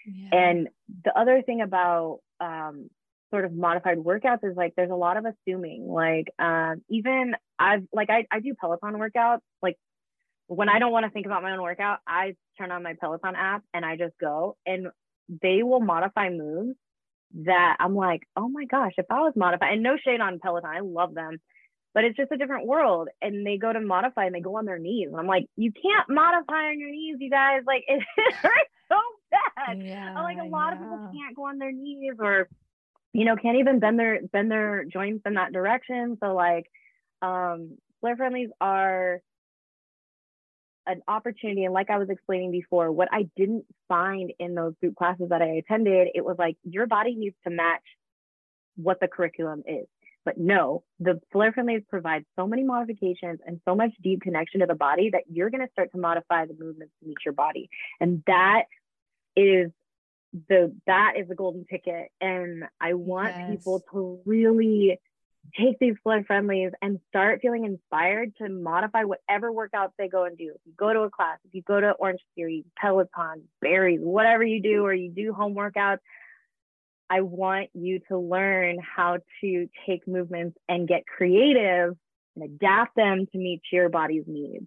Yeah. 0.06 0.30
And 0.38 0.70
the 1.04 1.18
other 1.18 1.42
thing 1.42 1.62
about 1.62 2.20
um, 2.40 2.90
sort 3.32 3.46
of 3.46 3.54
modified 3.54 3.98
workouts 3.98 4.44
is 4.44 4.56
like 4.56 4.74
there's 4.76 4.92
a 4.92 4.96
lot 4.96 5.18
of 5.18 5.26
assuming. 5.26 5.88
Like 5.88 6.28
um, 6.40 6.84
even 6.90 7.36
I've 7.58 7.84
like 7.92 8.10
I, 8.10 8.26
I 8.32 8.40
do 8.40 8.54
Peloton 8.54 8.94
workouts 8.94 9.42
like 9.62 9.78
when 10.48 10.70
I 10.70 10.80
don't 10.80 10.92
want 10.92 11.06
to 11.06 11.12
think 11.12 11.26
about 11.26 11.44
my 11.44 11.52
own 11.52 11.62
workout, 11.62 12.00
I 12.08 12.36
turn 12.58 12.72
on 12.72 12.84
my 12.84 12.94
Peloton 13.00 13.36
app 13.36 13.64
and 13.74 13.86
I 13.86 13.98
just 13.98 14.14
go 14.20 14.58
and 14.66 14.88
they 15.42 15.64
will 15.64 15.80
modify 15.80 16.30
moves 16.30 16.76
that 17.46 17.78
I'm 17.80 17.96
like, 17.96 18.24
oh 18.38 18.48
my 18.48 18.66
gosh, 18.66 18.94
if 18.98 19.08
I 19.10 19.20
was 19.22 19.34
modified, 19.36 19.74
and 19.74 19.84
no 19.84 19.98
shade 19.98 20.22
on 20.22 20.40
Peloton, 20.40 20.70
I 20.70 20.80
love 20.80 21.14
them, 21.14 21.40
but 21.94 22.04
it's 22.04 22.16
just 22.16 22.32
a 22.32 22.38
different 22.38 22.68
world. 22.68 23.10
And 23.22 23.46
they 23.46 23.58
go 23.58 23.74
to 23.74 23.80
modify 23.80 24.26
and 24.26 24.36
they 24.36 24.40
go 24.40 24.58
on 24.58 24.66
their 24.66 24.80
knees. 24.80 25.08
And 25.10 25.18
I'm 25.18 25.28
like, 25.28 25.48
you 25.56 25.72
can't 25.72 26.08
modify 26.10 26.70
on 26.70 26.80
your 26.80 26.92
knees, 26.92 27.18
you 27.20 27.30
guys. 27.30 27.62
Like 27.66 27.84
it 27.88 28.04
hurts 28.36 28.72
so 28.90 28.98
bad. 29.32 29.82
Yeah, 29.82 30.14
I'm 30.16 30.24
like 30.24 30.38
a 30.40 30.50
lot 30.50 30.74
of 30.74 30.80
people 30.80 31.00
can't 31.12 31.36
go 31.36 31.48
on 31.48 31.58
their 31.58 31.72
knees 31.72 32.14
or, 32.20 32.48
you 33.14 33.26
know, 33.26 33.36
can't 33.36 33.58
even 33.58 33.80
bend 33.80 34.00
their 34.00 34.22
bend 34.32 34.52
their 34.52 34.86
joints 34.86 35.24
in 35.26 35.34
that 35.34 35.52
direction. 35.52 36.18
So 36.22 36.34
like 36.36 36.70
um 37.22 37.78
flare 38.02 38.16
friendlies 38.16 38.50
are 38.62 39.22
an 40.88 41.02
opportunity 41.08 41.66
and 41.66 41.74
like 41.74 41.90
i 41.90 41.98
was 41.98 42.10
explaining 42.10 42.52
before 42.52 42.92
what 42.92 43.08
i 43.12 43.28
didn't 43.36 43.66
find 43.88 44.32
in 44.40 44.56
those 44.56 44.74
group 44.82 44.96
classes 44.96 45.30
that 45.30 45.42
i 45.42 45.46
attended 45.46 46.08
it 46.14 46.24
was 46.24 46.36
like 46.38 46.58
your 46.64 46.88
body 46.88 47.16
needs 47.16 47.36
to 47.44 47.50
match 47.50 47.82
what 48.76 49.00
the 49.00 49.08
curriculum 49.08 49.64
is. 49.66 49.88
But 50.24 50.40
no 50.40 50.84
the 51.00 51.22
flare 51.32 51.52
friendlies 51.52 51.84
provide 51.88 52.26
so 52.36 52.48
many 52.48 52.64
modifications 52.64 53.40
and 53.46 53.62
so 53.64 53.76
much 53.76 53.92
deep 54.02 54.22
connection 54.22 54.62
to 54.62 54.66
the 54.66 54.74
body 54.74 55.12
that 55.12 55.24
you're 55.32 55.52
going 55.52 55.66
to 55.66 55.72
start 55.72 55.92
to 55.92 56.00
modify 56.00 56.46
the 56.46 56.56
movements 56.60 56.94
to 57.00 57.08
meet 57.08 57.18
your 57.24 57.34
body. 57.34 57.70
And 58.00 58.24
that 58.26 58.64
is 59.36 59.70
the 60.50 60.74
that 60.88 61.14
is 61.20 61.28
the 61.28 61.36
golden 61.36 61.66
ticket. 61.66 62.10
And 62.20 62.64
i 62.82 62.94
want 62.94 63.36
yes. 63.38 63.52
people 63.52 63.84
to 63.92 64.20
really 64.26 65.00
take 65.58 65.80
these 65.80 65.96
flare 66.04 66.24
friendlies 66.24 66.72
and 66.82 67.00
start 67.10 67.40
feeling 67.42 67.66
inspired 67.66 68.36
to 68.38 68.50
modify 68.50 69.04
whatever 69.04 69.52
workouts 69.52 69.92
they 69.98 70.08
go 70.08 70.26
and 70.26 70.38
do. 70.38 70.52
If 70.56 70.62
you 70.66 70.74
go 70.78 70.94
to 70.94 71.02
a 71.02 71.10
class, 71.10 71.38
if 71.46 71.54
you 71.54 71.62
go 71.62 71.80
to 71.80 71.92
Orange 71.92 72.22
Theory, 72.36 72.66
Peloton, 72.80 73.44
Barry's, 73.62 74.00
whatever 74.02 74.44
you 74.44 74.62
do, 74.62 74.86
or 74.86 74.94
you 74.94 75.12
do 75.12 75.34
home 75.34 75.56
workouts, 75.56 76.00
I 77.10 77.22
want 77.22 77.70
you 77.74 78.00
to 78.10 78.18
learn 78.18 78.80
how 78.80 79.20
to 79.42 79.70
take 79.86 80.08
movements 80.08 80.58
and 80.68 80.88
get 80.88 81.06
creative 81.06 81.96
and 82.36 82.44
adapt 82.44 82.96
them 82.96 83.28
to 83.32 83.38
meet 83.38 83.62
your 83.72 83.90
body's 83.90 84.24
needs. 84.28 84.66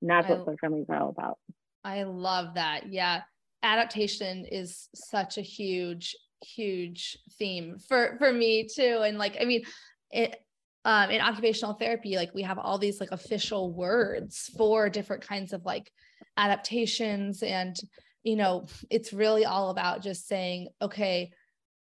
And 0.00 0.10
that's 0.10 0.28
I, 0.28 0.32
what 0.32 0.44
flare 0.44 0.56
friendlies 0.60 0.86
are 0.88 0.96
all 0.96 1.08
about. 1.08 1.38
I 1.82 2.02
love 2.02 2.54
that. 2.54 2.92
Yeah. 2.92 3.22
Adaptation 3.62 4.44
is 4.44 4.88
such 4.94 5.38
a 5.38 5.42
huge 5.42 6.14
huge 6.44 7.16
theme 7.38 7.78
for 7.88 8.16
for 8.18 8.30
me 8.30 8.68
too 8.68 9.00
and 9.02 9.16
like 9.16 9.36
i 9.40 9.44
mean 9.46 9.62
it 10.14 10.40
um, 10.84 11.10
in 11.10 11.20
occupational 11.20 11.74
therapy, 11.74 12.16
like 12.16 12.34
we 12.34 12.42
have 12.42 12.58
all 12.58 12.78
these 12.78 13.00
like 13.00 13.10
official 13.10 13.72
words 13.72 14.50
for 14.56 14.88
different 14.88 15.26
kinds 15.26 15.52
of 15.52 15.64
like 15.64 15.90
adaptations. 16.36 17.42
And, 17.42 17.76
you 18.22 18.36
know, 18.36 18.66
it's 18.90 19.12
really 19.12 19.44
all 19.44 19.70
about 19.70 20.02
just 20.02 20.28
saying, 20.28 20.68
okay, 20.82 21.32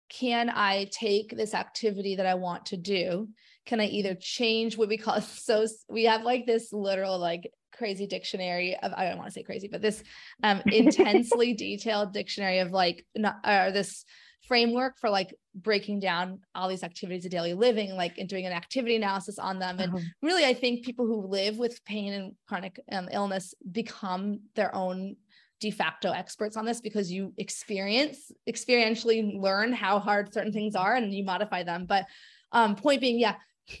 can 0.09 0.49
I 0.49 0.89
take 0.91 1.35
this 1.35 1.53
activity 1.53 2.15
that 2.15 2.25
I 2.25 2.35
want 2.35 2.67
to 2.67 2.77
do? 2.77 3.27
Can 3.65 3.81
I 3.81 3.85
either 3.85 4.15
change 4.15 4.77
what 4.77 4.87
we 4.87 4.97
call 4.97 5.19
so 5.21 5.65
we 5.89 6.05
have 6.05 6.23
like 6.23 6.45
this 6.45 6.71
literal 6.71 7.19
like 7.19 7.51
crazy 7.77 8.07
dictionary 8.07 8.75
of 8.81 8.93
I 8.93 9.07
don't 9.07 9.17
want 9.17 9.27
to 9.27 9.33
say 9.33 9.43
crazy, 9.43 9.67
but 9.69 9.81
this 9.81 10.01
um 10.43 10.61
intensely 10.71 11.53
detailed 11.53 12.13
dictionary 12.13 12.59
of 12.59 12.71
like 12.71 13.05
not 13.15 13.35
or 13.45 13.71
this 13.71 14.05
framework 14.47 14.97
for 14.99 15.09
like 15.09 15.35
breaking 15.55 15.99
down 15.99 16.39
all 16.55 16.69
these 16.69 16.83
activities 16.83 17.25
of 17.25 17.31
daily 17.31 17.53
living, 17.53 17.95
like 17.95 18.17
and 18.17 18.29
doing 18.29 18.45
an 18.45 18.53
activity 18.53 18.95
analysis 18.95 19.37
on 19.39 19.59
them. 19.59 19.79
And 19.79 19.93
uh-huh. 19.93 20.03
really, 20.21 20.45
I 20.45 20.53
think 20.53 20.85
people 20.85 21.05
who 21.05 21.27
live 21.27 21.57
with 21.57 21.83
pain 21.85 22.13
and 22.13 22.33
chronic 22.47 22.79
um, 22.91 23.09
illness 23.11 23.53
become 23.71 24.41
their 24.55 24.73
own 24.73 25.15
de 25.59 25.71
facto 25.71 26.11
experts 26.11 26.55
on 26.55 26.65
this 26.65 26.81
because 26.81 27.11
you 27.11 27.33
experience 27.37 28.31
experientially 28.47 29.39
learn 29.41 29.73
how 29.73 29.97
hard 29.99 30.31
certain 30.31 30.53
things 30.53 30.75
are 30.75 30.95
and 30.95 31.13
you 31.13 31.23
modify 31.23 31.63
them. 31.63 31.85
But 31.85 32.05
um, 32.51 32.75
point 32.75 33.01
being, 33.01 33.19
yeah, 33.19 33.35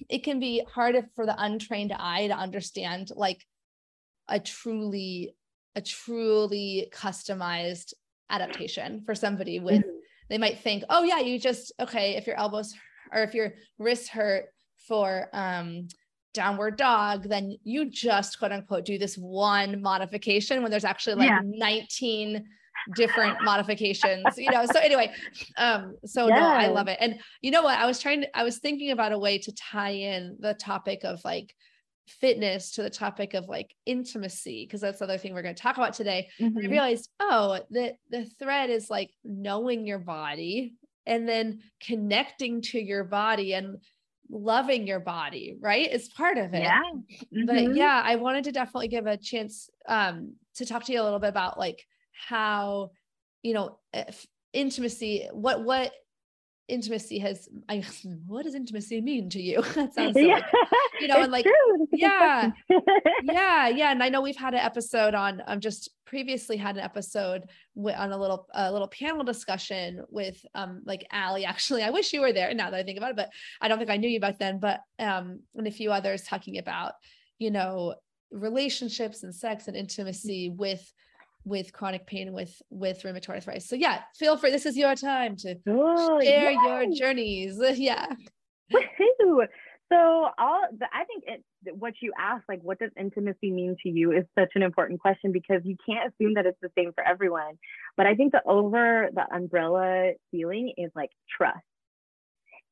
it 0.09 0.23
can 0.23 0.39
be 0.39 0.63
hard 0.73 0.95
for 1.15 1.25
the 1.25 1.35
untrained 1.37 1.93
eye 1.93 2.27
to 2.27 2.33
understand 2.33 3.11
like 3.15 3.45
a 4.27 4.39
truly 4.39 5.35
a 5.75 5.81
truly 5.81 6.89
customized 6.91 7.93
adaptation 8.29 9.03
for 9.05 9.13
somebody 9.13 9.59
with 9.59 9.81
mm-hmm. 9.81 9.97
They 10.29 10.37
might 10.37 10.59
think 10.59 10.83
oh 10.89 11.03
yeah 11.03 11.19
you 11.19 11.39
just 11.39 11.71
okay 11.79 12.15
if 12.15 12.27
your 12.27 12.37
elbows 12.37 12.73
or 13.11 13.21
if 13.21 13.33
your 13.33 13.53
wrists 13.79 14.09
hurt 14.09 14.45
for 14.87 15.29
um 15.33 15.87
downward 16.33 16.77
dog 16.77 17.27
then 17.27 17.57
you 17.63 17.89
just 17.89 18.37
quote 18.37 18.51
unquote 18.51 18.85
do 18.85 18.97
this 18.97 19.15
one 19.15 19.81
modification 19.81 20.61
when 20.61 20.69
there's 20.69 20.85
actually 20.85 21.15
like 21.15 21.29
yeah. 21.29 21.39
19 21.43 22.45
different 22.95 23.43
modifications 23.43 24.23
you 24.37 24.49
know 24.51 24.65
so 24.65 24.79
anyway 24.79 25.11
um 25.57 25.95
so 26.05 26.27
yes. 26.27 26.39
no 26.39 26.45
i 26.45 26.67
love 26.67 26.87
it 26.87 26.97
and 27.01 27.19
you 27.41 27.49
know 27.49 27.63
what 27.63 27.77
i 27.79 27.85
was 27.85 27.99
trying 27.99 28.21
to 28.21 28.37
i 28.37 28.43
was 28.43 28.59
thinking 28.59 28.91
about 28.91 29.11
a 29.11 29.17
way 29.17 29.37
to 29.37 29.51
tie 29.53 29.91
in 29.91 30.37
the 30.39 30.53
topic 30.53 30.99
of 31.03 31.19
like 31.25 31.53
fitness 32.07 32.71
to 32.71 32.83
the 32.83 32.89
topic 32.89 33.33
of 33.33 33.47
like 33.47 33.73
intimacy 33.85 34.65
because 34.65 34.81
that's 34.81 34.99
the 34.99 35.05
other 35.05 35.17
thing 35.17 35.33
we're 35.33 35.41
going 35.41 35.55
to 35.55 35.61
talk 35.61 35.77
about 35.77 35.93
today 35.93 36.29
mm-hmm. 36.39 36.57
i 36.57 36.69
realized 36.69 37.09
oh 37.19 37.59
the 37.69 37.93
the 38.09 38.25
thread 38.39 38.69
is 38.69 38.89
like 38.89 39.11
knowing 39.23 39.85
your 39.85 39.99
body 39.99 40.73
and 41.05 41.27
then 41.27 41.59
connecting 41.81 42.61
to 42.61 42.79
your 42.79 43.03
body 43.03 43.53
and 43.53 43.77
loving 44.29 44.87
your 44.87 44.99
body 44.99 45.57
right 45.61 45.91
is 45.91 46.09
part 46.09 46.37
of 46.37 46.53
it 46.53 46.63
yeah 46.63 46.81
mm-hmm. 46.81 47.45
but 47.45 47.75
yeah 47.75 48.01
i 48.03 48.15
wanted 48.15 48.43
to 48.43 48.51
definitely 48.51 48.87
give 48.87 49.05
a 49.05 49.17
chance 49.17 49.69
um 49.87 50.33
to 50.55 50.65
talk 50.65 50.83
to 50.83 50.93
you 50.93 51.01
a 51.01 51.03
little 51.03 51.19
bit 51.19 51.29
about 51.29 51.57
like 51.59 51.83
how 52.11 52.89
you 53.41 53.53
know 53.53 53.79
intimacy 54.53 55.27
what 55.31 55.63
what 55.63 55.91
intimacy 56.67 57.17
has 57.19 57.47
I 57.69 57.83
what 58.25 58.43
does 58.43 58.55
intimacy 58.55 59.01
mean 59.01 59.29
to 59.29 59.41
you? 59.41 59.61
that 59.75 59.93
sounds 59.93 60.13
so 60.13 60.19
yeah. 60.19 60.41
you 60.99 61.07
know, 61.07 61.21
and 61.21 61.31
like 61.31 61.45
yeah, 61.91 62.51
yeah, 63.23 63.67
yeah. 63.67 63.91
And 63.91 64.03
I 64.03 64.09
know 64.09 64.21
we've 64.21 64.35
had 64.35 64.53
an 64.53 64.59
episode 64.59 65.13
on 65.13 65.41
um 65.47 65.59
just 65.59 65.91
previously 66.05 66.57
had 66.57 66.77
an 66.77 66.83
episode 66.83 67.43
on 67.75 68.11
a 68.11 68.17
little 68.17 68.47
a 68.53 68.71
little 68.71 68.87
panel 68.87 69.23
discussion 69.23 70.03
with 70.09 70.43
um 70.55 70.81
like 70.85 71.07
Allie. 71.11 71.45
Actually, 71.45 71.83
I 71.83 71.89
wish 71.89 72.13
you 72.13 72.21
were 72.21 72.33
there 72.33 72.53
now 72.53 72.69
that 72.69 72.79
I 72.79 72.83
think 72.83 72.97
about 72.97 73.11
it, 73.11 73.17
but 73.17 73.29
I 73.61 73.67
don't 73.67 73.77
think 73.77 73.89
I 73.89 73.97
knew 73.97 74.09
you 74.09 74.19
back 74.19 74.39
then. 74.39 74.59
But 74.59 74.81
um 74.99 75.41
and 75.55 75.67
a 75.67 75.71
few 75.71 75.91
others 75.91 76.23
talking 76.23 76.57
about, 76.57 76.93
you 77.39 77.51
know, 77.51 77.95
relationships 78.31 79.23
and 79.23 79.33
sex 79.33 79.67
and 79.67 79.77
intimacy 79.77 80.49
with 80.49 80.91
with 81.47 81.71
chronic 81.71 82.05
pain 82.05 82.33
with 82.33 82.61
with 82.69 83.01
rheumatoid 83.03 83.29
arthritis. 83.29 83.67
So 83.67 83.75
yeah, 83.75 84.01
feel 84.15 84.37
free. 84.37 84.51
This 84.51 84.65
is 84.65 84.77
your 84.77 84.95
time 84.95 85.35
to 85.37 85.55
oh, 85.67 86.19
share 86.21 86.51
yes. 86.51 86.65
your 86.65 86.91
journeys. 86.93 87.59
yeah. 87.77 88.07
So 89.89 89.95
all 89.95 90.61
I 90.93 91.05
think 91.05 91.23
it, 91.27 91.43
what 91.77 91.93
you 92.01 92.11
asked, 92.19 92.43
like, 92.49 92.59
what 92.61 92.79
does 92.79 92.91
intimacy 92.99 93.51
mean 93.51 93.77
to 93.83 93.89
you, 93.89 94.11
is 94.11 94.25
such 94.37 94.51
an 94.55 94.61
important 94.61 94.99
question 94.99 95.31
because 95.31 95.61
you 95.63 95.77
can't 95.87 96.11
assume 96.13 96.33
that 96.33 96.45
it's 96.45 96.59
the 96.61 96.71
same 96.77 96.91
for 96.93 97.07
everyone. 97.07 97.57
But 97.95 98.05
I 98.05 98.15
think 98.15 98.33
the 98.33 98.41
over 98.45 99.09
the 99.13 99.23
umbrella 99.33 100.11
feeling 100.31 100.73
is 100.77 100.91
like 100.93 101.11
trust. 101.37 101.59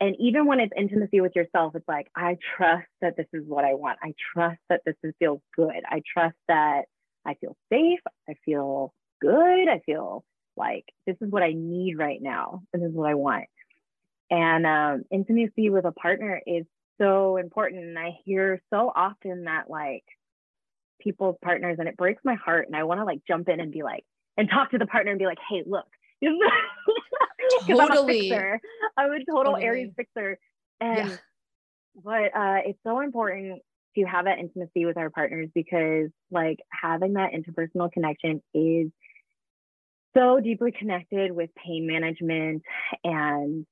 And 0.01 0.17
even 0.19 0.45
when 0.45 0.59
it's 0.59 0.73
intimacy 0.77 1.21
with 1.21 1.37
yourself, 1.37 1.73
it's 1.73 1.87
like, 1.87 2.07
I 2.17 2.37
trust 2.57 2.87
that 3.01 3.15
this 3.15 3.27
is 3.31 3.43
what 3.47 3.63
I 3.63 3.75
want. 3.75 3.97
I 4.03 4.13
trust 4.33 4.59
that 4.69 4.81
this 4.85 4.95
is, 5.03 5.13
feels 5.19 5.39
good. 5.55 5.83
I 5.87 6.01
trust 6.13 6.35
that 6.49 6.81
I 7.25 7.35
feel 7.35 7.55
safe. 7.71 7.99
I 8.29 8.35
feel 8.45 8.93
good. 9.21 9.69
I 9.69 9.81
feel 9.85 10.23
like 10.57 10.85
this 11.05 11.17
is 11.21 11.31
what 11.31 11.43
I 11.43 11.53
need 11.53 11.97
right 11.97 12.21
now. 12.21 12.63
This 12.73 12.83
is 12.83 12.93
what 12.93 13.09
I 13.09 13.15
want. 13.15 13.45
And 14.29 14.65
um, 14.65 15.03
intimacy 15.11 15.69
with 15.69 15.85
a 15.85 15.91
partner 15.91 16.41
is 16.45 16.65
so 16.99 17.37
important. 17.37 17.83
And 17.83 17.99
I 17.99 18.17
hear 18.23 18.61
so 18.71 18.91
often 18.95 19.45
that 19.45 19.69
like 19.69 20.03
people's 20.99 21.35
partners, 21.43 21.77
and 21.79 21.87
it 21.87 21.97
breaks 21.97 22.21
my 22.23 22.35
heart. 22.35 22.67
And 22.67 22.75
I 22.75 22.83
want 22.83 22.99
to 22.99 23.05
like 23.05 23.21
jump 23.27 23.49
in 23.49 23.59
and 23.59 23.71
be 23.71 23.83
like, 23.83 24.03
and 24.37 24.49
talk 24.49 24.71
to 24.71 24.77
the 24.77 24.87
partner 24.87 25.11
and 25.11 25.19
be 25.19 25.25
like, 25.25 25.37
hey, 25.49 25.63
look, 25.65 25.85
totally. 27.67 28.33
I'm 28.33 28.41
a, 28.41 28.59
I'm 28.97 29.11
a 29.11 29.19
total 29.25 29.53
totally. 29.53 29.63
Aries 29.63 29.91
fixer. 29.95 30.37
And 30.81 31.09
yeah. 31.09 31.17
but 32.03 32.35
uh, 32.35 32.59
it's 32.65 32.79
so 32.85 32.99
important 32.99 33.61
to 33.95 34.03
have 34.03 34.25
that 34.25 34.39
intimacy 34.39 34.85
with 34.85 34.97
our 34.97 35.09
partners 35.09 35.49
because 35.53 36.09
like 36.31 36.59
having 36.69 37.13
that 37.13 37.31
interpersonal 37.31 37.91
connection 37.91 38.41
is 38.53 38.91
so 40.15 40.39
deeply 40.39 40.71
connected 40.71 41.31
with 41.31 41.49
pain 41.55 41.87
management 41.87 42.63
and 43.03 43.65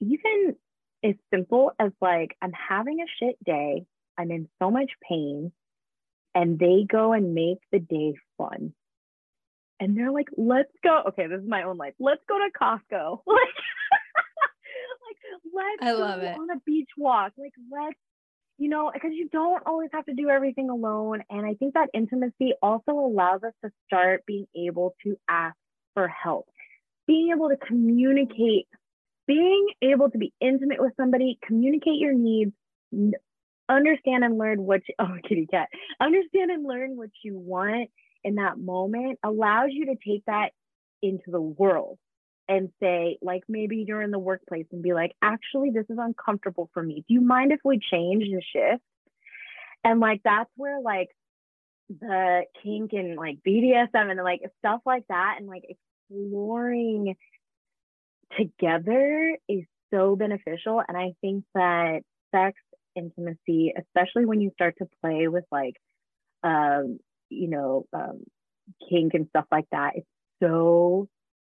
even 0.00 0.56
as 1.04 1.14
simple 1.32 1.72
as 1.78 1.92
like 2.00 2.36
I'm 2.42 2.52
having 2.52 3.00
a 3.00 3.06
shit 3.20 3.36
day, 3.44 3.84
I'm 4.18 4.30
in 4.30 4.48
so 4.60 4.70
much 4.70 4.90
pain, 5.08 5.52
and 6.34 6.58
they 6.58 6.86
go 6.90 7.12
and 7.12 7.34
make 7.34 7.58
the 7.72 7.78
day 7.78 8.14
fun. 8.38 8.72
And 9.78 9.96
they're 9.96 10.10
like, 10.10 10.28
let's 10.36 10.72
go. 10.82 11.02
Okay, 11.08 11.26
this 11.26 11.40
is 11.40 11.48
my 11.48 11.64
own 11.64 11.76
life. 11.76 11.94
Let's 11.98 12.22
go 12.28 12.38
to 12.38 12.50
Costco. 12.58 13.20
Like, 13.26 13.38
like 15.54 15.80
let's 15.80 15.82
I 15.82 15.92
love 15.92 16.22
it. 16.22 16.38
on 16.38 16.50
a 16.50 16.60
beach 16.64 16.88
walk. 16.96 17.32
Like, 17.38 17.52
let's 17.70 17.98
you 18.58 18.68
know, 18.68 18.90
because 18.92 19.10
you 19.12 19.28
don't 19.30 19.62
always 19.66 19.90
have 19.92 20.06
to 20.06 20.14
do 20.14 20.28
everything 20.28 20.70
alone. 20.70 21.22
And 21.28 21.44
I 21.44 21.54
think 21.54 21.74
that 21.74 21.90
intimacy 21.92 22.54
also 22.62 22.92
allows 22.92 23.42
us 23.42 23.52
to 23.64 23.70
start 23.86 24.24
being 24.26 24.46
able 24.56 24.94
to 25.04 25.16
ask 25.28 25.56
for 25.94 26.08
help, 26.08 26.46
being 27.06 27.32
able 27.34 27.48
to 27.48 27.56
communicate, 27.56 28.66
being 29.26 29.66
able 29.82 30.10
to 30.10 30.18
be 30.18 30.32
intimate 30.40 30.80
with 30.80 30.92
somebody, 30.96 31.38
communicate 31.46 31.98
your 31.98 32.14
needs, 32.14 32.52
understand 33.68 34.24
and 34.24 34.38
learn 34.38 34.62
what 34.62 34.80
you, 34.88 34.94
oh, 34.98 35.16
kitty 35.28 35.46
cat, 35.46 35.68
understand 36.00 36.50
and 36.50 36.66
learn 36.66 36.96
what 36.96 37.10
you 37.22 37.36
want 37.36 37.90
in 38.24 38.36
that 38.36 38.58
moment 38.58 39.18
allows 39.22 39.68
you 39.70 39.86
to 39.86 39.96
take 40.06 40.24
that 40.26 40.50
into 41.02 41.30
the 41.30 41.40
world 41.40 41.98
and 42.48 42.70
say, 42.80 43.18
like 43.22 43.42
maybe 43.48 43.84
you're 43.86 44.02
in 44.02 44.10
the 44.10 44.18
workplace 44.18 44.66
and 44.72 44.82
be 44.82 44.92
like, 44.92 45.12
actually, 45.22 45.70
this 45.70 45.86
is 45.88 45.98
uncomfortable 46.00 46.70
for 46.72 46.82
me. 46.82 47.04
Do 47.08 47.14
you 47.14 47.20
mind 47.20 47.52
if 47.52 47.60
we 47.64 47.78
change 47.78 48.24
and 48.24 48.42
shift? 48.42 48.82
And 49.84 50.00
like 50.00 50.20
that's 50.24 50.50
where 50.56 50.80
like 50.80 51.08
the 51.88 52.42
kink 52.62 52.92
and 52.92 53.16
like 53.16 53.38
BDSM 53.46 54.10
and 54.10 54.22
like 54.22 54.40
stuff 54.58 54.80
like 54.84 55.04
that 55.08 55.36
and 55.38 55.46
like 55.46 55.64
exploring 56.08 57.16
together 58.36 59.38
is 59.48 59.64
so 59.92 60.16
beneficial. 60.16 60.82
And 60.86 60.96
I 60.96 61.14
think 61.20 61.44
that 61.54 62.00
sex 62.34 62.60
intimacy, 62.94 63.72
especially 63.76 64.24
when 64.24 64.40
you 64.40 64.50
start 64.54 64.76
to 64.78 64.88
play 65.02 65.28
with 65.28 65.44
like 65.50 65.76
um, 66.42 66.98
you 67.28 67.48
know, 67.48 67.86
um 67.92 68.22
kink 68.88 69.14
and 69.14 69.28
stuff 69.28 69.46
like 69.50 69.66
that, 69.72 69.92
it's 69.96 70.06
so 70.42 71.08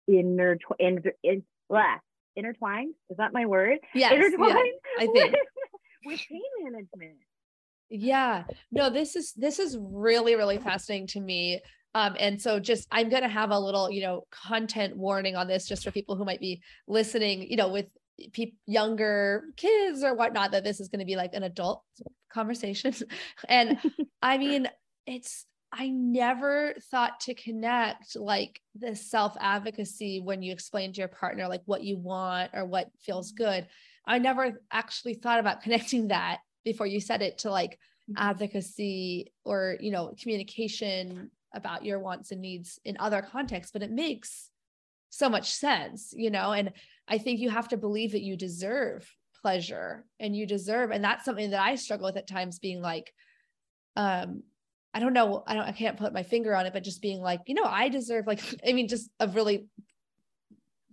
inter, 0.07 0.57
in, 0.79 1.03
intertwined. 2.35 2.93
Is 3.09 3.17
that 3.17 3.33
my 3.33 3.45
word? 3.45 3.79
Yes, 3.93 4.13
intertwined. 4.13 4.57
Yeah, 4.97 5.03
I 5.03 5.07
think 5.07 5.31
with, 5.31 5.35
with 6.05 6.19
pain 6.29 6.41
management. 6.63 7.17
Yeah, 7.89 8.43
no, 8.71 8.89
this 8.89 9.15
is 9.15 9.33
this 9.33 9.59
is 9.59 9.77
really 9.79 10.35
really 10.35 10.57
fascinating 10.57 11.07
to 11.07 11.19
me. 11.19 11.61
Um, 11.95 12.15
and 12.19 12.41
so 12.41 12.59
just 12.59 12.87
I'm 12.91 13.09
gonna 13.09 13.29
have 13.29 13.51
a 13.51 13.59
little, 13.59 13.91
you 13.91 14.01
know, 14.01 14.25
content 14.31 14.97
warning 14.97 15.35
on 15.35 15.47
this 15.47 15.67
just 15.67 15.83
for 15.83 15.91
people 15.91 16.15
who 16.15 16.25
might 16.25 16.39
be 16.39 16.61
listening, 16.87 17.43
you 17.49 17.55
know, 17.55 17.69
with 17.69 17.85
people 18.31 18.57
younger 18.65 19.43
kids 19.57 20.03
or 20.03 20.15
whatnot, 20.15 20.51
that 20.51 20.63
this 20.63 20.79
is 20.79 20.89
gonna 20.89 21.05
be 21.05 21.15
like 21.15 21.33
an 21.33 21.43
adult 21.43 21.83
conversation. 22.31 22.93
and 23.47 23.77
I 24.21 24.39
mean, 24.39 24.67
it's 25.05 25.45
I 25.75 25.89
never 25.89 26.75
thought 26.91 27.19
to 27.21 27.33
connect 27.33 28.15
like 28.15 28.61
the 28.75 28.95
self 28.95 29.35
advocacy 29.39 30.19
when 30.19 30.43
you 30.43 30.51
explain 30.51 30.93
to 30.93 30.99
your 30.99 31.07
partner 31.07 31.47
like 31.47 31.63
what 31.65 31.83
you 31.83 31.97
want 31.97 32.51
or 32.53 32.65
what 32.65 32.91
feels 33.01 33.31
mm-hmm. 33.31 33.43
good. 33.43 33.67
I 34.05 34.19
never 34.19 34.61
actually 34.71 35.15
thought 35.15 35.39
about 35.39 35.61
connecting 35.63 36.09
that 36.09 36.39
before 36.63 36.85
you 36.85 36.99
said 36.99 37.21
it 37.21 37.39
to 37.39 37.49
like 37.49 37.71
mm-hmm. 38.09 38.13
advocacy 38.17 39.33
or, 39.43 39.77
you 39.79 39.91
know, 39.91 40.13
communication 40.21 41.31
about 41.55 41.83
your 41.83 41.99
wants 41.99 42.31
and 42.31 42.41
needs 42.41 42.79
in 42.85 42.95
other 42.99 43.21
contexts, 43.21 43.71
but 43.71 43.83
it 43.83 43.91
makes 43.91 44.49
so 45.09 45.29
much 45.29 45.51
sense, 45.51 46.13
you 46.15 46.31
know, 46.31 46.51
and 46.51 46.71
I 47.07 47.17
think 47.17 47.39
you 47.39 47.49
have 47.49 47.69
to 47.69 47.77
believe 47.77 48.11
that 48.13 48.23
you 48.23 48.37
deserve 48.37 49.11
pleasure 49.41 50.05
and 50.19 50.35
you 50.35 50.45
deserve 50.45 50.91
and 50.91 51.03
that's 51.03 51.25
something 51.25 51.49
that 51.49 51.61
I 51.61 51.75
struggle 51.75 52.05
with 52.05 52.17
at 52.17 52.27
times 52.27 52.59
being 52.59 52.81
like 52.81 53.13
um 53.97 54.43
I 54.93 54.99
don't 54.99 55.13
know, 55.13 55.43
I 55.47 55.55
don't, 55.55 55.63
I 55.63 55.71
can't 55.71 55.97
put 55.97 56.13
my 56.13 56.23
finger 56.23 56.55
on 56.55 56.65
it, 56.65 56.73
but 56.73 56.83
just 56.83 57.01
being 57.01 57.19
like, 57.19 57.41
you 57.47 57.55
know, 57.55 57.63
I 57.63 57.89
deserve 57.89 58.27
like, 58.27 58.41
I 58.67 58.73
mean, 58.73 58.87
just 58.87 59.09
a 59.19 59.27
really 59.27 59.65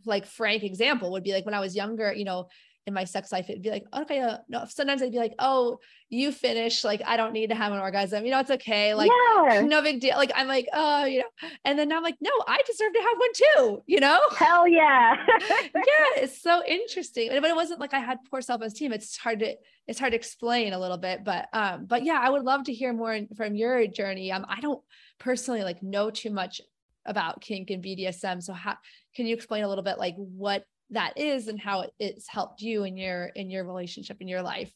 like 0.07 0.27
frank 0.27 0.63
example 0.63 1.13
would 1.13 1.23
be 1.23 1.33
like 1.33 1.45
when 1.45 1.55
I 1.55 1.61
was 1.61 1.77
younger, 1.77 2.13
you 2.13 2.25
know, 2.25 2.49
in 2.87 2.95
my 2.95 3.05
sex 3.05 3.31
life, 3.31 3.49
it'd 3.51 3.63
be 3.63 3.71
like, 3.71 3.85
okay, 3.95 4.21
uh, 4.21 4.39
no, 4.49 4.65
sometimes 4.69 5.03
I'd 5.03 5.13
be 5.13 5.19
like, 5.19 5.35
oh, 5.39 5.79
you 6.09 6.33
finish, 6.33 6.83
like, 6.83 7.03
I 7.07 7.17
don't 7.17 7.33
need 7.33 7.51
to 7.51 7.55
have 7.55 7.73
an 7.73 7.79
orgasm, 7.79 8.25
you 8.25 8.31
know, 8.31 8.41
it's 8.41 8.51
okay. 8.51 8.95
Like, 8.95 9.11
yeah. 9.11 9.61
no 9.61 9.83
big 9.83 10.01
deal. 10.01 10.17
Like, 10.17 10.33
I'm 10.35 10.49
like, 10.49 10.67
oh, 10.73 11.05
you 11.05 11.19
know, 11.19 11.49
and 11.65 11.79
then 11.79 11.93
I'm 11.93 12.03
like, 12.03 12.17
no, 12.21 12.31
I 12.49 12.61
deserve 12.67 12.93
to 12.93 12.99
have 13.01 13.19
one 13.19 13.31
too, 13.35 13.83
you 13.87 14.01
know? 14.01 14.19
Hell 14.37 14.67
yeah. 14.67 15.15
yeah. 15.75 16.23
It's 16.23 16.43
so 16.43 16.63
interesting. 16.67 17.29
But 17.29 17.45
it 17.45 17.57
wasn't 17.57 17.81
like 17.81 17.95
I 17.95 18.01
had 18.01 18.19
poor 18.31 18.41
self-esteem. 18.41 18.93
It's 18.93 19.17
hard 19.17 19.41
to, 19.41 19.55
it's 19.87 20.01
hard 20.01 20.13
to 20.13 20.17
explain 20.17 20.73
a 20.73 20.79
little 20.79 20.99
bit, 20.99 21.23
but, 21.23 21.49
um, 21.53 21.85
but 21.85 22.05
yeah, 22.05 22.19
I 22.21 22.31
would 22.31 22.45
love 22.45 22.65
to 22.65 22.73
hear 22.73 22.93
more 22.93 23.21
from 23.37 23.55
your 23.55 23.87
journey. 23.87 24.33
Um, 24.33 24.47
I 24.49 24.61
don't 24.61 24.83
personally 25.19 25.63
like 25.63 25.83
know 25.83 26.11
too 26.11 26.31
much 26.31 26.61
about 27.05 27.41
kink 27.41 27.71
and 27.71 27.85
BDSM. 27.85 28.43
So 28.43 28.53
how, 28.53 28.77
can 29.15 29.27
you 29.27 29.35
explain 29.35 29.65
a 29.65 29.69
little 29.69 29.85
bit 29.85 29.99
like 29.99 30.15
what 30.17 30.65
that 30.91 31.17
is 31.17 31.49
and 31.49 31.61
how 31.61 31.87
it's 31.99 32.29
helped 32.29 32.63
you 32.63 32.85
in 32.85 32.97
your 32.97 33.27
in 33.27 33.51
your 33.51 33.65
relationship 33.65 34.19
in 34.21 34.29
your 34.29 34.43
life. 34.43 34.73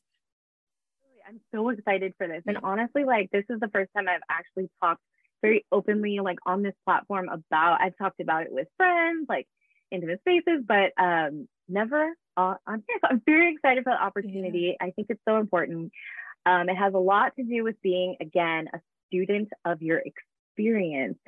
I'm 1.27 1.41
so 1.55 1.71
excited 1.71 2.13
for 2.19 2.29
this. 2.29 2.43
And 2.47 2.59
honestly 2.63 3.05
like 3.05 3.31
this 3.31 3.45
is 3.49 3.61
the 3.61 3.69
first 3.69 3.91
time 3.97 4.09
i've 4.09 4.21
actually 4.31 4.69
talked 4.83 5.01
very 5.43 5.65
openly 5.73 6.21
like 6.21 6.39
on 6.47 6.63
this 6.63 6.75
platform 6.85 7.29
about 7.29 7.81
i've 7.81 7.97
talked 7.99 8.21
about 8.21 8.43
it 8.45 8.53
with 8.53 8.69
friends 8.77 9.27
like 9.29 9.47
intimate 9.91 10.21
spaces 10.21 10.65
but 10.67 10.93
um 10.99 11.47
never 11.69 12.15
on 12.37 12.57
here 12.67 12.99
so 13.01 13.09
i'm 13.11 13.23
very 13.27 13.53
excited 13.55 13.85
for 13.85 13.93
the 13.93 14.03
opportunity. 14.03 14.77
Yeah. 14.79 14.87
i 14.87 14.91
think 14.91 15.09
it's 15.11 15.23
so 15.29 15.39
important. 15.39 15.93
Um, 16.47 16.69
it 16.69 16.77
has 16.77 16.93
a 16.93 16.99
lot 16.99 17.35
to 17.37 17.43
do 17.43 17.65
with 17.65 17.81
being 17.81 18.17
again 18.21 18.69
a 18.75 18.81
student 19.09 19.49
of 19.65 19.81
your 19.81 19.99
experience 19.99 20.34
experience. 20.55 21.19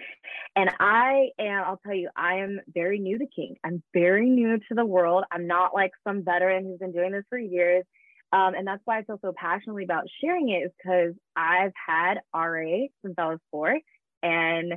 And 0.55 0.71
I 0.81 1.29
am, 1.39 1.65
I'll 1.67 1.81
tell 1.85 1.95
you, 1.95 2.09
I 2.17 2.37
am 2.39 2.61
very 2.73 2.99
new 2.99 3.19
to 3.19 3.27
kink. 3.35 3.59
I'm 3.65 3.83
very 3.93 4.29
new 4.29 4.59
to 4.59 4.75
the 4.75 4.85
world. 4.85 5.25
I'm 5.31 5.47
not 5.47 5.75
like 5.75 5.93
some 6.07 6.25
veteran 6.25 6.65
who's 6.65 6.79
been 6.79 6.93
doing 6.93 7.13
this 7.13 7.25
for 7.29 7.39
years. 7.39 7.85
Um, 8.33 8.55
and 8.55 8.67
that's 8.67 8.83
why 8.85 8.99
I 8.99 9.03
feel 9.05 9.19
so 9.23 9.33
passionately 9.37 9.85
about 9.85 10.05
sharing 10.21 10.49
it 10.49 10.65
is 10.65 10.71
because 10.77 11.15
I've 11.37 11.73
had 11.75 12.19
RA 12.35 12.87
since 13.03 13.15
I 13.19 13.29
was 13.29 13.39
four 13.51 13.79
and 14.23 14.75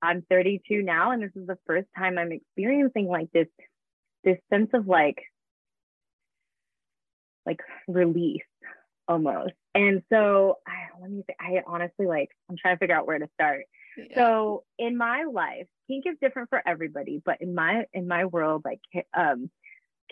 I'm 0.00 0.24
32 0.30 0.82
now. 0.82 1.10
And 1.10 1.22
this 1.22 1.30
is 1.36 1.46
the 1.46 1.58
first 1.66 1.88
time 1.96 2.18
I'm 2.18 2.32
experiencing 2.32 3.08
like 3.08 3.30
this, 3.32 3.48
this 4.24 4.38
sense 4.50 4.70
of 4.72 4.86
like, 4.86 5.18
like 7.44 7.60
release 7.86 8.42
almost. 9.06 9.52
And 9.74 10.02
so 10.12 10.56
I, 10.66 11.00
let 11.00 11.10
me 11.10 11.22
say, 11.28 11.34
I 11.38 11.62
honestly 11.66 12.06
like, 12.06 12.30
I'm 12.48 12.56
trying 12.56 12.76
to 12.76 12.78
figure 12.78 12.96
out 12.96 13.06
where 13.06 13.18
to 13.18 13.28
start. 13.34 13.64
So 14.14 14.64
in 14.78 14.96
my 14.96 15.24
life, 15.24 15.66
kink 15.88 16.04
is 16.06 16.16
different 16.20 16.48
for 16.50 16.62
everybody, 16.66 17.20
but 17.24 17.40
in 17.40 17.54
my 17.54 17.84
in 17.92 18.06
my 18.06 18.26
world, 18.26 18.62
like 18.64 18.80
um, 19.16 19.50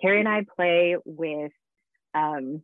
Carrie 0.01 0.21
and 0.21 0.29
I 0.29 0.45
play 0.57 0.97
with, 1.05 1.53
um, 2.15 2.63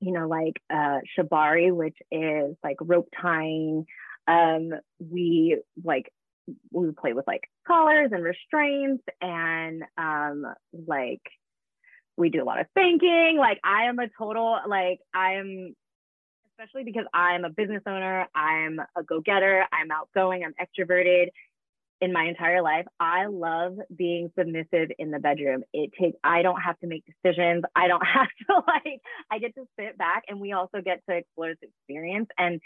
you 0.00 0.12
know, 0.12 0.28
like 0.28 0.60
uh, 0.70 0.98
shibari, 1.16 1.74
which 1.74 1.96
is 2.10 2.56
like 2.62 2.76
rope 2.80 3.08
tying. 3.20 3.86
Um, 4.26 4.72
we 4.98 5.58
like 5.82 6.12
we 6.70 6.90
play 6.92 7.12
with 7.12 7.26
like 7.26 7.42
collars 7.66 8.10
and 8.12 8.22
restraints, 8.22 9.04
and 9.20 9.82
um, 9.96 10.44
like 10.86 11.22
we 12.16 12.30
do 12.30 12.42
a 12.42 12.44
lot 12.44 12.60
of 12.60 12.66
thinking. 12.74 13.36
Like 13.38 13.60
I 13.64 13.84
am 13.84 13.98
a 13.98 14.08
total 14.18 14.58
like 14.66 14.98
I 15.14 15.34
am 15.34 15.74
especially 16.58 16.84
because 16.84 17.04
I'm 17.14 17.44
a 17.44 17.50
business 17.50 17.82
owner, 17.86 18.26
I'm 18.34 18.80
a 18.96 19.02
go 19.02 19.20
getter, 19.20 19.64
I'm 19.72 19.90
outgoing, 19.90 20.44
I'm 20.44 20.54
extroverted 20.54 21.28
in 22.00 22.12
my 22.12 22.24
entire 22.24 22.62
life. 22.62 22.86
I 23.00 23.26
love 23.26 23.76
being 23.94 24.30
submissive 24.38 24.90
in 24.98 25.10
the 25.10 25.18
bedroom. 25.18 25.62
It 25.72 25.90
takes, 26.00 26.16
I 26.22 26.42
don't 26.42 26.60
have 26.60 26.78
to 26.80 26.86
make 26.86 27.04
decisions. 27.06 27.64
I 27.74 27.88
don't 27.88 28.04
have 28.14 28.28
to 28.48 28.62
like, 28.66 29.00
I 29.30 29.38
get 29.38 29.54
to 29.54 29.66
sit 29.78 29.98
back 29.98 30.24
and 30.28 30.40
we 30.40 30.52
also 30.52 30.80
get 30.84 31.00
to 31.08 31.16
explore 31.16 31.48
this 31.48 31.70
experience. 31.70 32.28
And 32.38 32.60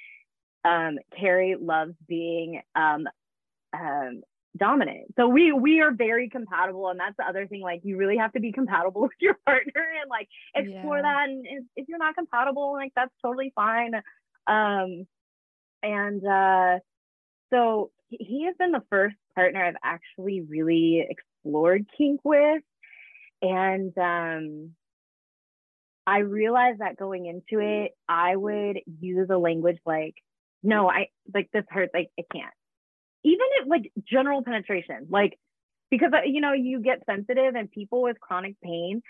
um, 0.64 0.98
Carrie 1.18 1.56
loves 1.60 1.94
being 2.06 2.60
um, 2.74 3.06
um, 3.74 4.22
dominant. 4.56 5.14
So 5.16 5.28
we 5.28 5.52
we 5.52 5.80
are 5.80 5.92
very 5.92 6.28
compatible, 6.28 6.88
and 6.88 7.00
that's 7.00 7.16
the 7.16 7.26
other 7.26 7.46
thing. 7.46 7.62
Like 7.62 7.80
you 7.84 7.96
really 7.96 8.18
have 8.18 8.32
to 8.32 8.40
be 8.40 8.52
compatible 8.52 9.02
with 9.02 9.10
your 9.20 9.36
partner 9.46 9.86
and 10.00 10.10
like 10.10 10.28
explore 10.54 10.96
yeah. 10.96 11.02
that. 11.02 11.28
And 11.28 11.66
if 11.76 11.88
you're 11.88 11.98
not 11.98 12.14
compatible, 12.14 12.72
like 12.72 12.92
that's 12.94 13.12
totally 13.22 13.52
fine. 13.54 13.94
Um, 14.46 15.06
and 15.82 16.26
uh, 16.26 16.78
so 17.50 17.90
he 18.08 18.44
has 18.46 18.54
been 18.58 18.72
the 18.72 18.84
first 18.90 19.16
partner 19.34 19.64
I've 19.64 19.74
actually 19.82 20.42
really 20.42 21.06
explored 21.08 21.86
kink 21.96 22.20
with, 22.24 22.62
and 23.40 23.96
um, 23.98 24.70
I 26.06 26.18
realized 26.18 26.80
that 26.80 26.96
going 26.96 27.26
into 27.26 27.62
it, 27.62 27.92
I 28.08 28.36
would 28.36 28.80
use 29.00 29.28
a 29.30 29.38
language 29.38 29.78
like, 29.86 30.14
"No, 30.62 30.90
I 30.90 31.08
like 31.32 31.50
this 31.52 31.64
hurts. 31.70 31.92
Like 31.94 32.10
I 32.18 32.24
can't." 32.32 32.52
Even 33.24 33.46
if 33.60 33.68
like 33.68 33.92
general 34.04 34.42
penetration, 34.42 35.06
like 35.10 35.38
because 35.90 36.12
uh, 36.12 36.22
you 36.24 36.40
know 36.40 36.52
you 36.52 36.80
get 36.80 37.02
sensitive 37.06 37.54
and 37.54 37.70
people 37.70 38.02
with 38.02 38.18
chronic 38.20 38.56
pain 38.62 39.02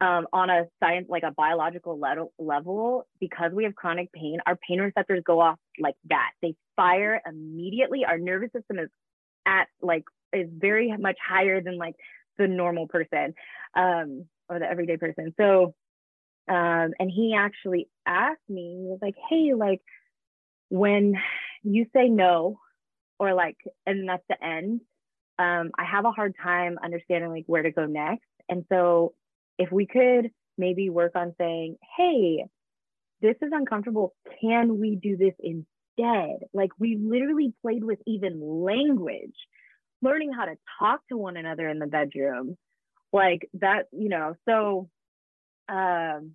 um, 0.00 0.26
on 0.32 0.48
a 0.48 0.66
science 0.80 1.06
like 1.08 1.24
a 1.24 1.32
biological 1.32 1.98
level 1.98 2.32
level 2.38 3.06
because 3.20 3.52
we 3.52 3.64
have 3.64 3.74
chronic 3.74 4.12
pain 4.12 4.38
our 4.46 4.56
pain 4.68 4.80
receptors 4.80 5.22
go 5.26 5.40
off 5.40 5.58
like 5.78 5.96
that. 6.08 6.30
They 6.40 6.54
fire 6.76 7.20
immediately. 7.26 8.04
Our 8.04 8.18
nervous 8.18 8.50
system 8.52 8.78
is 8.78 8.88
at 9.46 9.66
like 9.82 10.04
is 10.32 10.48
very 10.50 10.94
much 10.96 11.16
higher 11.26 11.60
than 11.60 11.76
like 11.76 11.94
the 12.38 12.46
normal 12.46 12.86
person 12.86 13.34
um, 13.74 14.26
or 14.48 14.58
the 14.58 14.70
everyday 14.70 14.96
person. 14.96 15.34
So 15.36 15.74
um, 16.48 16.94
and 16.98 17.10
he 17.10 17.34
actually 17.36 17.88
asked 18.06 18.48
me 18.48 18.76
he 18.80 18.86
was 18.86 19.00
like 19.02 19.16
hey 19.28 19.52
like 19.54 19.82
when 20.70 21.14
you 21.62 21.86
say 21.94 22.08
no 22.08 22.60
or 23.18 23.34
like 23.34 23.56
and 23.86 24.08
that's 24.08 24.24
the 24.28 24.42
end 24.44 24.80
um, 25.38 25.70
i 25.78 25.84
have 25.84 26.04
a 26.04 26.10
hard 26.10 26.34
time 26.42 26.78
understanding 26.82 27.30
like 27.30 27.44
where 27.46 27.62
to 27.62 27.70
go 27.70 27.86
next. 27.86 28.24
And 28.48 28.64
so 28.70 29.14
if 29.58 29.70
we 29.70 29.86
could 29.86 30.30
maybe 30.56 30.90
work 30.90 31.12
on 31.14 31.34
saying 31.38 31.76
hey 31.96 32.44
this 33.20 33.36
is 33.42 33.50
uncomfortable. 33.52 34.14
Can 34.40 34.78
we 34.78 34.96
do 34.96 35.16
this 35.16 35.34
instead? 35.40 36.46
Like 36.52 36.70
we 36.78 36.96
literally 36.96 37.52
played 37.62 37.82
with 37.82 37.98
even 38.06 38.40
language 38.40 39.34
learning 40.00 40.32
how 40.32 40.44
to 40.44 40.54
talk 40.78 41.00
to 41.08 41.16
one 41.16 41.36
another 41.36 41.68
in 41.68 41.80
the 41.80 41.86
bedroom. 41.86 42.56
Like 43.12 43.48
that 43.54 43.86
you 43.92 44.08
know 44.08 44.34
so 44.48 44.88
um 45.68 46.32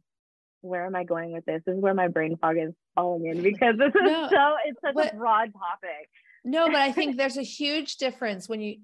where 0.61 0.86
am 0.86 0.95
i 0.95 1.03
going 1.03 1.34
with 1.34 1.45
this? 1.45 1.61
This 1.65 1.75
is 1.75 1.81
where 1.81 1.93
my 1.93 2.07
brain 2.07 2.38
fog 2.39 2.57
is 2.57 2.73
falling 2.95 3.25
in 3.25 3.41
because 3.43 3.77
this 3.77 3.89
is 3.89 4.01
no, 4.01 4.29
so 4.31 4.55
it's 4.65 4.79
such 4.84 4.95
what, 4.95 5.13
a 5.13 5.17
broad 5.17 5.51
topic 5.53 6.09
no, 6.44 6.68
but 6.68 6.76
I 6.76 6.91
think 6.94 7.18
there's 7.18 7.38
a 7.38 7.44
huge 7.44 7.98
difference 7.98 8.50
when 8.50 8.62
you 8.62 8.78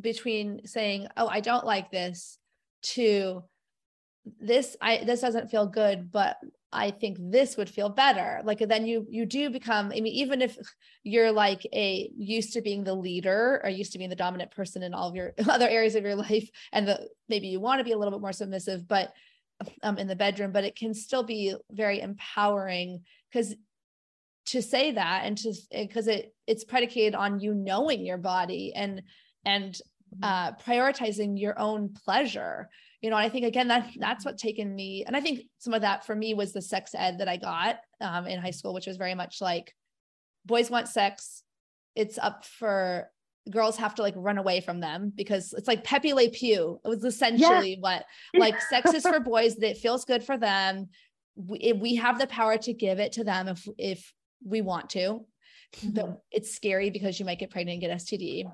between 0.00 0.66
saying, 0.66 1.08
"Oh, 1.16 1.28
I 1.28 1.40
don't 1.40 1.64
like 1.64 1.90
this," 1.90 2.38
to 2.82 3.44
this 4.40 4.76
I 4.80 5.04
this 5.04 5.20
doesn't 5.20 5.50
feel 5.50 5.66
good, 5.66 6.10
but 6.10 6.36
I 6.72 6.90
think 6.90 7.16
this 7.20 7.56
would 7.56 7.70
feel 7.70 7.88
better. 7.88 8.42
Like 8.44 8.58
then 8.58 8.86
you 8.86 9.06
you 9.08 9.24
do 9.24 9.50
become. 9.50 9.86
I 9.86 10.00
mean, 10.00 10.06
even 10.08 10.42
if 10.42 10.58
you're 11.02 11.32
like 11.32 11.66
a 11.72 12.10
used 12.16 12.52
to 12.54 12.60
being 12.60 12.84
the 12.84 12.94
leader 12.94 13.60
or 13.62 13.70
used 13.70 13.92
to 13.92 13.98
being 13.98 14.10
the 14.10 14.16
dominant 14.16 14.50
person 14.50 14.82
in 14.82 14.92
all 14.92 15.08
of 15.08 15.14
your 15.14 15.32
other 15.48 15.68
areas 15.68 15.94
of 15.94 16.04
your 16.04 16.16
life, 16.16 16.48
and 16.72 16.88
the 16.88 17.08
maybe 17.28 17.48
you 17.48 17.60
want 17.60 17.80
to 17.80 17.84
be 17.84 17.92
a 17.92 17.98
little 17.98 18.12
bit 18.12 18.20
more 18.20 18.32
submissive, 18.32 18.86
but 18.86 19.12
um, 19.82 19.96
in 19.98 20.06
the 20.06 20.16
bedroom, 20.16 20.52
but 20.52 20.64
it 20.64 20.76
can 20.76 20.92
still 20.92 21.22
be 21.22 21.54
very 21.70 22.00
empowering 22.00 23.02
because 23.30 23.54
to 24.46 24.62
say 24.62 24.92
that 24.92 25.22
and 25.24 25.36
to 25.38 25.52
because 25.72 26.08
it 26.08 26.34
it's 26.46 26.64
predicated 26.64 27.14
on 27.14 27.40
you 27.40 27.54
knowing 27.54 28.04
your 28.04 28.18
body 28.18 28.72
and 28.74 29.02
and 29.44 29.74
mm-hmm. 29.74 30.24
uh, 30.24 30.52
prioritizing 30.52 31.38
your 31.38 31.58
own 31.58 31.92
pleasure 32.04 32.68
you 33.00 33.10
know 33.10 33.16
i 33.16 33.28
think 33.28 33.44
again 33.44 33.68
that 33.68 33.90
that's 33.98 34.24
what 34.24 34.38
taken 34.38 34.74
me 34.74 35.04
and 35.06 35.16
i 35.16 35.20
think 35.20 35.42
some 35.58 35.74
of 35.74 35.82
that 35.82 36.06
for 36.06 36.14
me 36.14 36.34
was 36.34 36.52
the 36.52 36.62
sex 36.62 36.92
ed 36.96 37.18
that 37.18 37.28
i 37.28 37.36
got 37.36 37.78
um, 38.00 38.26
in 38.26 38.40
high 38.40 38.50
school 38.50 38.72
which 38.72 38.86
was 38.86 38.96
very 38.96 39.14
much 39.14 39.40
like 39.40 39.74
boys 40.44 40.70
want 40.70 40.88
sex 40.88 41.42
it's 41.94 42.18
up 42.18 42.44
for 42.44 43.10
girls 43.50 43.76
have 43.76 43.94
to 43.94 44.02
like 44.02 44.14
run 44.16 44.38
away 44.38 44.60
from 44.60 44.80
them 44.80 45.12
because 45.14 45.52
it's 45.52 45.68
like 45.68 45.84
Pepe 45.84 46.12
Le 46.12 46.28
Pew. 46.28 46.80
It 46.84 46.88
was 46.88 47.04
essentially 47.04 47.70
yeah. 47.74 47.80
what 47.80 48.04
like 48.34 48.60
sex 48.60 48.92
is 48.92 49.02
for 49.02 49.20
boys 49.20 49.56
that 49.56 49.78
feels 49.78 50.04
good 50.04 50.24
for 50.24 50.36
them. 50.36 50.88
We, 51.36 51.72
we 51.74 51.94
have 51.96 52.18
the 52.18 52.26
power 52.26 52.56
to 52.58 52.72
give 52.72 52.98
it 52.98 53.12
to 53.12 53.24
them 53.24 53.48
if 53.48 53.68
if 53.78 54.12
we 54.44 54.60
want 54.60 54.90
to. 54.90 55.24
Mm-hmm. 55.76 55.90
But 55.90 56.22
it's 56.30 56.54
scary 56.54 56.90
because 56.90 57.18
you 57.18 57.26
might 57.26 57.38
get 57.38 57.50
pregnant 57.50 57.82
and 57.82 57.90
get 57.90 57.98
STD. 57.98 58.44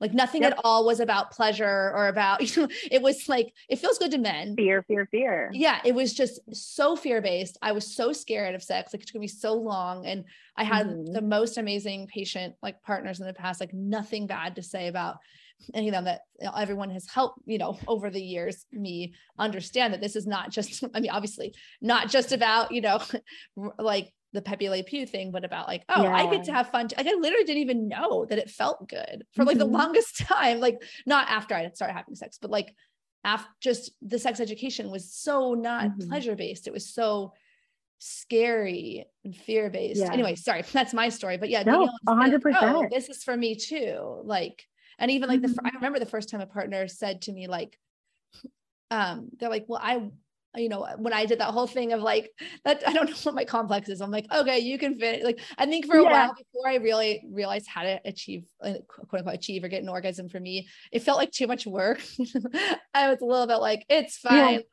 Like 0.00 0.14
nothing 0.14 0.42
yep. 0.42 0.54
at 0.54 0.60
all 0.64 0.84
was 0.84 0.98
about 0.98 1.30
pleasure 1.30 1.92
or 1.94 2.08
about, 2.08 2.40
you 2.56 2.62
know, 2.66 2.68
it 2.90 3.00
was 3.00 3.28
like, 3.28 3.52
it 3.68 3.78
feels 3.78 3.98
good 3.98 4.10
to 4.10 4.18
men. 4.18 4.56
Fear, 4.56 4.82
fear, 4.82 5.06
fear. 5.06 5.48
Yeah. 5.52 5.78
It 5.84 5.94
was 5.94 6.12
just 6.12 6.40
so 6.52 6.96
fear 6.96 7.22
based. 7.22 7.56
I 7.62 7.70
was 7.70 7.94
so 7.94 8.12
scared 8.12 8.56
of 8.56 8.64
sex. 8.64 8.92
Like 8.92 9.02
it 9.02 9.08
took 9.08 9.20
me 9.20 9.28
so 9.28 9.54
long. 9.54 10.04
And 10.04 10.24
I 10.56 10.64
had 10.64 10.88
mm-hmm. 10.88 11.12
the 11.12 11.22
most 11.22 11.56
amazing 11.56 12.08
patient, 12.08 12.56
like 12.62 12.82
partners 12.82 13.20
in 13.20 13.26
the 13.26 13.32
past, 13.32 13.60
like 13.60 13.72
nothing 13.72 14.26
bad 14.26 14.56
to 14.56 14.62
say 14.62 14.88
about 14.88 15.18
any 15.72 15.88
of 15.88 15.92
them 15.92 16.04
that 16.06 16.22
you 16.40 16.46
know, 16.46 16.52
everyone 16.56 16.90
has 16.90 17.08
helped, 17.08 17.38
you 17.46 17.58
know, 17.58 17.78
over 17.86 18.10
the 18.10 18.22
years, 18.22 18.66
me 18.72 19.14
understand 19.38 19.94
that 19.94 20.00
this 20.00 20.16
is 20.16 20.26
not 20.26 20.50
just, 20.50 20.82
I 20.94 21.00
mean, 21.00 21.12
obviously 21.12 21.54
not 21.80 22.08
just 22.08 22.32
about, 22.32 22.72
you 22.72 22.80
know, 22.80 23.00
like 23.78 24.12
the 24.32 24.42
Pepe 24.42 24.68
Le 24.68 24.82
Pew 24.82 25.06
thing, 25.06 25.30
but 25.30 25.44
about 25.44 25.68
like, 25.68 25.84
oh, 25.88 26.02
yeah. 26.04 26.14
I 26.14 26.30
get 26.30 26.44
to 26.44 26.52
have 26.52 26.70
fun. 26.70 26.88
Like 26.96 27.06
I 27.06 27.14
literally 27.14 27.44
didn't 27.44 27.62
even 27.62 27.88
know 27.88 28.24
that 28.26 28.38
it 28.38 28.50
felt 28.50 28.88
good 28.88 29.24
for 29.34 29.44
like 29.44 29.58
mm-hmm. 29.58 29.70
the 29.70 29.78
longest 29.78 30.18
time. 30.26 30.60
Like 30.60 30.82
not 31.06 31.28
after 31.28 31.54
I 31.54 31.70
started 31.70 31.94
having 31.94 32.14
sex, 32.14 32.38
but 32.40 32.50
like 32.50 32.74
after 33.24 33.50
just 33.60 33.92
the 34.00 34.18
sex 34.18 34.40
education 34.40 34.90
was 34.90 35.12
so 35.12 35.54
not 35.54 35.84
mm-hmm. 35.84 36.08
pleasure 36.08 36.34
based. 36.34 36.66
It 36.66 36.72
was 36.72 36.92
so 36.92 37.34
scary 37.98 39.06
and 39.24 39.36
fear 39.36 39.70
based. 39.70 40.00
Yeah. 40.00 40.12
Anyway, 40.12 40.34
sorry, 40.34 40.62
that's 40.72 40.94
my 40.94 41.08
story. 41.08 41.36
But 41.36 41.50
yeah, 41.50 41.62
no, 41.62 41.88
hundred 42.08 42.42
percent. 42.42 42.74
Oh, 42.74 42.86
this 42.90 43.08
is 43.08 43.22
for 43.22 43.36
me 43.36 43.54
too. 43.54 44.22
Like, 44.24 44.66
and 44.98 45.10
even 45.10 45.28
like 45.28 45.40
mm-hmm. 45.40 45.52
the, 45.52 45.62
I 45.64 45.70
remember 45.76 45.98
the 45.98 46.06
first 46.06 46.30
time 46.30 46.40
a 46.40 46.46
partner 46.46 46.88
said 46.88 47.22
to 47.22 47.32
me 47.32 47.48
like, 47.48 47.78
um, 48.90 49.28
they're 49.38 49.50
like, 49.50 49.66
well, 49.68 49.80
I 49.82 50.10
you 50.56 50.68
know, 50.68 50.86
when 50.98 51.12
I 51.12 51.24
did 51.24 51.40
that 51.40 51.50
whole 51.50 51.66
thing 51.66 51.92
of 51.92 52.02
like 52.02 52.30
that, 52.64 52.82
I 52.86 52.92
don't 52.92 53.08
know 53.10 53.16
what 53.22 53.34
my 53.34 53.44
complex 53.44 53.88
is. 53.88 54.00
I'm 54.00 54.10
like, 54.10 54.26
okay, 54.32 54.58
you 54.58 54.78
can 54.78 54.96
fit. 54.96 55.24
Like, 55.24 55.40
I 55.56 55.66
think 55.66 55.86
for 55.86 55.98
a 55.98 56.02
yeah. 56.02 56.10
while 56.10 56.34
before 56.34 56.68
I 56.68 56.76
really 56.76 57.24
realized 57.30 57.66
how 57.66 57.82
to 57.82 58.00
achieve, 58.04 58.44
quote 58.60 58.84
unquote, 59.14 59.34
achieve 59.34 59.64
or 59.64 59.68
get 59.68 59.82
an 59.82 59.88
orgasm 59.88 60.28
for 60.28 60.40
me, 60.40 60.68
it 60.90 61.02
felt 61.02 61.18
like 61.18 61.32
too 61.32 61.46
much 61.46 61.66
work. 61.66 62.00
I 62.94 63.08
was 63.08 63.20
a 63.20 63.24
little 63.24 63.46
bit 63.46 63.56
like, 63.56 63.84
it's 63.88 64.18
fine. 64.18 64.36
Yeah. 64.36 64.56
Like, 64.56 64.66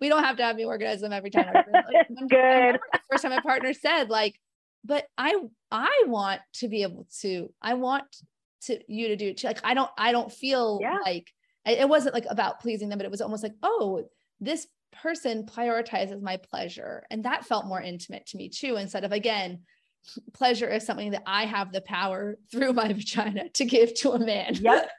we 0.00 0.08
don't 0.08 0.24
have 0.24 0.36
to 0.36 0.44
have 0.44 0.56
the 0.56 0.66
orgasm 0.66 1.12
every 1.12 1.30
time. 1.30 1.52
Like, 1.72 2.08
Good. 2.28 2.78
The 2.92 3.00
first 3.10 3.22
time 3.22 3.32
my 3.32 3.40
partner 3.40 3.72
said, 3.72 4.10
like, 4.10 4.38
but 4.84 5.06
I, 5.16 5.36
I 5.70 6.04
want 6.06 6.40
to 6.54 6.68
be 6.68 6.82
able 6.82 7.06
to, 7.20 7.52
I 7.60 7.74
want 7.74 8.04
to 8.64 8.78
you 8.86 9.08
to 9.08 9.16
do 9.16 9.28
it. 9.28 9.42
Like, 9.44 9.60
I 9.64 9.74
don't, 9.74 9.90
I 9.96 10.12
don't 10.12 10.30
feel 10.30 10.78
yeah. 10.80 10.98
like 11.04 11.26
it 11.64 11.88
wasn't 11.88 12.14
like 12.14 12.26
about 12.28 12.60
pleasing 12.60 12.88
them, 12.88 12.98
but 12.98 13.04
it 13.04 13.10
was 13.10 13.20
almost 13.20 13.42
like, 13.42 13.54
oh, 13.62 14.04
this 14.40 14.66
person 14.92 15.44
prioritizes 15.44 16.20
my 16.22 16.36
pleasure. 16.36 17.04
And 17.10 17.24
that 17.24 17.44
felt 17.44 17.66
more 17.66 17.80
intimate 17.80 18.26
to 18.26 18.36
me 18.36 18.48
too, 18.48 18.76
instead 18.76 19.04
of 19.04 19.12
again, 19.12 19.60
pleasure 20.32 20.68
is 20.68 20.84
something 20.84 21.12
that 21.12 21.22
I 21.26 21.44
have 21.46 21.72
the 21.72 21.80
power 21.80 22.36
through 22.50 22.72
my 22.72 22.92
vagina 22.92 23.48
to 23.50 23.64
give 23.64 23.94
to 23.94 24.12
a 24.12 24.18
man. 24.18 24.54
Yep. 24.54 24.90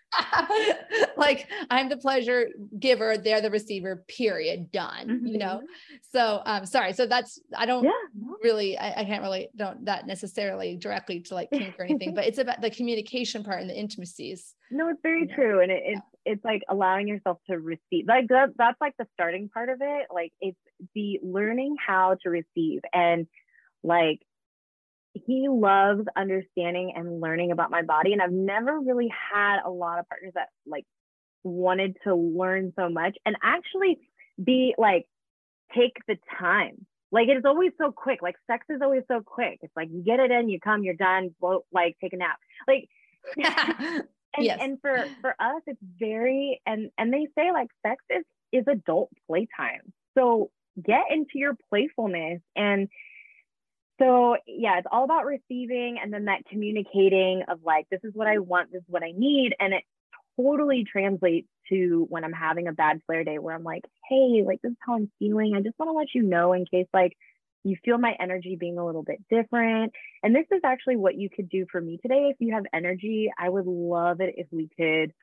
like 1.17 1.47
I'm 1.71 1.89
the 1.89 1.97
pleasure 1.97 2.49
giver, 2.77 3.17
they're 3.17 3.41
the 3.41 3.49
receiver, 3.49 4.03
period, 4.07 4.71
done, 4.71 5.07
mm-hmm. 5.07 5.25
you 5.25 5.37
know? 5.39 5.61
So 6.11 6.41
um 6.45 6.65
sorry. 6.65 6.93
So 6.93 7.05
that's 7.05 7.39
I 7.55 7.65
don't 7.65 7.83
yeah. 7.83 7.91
really 8.43 8.77
I, 8.77 9.01
I, 9.01 9.05
can't 9.05 9.23
really 9.23 9.49
don't 9.55 9.85
that 9.85 10.05
necessarily 10.05 10.77
directly 10.77 11.21
to 11.21 11.33
like 11.33 11.49
kink 11.49 11.75
or 11.79 11.85
anything, 11.85 12.13
but 12.13 12.25
it's 12.25 12.37
about 12.37 12.61
the 12.61 12.69
communication 12.69 13.43
part 13.43 13.61
and 13.61 13.69
the 13.69 13.75
intimacies. 13.75 14.53
No, 14.69 14.87
it's 14.89 15.01
very 15.01 15.27
true. 15.27 15.61
And 15.61 15.71
it, 15.71 15.81
it's 15.83 16.01
it's 16.25 16.43
like 16.43 16.61
allowing 16.69 17.07
yourself 17.07 17.39
to 17.49 17.59
receive 17.59 18.07
like 18.07 18.27
that, 18.29 18.49
that's 18.57 18.79
like 18.79 18.95
the 18.97 19.07
starting 19.13 19.49
part 19.49 19.69
of 19.69 19.79
it. 19.81 20.07
Like 20.13 20.31
it's 20.41 20.57
the 20.95 21.19
learning 21.23 21.75
how 21.85 22.17
to 22.23 22.29
receive 22.29 22.81
and 22.93 23.27
like 23.83 24.19
he 25.13 25.47
loves 25.47 26.05
understanding 26.15 26.93
and 26.95 27.21
learning 27.21 27.51
about 27.51 27.71
my 27.71 27.83
body. 27.83 28.13
And 28.13 28.21
I've 28.21 28.31
never 28.31 28.79
really 28.79 29.11
had 29.31 29.59
a 29.63 29.69
lot 29.69 29.99
of 29.99 30.07
partners 30.09 30.31
that 30.35 30.49
like 30.65 30.85
wanted 31.43 31.97
to 32.05 32.15
learn 32.15 32.73
so 32.75 32.89
much 32.89 33.15
and 33.25 33.35
actually 33.43 33.99
be 34.43 34.73
like, 34.77 35.05
take 35.75 35.97
the 36.07 36.17
time. 36.39 36.85
Like 37.11 37.27
it 37.27 37.37
is 37.37 37.43
always 37.45 37.71
so 37.77 37.91
quick. 37.91 38.21
Like 38.23 38.35
sex 38.49 38.65
is 38.69 38.81
always 38.81 39.03
so 39.07 39.21
quick. 39.21 39.59
It's 39.61 39.75
like 39.75 39.89
you 39.91 40.03
get 40.03 40.19
it 40.19 40.31
in, 40.31 40.49
you 40.49 40.59
come, 40.59 40.83
you're 40.83 40.95
done, 40.95 41.35
like 41.71 41.95
take 42.01 42.13
a 42.13 42.17
nap. 42.17 42.39
Like 42.67 42.89
and, 44.35 44.45
yes. 44.45 44.59
and 44.61 44.79
for 44.81 45.05
for 45.21 45.35
us 45.39 45.61
it's 45.67 45.79
very 45.99 46.61
and 46.65 46.89
and 46.97 47.13
they 47.13 47.27
say 47.37 47.51
like 47.51 47.69
sex 47.85 48.03
is 48.09 48.23
is 48.51 48.65
adult 48.67 49.09
playtime. 49.27 49.93
So 50.17 50.51
get 50.81 51.03
into 51.09 51.33
your 51.35 51.55
playfulness 51.69 52.41
and 52.55 52.87
so 53.99 54.35
yeah 54.47 54.77
it's 54.79 54.87
all 54.91 55.03
about 55.03 55.25
receiving 55.25 55.99
and 56.01 56.11
then 56.11 56.25
that 56.25 56.45
communicating 56.49 57.43
of 57.47 57.59
like 57.63 57.85
this 57.91 57.99
is 58.03 58.11
what 58.15 58.27
i 58.27 58.39
want 58.39 58.71
this 58.71 58.81
is 58.81 58.87
what 58.87 59.03
i 59.03 59.11
need 59.15 59.53
and 59.59 59.73
it 59.73 59.83
totally 60.35 60.83
translates 60.83 61.47
to 61.69 62.07
when 62.09 62.23
i'm 62.23 62.33
having 62.33 62.67
a 62.67 62.71
bad 62.71 62.99
flare 63.05 63.23
day 63.23 63.37
where 63.37 63.53
i'm 63.53 63.63
like 63.63 63.83
hey 64.09 64.43
like 64.43 64.59
this 64.63 64.71
is 64.71 64.77
how 64.85 64.95
i'm 64.95 65.11
feeling 65.19 65.53
i 65.55 65.61
just 65.61 65.77
want 65.77 65.89
to 65.89 65.93
let 65.93 66.07
you 66.15 66.23
know 66.23 66.53
in 66.53 66.65
case 66.65 66.87
like 66.91 67.15
you 67.63 67.77
feel 67.83 67.97
my 67.97 68.15
energy 68.19 68.57
being 68.59 68.77
a 68.77 68.85
little 68.85 69.03
bit 69.03 69.23
different 69.29 69.93
and 70.21 70.35
this 70.35 70.45
is 70.51 70.61
actually 70.63 70.95
what 70.95 71.15
you 71.15 71.29
could 71.29 71.49
do 71.49 71.65
for 71.71 71.79
me 71.79 71.97
today 72.01 72.29
if 72.31 72.37
you 72.39 72.53
have 72.53 72.63
energy 72.73 73.31
i 73.37 73.47
would 73.47 73.65
love 73.65 74.21
it 74.21 74.35
if 74.37 74.47
we 74.51 74.69
could 74.77 75.13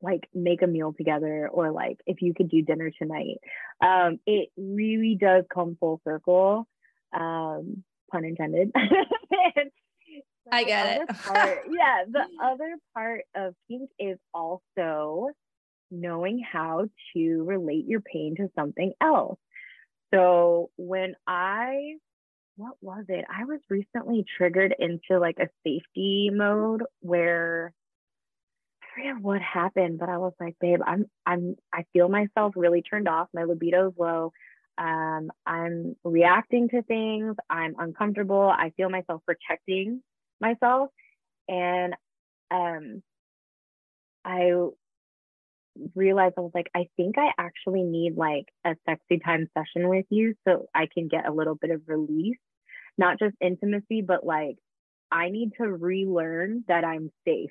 like 0.00 0.28
make 0.34 0.62
a 0.62 0.66
meal 0.66 0.92
together 0.92 1.48
or 1.48 1.70
like 1.70 1.98
if 2.06 2.22
you 2.22 2.34
could 2.34 2.50
do 2.50 2.62
dinner 2.62 2.90
tonight 2.98 3.38
um 3.80 4.18
it 4.26 4.48
really 4.56 5.16
does 5.18 5.44
come 5.52 5.76
full 5.80 6.00
circle 6.04 6.66
um 7.12 7.82
pun 8.12 8.24
intended. 8.24 8.70
I 10.52 10.64
get 10.64 11.02
it. 11.02 11.08
part, 11.24 11.64
yeah, 11.70 12.04
the 12.08 12.26
other 12.42 12.76
part 12.94 13.22
of 13.34 13.54
kink 13.68 13.90
is 13.98 14.18
also 14.34 15.30
knowing 15.90 16.40
how 16.40 16.88
to 17.14 17.42
relate 17.44 17.86
your 17.86 18.00
pain 18.00 18.36
to 18.36 18.48
something 18.54 18.92
else. 19.00 19.38
So 20.12 20.70
when 20.76 21.14
I 21.26 21.94
what 22.56 22.74
was 22.82 23.04
it? 23.08 23.24
I 23.34 23.44
was 23.44 23.60
recently 23.70 24.24
triggered 24.36 24.74
into 24.78 25.18
like 25.18 25.38
a 25.38 25.48
safety 25.64 26.30
mode 26.30 26.82
where 27.00 27.72
I 28.82 28.86
forget 28.94 29.22
what 29.22 29.40
happened, 29.40 29.98
but 29.98 30.10
I 30.10 30.18
was 30.18 30.34
like, 30.38 30.56
babe, 30.60 30.80
I'm 30.86 31.06
I'm 31.26 31.56
I 31.72 31.84
feel 31.92 32.08
myself 32.08 32.54
really 32.56 32.82
turned 32.82 33.08
off. 33.08 33.28
My 33.34 33.44
libido's 33.44 33.94
low 33.98 34.32
um, 34.78 35.30
I'm 35.46 35.96
reacting 36.02 36.68
to 36.70 36.82
things, 36.82 37.36
I'm 37.50 37.74
uncomfortable, 37.78 38.50
I 38.50 38.72
feel 38.76 38.88
myself 38.88 39.22
protecting 39.26 40.02
myself. 40.40 40.90
And 41.48 41.94
um, 42.50 43.02
I 44.24 44.52
realized 45.94 46.34
I 46.38 46.42
was 46.42 46.52
like, 46.54 46.70
I 46.74 46.88
think 46.96 47.16
I 47.18 47.30
actually 47.38 47.82
need 47.82 48.16
like 48.16 48.46
a 48.64 48.74
sexy 48.88 49.18
time 49.18 49.48
session 49.56 49.88
with 49.88 50.06
you 50.10 50.34
so 50.46 50.66
I 50.74 50.86
can 50.92 51.08
get 51.08 51.28
a 51.28 51.32
little 51.32 51.54
bit 51.54 51.70
of 51.70 51.82
release, 51.86 52.38
not 52.98 53.18
just 53.18 53.34
intimacy, 53.40 54.02
but 54.02 54.24
like 54.24 54.56
I 55.10 55.30
need 55.30 55.52
to 55.58 55.64
relearn 55.64 56.64
that 56.68 56.84
I'm 56.84 57.10
safe. 57.26 57.50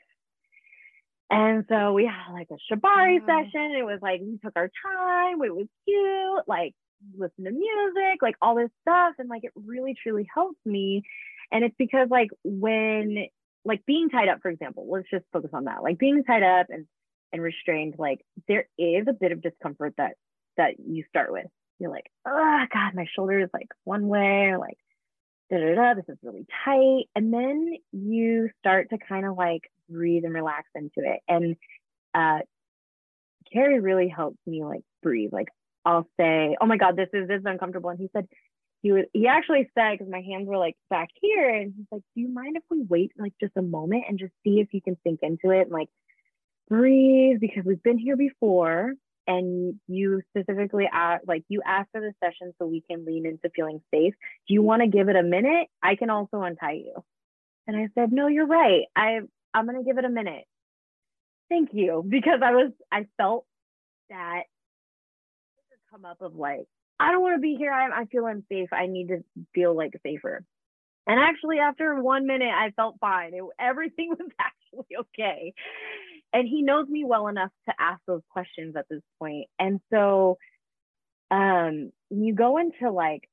And 1.29 1.63
so 1.69 1.93
we 1.93 2.05
had 2.05 2.33
like 2.33 2.49
a 2.51 2.73
shibari 2.73 3.19
session. 3.19 3.75
It 3.77 3.85
was 3.85 3.99
like 4.01 4.19
we 4.21 4.37
took 4.43 4.53
our 4.55 4.69
time. 4.85 5.41
It 5.41 5.55
was 5.55 5.67
cute. 5.87 6.43
Like 6.47 6.73
listen 7.17 7.45
to 7.45 7.51
music, 7.51 8.21
like 8.21 8.35
all 8.41 8.55
this 8.55 8.69
stuff. 8.81 9.13
And 9.17 9.29
like 9.29 9.43
it 9.43 9.51
really 9.55 9.95
truly 10.01 10.27
helped 10.33 10.59
me. 10.65 11.03
And 11.51 11.63
it's 11.63 11.75
because 11.77 12.09
like 12.09 12.29
when 12.43 13.27
like 13.63 13.85
being 13.85 14.09
tied 14.09 14.27
up, 14.27 14.39
for 14.41 14.49
example, 14.49 14.87
let's 14.89 15.09
just 15.09 15.25
focus 15.31 15.51
on 15.53 15.65
that. 15.65 15.83
Like 15.83 15.99
being 15.99 16.23
tied 16.23 16.43
up 16.43 16.67
and 16.69 16.85
and 17.33 17.41
restrained, 17.41 17.95
like 17.97 18.25
there 18.47 18.67
is 18.77 19.07
a 19.07 19.13
bit 19.13 19.31
of 19.31 19.41
discomfort 19.41 19.93
that 19.97 20.15
that 20.57 20.75
you 20.79 21.03
start 21.09 21.31
with. 21.31 21.47
You're 21.79 21.91
like, 21.91 22.09
oh 22.27 22.65
God, 22.73 22.93
my 22.93 23.05
shoulder 23.15 23.39
is 23.39 23.49
like 23.53 23.69
one 23.83 24.07
way, 24.07 24.49
or 24.49 24.57
like 24.57 24.77
da 25.49 25.57
da 25.57 25.75
da, 25.75 25.93
this 25.95 26.05
is 26.07 26.17
really 26.23 26.45
tight. 26.65 27.05
And 27.15 27.33
then 27.33 27.75
you 27.91 28.49
start 28.59 28.89
to 28.91 28.97
kind 28.97 29.25
of 29.25 29.37
like 29.37 29.63
breathe 29.89 30.25
and 30.25 30.33
relax 30.33 30.67
into 30.75 30.91
it. 30.97 31.19
And 31.27 31.55
uh 32.13 32.39
Carrie 33.51 33.79
really 33.79 34.07
helps 34.07 34.37
me 34.45 34.63
like 34.63 34.83
breathe. 35.03 35.33
Like 35.33 35.49
I'll 35.85 36.07
say, 36.19 36.55
"Oh 36.61 36.65
my 36.65 36.77
God, 36.77 36.95
this 36.95 37.09
is 37.13 37.27
this 37.27 37.39
is 37.39 37.45
uncomfortable," 37.45 37.89
and 37.89 37.99
he 37.99 38.09
said 38.13 38.27
he 38.81 38.91
would 38.91 39.07
he 39.13 39.27
actually 39.27 39.69
said 39.75 39.91
because 39.93 40.11
my 40.11 40.21
hands 40.21 40.47
were 40.47 40.57
like 40.57 40.75
back 40.89 41.09
here, 41.21 41.49
and 41.49 41.73
he's 41.75 41.87
like, 41.91 42.03
"Do 42.15 42.21
you 42.21 42.29
mind 42.29 42.57
if 42.57 42.63
we 42.69 42.83
wait 42.83 43.11
like 43.17 43.33
just 43.39 43.53
a 43.57 43.61
moment 43.61 44.05
and 44.07 44.19
just 44.19 44.33
see 44.43 44.59
if 44.59 44.73
you 44.73 44.81
can 44.81 44.97
sink 45.03 45.19
into 45.21 45.51
it 45.51 45.63
and 45.63 45.71
like 45.71 45.89
breathe 46.71 47.39
because 47.39 47.65
we've 47.65 47.83
been 47.83 47.99
here 47.99 48.17
before." 48.17 48.93
And 49.27 49.79
you 49.87 50.21
specifically 50.35 50.89
asked, 50.91 51.27
like 51.27 51.43
you 51.47 51.61
asked 51.65 51.89
for 51.91 52.01
the 52.01 52.11
session 52.23 52.53
so 52.57 52.65
we 52.65 52.83
can 52.89 53.05
lean 53.05 53.27
into 53.27 53.51
feeling 53.55 53.79
safe. 53.93 54.15
Do 54.47 54.53
you 54.53 54.63
want 54.63 54.81
to 54.81 54.87
give 54.87 55.09
it 55.09 55.15
a 55.15 55.23
minute? 55.23 55.67
I 55.81 55.95
can 55.95 56.09
also 56.09 56.41
untie 56.41 56.81
you. 56.83 57.03
And 57.67 57.77
I 57.77 57.87
said, 57.93 58.11
no, 58.11 58.27
you're 58.27 58.47
right. 58.47 58.85
I 58.95 59.19
I'm 59.53 59.65
gonna 59.67 59.83
give 59.83 59.99
it 59.99 60.05
a 60.05 60.09
minute. 60.09 60.45
Thank 61.49 61.69
you 61.73 62.03
because 62.07 62.41
I 62.43 62.51
was 62.51 62.71
I 62.91 63.05
felt 63.17 63.45
that 64.09 64.43
come 65.91 66.05
up 66.05 66.21
of 66.21 66.35
like, 66.35 66.65
I 66.99 67.11
don't 67.11 67.21
want 67.21 67.35
to 67.35 67.41
be 67.41 67.55
here. 67.55 67.71
I, 67.71 68.01
I 68.01 68.05
feel 68.05 68.25
unsafe. 68.25 68.69
I 68.71 68.87
need 68.87 69.09
to 69.09 69.23
feel 69.53 69.75
like 69.75 69.93
safer. 70.03 70.43
And 71.07 71.19
actually, 71.19 71.57
after 71.59 72.01
one 72.01 72.27
minute, 72.27 72.51
I 72.53 72.71
felt 72.71 72.97
fine. 73.01 73.33
It, 73.33 73.43
everything 73.59 74.09
was 74.19 74.29
actually 74.39 74.95
okay. 74.99 75.53
And 76.33 76.47
he 76.47 76.61
knows 76.61 76.87
me 76.87 77.03
well 77.03 77.27
enough 77.27 77.51
to 77.67 77.75
ask 77.79 78.01
those 78.07 78.21
questions 78.29 78.75
at 78.75 78.85
this 78.89 79.01
point. 79.19 79.47
And 79.59 79.79
so 79.91 80.37
um 81.29 81.91
when 82.09 82.23
you 82.23 82.33
go 82.33 82.57
into 82.57 82.91
like 82.91 83.29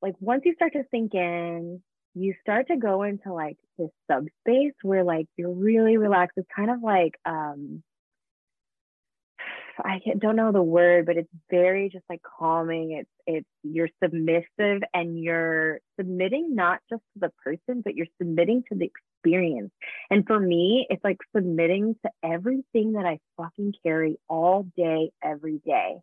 like 0.00 0.14
once 0.20 0.42
you 0.44 0.54
start 0.54 0.72
to 0.74 0.84
sink 0.90 1.14
in, 1.14 1.82
you 2.14 2.34
start 2.40 2.68
to 2.68 2.76
go 2.76 3.02
into 3.02 3.32
like 3.32 3.56
this 3.78 3.90
subspace 4.10 4.74
where 4.82 5.04
like 5.04 5.26
you're 5.36 5.52
really 5.52 5.96
relaxed. 5.96 6.36
It's 6.36 6.48
kind 6.54 6.70
of 6.70 6.82
like 6.82 7.14
um 7.24 7.82
I 9.84 10.00
don't 10.18 10.36
know 10.36 10.52
the 10.52 10.62
word, 10.62 11.06
but 11.06 11.16
it's 11.16 11.30
very 11.50 11.88
just 11.88 12.04
like 12.08 12.20
calming. 12.22 12.92
It's 12.92 13.10
it's 13.26 13.48
you're 13.62 13.88
submissive 14.02 14.82
and 14.94 15.22
you're 15.22 15.80
submitting 15.98 16.54
not 16.54 16.80
just 16.90 17.02
to 17.14 17.20
the 17.20 17.32
person, 17.44 17.82
but 17.82 17.94
you're 17.94 18.06
submitting 18.20 18.64
to 18.70 18.78
the 18.78 18.90
experience. 18.90 19.70
And 20.10 20.26
for 20.26 20.38
me, 20.38 20.86
it's 20.90 21.04
like 21.04 21.18
submitting 21.34 21.96
to 22.04 22.10
everything 22.22 22.92
that 22.92 23.06
I 23.06 23.18
fucking 23.36 23.74
carry 23.84 24.18
all 24.28 24.66
day, 24.76 25.10
every 25.22 25.60
day. 25.64 25.96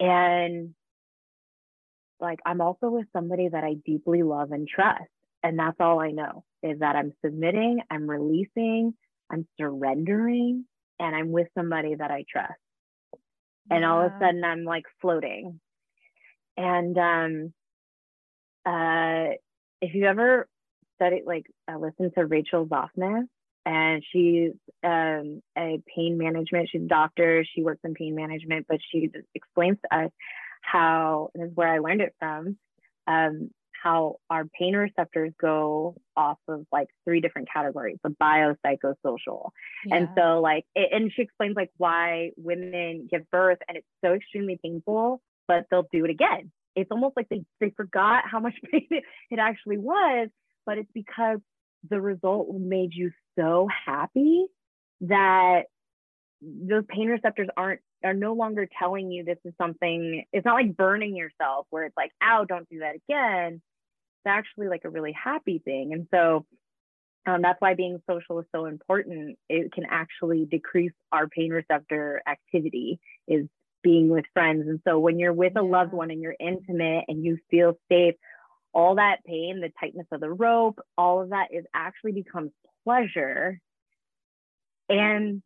And 0.00 0.74
like 2.20 2.40
I'm 2.44 2.60
also 2.60 2.88
with 2.88 3.06
somebody 3.12 3.48
that 3.48 3.64
I 3.64 3.74
deeply 3.84 4.22
love 4.22 4.52
and 4.52 4.66
trust. 4.68 5.04
And 5.42 5.58
that's 5.58 5.76
all 5.80 6.00
I 6.00 6.10
know 6.10 6.44
is 6.62 6.80
that 6.80 6.96
I'm 6.96 7.12
submitting, 7.24 7.80
I'm 7.90 8.08
releasing, 8.08 8.94
I'm 9.30 9.46
surrendering, 9.58 10.64
and 10.98 11.14
I'm 11.14 11.32
with 11.32 11.48
somebody 11.56 11.94
that 11.94 12.10
I 12.10 12.24
trust. 12.30 12.54
And 13.70 13.84
all 13.84 14.02
of 14.02 14.12
a 14.12 14.24
sudden 14.24 14.44
I'm 14.44 14.64
like 14.64 14.84
floating. 15.00 15.60
And 16.56 16.96
um 16.98 17.52
uh 18.64 19.34
if 19.80 19.94
you 19.94 20.06
ever 20.06 20.48
studied 20.96 21.24
like 21.26 21.46
uh, 21.70 21.78
listen 21.78 22.10
to 22.14 22.26
Rachel 22.26 22.66
Zoffness 22.66 23.26
and 23.66 24.02
she's 24.12 24.52
um, 24.84 25.42
a 25.58 25.82
pain 25.94 26.16
management 26.16 26.68
she's 26.70 26.82
a 26.82 26.86
doctor 26.86 27.44
she 27.54 27.62
works 27.62 27.80
in 27.84 27.94
pain 27.94 28.14
management 28.14 28.66
but 28.68 28.78
she 28.90 29.10
explains 29.34 29.76
to 29.82 29.98
us 29.98 30.10
how 30.62 31.30
and 31.34 31.42
this 31.42 31.50
is 31.50 31.56
where 31.56 31.68
I 31.68 31.78
learned 31.78 32.00
it 32.00 32.14
from 32.18 32.56
um, 33.06 33.50
how 33.86 34.16
our 34.30 34.44
pain 34.58 34.74
receptors 34.74 35.32
go 35.40 35.94
off 36.16 36.38
of 36.48 36.66
like 36.72 36.88
three 37.04 37.20
different 37.20 37.48
categories 37.52 37.98
the 38.02 38.10
biopsychosocial. 38.10 39.50
Yeah. 39.86 39.96
and 39.96 40.08
so 40.16 40.40
like 40.40 40.64
it, 40.74 40.88
and 40.92 41.12
she 41.14 41.22
explains 41.22 41.54
like 41.54 41.70
why 41.76 42.30
women 42.36 43.08
give 43.10 43.30
birth 43.30 43.58
and 43.68 43.78
it's 43.78 43.86
so 44.04 44.14
extremely 44.14 44.58
painful 44.62 45.20
but 45.48 45.66
they'll 45.70 45.86
do 45.92 46.04
it 46.04 46.10
again. 46.10 46.50
It's 46.74 46.90
almost 46.90 47.16
like 47.16 47.28
they, 47.28 47.44
they 47.60 47.70
forgot 47.76 48.24
how 48.28 48.40
much 48.40 48.54
pain 48.72 48.86
it, 48.90 49.04
it 49.30 49.38
actually 49.38 49.78
was 49.78 50.28
but 50.64 50.78
it's 50.78 50.90
because 50.92 51.38
the 51.88 52.00
result 52.00 52.48
made 52.52 52.90
you 52.92 53.12
so 53.38 53.68
happy 53.86 54.46
that 55.02 55.64
those 56.42 56.82
pain 56.88 57.08
receptors 57.08 57.48
aren't 57.56 57.80
are 58.04 58.14
no 58.14 58.34
longer 58.34 58.68
telling 58.78 59.10
you 59.10 59.24
this 59.24 59.38
is 59.44 59.54
something 59.60 60.24
it's 60.32 60.44
not 60.44 60.54
like 60.54 60.76
burning 60.76 61.16
yourself 61.16 61.66
where 61.70 61.84
it's 61.84 61.96
like 61.96 62.10
ow 62.22 62.44
don't 62.44 62.68
do 62.68 62.80
that 62.80 62.94
again 63.08 63.62
actually 64.26 64.68
like 64.68 64.84
a 64.84 64.90
really 64.90 65.12
happy 65.12 65.60
thing. 65.64 65.92
And 65.92 66.06
so 66.12 66.44
um, 67.26 67.42
that's 67.42 67.60
why 67.60 67.74
being 67.74 68.00
social 68.08 68.38
is 68.40 68.46
so 68.54 68.66
important. 68.66 69.38
It 69.48 69.72
can 69.72 69.84
actually 69.90 70.46
decrease 70.46 70.92
our 71.12 71.28
pain 71.28 71.50
receptor 71.50 72.22
activity 72.26 73.00
is 73.26 73.46
being 73.82 74.08
with 74.08 74.24
friends. 74.32 74.66
And 74.68 74.80
so 74.86 74.98
when 74.98 75.18
you're 75.18 75.32
with 75.32 75.56
a 75.56 75.62
loved 75.62 75.92
one 75.92 76.10
and 76.10 76.20
you're 76.20 76.36
intimate 76.38 77.04
and 77.08 77.24
you 77.24 77.38
feel 77.50 77.78
safe 77.90 78.14
all 78.72 78.96
that 78.96 79.24
pain 79.24 79.60
the 79.62 79.72
tightness 79.80 80.06
of 80.12 80.20
the 80.20 80.28
rope 80.28 80.78
all 80.98 81.22
of 81.22 81.30
that 81.30 81.48
is 81.50 81.64
actually 81.74 82.12
becomes 82.12 82.50
pleasure. 82.84 83.58
And 84.88 85.42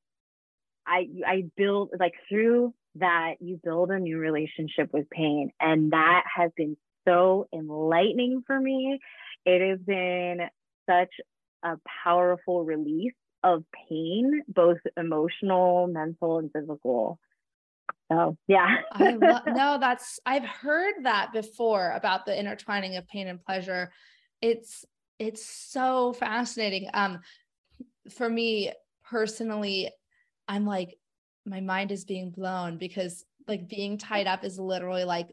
I 0.86 1.08
I 1.26 1.44
build 1.56 1.90
like 1.98 2.14
through 2.28 2.74
that 2.96 3.34
you 3.40 3.60
build 3.62 3.90
a 3.90 3.98
new 3.98 4.18
relationship 4.18 4.92
with 4.92 5.08
pain. 5.10 5.50
And 5.60 5.92
that 5.92 6.24
has 6.34 6.50
been 6.56 6.76
so 7.06 7.46
enlightening 7.52 8.42
for 8.46 8.58
me. 8.58 8.98
It 9.44 9.68
has 9.68 9.80
been 9.80 10.40
such 10.88 11.12
a 11.62 11.76
powerful 12.04 12.64
release 12.64 13.14
of 13.42 13.64
pain, 13.88 14.42
both 14.48 14.78
emotional, 14.96 15.86
mental, 15.86 16.38
and 16.38 16.50
physical. 16.52 17.18
So 18.10 18.36
yeah. 18.48 18.76
I 18.92 19.14
lo- 19.14 19.40
no, 19.46 19.78
that's 19.80 20.20
I've 20.26 20.44
heard 20.44 20.94
that 21.04 21.32
before 21.32 21.92
about 21.92 22.26
the 22.26 22.38
intertwining 22.38 22.96
of 22.96 23.06
pain 23.08 23.28
and 23.28 23.42
pleasure. 23.42 23.92
It's 24.42 24.84
it's 25.18 25.44
so 25.44 26.12
fascinating. 26.14 26.88
Um, 26.92 27.20
for 28.10 28.28
me 28.28 28.72
personally, 29.04 29.90
I'm 30.48 30.66
like, 30.66 30.96
my 31.46 31.60
mind 31.60 31.92
is 31.92 32.04
being 32.04 32.30
blown 32.30 32.78
because 32.78 33.24
like 33.46 33.68
being 33.68 33.98
tied 33.98 34.26
up 34.26 34.44
is 34.44 34.58
literally 34.58 35.04
like 35.04 35.28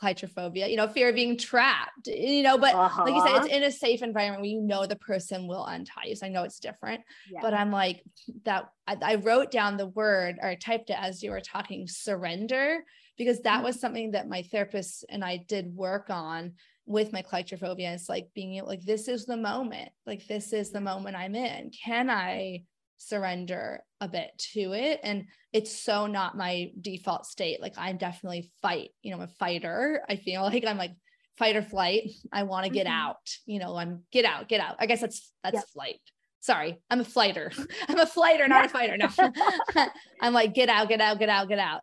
claustrophobia, 0.00 0.66
you 0.66 0.76
know, 0.76 0.88
fear 0.88 1.10
of 1.10 1.14
being 1.14 1.36
trapped, 1.36 2.06
you 2.06 2.42
know, 2.42 2.56
but 2.56 2.74
uh-huh. 2.74 3.04
like 3.04 3.14
you 3.14 3.20
said, 3.20 3.36
it's 3.36 3.46
uh-huh. 3.46 3.56
in 3.56 3.62
a 3.64 3.70
safe 3.70 4.02
environment 4.02 4.40
where 4.40 4.50
you 4.50 4.62
know 4.62 4.86
the 4.86 4.96
person 4.96 5.46
will 5.46 5.66
untie 5.66 6.06
you. 6.06 6.16
So 6.16 6.26
I 6.26 6.30
know 6.30 6.42
it's 6.42 6.58
different, 6.58 7.02
yeah. 7.30 7.40
but 7.42 7.54
I'm 7.54 7.70
like 7.70 8.02
that. 8.44 8.70
I, 8.86 8.96
I, 9.02 9.14
wrote 9.16 9.50
down 9.50 9.76
the 9.76 9.86
word 9.86 10.36
or 10.40 10.48
I 10.48 10.54
typed 10.56 10.90
it 10.90 10.96
as 10.98 11.22
you 11.22 11.30
were 11.30 11.40
talking 11.40 11.86
surrender, 11.86 12.84
because 13.18 13.40
that 13.42 13.56
mm-hmm. 13.56 13.64
was 13.64 13.80
something 13.80 14.12
that 14.12 14.28
my 14.28 14.42
therapist 14.42 15.04
and 15.10 15.22
I 15.22 15.44
did 15.46 15.76
work 15.76 16.08
on 16.08 16.54
with 16.86 17.12
my 17.12 17.22
claustrophobia. 17.22 17.92
It's 17.92 18.08
like 18.08 18.28
being 18.34 18.64
like, 18.64 18.82
this 18.82 19.06
is 19.06 19.26
the 19.26 19.36
moment, 19.36 19.90
like, 20.06 20.26
this 20.26 20.52
is 20.52 20.70
the 20.70 20.80
moment 20.80 21.16
I'm 21.16 21.34
in. 21.34 21.70
Can 21.84 22.10
I 22.10 22.62
surrender 23.00 23.82
a 24.00 24.08
bit 24.08 24.30
to 24.52 24.72
it. 24.72 25.00
And 25.02 25.24
it's 25.52 25.74
so 25.74 26.06
not 26.06 26.36
my 26.36 26.70
default 26.80 27.26
state. 27.26 27.60
Like 27.60 27.74
i'm 27.76 27.96
definitely 27.96 28.50
fight 28.62 28.90
you 29.02 29.10
know 29.10 29.16
i'm 29.16 29.24
a 29.24 29.28
fighter. 29.28 30.02
I 30.08 30.16
feel 30.16 30.42
like 30.52 30.64
i'm 30.64 30.78
like 30.78 30.92
fight 31.38 31.56
or 31.56 31.62
flight. 31.62 32.10
I 32.32 32.44
want 32.44 32.66
to 32.66 32.70
get 32.70 32.86
mm-hmm. 32.86 33.00
out 33.00 33.16
you 33.46 33.58
know 33.58 33.76
i'm 33.76 34.02
get 34.12 34.24
out 34.24 34.48
get 34.48 34.60
out. 34.60 34.76
I 34.78 34.86
guess 34.86 35.00
that's 35.00 35.32
that's 35.42 35.54
yep. 35.54 35.64
flight. 35.72 36.00
Sorry 36.40 36.78
i'm 36.90 37.00
a 37.00 37.04
flighter. 37.04 37.50
I'm 37.88 37.98
a 37.98 38.06
flighter 38.06 38.46
not 38.46 38.66
a 38.66 38.68
fighter. 38.68 38.96
No. 38.98 39.08
I'm 40.20 40.34
like 40.34 40.54
get 40.54 40.68
out 40.68 40.88
get 40.88 41.00
out 41.00 41.18
get 41.18 41.30
out 41.30 41.48
get 41.48 41.58
out. 41.58 41.80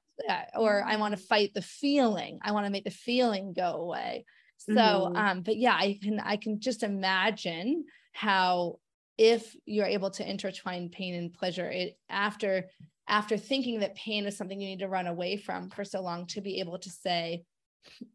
Or 0.55 0.83
i 0.85 0.97
want 0.97 1.17
to 1.17 1.21
fight 1.21 1.51
the 1.55 1.63
feeling. 1.63 2.39
I 2.43 2.51
want 2.51 2.67
to 2.67 2.71
make 2.71 2.85
the 2.85 2.91
feeling 2.91 3.53
go 3.53 3.71
away. 3.73 4.25
So 4.59 4.73
mm-hmm. 4.73 5.15
um 5.15 5.41
but 5.41 5.57
yeah 5.57 5.73
i 5.73 5.97
can 6.01 6.19
i 6.19 6.37
can 6.37 6.59
just 6.59 6.83
imagine 6.83 7.85
how 8.13 8.77
if 9.17 9.55
you're 9.65 9.85
able 9.85 10.11
to 10.11 10.29
intertwine 10.29 10.89
pain 10.89 11.15
and 11.15 11.33
pleasure 11.33 11.69
it 11.69 11.97
after 12.09 12.69
after 13.07 13.37
thinking 13.37 13.79
that 13.79 13.95
pain 13.95 14.25
is 14.25 14.37
something 14.37 14.59
you 14.59 14.67
need 14.67 14.79
to 14.79 14.87
run 14.87 15.07
away 15.07 15.37
from 15.37 15.69
for 15.69 15.83
so 15.83 16.01
long 16.01 16.25
to 16.27 16.41
be 16.41 16.59
able 16.59 16.77
to 16.77 16.89
say 16.89 17.43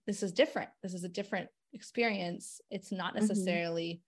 this 0.07 0.23
is 0.23 0.33
different 0.33 0.71
this 0.83 0.95
is 0.95 1.05
a 1.05 1.09
different 1.09 1.49
experience 1.73 2.61
it's 2.71 2.93
not 2.93 3.15
mm-hmm. 3.15 3.27
necessarily 3.27 4.01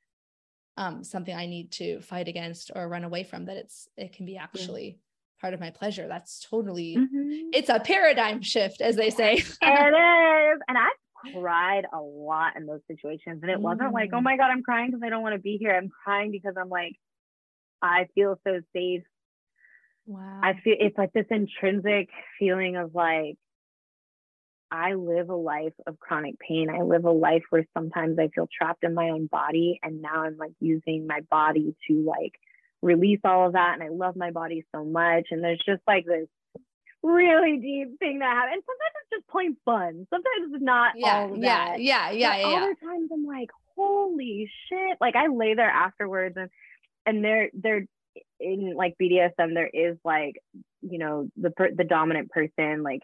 mm-hmm. 0.79 0.97
um, 0.97 1.05
something 1.05 1.35
i 1.35 1.47
need 1.47 1.73
to 1.73 2.01
fight 2.01 2.29
against 2.29 2.71
or 2.75 2.89
run 2.89 3.05
away 3.05 3.25
from 3.25 3.47
that 3.47 3.57
it's 3.57 3.89
it 3.97 4.13
can 4.13 4.27
be 4.27 4.37
actually 4.37 4.87
yeah. 4.87 5.41
part 5.41 5.55
of 5.55 5.61
my 5.61 5.71
pleasure 5.71 6.07
that's 6.07 6.47
totally 6.49 6.97
mm-hmm. 6.97 7.49
it's 7.53 7.71
a 7.71 7.81
paradigm 7.81 8.43
shift 8.43 8.81
as 8.81 8.95
they 8.95 9.11
say 9.11 9.35
it 9.35 9.41
is 9.41 10.61
and 10.69 10.79
i 10.79 10.91
cried 11.33 11.85
a 11.93 12.01
lot 12.01 12.57
in 12.57 12.66
those 12.66 12.81
situations. 12.87 13.41
And 13.43 13.51
it 13.51 13.61
wasn't 13.61 13.93
like, 13.93 14.11
oh 14.12 14.18
mm. 14.18 14.25
my 14.25 14.37
God, 14.37 14.51
I'm 14.51 14.62
crying 14.62 14.90
because 14.90 15.03
I 15.05 15.09
don't 15.09 15.23
want 15.23 15.35
to 15.35 15.40
be 15.40 15.57
here. 15.59 15.74
I'm 15.74 15.90
crying 16.05 16.31
because 16.31 16.55
I'm 16.61 16.69
like, 16.69 16.97
I 17.82 18.09
feel 18.15 18.39
so 18.47 18.61
safe. 18.74 19.03
Wow. 20.07 20.40
I 20.43 20.55
feel 20.62 20.77
it's 20.78 20.99
like 20.99 21.12
this 21.12 21.27
intrinsic 21.31 22.09
feeling 22.39 22.77
of 22.77 22.94
like, 22.94 23.36
I 24.70 24.94
live 24.94 25.28
a 25.31 25.36
life 25.36 25.74
of 25.86 26.01
chronic 26.01 26.39
pain. 26.40 26.69
I 26.69 26.82
live 26.82 27.05
a 27.05 27.11
life 27.11 27.44
where 27.51 27.66
sometimes 27.74 28.19
I 28.19 28.28
feel 28.35 28.49
trapped 28.51 28.82
in 28.82 28.94
my 28.94 29.11
own 29.11 29.27
body. 29.27 29.78
And 29.82 30.03
now 30.03 30.24
I'm 30.24 30.36
like 30.36 30.53
using 30.61 31.07
my 31.07 31.20
body 31.31 31.77
to 31.89 32.05
like 32.05 32.32
release 32.82 33.20
all 33.24 33.47
of 33.47 33.53
that. 33.53 33.74
And 33.74 33.82
I 33.82 33.89
love 33.89 34.16
my 34.16 34.31
body 34.31 34.65
so 34.74 34.85
much. 34.85 35.28
And 35.31 35.44
there's 35.44 35.62
just 35.65 35.82
like 35.86 36.07
this 36.07 36.27
really 37.05 37.59
deep 37.59 37.98
thing 37.98 38.20
that 38.20 38.32
happens. 38.32 38.55
And 38.55 38.62
sometimes 38.64 38.94
it's 39.02 39.10
just 39.18 39.28
plain 39.28 39.56
fun. 39.64 40.06
Sometimes 40.10 40.55
it's 40.55 40.64
not 40.64 40.94
yeah, 40.97 41.18
all 41.18 41.36
yeah, 41.36 41.76
yeah, 41.76 42.10
yeah, 42.10 42.36
yeah, 42.36 42.56
Other 42.56 42.74
times 42.82 43.10
I'm 43.12 43.26
like, 43.26 43.51
holy 43.76 44.51
shit. 44.68 44.97
Like 45.01 45.14
I 45.14 45.28
lay 45.28 45.55
there 45.55 45.70
afterwards 45.70 46.36
and 46.36 46.48
and 47.06 47.22
they're 47.22 47.51
they're 47.52 47.86
in 48.40 48.74
like 48.76 48.94
BDSM 49.01 49.55
there 49.55 49.70
is 49.72 49.97
like, 50.05 50.36
you 50.82 50.98
know, 50.98 51.28
the 51.36 51.52
the 51.76 51.85
dominant 51.85 52.31
person 52.31 52.82
like 52.82 53.02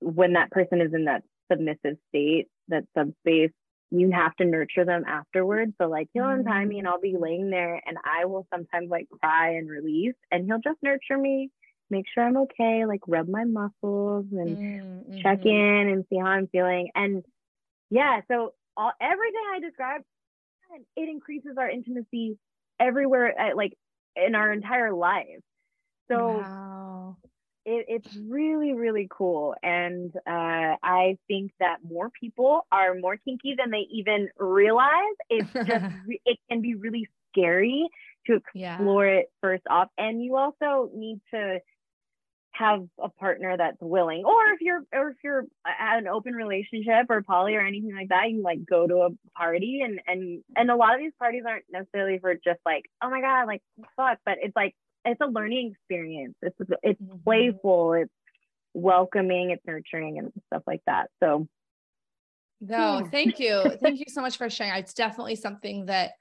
when 0.00 0.34
that 0.34 0.50
person 0.50 0.80
is 0.80 0.94
in 0.94 1.04
that 1.06 1.22
submissive 1.50 1.96
state, 2.08 2.48
that 2.68 2.84
subspace, 2.96 3.50
you 3.90 4.10
have 4.10 4.34
to 4.36 4.44
nurture 4.44 4.84
them 4.84 5.04
afterwards. 5.06 5.72
So 5.80 5.88
like 5.88 6.08
he'll 6.12 6.28
untie 6.28 6.60
mm-hmm. 6.60 6.68
me 6.68 6.78
and 6.78 6.88
I'll 6.88 7.00
be 7.00 7.16
laying 7.18 7.50
there 7.50 7.80
and 7.84 7.98
I 8.04 8.24
will 8.26 8.46
sometimes 8.52 8.90
like 8.90 9.08
cry 9.20 9.54
and 9.56 9.68
release 9.68 10.14
and 10.30 10.46
he'll 10.46 10.60
just 10.60 10.82
nurture 10.82 11.18
me 11.18 11.50
make 11.92 12.06
sure 12.12 12.24
I'm 12.24 12.36
okay, 12.38 12.84
like 12.86 13.00
rub 13.06 13.28
my 13.28 13.44
muscles 13.44 14.26
and 14.32 14.56
mm-hmm. 14.56 15.20
check 15.20 15.44
in 15.44 15.88
and 15.92 16.04
see 16.10 16.16
how 16.16 16.26
I'm 16.26 16.48
feeling. 16.48 16.88
And 16.94 17.24
yeah, 17.90 18.22
so 18.28 18.54
all 18.76 18.90
everything 19.00 19.42
I 19.54 19.60
described, 19.60 20.04
it 20.96 21.08
increases 21.08 21.56
our 21.58 21.68
intimacy 21.68 22.38
everywhere. 22.80 23.38
At, 23.38 23.56
like 23.56 23.74
in 24.16 24.34
our 24.34 24.52
entire 24.52 24.92
life. 24.92 25.40
So 26.10 26.38
wow. 26.38 27.16
it, 27.64 27.86
it's 27.88 28.16
really, 28.16 28.74
really 28.74 29.08
cool. 29.10 29.54
And 29.62 30.14
uh, 30.26 30.76
I 30.82 31.16
think 31.28 31.52
that 31.60 31.78
more 31.88 32.10
people 32.10 32.66
are 32.70 32.94
more 32.94 33.16
kinky 33.16 33.54
than 33.56 33.70
they 33.70 33.86
even 33.90 34.28
realize. 34.38 35.16
It's 35.30 35.52
just, 35.52 35.84
it 36.26 36.38
can 36.50 36.60
be 36.60 36.74
really 36.74 37.08
scary 37.30 37.88
to 38.26 38.36
explore 38.36 39.06
yeah. 39.06 39.20
it 39.20 39.32
first 39.40 39.64
off. 39.68 39.88
And 39.98 40.22
you 40.22 40.36
also 40.36 40.90
need 40.94 41.20
to 41.32 41.58
have 42.54 42.84
a 43.02 43.08
partner 43.08 43.56
that's 43.56 43.78
willing 43.80 44.24
or 44.24 44.52
if 44.52 44.60
you're 44.60 44.82
or 44.92 45.10
if 45.10 45.16
you're 45.24 45.44
at 45.66 45.98
an 45.98 46.06
open 46.06 46.34
relationship 46.34 47.06
or 47.08 47.22
poly 47.22 47.54
or 47.54 47.60
anything 47.60 47.94
like 47.94 48.08
that 48.08 48.30
you 48.30 48.42
like 48.42 48.58
go 48.68 48.86
to 48.86 48.96
a 48.96 49.08
party 49.36 49.80
and 49.82 50.00
and 50.06 50.42
and 50.54 50.70
a 50.70 50.76
lot 50.76 50.94
of 50.94 51.00
these 51.00 51.12
parties 51.18 51.44
aren't 51.48 51.64
necessarily 51.72 52.18
for 52.18 52.34
just 52.34 52.60
like 52.66 52.84
oh 53.02 53.08
my 53.08 53.22
god 53.22 53.46
like 53.46 53.62
fuck 53.96 54.18
but 54.26 54.36
it's 54.42 54.54
like 54.54 54.74
it's 55.04 55.20
a 55.20 55.26
learning 55.26 55.72
experience. 55.72 56.34
It's 56.42 56.56
it's 56.82 57.00
mm-hmm. 57.00 57.18
playful 57.24 57.94
it's 57.94 58.12
welcoming 58.74 59.50
it's 59.50 59.62
nurturing 59.66 60.18
and 60.18 60.32
stuff 60.46 60.62
like 60.66 60.82
that. 60.86 61.10
So 61.22 61.46
no 62.60 63.06
thank 63.10 63.38
you. 63.38 63.62
Thank 63.82 63.98
you 63.98 64.06
so 64.08 64.20
much 64.20 64.36
for 64.36 64.48
sharing. 64.48 64.74
It's 64.74 64.94
definitely 64.94 65.34
something 65.34 65.86
that 65.86 66.12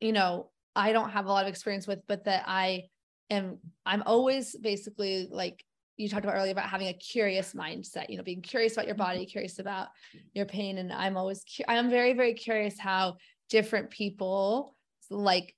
you 0.00 0.12
know 0.12 0.50
i 0.74 0.92
don't 0.92 1.10
have 1.10 1.26
a 1.26 1.28
lot 1.28 1.44
of 1.44 1.48
experience 1.48 1.86
with 1.86 2.00
but 2.06 2.24
that 2.24 2.44
i 2.46 2.82
am 3.32 3.58
I'm 3.84 4.02
always 4.06 4.56
basically 4.56 5.28
like 5.30 5.64
you 5.96 6.08
talked 6.08 6.24
about 6.24 6.36
earlier 6.36 6.52
about 6.52 6.68
having 6.68 6.88
a 6.88 6.94
curious 6.94 7.54
mindset, 7.54 8.08
you 8.08 8.16
know, 8.16 8.22
being 8.22 8.42
curious 8.42 8.72
about 8.72 8.86
your 8.86 8.94
body, 8.94 9.20
mm-hmm. 9.20 9.30
curious 9.30 9.58
about 9.58 9.88
your 10.34 10.46
pain. 10.46 10.78
And 10.78 10.92
I'm 10.92 11.16
always, 11.16 11.44
I'm 11.68 11.90
very, 11.90 12.14
very 12.14 12.34
curious 12.34 12.78
how 12.78 13.16
different 13.50 13.90
people 13.90 14.74
like 15.10 15.54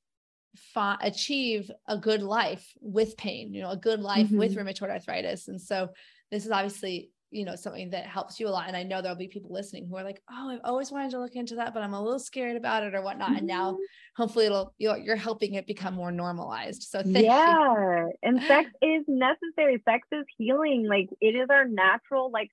fa- 0.75 0.99
achieve 1.01 1.71
a 1.87 1.97
good 1.97 2.23
life 2.23 2.67
with 2.81 3.17
pain, 3.17 3.55
you 3.55 3.63
know, 3.63 3.71
a 3.71 3.77
good 3.77 4.01
life 4.01 4.27
mm-hmm. 4.27 4.39
with 4.39 4.57
rheumatoid 4.57 4.91
arthritis. 4.91 5.49
And 5.49 5.61
so 5.61 5.91
this 6.31 6.45
is 6.45 6.51
obviously 6.51 7.11
you 7.35 7.45
know 7.45 7.57
something 7.57 7.91
that 7.91 8.07
helps 8.07 8.39
you 8.39 8.47
a 8.47 8.51
lot 8.51 8.69
and 8.69 8.77
i 8.77 8.83
know 8.83 9.03
there'll 9.03 9.17
be 9.17 9.29
people 9.29 9.53
listening 9.53 9.87
who 9.87 9.97
are 9.97 10.05
like 10.05 10.23
oh 10.31 10.51
i've 10.51 10.61
always 10.65 10.93
wanted 10.93 11.11
to 11.11 11.19
look 11.19 11.35
into 11.35 11.57
that 11.57 11.75
but 11.75 11.83
i'm 11.83 11.93
a 11.93 12.03
little 12.03 12.19
scared 12.19 12.57
about 12.57 12.85
it 12.85 12.95
or 12.95 13.03
whatnot 13.03 13.29
mm-hmm. 13.29 13.39
and 13.39 13.47
now 13.47 13.73
mm-hmm. 13.73 13.83
hopefully 14.17 14.47
it'll 14.47 14.73
you're, 14.79 14.97
you're 14.99 15.17
helping 15.17 15.55
it 15.55 15.67
become 15.67 15.95
more 15.95 16.13
normalized 16.13 16.85
so 16.85 17.03
yeah 17.05 17.65
you. 17.65 18.13
and 18.23 18.43
sex 18.43 18.71
is 18.83 19.05
necessary 19.09 19.83
sex 19.85 20.07
is 20.13 20.25
healing 20.39 20.87
like 20.89 21.09
it 21.21 21.35
is 21.35 21.49
our 21.51 21.67
natural 21.67 22.31
like 22.31 22.51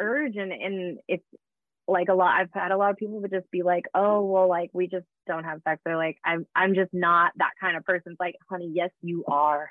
urge 0.00 0.36
and 0.36 0.52
and 0.52 0.98
it's 1.08 1.24
like 1.88 2.08
a 2.08 2.14
lot 2.14 2.38
i've 2.40 2.48
had 2.54 2.70
a 2.70 2.76
lot 2.76 2.90
of 2.90 2.96
people 2.96 3.20
would 3.20 3.30
just 3.30 3.50
be 3.50 3.62
like 3.62 3.86
oh 3.94 4.24
well 4.24 4.48
like 4.48 4.70
we 4.72 4.86
just 4.86 5.06
don't 5.26 5.44
have 5.44 5.60
sex 5.66 5.80
they're 5.84 5.96
like 5.96 6.16
i'm 6.24 6.46
i'm 6.54 6.74
just 6.74 6.90
not 6.92 7.32
that 7.36 7.50
kind 7.60 7.76
of 7.76 7.84
person 7.84 8.12
it's 8.12 8.20
like 8.20 8.36
honey 8.48 8.70
yes 8.72 8.90
you 9.02 9.24
are 9.26 9.68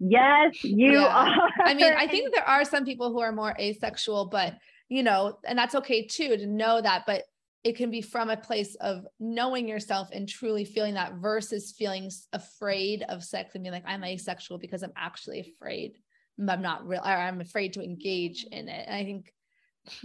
Yes, 0.00 0.62
you 0.62 0.92
yeah. 0.92 1.06
are. 1.06 1.48
I 1.64 1.74
mean, 1.74 1.92
I 1.92 2.06
think 2.06 2.32
there 2.34 2.48
are 2.48 2.64
some 2.64 2.84
people 2.84 3.12
who 3.12 3.20
are 3.20 3.32
more 3.32 3.54
asexual, 3.58 4.26
but 4.26 4.54
you 4.88 5.02
know, 5.02 5.38
and 5.44 5.58
that's 5.58 5.74
okay 5.74 6.06
too 6.06 6.36
to 6.36 6.46
know 6.46 6.80
that, 6.80 7.04
but 7.06 7.24
it 7.64 7.76
can 7.76 7.90
be 7.90 8.00
from 8.00 8.30
a 8.30 8.36
place 8.36 8.76
of 8.76 9.04
knowing 9.18 9.68
yourself 9.68 10.08
and 10.12 10.28
truly 10.28 10.64
feeling 10.64 10.94
that 10.94 11.14
versus 11.14 11.74
feeling 11.76 12.10
afraid 12.32 13.04
of 13.08 13.24
sex 13.24 13.54
and 13.54 13.64
being 13.64 13.72
like, 13.72 13.84
I'm 13.86 14.04
asexual 14.04 14.58
because 14.58 14.82
I'm 14.82 14.92
actually 14.96 15.40
afraid. 15.40 15.98
I'm 16.38 16.62
not 16.62 16.86
real, 16.86 17.00
or 17.00 17.10
I'm 17.10 17.40
afraid 17.40 17.72
to 17.72 17.82
engage 17.82 18.44
in 18.44 18.68
it. 18.68 18.84
And 18.86 18.96
I 18.96 19.04
think, 19.04 19.32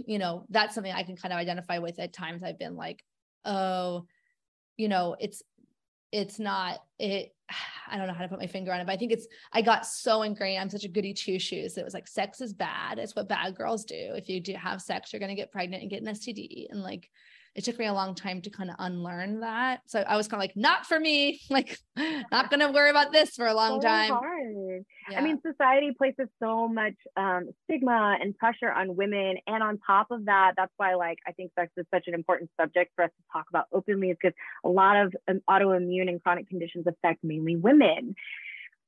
you 0.04 0.18
know, 0.18 0.46
that's 0.50 0.74
something 0.74 0.92
I 0.92 1.04
can 1.04 1.16
kind 1.16 1.32
of 1.32 1.38
identify 1.38 1.78
with 1.78 2.00
at 2.00 2.12
times. 2.12 2.42
I've 2.42 2.58
been 2.58 2.74
like, 2.74 3.04
oh, 3.44 4.06
you 4.76 4.88
know, 4.88 5.14
it's 5.20 5.42
it's 6.14 6.38
not 6.38 6.78
it 6.98 7.34
I 7.90 7.98
don't 7.98 8.06
know 8.06 8.14
how 8.14 8.22
to 8.22 8.28
put 8.28 8.38
my 8.38 8.46
finger 8.46 8.72
on 8.72 8.80
it, 8.80 8.86
but 8.86 8.92
I 8.92 8.96
think 8.96 9.12
it's 9.12 9.26
I 9.52 9.60
got 9.60 9.84
so 9.84 10.22
ingrained. 10.22 10.58
I'm 10.58 10.70
such 10.70 10.84
a 10.84 10.88
goody 10.88 11.12
two 11.12 11.38
shoes. 11.38 11.76
It 11.76 11.84
was 11.84 11.92
like 11.92 12.08
sex 12.08 12.40
is 12.40 12.54
bad. 12.54 12.98
It's 12.98 13.14
what 13.14 13.28
bad 13.28 13.54
girls 13.54 13.84
do. 13.84 13.94
If 14.14 14.28
you 14.28 14.40
do 14.40 14.54
have 14.54 14.80
sex, 14.80 15.12
you're 15.12 15.20
gonna 15.20 15.34
get 15.34 15.52
pregnant 15.52 15.82
and 15.82 15.90
get 15.90 16.00
an 16.02 16.08
STD. 16.08 16.68
And 16.70 16.82
like 16.82 17.10
it 17.54 17.62
took 17.64 17.78
me 17.78 17.86
a 17.86 17.92
long 17.92 18.14
time 18.14 18.42
to 18.42 18.50
kind 18.50 18.68
of 18.68 18.76
unlearn 18.78 19.40
that. 19.40 19.80
So 19.86 20.00
I 20.00 20.16
was 20.16 20.26
kind 20.26 20.42
of 20.42 20.42
like, 20.42 20.56
not 20.56 20.86
for 20.86 20.98
me, 20.98 21.40
like 21.50 21.78
not 22.32 22.50
gonna 22.50 22.72
worry 22.72 22.90
about 22.90 23.12
this 23.12 23.30
for 23.30 23.46
a 23.46 23.54
long 23.54 23.80
so 23.80 23.88
time. 23.88 24.84
Yeah. 25.10 25.20
I 25.20 25.22
mean, 25.22 25.40
society 25.46 25.92
places 25.96 26.28
so 26.42 26.66
much 26.66 26.94
um, 27.16 27.50
stigma 27.64 28.16
and 28.20 28.36
pressure 28.36 28.70
on 28.70 28.96
women. 28.96 29.36
And 29.46 29.62
on 29.62 29.78
top 29.86 30.10
of 30.10 30.24
that, 30.24 30.54
that's 30.56 30.72
why 30.76 30.94
like 30.94 31.18
I 31.26 31.32
think 31.32 31.52
sex 31.58 31.70
is 31.76 31.86
such 31.94 32.04
an 32.08 32.14
important 32.14 32.50
subject 32.60 32.92
for 32.96 33.04
us 33.04 33.10
to 33.10 33.22
talk 33.32 33.46
about 33.50 33.66
openly, 33.72 34.10
is 34.10 34.16
because 34.20 34.36
a 34.64 34.68
lot 34.68 34.96
of 34.96 35.14
um, 35.28 35.40
autoimmune 35.48 36.08
and 36.08 36.22
chronic 36.22 36.48
conditions 36.48 36.86
affect 36.86 37.22
mainly 37.22 37.56
women. 37.56 38.14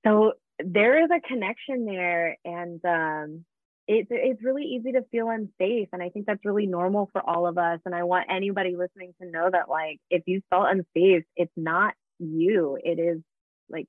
So 0.04 0.32
there 0.58 1.04
is 1.04 1.10
a 1.10 1.20
connection 1.20 1.84
there. 1.84 2.36
And 2.44 2.84
um, 2.84 3.44
it's 3.88 4.08
it's 4.10 4.42
really 4.42 4.64
easy 4.64 4.92
to 4.92 5.02
feel 5.10 5.28
unsafe 5.30 5.88
and 5.92 6.02
i 6.02 6.08
think 6.08 6.26
that's 6.26 6.44
really 6.44 6.66
normal 6.66 7.08
for 7.12 7.20
all 7.28 7.46
of 7.46 7.56
us 7.56 7.78
and 7.84 7.94
i 7.94 8.02
want 8.02 8.26
anybody 8.30 8.76
listening 8.76 9.14
to 9.20 9.30
know 9.30 9.48
that 9.50 9.68
like 9.68 10.00
if 10.10 10.22
you 10.26 10.40
felt 10.50 10.66
unsafe 10.68 11.24
it's 11.36 11.52
not 11.56 11.94
you 12.18 12.78
it 12.82 12.98
is 12.98 13.20
like 13.68 13.88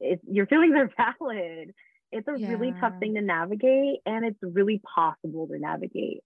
it's 0.00 0.22
your 0.28 0.46
feelings 0.46 0.74
are 0.76 0.90
valid 1.20 1.72
it's 2.10 2.28
a 2.28 2.34
yeah. 2.36 2.48
really 2.48 2.72
tough 2.80 2.94
thing 3.00 3.14
to 3.14 3.22
navigate 3.22 4.00
and 4.04 4.24
it's 4.24 4.38
really 4.42 4.80
possible 4.94 5.46
to 5.46 5.58
navigate 5.58 6.22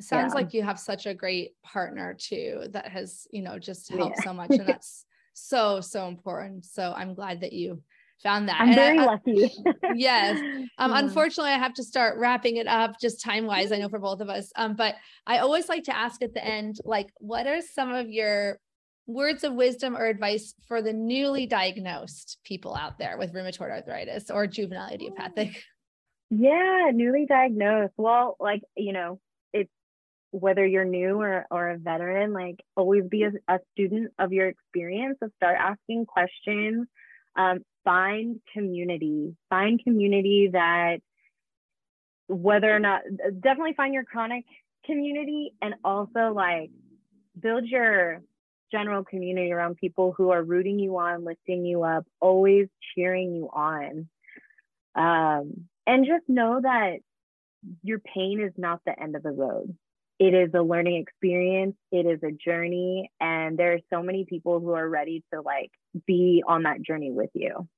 sounds 0.00 0.32
yeah. 0.32 0.40
like 0.40 0.54
you 0.54 0.62
have 0.62 0.78
such 0.78 1.06
a 1.06 1.14
great 1.14 1.52
partner 1.62 2.14
too 2.18 2.64
that 2.70 2.88
has 2.88 3.26
you 3.30 3.42
know 3.42 3.58
just 3.58 3.90
helped 3.90 4.16
yeah. 4.18 4.24
so 4.24 4.32
much 4.32 4.50
and 4.50 4.66
that's 4.66 5.04
so 5.34 5.80
so 5.80 6.06
important 6.06 6.64
so 6.64 6.92
i'm 6.96 7.14
glad 7.14 7.40
that 7.40 7.52
you 7.52 7.82
found 8.22 8.48
that. 8.48 8.60
I'm 8.60 8.68
and 8.68 8.76
very 8.76 8.98
I, 8.98 9.04
lucky. 9.04 9.50
yes. 9.94 10.40
Um. 10.78 10.92
Unfortunately, 10.92 11.52
I 11.52 11.58
have 11.58 11.74
to 11.74 11.84
start 11.84 12.18
wrapping 12.18 12.56
it 12.56 12.66
up 12.66 13.00
just 13.00 13.22
time 13.22 13.46
wise. 13.46 13.72
I 13.72 13.78
know 13.78 13.88
for 13.88 13.98
both 13.98 14.20
of 14.20 14.28
us. 14.28 14.50
Um, 14.56 14.74
but 14.74 14.94
I 15.26 15.38
always 15.38 15.68
like 15.68 15.84
to 15.84 15.96
ask 15.96 16.22
at 16.22 16.34
the 16.34 16.44
end, 16.44 16.76
like, 16.84 17.10
what 17.18 17.46
are 17.46 17.60
some 17.60 17.92
of 17.92 18.10
your 18.10 18.58
words 19.06 19.44
of 19.44 19.52
wisdom 19.54 19.96
or 19.96 20.06
advice 20.06 20.54
for 20.66 20.80
the 20.80 20.92
newly 20.92 21.46
diagnosed 21.46 22.38
people 22.44 22.74
out 22.74 22.98
there 22.98 23.18
with 23.18 23.34
rheumatoid 23.34 23.70
arthritis 23.70 24.30
or 24.30 24.46
juvenile 24.46 24.92
idiopathic? 24.92 25.62
Yeah, 26.30 26.90
newly 26.92 27.26
diagnosed. 27.26 27.92
Well, 27.96 28.36
like, 28.40 28.62
you 28.76 28.92
know, 28.92 29.20
it's 29.52 29.70
whether 30.30 30.66
you're 30.66 30.84
new 30.84 31.20
or, 31.20 31.46
or 31.50 31.70
a 31.70 31.78
veteran, 31.78 32.32
like 32.32 32.60
always 32.76 33.04
be 33.04 33.24
a, 33.24 33.32
a 33.48 33.58
student 33.72 34.12
of 34.18 34.32
your 34.32 34.48
experience. 34.48 35.18
So 35.22 35.28
start 35.36 35.56
asking 35.60 36.06
questions. 36.06 36.88
Um, 37.36 37.60
find 37.84 38.40
community, 38.52 39.36
find 39.50 39.82
community 39.82 40.50
that 40.52 40.98
whether 42.26 42.74
or 42.74 42.80
not 42.80 43.02
definitely 43.40 43.74
find 43.74 43.92
your 43.92 44.04
chronic 44.04 44.44
community 44.86 45.52
and 45.60 45.74
also 45.84 46.32
like 46.34 46.70
build 47.38 47.64
your 47.66 48.22
general 48.72 49.04
community 49.04 49.52
around 49.52 49.76
people 49.76 50.14
who 50.16 50.30
are 50.30 50.42
rooting 50.42 50.78
you 50.78 50.96
on, 50.98 51.24
lifting 51.24 51.64
you 51.64 51.82
up, 51.82 52.06
always 52.20 52.68
cheering 52.94 53.34
you 53.34 53.48
on. 53.52 54.08
Um, 54.94 55.68
and 55.86 56.06
just 56.06 56.28
know 56.28 56.60
that 56.62 56.98
your 57.82 57.98
pain 57.98 58.40
is 58.40 58.52
not 58.56 58.80
the 58.84 58.98
end 58.98 59.16
of 59.16 59.22
the 59.22 59.30
road. 59.30 59.76
It 60.18 60.34
is 60.34 60.50
a 60.54 60.62
learning 60.62 61.02
experience, 61.02 61.76
it 61.90 62.06
is 62.06 62.22
a 62.22 62.30
journey, 62.30 63.10
and 63.20 63.58
there 63.58 63.72
are 63.72 63.80
so 63.92 64.02
many 64.02 64.24
people 64.24 64.60
who 64.60 64.70
are 64.72 64.88
ready 64.88 65.24
to 65.32 65.40
like 65.40 65.72
be 66.06 66.42
on 66.46 66.62
that 66.62 66.82
journey 66.82 67.10
with 67.10 67.30
you. 67.34 67.68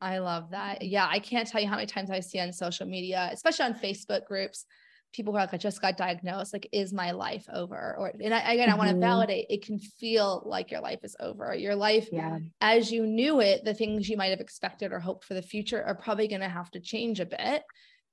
I 0.00 0.18
love 0.18 0.50
that. 0.50 0.82
Yeah, 0.82 1.06
I 1.08 1.18
can't 1.18 1.46
tell 1.48 1.60
you 1.60 1.68
how 1.68 1.76
many 1.76 1.86
times 1.86 2.10
I 2.10 2.20
see 2.20 2.40
on 2.40 2.52
social 2.52 2.86
media, 2.86 3.28
especially 3.32 3.66
on 3.66 3.74
Facebook 3.74 4.26
groups, 4.26 4.64
people 5.12 5.32
who 5.32 5.38
are 5.38 5.42
like, 5.42 5.54
I 5.54 5.56
just 5.56 5.82
got 5.82 5.96
diagnosed. 5.96 6.52
Like, 6.52 6.68
is 6.72 6.92
my 6.92 7.10
life 7.10 7.46
over? 7.52 7.96
Or 7.98 8.12
and 8.22 8.32
I, 8.32 8.52
again, 8.52 8.68
mm-hmm. 8.68 8.74
I 8.74 8.78
want 8.78 8.90
to 8.90 8.96
validate. 8.96 9.46
It 9.50 9.64
can 9.64 9.78
feel 9.78 10.42
like 10.46 10.70
your 10.70 10.80
life 10.80 11.00
is 11.02 11.16
over. 11.20 11.54
Your 11.54 11.74
life, 11.74 12.08
yeah. 12.12 12.38
as 12.60 12.90
you 12.90 13.06
knew 13.06 13.40
it, 13.40 13.64
the 13.64 13.74
things 13.74 14.08
you 14.08 14.16
might 14.16 14.30
have 14.30 14.40
expected 14.40 14.92
or 14.92 15.00
hoped 15.00 15.24
for 15.24 15.34
the 15.34 15.42
future 15.42 15.82
are 15.82 15.94
probably 15.94 16.28
going 16.28 16.40
to 16.40 16.48
have 16.48 16.70
to 16.72 16.80
change 16.80 17.20
a 17.20 17.26
bit, 17.26 17.62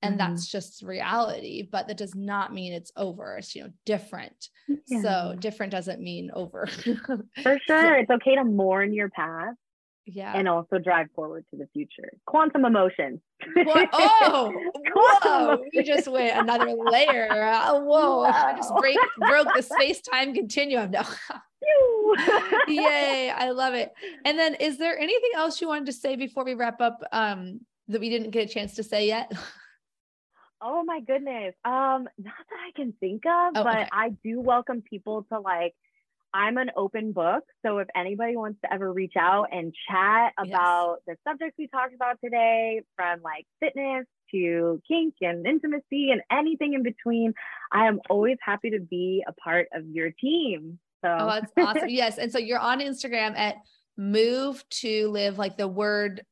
and 0.02 0.18
mm-hmm. 0.18 0.30
that's 0.32 0.46
just 0.46 0.82
reality. 0.82 1.68
But 1.70 1.88
that 1.88 1.96
does 1.96 2.14
not 2.14 2.52
mean 2.52 2.72
it's 2.72 2.92
over. 2.96 3.36
It's 3.36 3.54
you 3.54 3.64
know 3.64 3.70
different. 3.84 4.48
Yeah. 4.86 5.02
So 5.02 5.36
different 5.38 5.72
doesn't 5.72 6.00
mean 6.00 6.30
over. 6.34 6.66
for 6.66 7.58
sure, 7.66 7.94
it's 7.96 8.10
okay 8.10 8.36
to 8.36 8.44
mourn 8.44 8.92
your 8.92 9.08
past 9.08 9.56
yeah 10.08 10.32
and 10.34 10.48
also 10.48 10.78
drive 10.78 11.06
forward 11.14 11.44
to 11.50 11.56
the 11.56 11.68
future 11.72 12.10
quantum 12.26 12.64
emotion 12.64 13.20
oh 13.92 14.52
whoa 14.94 15.62
we 15.74 15.82
just 15.82 16.08
went 16.08 16.36
another 16.36 16.72
layer 16.90 17.30
uh, 17.30 17.78
whoa 17.78 18.22
i 18.22 18.54
just 18.56 18.74
break 18.76 18.96
broke 19.18 19.48
the 19.54 19.62
space-time 19.62 20.34
continuum 20.34 20.90
no 20.90 21.02
yay 22.68 23.30
i 23.30 23.50
love 23.50 23.74
it 23.74 23.92
and 24.24 24.38
then 24.38 24.54
is 24.54 24.78
there 24.78 24.98
anything 24.98 25.30
else 25.36 25.60
you 25.60 25.68
wanted 25.68 25.86
to 25.86 25.92
say 25.92 26.16
before 26.16 26.44
we 26.44 26.54
wrap 26.54 26.80
up 26.80 27.02
um 27.12 27.60
that 27.88 28.00
we 28.00 28.08
didn't 28.08 28.30
get 28.30 28.48
a 28.48 28.52
chance 28.52 28.74
to 28.74 28.82
say 28.82 29.06
yet 29.06 29.30
oh 30.60 30.82
my 30.84 31.00
goodness 31.00 31.54
um 31.64 32.08
not 32.18 32.34
that 32.50 32.58
i 32.66 32.72
can 32.74 32.92
think 33.00 33.24
of 33.26 33.52
oh, 33.56 33.64
but 33.64 33.76
okay. 33.76 33.88
i 33.92 34.10
do 34.24 34.40
welcome 34.40 34.82
people 34.82 35.24
to 35.30 35.38
like 35.38 35.74
I'm 36.34 36.58
an 36.58 36.70
open 36.76 37.12
book. 37.12 37.44
So 37.64 37.78
if 37.78 37.88
anybody 37.96 38.36
wants 38.36 38.60
to 38.62 38.72
ever 38.72 38.92
reach 38.92 39.14
out 39.18 39.46
and 39.50 39.74
chat 39.88 40.32
about 40.38 40.98
yes. 41.06 41.16
the 41.24 41.30
subjects 41.30 41.56
we 41.58 41.68
talked 41.68 41.94
about 41.94 42.18
today, 42.22 42.82
from 42.96 43.20
like 43.22 43.46
fitness 43.60 44.06
to 44.32 44.82
kink 44.86 45.14
and 45.20 45.46
intimacy 45.46 46.10
and 46.10 46.20
anything 46.30 46.74
in 46.74 46.82
between, 46.82 47.32
I 47.72 47.86
am 47.86 48.00
always 48.10 48.36
happy 48.42 48.70
to 48.70 48.80
be 48.80 49.24
a 49.26 49.32
part 49.32 49.68
of 49.72 49.86
your 49.86 50.10
team. 50.10 50.78
So 51.02 51.16
oh, 51.18 51.26
that's 51.26 51.52
awesome. 51.56 51.88
yes. 51.88 52.18
And 52.18 52.30
so 52.30 52.38
you're 52.38 52.58
on 52.58 52.80
Instagram 52.80 53.36
at 53.36 53.56
move 53.96 54.62
to 54.70 55.08
live 55.08 55.38
like 55.38 55.56
the 55.56 55.68
word 55.68 56.22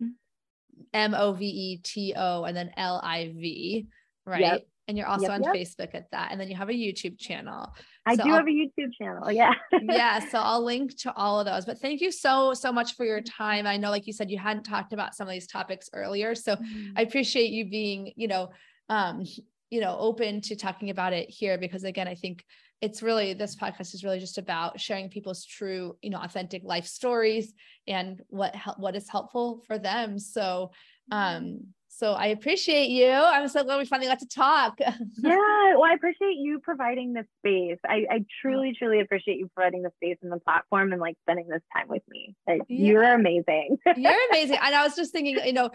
M 0.92 1.14
O 1.14 1.32
V 1.32 1.46
E 1.46 1.76
T 1.82 2.14
O 2.16 2.44
and 2.44 2.56
then 2.56 2.70
L 2.76 3.00
I 3.02 3.32
V, 3.34 3.86
right? 4.26 4.40
Yep. 4.40 4.66
And 4.88 4.96
you're 4.96 5.08
also 5.08 5.24
yep, 5.24 5.32
on 5.32 5.42
yep. 5.42 5.54
Facebook 5.54 5.94
at 5.94 6.10
that. 6.12 6.30
And 6.30 6.40
then 6.40 6.48
you 6.48 6.54
have 6.54 6.68
a 6.68 6.72
YouTube 6.72 7.18
channel. 7.18 7.74
I 8.06 8.14
so 8.14 8.22
do 8.22 8.30
I'll, 8.30 8.36
have 8.36 8.46
a 8.46 8.50
YouTube 8.50 8.92
channel. 8.96 9.32
Yeah. 9.32 9.52
yeah. 9.82 10.20
So 10.28 10.38
I'll 10.38 10.64
link 10.64 10.96
to 10.98 11.12
all 11.14 11.40
of 11.40 11.46
those. 11.46 11.64
But 11.64 11.78
thank 11.78 12.00
you 12.00 12.12
so, 12.12 12.54
so 12.54 12.70
much 12.70 12.94
for 12.94 13.04
your 13.04 13.20
time. 13.20 13.66
I 13.66 13.78
know, 13.78 13.90
like 13.90 14.06
you 14.06 14.12
said, 14.12 14.30
you 14.30 14.38
hadn't 14.38 14.62
talked 14.62 14.92
about 14.92 15.16
some 15.16 15.26
of 15.26 15.32
these 15.32 15.48
topics 15.48 15.90
earlier. 15.92 16.36
So 16.36 16.54
mm-hmm. 16.54 16.92
I 16.96 17.02
appreciate 17.02 17.50
you 17.50 17.68
being, 17.68 18.12
you 18.14 18.28
know, 18.28 18.50
um, 18.88 19.24
you 19.70 19.80
know, 19.80 19.96
open 19.98 20.40
to 20.42 20.54
talking 20.54 20.90
about 20.90 21.12
it 21.12 21.28
here 21.28 21.58
because 21.58 21.82
again, 21.82 22.06
I 22.06 22.14
think 22.14 22.44
it's 22.80 23.02
really 23.02 23.34
this 23.34 23.56
podcast 23.56 23.94
is 23.94 24.04
really 24.04 24.20
just 24.20 24.38
about 24.38 24.78
sharing 24.80 25.08
people's 25.08 25.44
true, 25.44 25.96
you 26.02 26.10
know, 26.10 26.20
authentic 26.20 26.62
life 26.62 26.86
stories 26.86 27.52
and 27.88 28.22
what 28.28 28.54
what 28.76 28.94
is 28.94 29.08
helpful 29.08 29.62
for 29.66 29.78
them. 29.78 30.18
So 30.18 30.70
um 31.10 31.60
so 31.96 32.12
I 32.12 32.26
appreciate 32.26 32.90
you. 32.90 33.10
I'm 33.10 33.48
so 33.48 33.64
glad 33.64 33.78
we 33.78 33.86
finally 33.86 34.06
got 34.06 34.18
to 34.18 34.28
talk. 34.28 34.78
yeah. 34.80 34.94
Well, 35.22 35.84
I 35.84 35.94
appreciate 35.94 36.36
you 36.36 36.60
providing 36.60 37.14
the 37.14 37.24
space. 37.38 37.78
I, 37.88 38.04
I 38.10 38.24
truly, 38.42 38.74
truly 38.78 39.00
appreciate 39.00 39.38
you 39.38 39.48
providing 39.54 39.80
the 39.80 39.90
space 39.96 40.18
and 40.20 40.30
the 40.30 40.38
platform 40.40 40.92
and 40.92 41.00
like 41.00 41.16
spending 41.22 41.48
this 41.48 41.62
time 41.74 41.88
with 41.88 42.02
me. 42.10 42.34
Like, 42.46 42.60
yeah. 42.68 42.86
You're 42.86 43.14
amazing. 43.14 43.78
You're 43.96 44.28
amazing. 44.30 44.58
And 44.62 44.74
I 44.74 44.84
was 44.84 44.94
just 44.94 45.10
thinking, 45.10 45.38
you 45.42 45.54
know, 45.54 45.70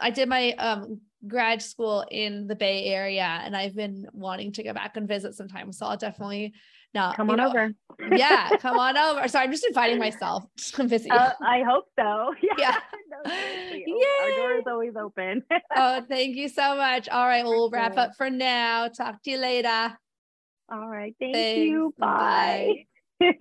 I 0.00 0.08
did 0.08 0.30
my 0.30 0.52
um, 0.52 1.02
grad 1.26 1.62
school 1.62 2.04
in 2.10 2.46
the 2.46 2.56
Bay 2.56 2.84
Area 2.84 3.40
and 3.44 3.56
I've 3.56 3.74
been 3.74 4.06
wanting 4.12 4.52
to 4.52 4.62
go 4.62 4.72
back 4.72 4.96
and 4.96 5.06
visit 5.08 5.34
sometime. 5.34 5.72
So 5.72 5.86
I'll 5.86 5.96
definitely 5.96 6.54
now 6.94 7.12
come 7.12 7.30
on 7.30 7.36
know, 7.36 7.48
over. 7.48 7.72
yeah, 8.12 8.56
come 8.60 8.78
on 8.78 8.96
over. 8.96 9.28
So 9.28 9.38
I'm 9.38 9.50
just 9.50 9.66
inviting 9.66 9.98
myself 9.98 10.44
to 10.56 10.86
visit 10.86 11.10
uh, 11.10 11.32
I 11.40 11.62
hope 11.62 11.86
so. 11.98 12.34
Yeah. 12.58 12.76
yeah. 13.26 14.06
Our 14.22 14.30
door 14.36 14.52
is 14.58 14.64
always 14.66 14.96
open. 14.96 15.42
oh, 15.76 16.02
thank 16.08 16.36
you 16.36 16.48
so 16.48 16.76
much. 16.76 17.08
All 17.08 17.26
right, 17.26 17.44
well, 17.44 17.52
we'll 17.52 17.70
wrap 17.70 17.96
up 17.96 18.16
for 18.16 18.30
now. 18.30 18.88
Talk 18.88 19.22
to 19.24 19.30
you 19.30 19.38
later. 19.38 19.96
All 20.70 20.88
right. 20.88 21.14
Thank 21.20 21.34
Thanks. 21.34 21.58
you. 21.58 21.94
Bye. 21.98 22.86
Bye. 23.20 23.34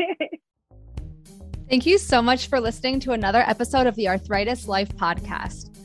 Thank 1.70 1.88
you 1.88 1.98
so 1.98 2.22
much 2.22 2.48
for 2.48 2.60
listening 2.60 3.00
to 3.02 3.14
another 3.14 3.40
episode 3.40 3.88
of 3.88 3.96
the 3.96 4.08
Arthritis 4.08 4.68
Life 4.68 4.96
Podcast. 4.96 5.85